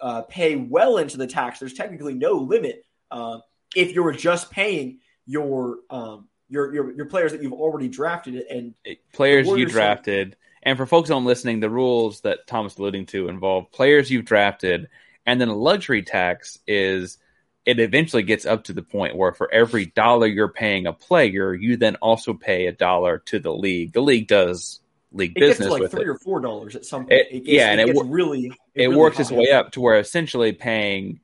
uh, 0.00 0.22
pay 0.22 0.56
well 0.56 0.98
into 0.98 1.16
the 1.16 1.26
tax. 1.26 1.58
There's 1.58 1.74
technically 1.74 2.14
no 2.14 2.32
limit 2.32 2.84
uh, 3.10 3.38
if 3.74 3.94
you 3.94 4.02
were 4.02 4.12
just 4.12 4.50
paying 4.50 4.98
your 5.26 5.78
um, 5.90 6.28
your 6.48 6.72
your, 6.74 6.92
your 6.92 7.06
players 7.06 7.32
that 7.32 7.42
you've 7.42 7.52
already 7.52 7.88
drafted 7.88 8.44
and 8.50 8.74
players 9.12 9.48
you 9.48 9.66
drafted. 9.66 10.36
And 10.62 10.76
for 10.76 10.86
folks 10.86 11.10
on 11.10 11.24
listening, 11.24 11.60
the 11.60 11.70
rules 11.70 12.22
that 12.22 12.46
Thomas 12.46 12.76
alluding 12.76 13.06
to 13.06 13.28
involve 13.28 13.70
players 13.70 14.10
you've 14.10 14.24
drafted, 14.24 14.88
and 15.24 15.40
then 15.40 15.48
a 15.48 15.56
luxury 15.56 16.02
tax 16.02 16.58
is 16.66 17.18
it 17.64 17.80
eventually 17.80 18.22
gets 18.22 18.46
up 18.46 18.64
to 18.64 18.72
the 18.72 18.82
point 18.82 19.16
where 19.16 19.32
for 19.32 19.52
every 19.52 19.86
dollar 19.86 20.26
you're 20.26 20.48
paying 20.48 20.86
a 20.86 20.92
player, 20.92 21.52
you 21.52 21.76
then 21.76 21.96
also 21.96 22.32
pay 22.32 22.66
a 22.66 22.72
dollar 22.72 23.18
to 23.26 23.40
the 23.40 23.52
league. 23.52 23.92
The 23.92 24.00
league 24.00 24.28
does 24.28 24.80
league 25.12 25.32
it 25.36 25.40
business 25.40 25.70
like 25.70 25.82
with 25.82 25.92
three 25.92 26.02
it. 26.02 26.08
or 26.08 26.18
four 26.18 26.40
dollars 26.40 26.76
at 26.76 26.84
some 26.84 27.02
point. 27.02 27.12
It, 27.12 27.28
It 27.30 27.40
gets, 27.44 27.48
yeah, 27.48 27.70
and 27.70 27.80
it, 27.80 27.94
wo- 27.94 28.02
really 28.04 28.52
it 28.74 28.88
really 28.88 28.96
works 28.96 29.20
its 29.20 29.30
way 29.30 29.50
up 29.52 29.72
to 29.72 29.80
where 29.80 29.98
essentially 29.98 30.52
paying 30.52 31.20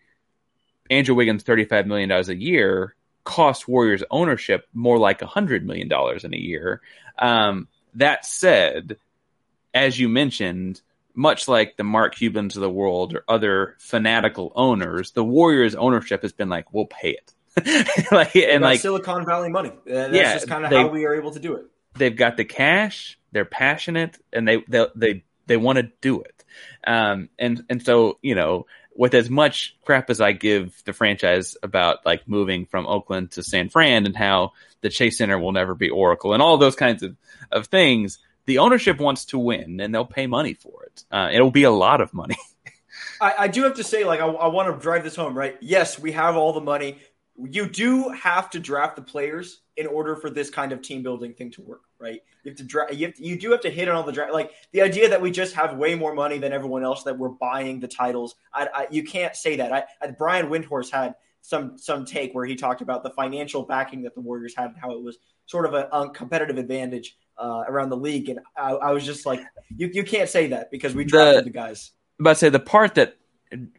Andrew 0.90 1.14
Wiggins 1.14 1.42
thirty 1.42 1.64
five 1.64 1.86
million 1.86 2.08
dollars 2.08 2.28
a 2.28 2.36
year 2.36 2.94
costs 3.24 3.68
Warriors 3.68 4.02
ownership 4.10 4.66
more 4.72 4.98
like 4.98 5.20
hundred 5.20 5.64
million 5.66 5.88
dollars 5.88 6.24
in 6.24 6.34
a 6.34 6.38
year. 6.38 6.80
Um, 7.18 7.68
that 7.94 8.24
said, 8.24 8.96
as 9.74 9.98
you 9.98 10.08
mentioned, 10.08 10.80
much 11.14 11.48
like 11.48 11.76
the 11.76 11.84
Mark 11.84 12.14
Cubans 12.16 12.56
of 12.56 12.62
the 12.62 12.70
world 12.70 13.14
or 13.14 13.24
other 13.28 13.76
fanatical 13.78 14.52
owners, 14.54 15.12
the 15.12 15.24
Warriors 15.24 15.74
ownership 15.74 16.22
has 16.22 16.32
been 16.32 16.48
like, 16.48 16.72
we'll 16.72 16.86
pay 16.86 17.10
it. 17.16 17.32
like 18.12 18.34
and 18.34 18.62
like 18.62 18.80
Silicon 18.80 19.26
Valley 19.26 19.50
money. 19.50 19.68
Uh, 19.70 19.74
That's 19.84 20.14
Yeah, 20.14 20.34
just 20.34 20.48
kind 20.48 20.64
of 20.64 20.72
how 20.72 20.88
we 20.88 21.04
are 21.04 21.14
able 21.14 21.32
to 21.32 21.38
do 21.38 21.54
it. 21.56 21.66
They've 21.94 22.16
got 22.16 22.36
the 22.36 22.44
cash, 22.44 23.18
they're 23.32 23.44
passionate, 23.44 24.18
and 24.32 24.46
they 24.46 24.62
they 24.68 24.86
they, 24.94 25.24
they 25.46 25.56
want 25.56 25.78
to 25.78 25.90
do 26.00 26.22
it. 26.22 26.44
Um, 26.86 27.28
and 27.38 27.64
and 27.68 27.84
so 27.84 28.18
you 28.22 28.34
know, 28.34 28.66
with 28.94 29.14
as 29.14 29.30
much 29.30 29.76
crap 29.84 30.10
as 30.10 30.20
I 30.20 30.32
give 30.32 30.82
the 30.84 30.92
franchise 30.92 31.56
about 31.62 32.04
like 32.04 32.28
moving 32.28 32.66
from 32.66 32.86
Oakland 32.86 33.32
to 33.32 33.42
San 33.42 33.68
Fran 33.68 34.06
and 34.06 34.16
how 34.16 34.52
the 34.80 34.90
Chase 34.90 35.18
Center 35.18 35.38
will 35.38 35.52
never 35.52 35.74
be 35.74 35.90
Oracle 35.90 36.34
and 36.34 36.42
all 36.42 36.58
those 36.58 36.76
kinds 36.76 37.02
of 37.02 37.16
of 37.50 37.66
things, 37.66 38.18
the 38.46 38.58
ownership 38.58 38.98
wants 38.98 39.26
to 39.26 39.38
win 39.38 39.80
and 39.80 39.94
they'll 39.94 40.04
pay 40.04 40.26
money 40.26 40.54
for 40.54 40.84
it. 40.84 41.04
Uh, 41.10 41.30
it'll 41.32 41.50
be 41.50 41.64
a 41.64 41.70
lot 41.70 42.00
of 42.00 42.12
money. 42.12 42.36
I, 43.20 43.34
I 43.38 43.48
do 43.48 43.62
have 43.62 43.76
to 43.76 43.84
say, 43.84 44.04
like, 44.04 44.20
I, 44.20 44.26
I 44.26 44.48
want 44.48 44.74
to 44.74 44.82
drive 44.82 45.04
this 45.04 45.16
home, 45.16 45.36
right? 45.36 45.56
Yes, 45.60 45.98
we 45.98 46.12
have 46.12 46.36
all 46.36 46.52
the 46.52 46.60
money. 46.60 46.98
You 47.36 47.68
do 47.68 48.10
have 48.10 48.50
to 48.50 48.60
draft 48.60 48.96
the 48.96 49.02
players 49.02 49.62
in 49.76 49.86
order 49.86 50.16
for 50.16 50.28
this 50.28 50.50
kind 50.50 50.72
of 50.72 50.82
team 50.82 51.02
building 51.02 51.32
thing 51.32 51.50
to 51.52 51.62
work, 51.62 51.82
right? 51.98 52.20
You 52.44 52.50
have 52.50 52.58
to 52.58 52.64
draft. 52.64 52.92
You, 52.92 53.10
to, 53.10 53.24
you 53.24 53.38
do 53.38 53.50
have 53.52 53.60
to 53.62 53.70
hit 53.70 53.88
on 53.88 53.96
all 53.96 54.02
the 54.02 54.12
draft. 54.12 54.32
Like 54.32 54.52
the 54.72 54.82
idea 54.82 55.08
that 55.08 55.20
we 55.20 55.30
just 55.30 55.54
have 55.54 55.76
way 55.76 55.94
more 55.94 56.14
money 56.14 56.38
than 56.38 56.52
everyone 56.52 56.84
else 56.84 57.02
that 57.04 57.18
we're 57.18 57.30
buying 57.30 57.80
the 57.80 57.88
titles. 57.88 58.34
I, 58.52 58.68
I 58.74 58.86
you 58.90 59.02
can't 59.02 59.34
say 59.34 59.56
that. 59.56 59.72
I, 59.72 59.84
I 60.00 60.10
Brian 60.10 60.48
Windhorst 60.48 60.90
had 60.90 61.14
some 61.40 61.76
some 61.76 62.04
take 62.04 62.32
where 62.34 62.44
he 62.44 62.54
talked 62.54 62.82
about 62.82 63.02
the 63.02 63.10
financial 63.10 63.62
backing 63.62 64.02
that 64.02 64.14
the 64.14 64.20
Warriors 64.20 64.54
had 64.56 64.66
and 64.70 64.76
how 64.80 64.92
it 64.92 65.02
was 65.02 65.18
sort 65.46 65.66
of 65.66 65.74
a, 65.74 66.08
competitive 66.10 66.56
advantage 66.56 67.16
uh, 67.38 67.64
around 67.66 67.90
the 67.90 67.96
league. 67.96 68.28
And 68.28 68.40
I, 68.56 68.72
I 68.72 68.90
was 68.92 69.04
just 69.04 69.26
like, 69.26 69.40
you 69.76 69.90
you 69.92 70.04
can't 70.04 70.28
say 70.28 70.48
that 70.48 70.70
because 70.70 70.94
we 70.94 71.04
drafted 71.04 71.44
the, 71.44 71.50
guys. 71.50 71.92
But 72.18 72.30
I 72.30 72.32
say 72.34 72.48
the 72.48 72.60
part 72.60 72.94
that 72.94 73.16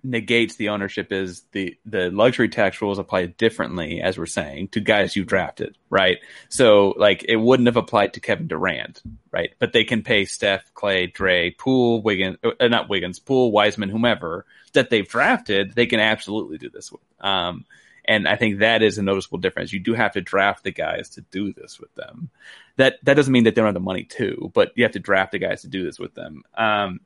negates 0.04 0.56
the 0.56 0.70
ownership 0.70 1.12
is 1.12 1.44
the 1.52 1.78
the 1.86 2.10
luxury 2.12 2.50
tax 2.50 2.82
rules 2.82 3.00
apply 3.00 3.28
differently, 3.28 4.02
as 4.02 4.18
we're 4.18 4.26
saying, 4.26 4.70
to 4.70 4.80
guys 4.80 5.16
you 5.16 5.26
drafted, 5.26 5.78
right? 5.90 6.18
So 6.50 6.94
like 6.98 7.26
it 7.28 7.38
wouldn't 7.38 7.68
have 7.68 7.78
applied 7.78 8.14
to 8.14 8.20
Kevin 8.20 8.48
Durant, 8.48 9.02
right? 9.32 9.52
But 9.60 9.74
they 9.74 9.84
can 9.84 10.04
pay 10.04 10.26
Steph, 10.26 10.74
Klay, 10.74 11.12
Dre, 11.12 11.52
Poole, 11.52 12.02
Wiggins, 12.02 12.38
uh, 12.44 12.68
not 12.68 12.90
Wiggins, 12.90 13.20
Poole, 13.20 13.52
Wiseman, 13.52 13.90
whomever 13.90 14.46
that 14.74 14.90
they've 14.90 15.08
drafted. 15.08 15.74
They 15.74 15.86
can 15.86 16.00
absolutely 16.00 16.58
do 16.58 16.70
this 16.70 16.92
with. 16.92 17.02
Um, 17.20 17.66
and 18.06 18.28
I 18.28 18.36
think 18.36 18.60
that 18.60 18.84
is 18.84 18.98
a 18.98 19.04
noticeable 19.04 19.38
difference. 19.38 19.72
You 19.72 19.80
do 19.80 19.94
have 19.94 20.14
to 20.14 20.22
draft 20.22 20.64
the 20.64 20.72
guys 20.72 21.10
to 21.12 21.22
do 21.22 21.54
this 21.54 21.80
with 21.80 21.94
them. 21.96 22.30
That 22.76 22.96
that 23.04 23.14
doesn't 23.14 23.32
mean 23.32 23.46
that 23.46 23.56
they 23.56 23.62
don't 23.62 23.68
have 23.68 23.74
the 23.74 23.80
money 23.80 24.04
too, 24.04 24.52
but 24.54 24.74
you 24.76 24.84
have 24.84 24.94
to 24.94 25.00
draft 25.00 25.32
the 25.32 25.40
guys 25.40 25.62
to 25.62 25.68
do 25.68 25.86
this 25.86 26.00
with 26.00 26.14
them. 26.14 26.44
Um, 26.56 27.00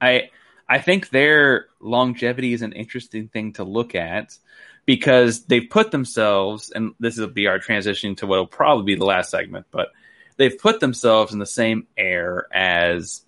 I 0.00 0.30
I 0.72 0.78
think 0.78 1.10
their 1.10 1.66
longevity 1.80 2.54
is 2.54 2.62
an 2.62 2.72
interesting 2.72 3.28
thing 3.28 3.52
to 3.54 3.62
look 3.62 3.94
at 3.94 4.38
because 4.86 5.44
they've 5.44 5.68
put 5.68 5.90
themselves, 5.90 6.70
and 6.70 6.94
this 6.98 7.18
will 7.18 7.26
be 7.26 7.46
our 7.46 7.58
transition 7.58 8.16
to 8.16 8.26
what 8.26 8.38
will 8.38 8.46
probably 8.46 8.86
be 8.86 8.98
the 8.98 9.04
last 9.04 9.28
segment, 9.28 9.66
but 9.70 9.88
they've 10.38 10.56
put 10.58 10.80
themselves 10.80 11.34
in 11.34 11.38
the 11.38 11.44
same 11.44 11.88
air 11.94 12.46
as 12.50 13.20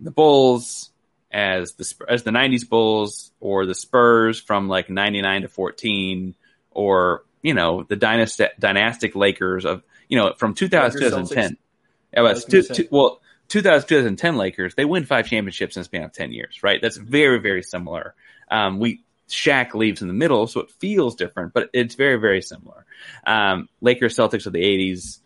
the 0.00 0.10
Bulls, 0.10 0.90
as 1.30 1.72
the 1.76 1.94
as 2.10 2.24
the 2.24 2.30
'90s 2.30 2.68
Bulls, 2.68 3.32
or 3.40 3.64
the 3.64 3.74
Spurs 3.74 4.38
from 4.38 4.68
like 4.68 4.90
'99 4.90 5.42
to 5.42 5.48
14, 5.48 6.34
or 6.72 7.24
you 7.40 7.54
know 7.54 7.84
the 7.84 7.96
dynastic 7.96 8.58
dynastic 8.58 9.16
Lakers 9.16 9.64
of 9.64 9.82
you 10.10 10.18
know 10.18 10.34
from 10.36 10.52
2000 10.52 11.00
Lakers, 11.00 11.10
2010. 11.10 11.52
Celtics. 11.52 11.56
Yeah, 12.12 12.20
I 12.20 12.22
well, 12.22 12.34
was 12.34 12.44
two, 12.44 12.62
two, 12.62 12.88
well, 12.90 13.22
2000, 13.48 13.88
2010 13.88 14.36
Lakers, 14.36 14.74
they 14.74 14.84
win 14.84 15.04
five 15.04 15.26
championships 15.26 15.76
in 15.76 15.82
a 15.82 15.84
span 15.84 16.04
of 16.04 16.12
10 16.12 16.32
years, 16.32 16.62
right? 16.62 16.80
That's 16.80 16.96
very, 16.96 17.38
very 17.38 17.62
similar. 17.62 18.14
Um, 18.50 18.78
we, 18.78 19.02
Shaq 19.28 19.74
leaves 19.74 20.02
in 20.02 20.08
the 20.08 20.14
middle, 20.14 20.46
so 20.46 20.60
it 20.60 20.70
feels 20.70 21.14
different, 21.14 21.52
but 21.52 21.70
it's 21.72 21.94
very, 21.94 22.16
very 22.16 22.42
similar. 22.42 22.84
Um, 23.26 23.68
Lakers, 23.80 24.16
Celtics 24.16 24.46
of 24.46 24.52
the 24.52 24.62
80s, 24.62 25.18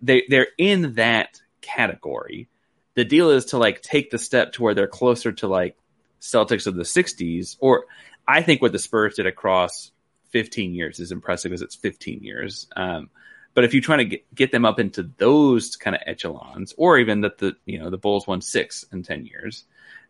they, 0.00 0.24
they're 0.28 0.48
in 0.58 0.94
that 0.94 1.40
category. 1.60 2.48
The 2.94 3.04
deal 3.04 3.30
is 3.30 3.46
to 3.46 3.58
like 3.58 3.82
take 3.82 4.10
the 4.10 4.18
step 4.18 4.52
to 4.52 4.62
where 4.62 4.74
they're 4.74 4.86
closer 4.86 5.32
to 5.32 5.48
like 5.48 5.76
Celtics 6.20 6.66
of 6.66 6.74
the 6.74 6.82
60s, 6.82 7.56
or 7.60 7.86
I 8.26 8.42
think 8.42 8.62
what 8.62 8.72
the 8.72 8.78
Spurs 8.78 9.16
did 9.16 9.26
across 9.26 9.90
15 10.30 10.74
years 10.74 11.00
is 11.00 11.12
impressive 11.12 11.50
because 11.50 11.62
it's 11.62 11.76
15 11.76 12.22
years. 12.22 12.68
Um, 12.76 13.10
but 13.54 13.64
if 13.64 13.74
you're 13.74 13.82
trying 13.82 13.98
to 13.98 14.04
get, 14.04 14.34
get 14.34 14.52
them 14.52 14.64
up 14.64 14.78
into 14.78 15.10
those 15.16 15.76
kind 15.76 15.96
of 15.96 16.02
echelons, 16.06 16.74
or 16.76 16.98
even 16.98 17.22
that 17.22 17.38
the 17.38 17.56
you 17.64 17.78
know 17.78 17.90
the 17.90 17.98
Bulls 17.98 18.26
won 18.26 18.40
six 18.40 18.84
in 18.92 19.02
ten 19.02 19.26
years, 19.26 19.64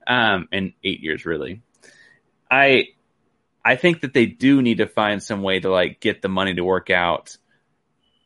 um, 0.07 0.49
in 0.53 0.75
eight 0.85 1.01
years 1.01 1.25
really, 1.25 1.63
I 2.51 2.89
I 3.65 3.77
think 3.77 4.03
that 4.03 4.15
they 4.15 4.27
do 4.27 4.63
need 4.63 4.79
to 4.79 4.87
find 4.87 5.23
some 5.23 5.43
way 5.43 5.61
to 5.61 5.71
like 5.71 6.01
get 6.01 6.23
the 6.23 6.29
money 6.29 6.55
to 6.55 6.65
work 6.65 6.91
out. 6.91 7.37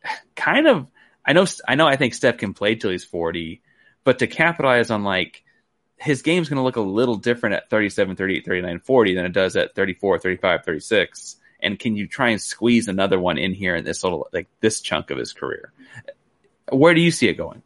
Kind 0.37 0.67
of, 0.67 0.89
I 1.25 1.33
know 1.33 1.47
I 1.67 1.75
know 1.77 1.87
I 1.87 1.97
think 1.97 2.15
Steph 2.15 2.39
can 2.39 2.55
play 2.55 2.75
till 2.75 2.91
he's 2.91 3.05
forty, 3.05 3.63
but 4.03 4.19
to 4.19 4.27
capitalize 4.27 4.91
on 4.91 5.05
like 5.05 5.45
his 5.97 6.23
game's 6.23 6.49
going 6.49 6.57
to 6.57 6.65
look 6.65 6.77
a 6.77 6.81
little 6.81 7.15
different 7.15 7.55
at 7.55 7.71
37, 7.71 8.17
38, 8.17 8.45
39, 8.45 8.81
40 8.81 9.15
than 9.15 9.25
it 9.25 9.33
does 9.33 9.57
at 9.57 9.77
34, 9.77 10.19
35, 10.19 10.65
36 10.65 11.37
and 11.65 11.79
can 11.79 11.97
you 11.97 12.07
try 12.07 12.29
and 12.31 12.41
squeeze 12.41 12.89
another 12.89 13.19
one 13.19 13.39
in 13.39 13.53
here 13.53 13.75
in 13.75 13.85
this 13.85 14.05
little 14.05 14.29
like 14.33 14.49
this 14.61 14.81
chunk 14.81 15.11
of 15.11 15.19
his 15.19 15.33
career? 15.33 15.73
Where 16.71 16.95
do 16.95 17.01
you 17.01 17.11
see 17.11 17.29
it 17.29 17.35
going? 17.35 17.63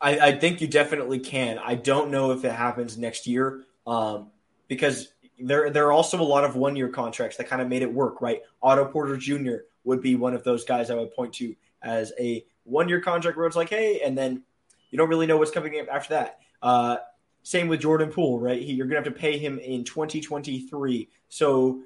I, 0.00 0.18
I 0.18 0.38
think 0.38 0.60
you 0.60 0.66
definitely 0.66 1.20
can. 1.20 1.58
I 1.58 1.76
don't 1.76 2.10
know 2.10 2.32
if 2.32 2.44
it 2.44 2.52
happens 2.52 2.98
next 2.98 3.26
year 3.26 3.64
um, 3.86 4.30
because 4.68 5.08
there 5.38 5.70
there 5.70 5.86
are 5.86 5.92
also 5.92 6.20
a 6.20 6.24
lot 6.24 6.44
of 6.44 6.56
one 6.56 6.76
year 6.76 6.88
contracts 6.88 7.36
that 7.36 7.48
kind 7.48 7.62
of 7.62 7.68
made 7.68 7.82
it 7.82 7.92
work. 7.92 8.20
Right, 8.20 8.42
Otto 8.62 8.86
Porter 8.86 9.16
Jr. 9.16 9.64
would 9.84 10.02
be 10.02 10.16
one 10.16 10.34
of 10.34 10.44
those 10.44 10.64
guys 10.64 10.90
I 10.90 10.96
would 10.96 11.14
point 11.14 11.34
to 11.34 11.54
as 11.82 12.12
a 12.18 12.44
one 12.64 12.88
year 12.88 13.00
contract 13.00 13.36
where 13.36 13.46
it's 13.46 13.56
like, 13.56 13.70
hey, 13.70 14.00
and 14.04 14.18
then 14.18 14.42
you 14.90 14.98
don't 14.98 15.08
really 15.08 15.26
know 15.26 15.36
what's 15.36 15.50
coming 15.50 15.86
after 15.90 16.14
that. 16.14 16.38
Uh, 16.60 16.96
same 17.42 17.68
with 17.68 17.80
Jordan 17.80 18.10
Poole, 18.10 18.38
right? 18.38 18.60
He, 18.60 18.72
you're 18.72 18.86
going 18.86 19.02
to 19.02 19.08
have 19.08 19.14
to 19.14 19.20
pay 19.20 19.38
him 19.38 19.58
in 19.58 19.84
2023. 19.84 21.08
So 21.28 21.82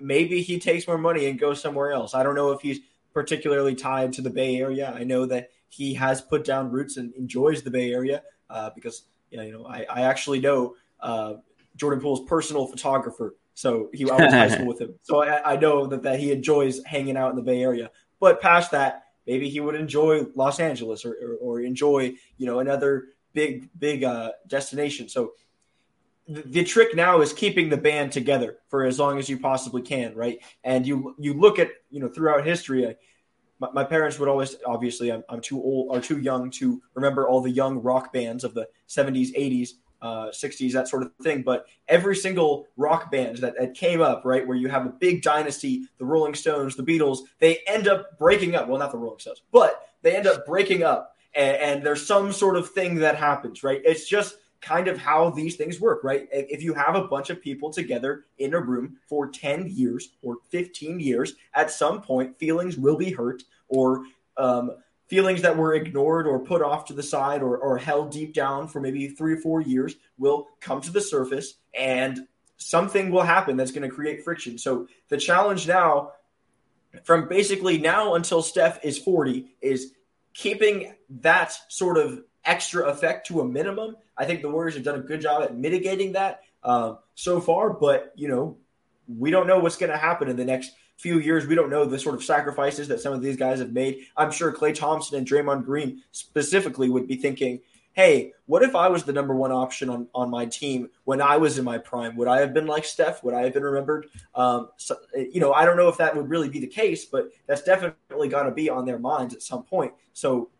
maybe 0.00 0.42
he 0.42 0.58
takes 0.58 0.86
more 0.86 0.98
money 0.98 1.26
and 1.26 1.38
goes 1.38 1.60
somewhere 1.60 1.92
else. 1.92 2.14
I 2.14 2.22
don't 2.22 2.34
know 2.34 2.52
if 2.52 2.60
he's 2.60 2.80
particularly 3.12 3.74
tied 3.74 4.12
to 4.14 4.22
the 4.22 4.30
Bay 4.30 4.56
Area. 4.56 4.92
I 4.94 5.04
know 5.04 5.26
that 5.26 5.50
he 5.68 5.94
has 5.94 6.20
put 6.20 6.44
down 6.44 6.70
roots 6.70 6.96
and 6.96 7.14
enjoys 7.14 7.62
the 7.62 7.70
Bay 7.70 7.92
Area 7.92 8.22
uh, 8.48 8.70
because 8.74 9.04
you 9.30 9.38
know, 9.38 9.44
you 9.44 9.52
know 9.52 9.66
I, 9.66 9.86
I 9.88 10.02
actually 10.02 10.40
know 10.40 10.74
uh, 11.00 11.34
Jordan 11.76 12.00
Poole's 12.00 12.28
personal 12.28 12.66
photographer. 12.66 13.36
So 13.54 13.90
he 13.92 14.10
I 14.10 14.16
to 14.16 14.30
high 14.30 14.48
school 14.54 14.66
with 14.66 14.80
him. 14.80 14.94
So 15.02 15.22
I, 15.22 15.52
I 15.52 15.56
know 15.56 15.86
that, 15.86 16.02
that 16.02 16.18
he 16.18 16.32
enjoys 16.32 16.82
hanging 16.84 17.16
out 17.16 17.30
in 17.30 17.36
the 17.36 17.42
Bay 17.42 17.62
Area. 17.62 17.90
But 18.18 18.40
past 18.40 18.70
that, 18.72 19.04
maybe 19.26 19.48
he 19.48 19.60
would 19.60 19.74
enjoy 19.74 20.26
Los 20.34 20.60
Angeles 20.60 21.04
or, 21.04 21.12
or, 21.12 21.34
or 21.36 21.60
enjoy 21.60 22.14
you 22.36 22.46
know 22.46 22.60
another 22.60 23.08
big 23.32 23.68
big 23.78 24.04
uh, 24.04 24.32
destination. 24.46 25.08
So 25.08 25.32
the, 26.30 26.64
trick 26.64 26.94
now 26.94 27.20
is 27.20 27.32
keeping 27.32 27.68
the 27.68 27.76
band 27.76 28.12
together 28.12 28.58
for 28.68 28.84
as 28.84 28.98
long 28.98 29.18
as 29.18 29.28
you 29.28 29.38
possibly 29.38 29.82
can, 29.82 30.14
right? 30.14 30.38
And 30.64 30.86
you 30.86 31.14
you 31.18 31.34
look 31.34 31.58
at 31.58 31.70
you 31.90 32.00
know 32.00 32.08
throughout 32.08 32.46
history. 32.46 32.96
My, 33.58 33.68
my 33.72 33.84
parents 33.84 34.18
would 34.18 34.28
always 34.28 34.56
obviously 34.64 35.12
I'm, 35.12 35.24
I'm 35.28 35.40
too 35.40 35.60
old 35.60 35.88
or 35.90 36.00
too 36.00 36.18
young 36.18 36.50
to 36.52 36.80
remember 36.94 37.28
all 37.28 37.40
the 37.40 37.50
young 37.50 37.82
rock 37.82 38.12
bands 38.12 38.44
of 38.44 38.54
the 38.54 38.68
70s, 38.88 39.34
80s, 39.36 39.70
uh, 40.00 40.26
60s, 40.28 40.72
that 40.72 40.88
sort 40.88 41.02
of 41.02 41.12
thing. 41.22 41.42
But 41.42 41.66
every 41.88 42.16
single 42.16 42.66
rock 42.76 43.10
band 43.10 43.38
that, 43.38 43.58
that 43.58 43.74
came 43.74 44.00
up, 44.00 44.22
right, 44.24 44.46
where 44.46 44.56
you 44.56 44.68
have 44.68 44.86
a 44.86 44.90
big 44.90 45.22
dynasty, 45.22 45.84
the 45.98 46.04
Rolling 46.04 46.34
Stones, 46.34 46.76
the 46.76 46.82
Beatles, 46.82 47.18
they 47.38 47.58
end 47.66 47.88
up 47.88 48.18
breaking 48.18 48.54
up. 48.54 48.68
Well, 48.68 48.78
not 48.78 48.92
the 48.92 48.98
Rolling 48.98 49.18
Stones, 49.18 49.42
but 49.52 49.88
they 50.02 50.16
end 50.16 50.26
up 50.26 50.46
breaking 50.46 50.82
up, 50.82 51.16
and, 51.34 51.56
and 51.56 51.86
there's 51.86 52.06
some 52.06 52.32
sort 52.32 52.56
of 52.56 52.70
thing 52.70 52.94
that 52.96 53.16
happens, 53.16 53.62
right? 53.62 53.82
It's 53.84 54.08
just 54.08 54.36
kind 54.60 54.88
of 54.88 54.98
how 54.98 55.30
these 55.30 55.56
things 55.56 55.80
work, 55.80 56.04
right? 56.04 56.28
If 56.30 56.62
you 56.62 56.74
have 56.74 56.94
a 56.94 57.06
bunch 57.06 57.30
of 57.30 57.40
people 57.40 57.70
together 57.70 58.26
in 58.38 58.54
a 58.54 58.60
room 58.60 58.98
for 59.08 59.28
10 59.28 59.68
years 59.68 60.10
or 60.22 60.38
15 60.50 61.00
years, 61.00 61.34
at 61.54 61.70
some 61.70 62.02
point 62.02 62.38
feelings 62.38 62.76
will 62.76 62.96
be 62.96 63.10
hurt 63.10 63.42
or 63.68 64.04
um, 64.36 64.72
feelings 65.08 65.42
that 65.42 65.56
were 65.56 65.74
ignored 65.74 66.26
or 66.26 66.38
put 66.38 66.62
off 66.62 66.84
to 66.86 66.92
the 66.92 67.02
side 67.02 67.42
or, 67.42 67.56
or 67.58 67.78
held 67.78 68.12
deep 68.12 68.34
down 68.34 68.68
for 68.68 68.80
maybe 68.80 69.08
three 69.08 69.32
or 69.32 69.38
four 69.38 69.60
years 69.60 69.96
will 70.18 70.48
come 70.60 70.80
to 70.80 70.92
the 70.92 71.00
surface 71.00 71.54
and 71.74 72.20
something 72.58 73.10
will 73.10 73.22
happen 73.22 73.56
that's 73.56 73.72
going 73.72 73.88
to 73.88 73.94
create 73.94 74.22
friction. 74.22 74.58
So 74.58 74.86
the 75.08 75.16
challenge 75.16 75.66
now, 75.66 76.12
from 77.04 77.28
basically 77.28 77.78
now 77.78 78.14
until 78.14 78.42
Steph 78.42 78.84
is 78.84 78.98
40, 78.98 79.56
is 79.60 79.92
keeping 80.34 80.94
that 81.08 81.54
sort 81.68 81.98
of 81.98 82.22
extra 82.44 82.88
effect 82.88 83.26
to 83.28 83.40
a 83.40 83.44
minimum. 83.44 83.96
I 84.16 84.24
think 84.24 84.42
the 84.42 84.50
Warriors 84.50 84.74
have 84.74 84.84
done 84.84 84.98
a 84.98 85.02
good 85.02 85.20
job 85.20 85.42
at 85.42 85.56
mitigating 85.56 86.12
that 86.12 86.42
uh, 86.62 86.94
so 87.14 87.40
far, 87.40 87.70
but 87.70 88.12
you 88.16 88.28
know, 88.28 88.56
we 89.08 89.30
don't 89.30 89.46
know 89.46 89.58
what's 89.58 89.76
going 89.76 89.92
to 89.92 89.98
happen 89.98 90.28
in 90.28 90.36
the 90.36 90.44
next 90.44 90.72
few 90.96 91.18
years. 91.18 91.46
We 91.46 91.54
don't 91.54 91.70
know 91.70 91.84
the 91.84 91.98
sort 91.98 92.14
of 92.14 92.22
sacrifices 92.22 92.86
that 92.88 93.00
some 93.00 93.12
of 93.12 93.22
these 93.22 93.36
guys 93.36 93.58
have 93.58 93.72
made. 93.72 94.04
I'm 94.16 94.30
sure 94.30 94.52
Klay 94.52 94.74
Thompson 94.74 95.18
and 95.18 95.26
Draymond 95.26 95.64
Green 95.64 96.02
specifically 96.12 96.90
would 96.90 97.08
be 97.08 97.16
thinking, 97.16 97.60
hey, 97.92 98.32
what 98.46 98.62
if 98.62 98.76
I 98.76 98.88
was 98.88 99.04
the 99.04 99.12
number 99.12 99.34
one 99.34 99.50
option 99.50 99.88
on, 99.88 100.06
on 100.14 100.30
my 100.30 100.46
team 100.46 100.90
when 101.04 101.20
I 101.20 101.36
was 101.38 101.58
in 101.58 101.64
my 101.64 101.78
prime? 101.78 102.16
Would 102.16 102.28
I 102.28 102.40
have 102.40 102.54
been 102.54 102.66
like 102.66 102.84
Steph? 102.84 103.24
Would 103.24 103.34
I 103.34 103.42
have 103.42 103.54
been 103.54 103.64
remembered? 103.64 104.06
Um, 104.34 104.68
so, 104.76 104.96
you 105.14 105.40
know, 105.40 105.52
I 105.52 105.64
don't 105.64 105.76
know 105.76 105.88
if 105.88 105.96
that 105.96 106.14
would 106.14 106.28
really 106.28 106.48
be 106.48 106.60
the 106.60 106.66
case, 106.66 107.04
but 107.06 107.30
that's 107.46 107.62
definitely 107.62 108.28
got 108.28 108.44
to 108.44 108.52
be 108.52 108.68
on 108.70 108.84
their 108.84 108.98
minds 108.98 109.34
at 109.34 109.42
some 109.42 109.64
point. 109.64 109.92
So 110.12 110.50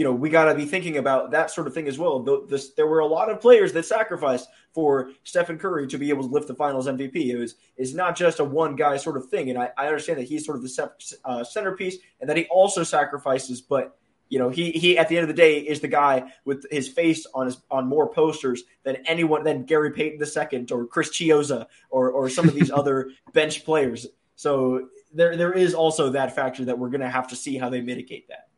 you 0.00 0.04
know, 0.04 0.14
we 0.14 0.30
got 0.30 0.46
to 0.46 0.54
be 0.54 0.64
thinking 0.64 0.96
about 0.96 1.30
that 1.32 1.50
sort 1.50 1.66
of 1.66 1.74
thing 1.74 1.86
as 1.86 1.98
well. 1.98 2.20
The, 2.20 2.46
this, 2.48 2.70
there 2.70 2.86
were 2.86 3.00
a 3.00 3.06
lot 3.06 3.30
of 3.30 3.38
players 3.38 3.74
that 3.74 3.84
sacrificed 3.84 4.48
for 4.72 5.10
Stephen 5.24 5.58
Curry 5.58 5.86
to 5.88 5.98
be 5.98 6.08
able 6.08 6.22
to 6.22 6.30
lift 6.30 6.48
the 6.48 6.54
Finals 6.54 6.86
MVP. 6.86 7.16
It 7.16 7.36
was 7.36 7.56
is 7.76 7.94
not 7.94 8.16
just 8.16 8.40
a 8.40 8.44
one 8.44 8.76
guy 8.76 8.96
sort 8.96 9.18
of 9.18 9.28
thing, 9.28 9.50
and 9.50 9.58
I, 9.58 9.68
I 9.76 9.88
understand 9.88 10.18
that 10.18 10.26
he's 10.26 10.46
sort 10.46 10.56
of 10.56 10.62
the 10.62 10.90
uh, 11.26 11.44
centerpiece 11.44 11.98
and 12.18 12.30
that 12.30 12.38
he 12.38 12.46
also 12.46 12.82
sacrifices, 12.82 13.60
but 13.60 13.98
you 14.30 14.38
know, 14.38 14.48
he 14.48 14.70
he 14.70 14.96
at 14.96 15.10
the 15.10 15.18
end 15.18 15.24
of 15.24 15.36
the 15.36 15.38
day 15.38 15.58
is 15.58 15.80
the 15.80 15.88
guy 15.88 16.32
with 16.46 16.64
his 16.70 16.88
face 16.88 17.26
on 17.34 17.44
his 17.44 17.58
on 17.70 17.86
more 17.86 18.10
posters 18.10 18.62
than 18.84 18.96
anyone 19.04 19.44
than 19.44 19.64
Gary 19.66 19.90
Payton 19.90 20.18
II 20.18 20.66
or 20.70 20.86
Chris 20.86 21.10
Chiozza 21.10 21.66
or 21.90 22.10
or 22.10 22.30
some 22.30 22.48
of 22.48 22.54
these 22.54 22.70
other 22.80 23.10
bench 23.34 23.66
players. 23.66 24.06
So 24.34 24.88
there 25.12 25.36
there 25.36 25.52
is 25.52 25.74
also 25.74 26.08
that 26.08 26.34
factor 26.34 26.64
that 26.64 26.78
we're 26.78 26.88
going 26.88 27.02
to 27.02 27.10
have 27.10 27.28
to 27.28 27.36
see 27.36 27.58
how 27.58 27.68
they 27.68 27.82
mitigate 27.82 28.28
that. 28.28 28.49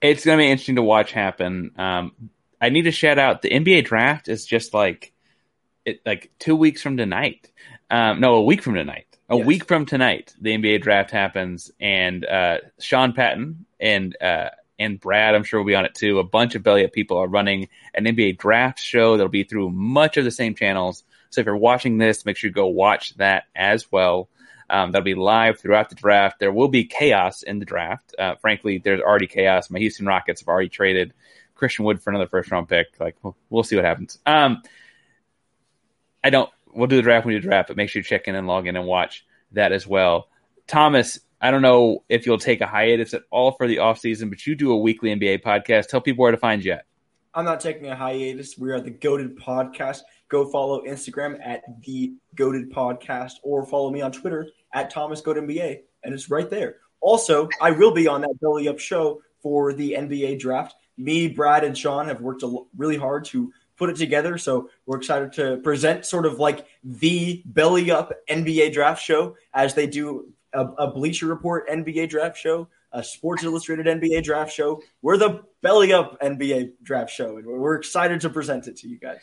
It's 0.00 0.24
going 0.24 0.38
to 0.38 0.42
be 0.42 0.50
interesting 0.50 0.76
to 0.76 0.82
watch 0.82 1.12
happen. 1.12 1.72
Um, 1.76 2.12
I 2.60 2.70
need 2.70 2.82
to 2.82 2.90
shout 2.90 3.18
out 3.18 3.42
the 3.42 3.50
NBA 3.50 3.84
draft 3.84 4.28
is 4.28 4.46
just 4.46 4.74
like 4.74 5.12
it 5.84 6.00
like 6.04 6.30
two 6.38 6.56
weeks 6.56 6.82
from 6.82 6.96
tonight. 6.96 7.50
Um, 7.90 8.20
no, 8.20 8.34
a 8.34 8.42
week 8.42 8.62
from 8.62 8.74
tonight. 8.74 9.06
A 9.28 9.36
yes. 9.36 9.46
week 9.46 9.66
from 9.66 9.86
tonight, 9.86 10.34
the 10.40 10.56
NBA 10.56 10.82
draft 10.82 11.10
happens, 11.10 11.70
and 11.80 12.24
uh, 12.24 12.58
Sean 12.78 13.12
Patton 13.12 13.66
and 13.80 14.16
uh, 14.20 14.50
and 14.78 15.00
Brad, 15.00 15.34
I'm 15.34 15.44
sure 15.44 15.60
will 15.60 15.66
be 15.66 15.74
on 15.74 15.84
it 15.84 15.94
too. 15.94 16.18
A 16.18 16.24
bunch 16.24 16.54
of 16.54 16.62
Belly 16.62 16.84
Up 16.84 16.92
people 16.92 17.18
are 17.18 17.26
running 17.26 17.68
an 17.94 18.04
NBA 18.04 18.38
draft 18.38 18.80
show 18.80 19.16
that'll 19.16 19.30
be 19.30 19.44
through 19.44 19.70
much 19.70 20.16
of 20.16 20.24
the 20.24 20.30
same 20.30 20.54
channels. 20.54 21.02
So 21.30 21.40
if 21.40 21.46
you're 21.46 21.56
watching 21.56 21.98
this, 21.98 22.24
make 22.24 22.36
sure 22.36 22.48
you 22.48 22.54
go 22.54 22.66
watch 22.66 23.14
that 23.16 23.44
as 23.54 23.90
well. 23.90 24.28
Um, 24.68 24.92
that'll 24.92 25.04
be 25.04 25.14
live 25.14 25.58
throughout 25.58 25.88
the 25.88 25.94
draft. 25.94 26.38
There 26.40 26.52
will 26.52 26.68
be 26.68 26.84
chaos 26.84 27.42
in 27.42 27.58
the 27.58 27.64
draft. 27.64 28.14
Uh, 28.18 28.34
frankly, 28.36 28.78
there's 28.78 29.00
already 29.00 29.26
chaos. 29.26 29.70
My 29.70 29.78
Houston 29.78 30.06
Rockets 30.06 30.40
have 30.40 30.48
already 30.48 30.68
traded 30.68 31.14
Christian 31.54 31.84
Wood 31.84 32.02
for 32.02 32.10
another 32.10 32.26
first 32.26 32.50
round 32.50 32.68
pick. 32.68 32.88
Like, 32.98 33.16
we'll, 33.22 33.36
we'll 33.48 33.62
see 33.62 33.76
what 33.76 33.84
happens. 33.84 34.18
Um, 34.26 34.62
I 36.22 36.30
don't. 36.30 36.50
We'll 36.74 36.88
do 36.88 36.96
the 36.96 37.02
draft 37.02 37.24
when 37.24 37.34
we 37.34 37.40
do 37.40 37.42
the 37.42 37.48
draft, 37.48 37.68
but 37.68 37.76
make 37.76 37.88
sure 37.88 38.00
you 38.00 38.04
check 38.04 38.28
in 38.28 38.34
and 38.34 38.46
log 38.46 38.66
in 38.66 38.76
and 38.76 38.86
watch 38.86 39.24
that 39.52 39.72
as 39.72 39.86
well. 39.86 40.28
Thomas, 40.66 41.18
I 41.40 41.50
don't 41.50 41.62
know 41.62 42.04
if 42.08 42.26
you'll 42.26 42.38
take 42.38 42.60
a 42.60 42.66
hiatus 42.66 43.14
at 43.14 43.22
all 43.30 43.52
for 43.52 43.66
the 43.66 43.78
off 43.78 43.98
season, 43.98 44.28
but 44.28 44.46
you 44.46 44.54
do 44.54 44.72
a 44.72 44.76
weekly 44.76 45.14
NBA 45.14 45.42
podcast. 45.42 45.86
Tell 45.86 46.00
people 46.00 46.22
where 46.22 46.32
to 46.32 46.38
find 46.38 46.64
you 46.64 46.72
at. 46.72 46.84
I'm 47.32 47.44
not 47.44 47.60
taking 47.60 47.86
a 47.88 47.94
hiatus. 47.94 48.56
We 48.56 48.72
are 48.72 48.80
the 48.80 48.90
Goaded 48.90 49.38
Podcast. 49.38 50.00
Go 50.28 50.44
follow 50.50 50.82
Instagram 50.82 51.38
at 51.44 51.62
the 51.82 52.14
Goaded 52.34 52.72
Podcast 52.72 53.34
or 53.42 53.64
follow 53.64 53.90
me 53.90 54.00
on 54.00 54.12
Twitter 54.12 54.48
at 54.74 54.90
Thomas 54.90 55.20
Goat 55.20 55.36
NBA, 55.36 55.80
and 56.02 56.12
it's 56.12 56.30
right 56.30 56.50
there. 56.50 56.76
Also, 57.00 57.48
I 57.60 57.70
will 57.70 57.92
be 57.92 58.08
on 58.08 58.22
that 58.22 58.40
Belly 58.40 58.68
Up 58.68 58.78
show 58.78 59.22
for 59.40 59.72
the 59.72 59.92
NBA 59.92 60.40
draft. 60.40 60.74
Me, 60.98 61.28
Brad, 61.28 61.62
and 61.62 61.76
Sean 61.76 62.08
have 62.08 62.20
worked 62.20 62.42
really 62.76 62.96
hard 62.96 63.24
to 63.26 63.52
put 63.76 63.90
it 63.90 63.96
together. 63.96 64.38
So 64.38 64.70
we're 64.86 64.96
excited 64.96 65.32
to 65.34 65.58
present 65.58 66.04
sort 66.04 66.26
of 66.26 66.38
like 66.38 66.66
the 66.82 67.42
Belly 67.44 67.90
Up 67.90 68.12
NBA 68.28 68.72
draft 68.72 69.02
show 69.02 69.36
as 69.54 69.74
they 69.74 69.86
do 69.86 70.32
a, 70.52 70.64
a 70.64 70.90
Bleacher 70.90 71.26
Report 71.26 71.68
NBA 71.68 72.08
draft 72.08 72.36
show, 72.36 72.68
a 72.92 73.04
Sports 73.04 73.44
Illustrated 73.44 73.86
NBA 73.86 74.24
draft 74.24 74.52
show. 74.52 74.82
We're 75.02 75.18
the 75.18 75.42
Belly 75.62 75.92
Up 75.92 76.20
NBA 76.20 76.72
draft 76.82 77.10
show, 77.10 77.36
and 77.36 77.46
we're 77.46 77.76
excited 77.76 78.22
to 78.22 78.30
present 78.30 78.66
it 78.66 78.76
to 78.78 78.88
you 78.88 78.98
guys 78.98 79.20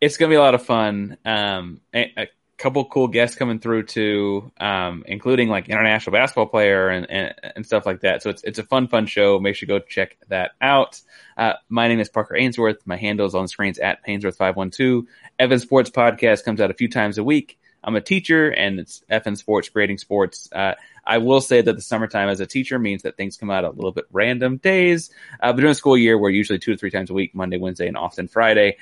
it's 0.00 0.16
gonna 0.16 0.30
be 0.30 0.36
a 0.36 0.40
lot 0.40 0.54
of 0.54 0.64
fun. 0.64 1.16
Um, 1.24 1.80
a, 1.94 2.12
a, 2.16 2.26
couple 2.58 2.82
cool 2.86 3.08
guests 3.08 3.36
coming 3.36 3.58
through 3.58 3.82
too, 3.82 4.50
um, 4.58 5.04
including 5.06 5.50
like 5.50 5.68
international 5.68 6.12
basketball 6.14 6.46
player 6.46 6.88
and, 6.88 7.10
and, 7.10 7.34
and 7.54 7.66
stuff 7.66 7.84
like 7.84 8.00
that. 8.00 8.22
So 8.22 8.30
it's 8.30 8.42
it's 8.44 8.58
a 8.58 8.62
fun 8.62 8.88
fun 8.88 9.06
show. 9.06 9.38
Make 9.38 9.56
sure 9.56 9.66
you 9.66 9.78
go 9.78 9.84
check 9.86 10.16
that 10.28 10.52
out. 10.60 11.00
Uh, 11.36 11.52
my 11.68 11.86
name 11.86 12.00
is 12.00 12.08
Parker 12.08 12.34
Ainsworth. 12.34 12.78
My 12.86 12.96
handle 12.96 13.26
is 13.26 13.34
on 13.34 13.46
screens 13.48 13.78
at 13.78 13.98
Ainsworth 14.06 14.38
five 14.38 14.56
one 14.56 14.70
two. 14.70 15.06
Evan 15.38 15.58
Sports 15.58 15.90
Podcast 15.90 16.44
comes 16.44 16.60
out 16.60 16.70
a 16.70 16.74
few 16.74 16.88
times 16.88 17.18
a 17.18 17.24
week. 17.24 17.58
I'm 17.84 17.94
a 17.94 18.00
teacher, 18.00 18.50
and 18.50 18.80
it's 18.80 19.02
FN 19.10 19.36
Sports 19.36 19.68
Grading 19.68 19.98
Sports. 19.98 20.48
Uh, 20.50 20.74
I 21.04 21.18
will 21.18 21.40
say 21.40 21.60
that 21.60 21.72
the 21.72 21.82
summertime 21.82 22.28
as 22.28 22.40
a 22.40 22.46
teacher 22.46 22.80
means 22.80 23.02
that 23.02 23.16
things 23.16 23.36
come 23.36 23.50
out 23.50 23.62
a 23.62 23.70
little 23.70 23.92
bit 23.92 24.06
random 24.10 24.56
days. 24.56 25.10
Uh, 25.40 25.52
but 25.52 25.58
during 25.58 25.70
the 25.70 25.76
school 25.76 25.96
year, 25.96 26.18
we're 26.18 26.30
usually 26.30 26.58
two 26.58 26.72
to 26.72 26.78
three 26.78 26.90
times 26.90 27.10
a 27.10 27.14
week, 27.14 27.32
Monday, 27.32 27.58
Wednesday, 27.58 27.86
and 27.86 27.96
often 27.96 28.26
Friday 28.26 28.78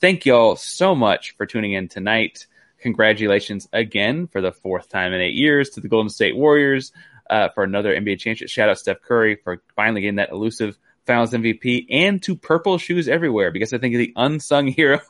thank 0.00 0.26
y'all 0.26 0.56
so 0.56 0.94
much 0.94 1.36
for 1.36 1.46
tuning 1.46 1.72
in 1.72 1.88
tonight. 1.88 2.46
Congratulations 2.80 3.68
again 3.72 4.26
for 4.26 4.40
the 4.40 4.52
fourth 4.52 4.88
time 4.88 5.12
in 5.12 5.20
eight 5.20 5.34
years 5.34 5.70
to 5.70 5.80
the 5.80 5.88
Golden 5.88 6.10
State 6.10 6.36
Warriors 6.36 6.92
uh, 7.28 7.48
for 7.50 7.64
another 7.64 7.94
NBA 7.94 8.18
championship. 8.18 8.48
Shout 8.48 8.68
out 8.68 8.78
Steph 8.78 9.00
Curry 9.02 9.36
for 9.42 9.62
finally 9.74 10.02
getting 10.02 10.16
that 10.16 10.30
elusive 10.30 10.78
Finals 11.06 11.30
MVP 11.30 11.86
and 11.88 12.20
to 12.24 12.34
purple 12.34 12.78
shoes 12.78 13.08
everywhere 13.08 13.52
because 13.52 13.72
I 13.72 13.78
think 13.78 13.94
the 13.94 14.12
unsung 14.16 14.66
hero 14.72 15.00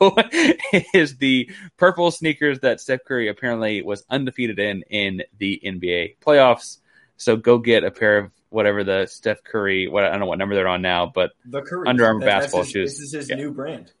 is 0.93 1.17
the 1.17 1.49
purple 1.75 2.11
sneakers 2.11 2.59
that 2.59 2.79
Steph 2.79 3.03
Curry 3.03 3.29
apparently 3.29 3.81
was 3.81 4.05
undefeated 4.07 4.59
in 4.59 4.83
in 4.89 5.23
the 5.39 5.59
NBA 5.65 6.17
playoffs. 6.19 6.77
So 7.17 7.35
go 7.35 7.57
get 7.57 7.83
a 7.83 7.89
pair 7.89 8.19
of 8.19 8.31
whatever 8.49 8.83
the 8.83 9.07
Steph 9.07 9.43
Curry, 9.43 9.87
what 9.87 10.03
I 10.03 10.11
don't 10.11 10.19
know 10.19 10.27
what 10.27 10.37
number 10.37 10.53
they're 10.53 10.67
on 10.67 10.83
now, 10.83 11.11
but 11.13 11.31
the 11.45 11.61
Curry 11.63 11.87
Under 11.87 12.05
Armour 12.05 12.25
basketball 12.25 12.61
his, 12.61 12.71
shoes. 12.71 12.91
This 12.93 13.07
is 13.07 13.11
his 13.13 13.29
yeah. 13.31 13.35
new 13.37 13.51
brand. 13.51 13.91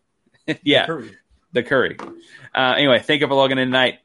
yeah, 0.63 0.85
the 0.85 0.87
Curry. 0.87 1.11
The 1.53 1.63
Curry. 1.63 1.97
Uh, 2.55 2.73
anyway, 2.77 2.99
thank 2.99 3.21
you 3.21 3.27
for 3.27 3.33
logging 3.33 3.57
in 3.57 3.67
tonight. 3.67 3.99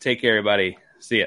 Take 0.00 0.20
care, 0.20 0.36
everybody. 0.36 0.78
See 1.00 1.20
ya. 1.20 1.26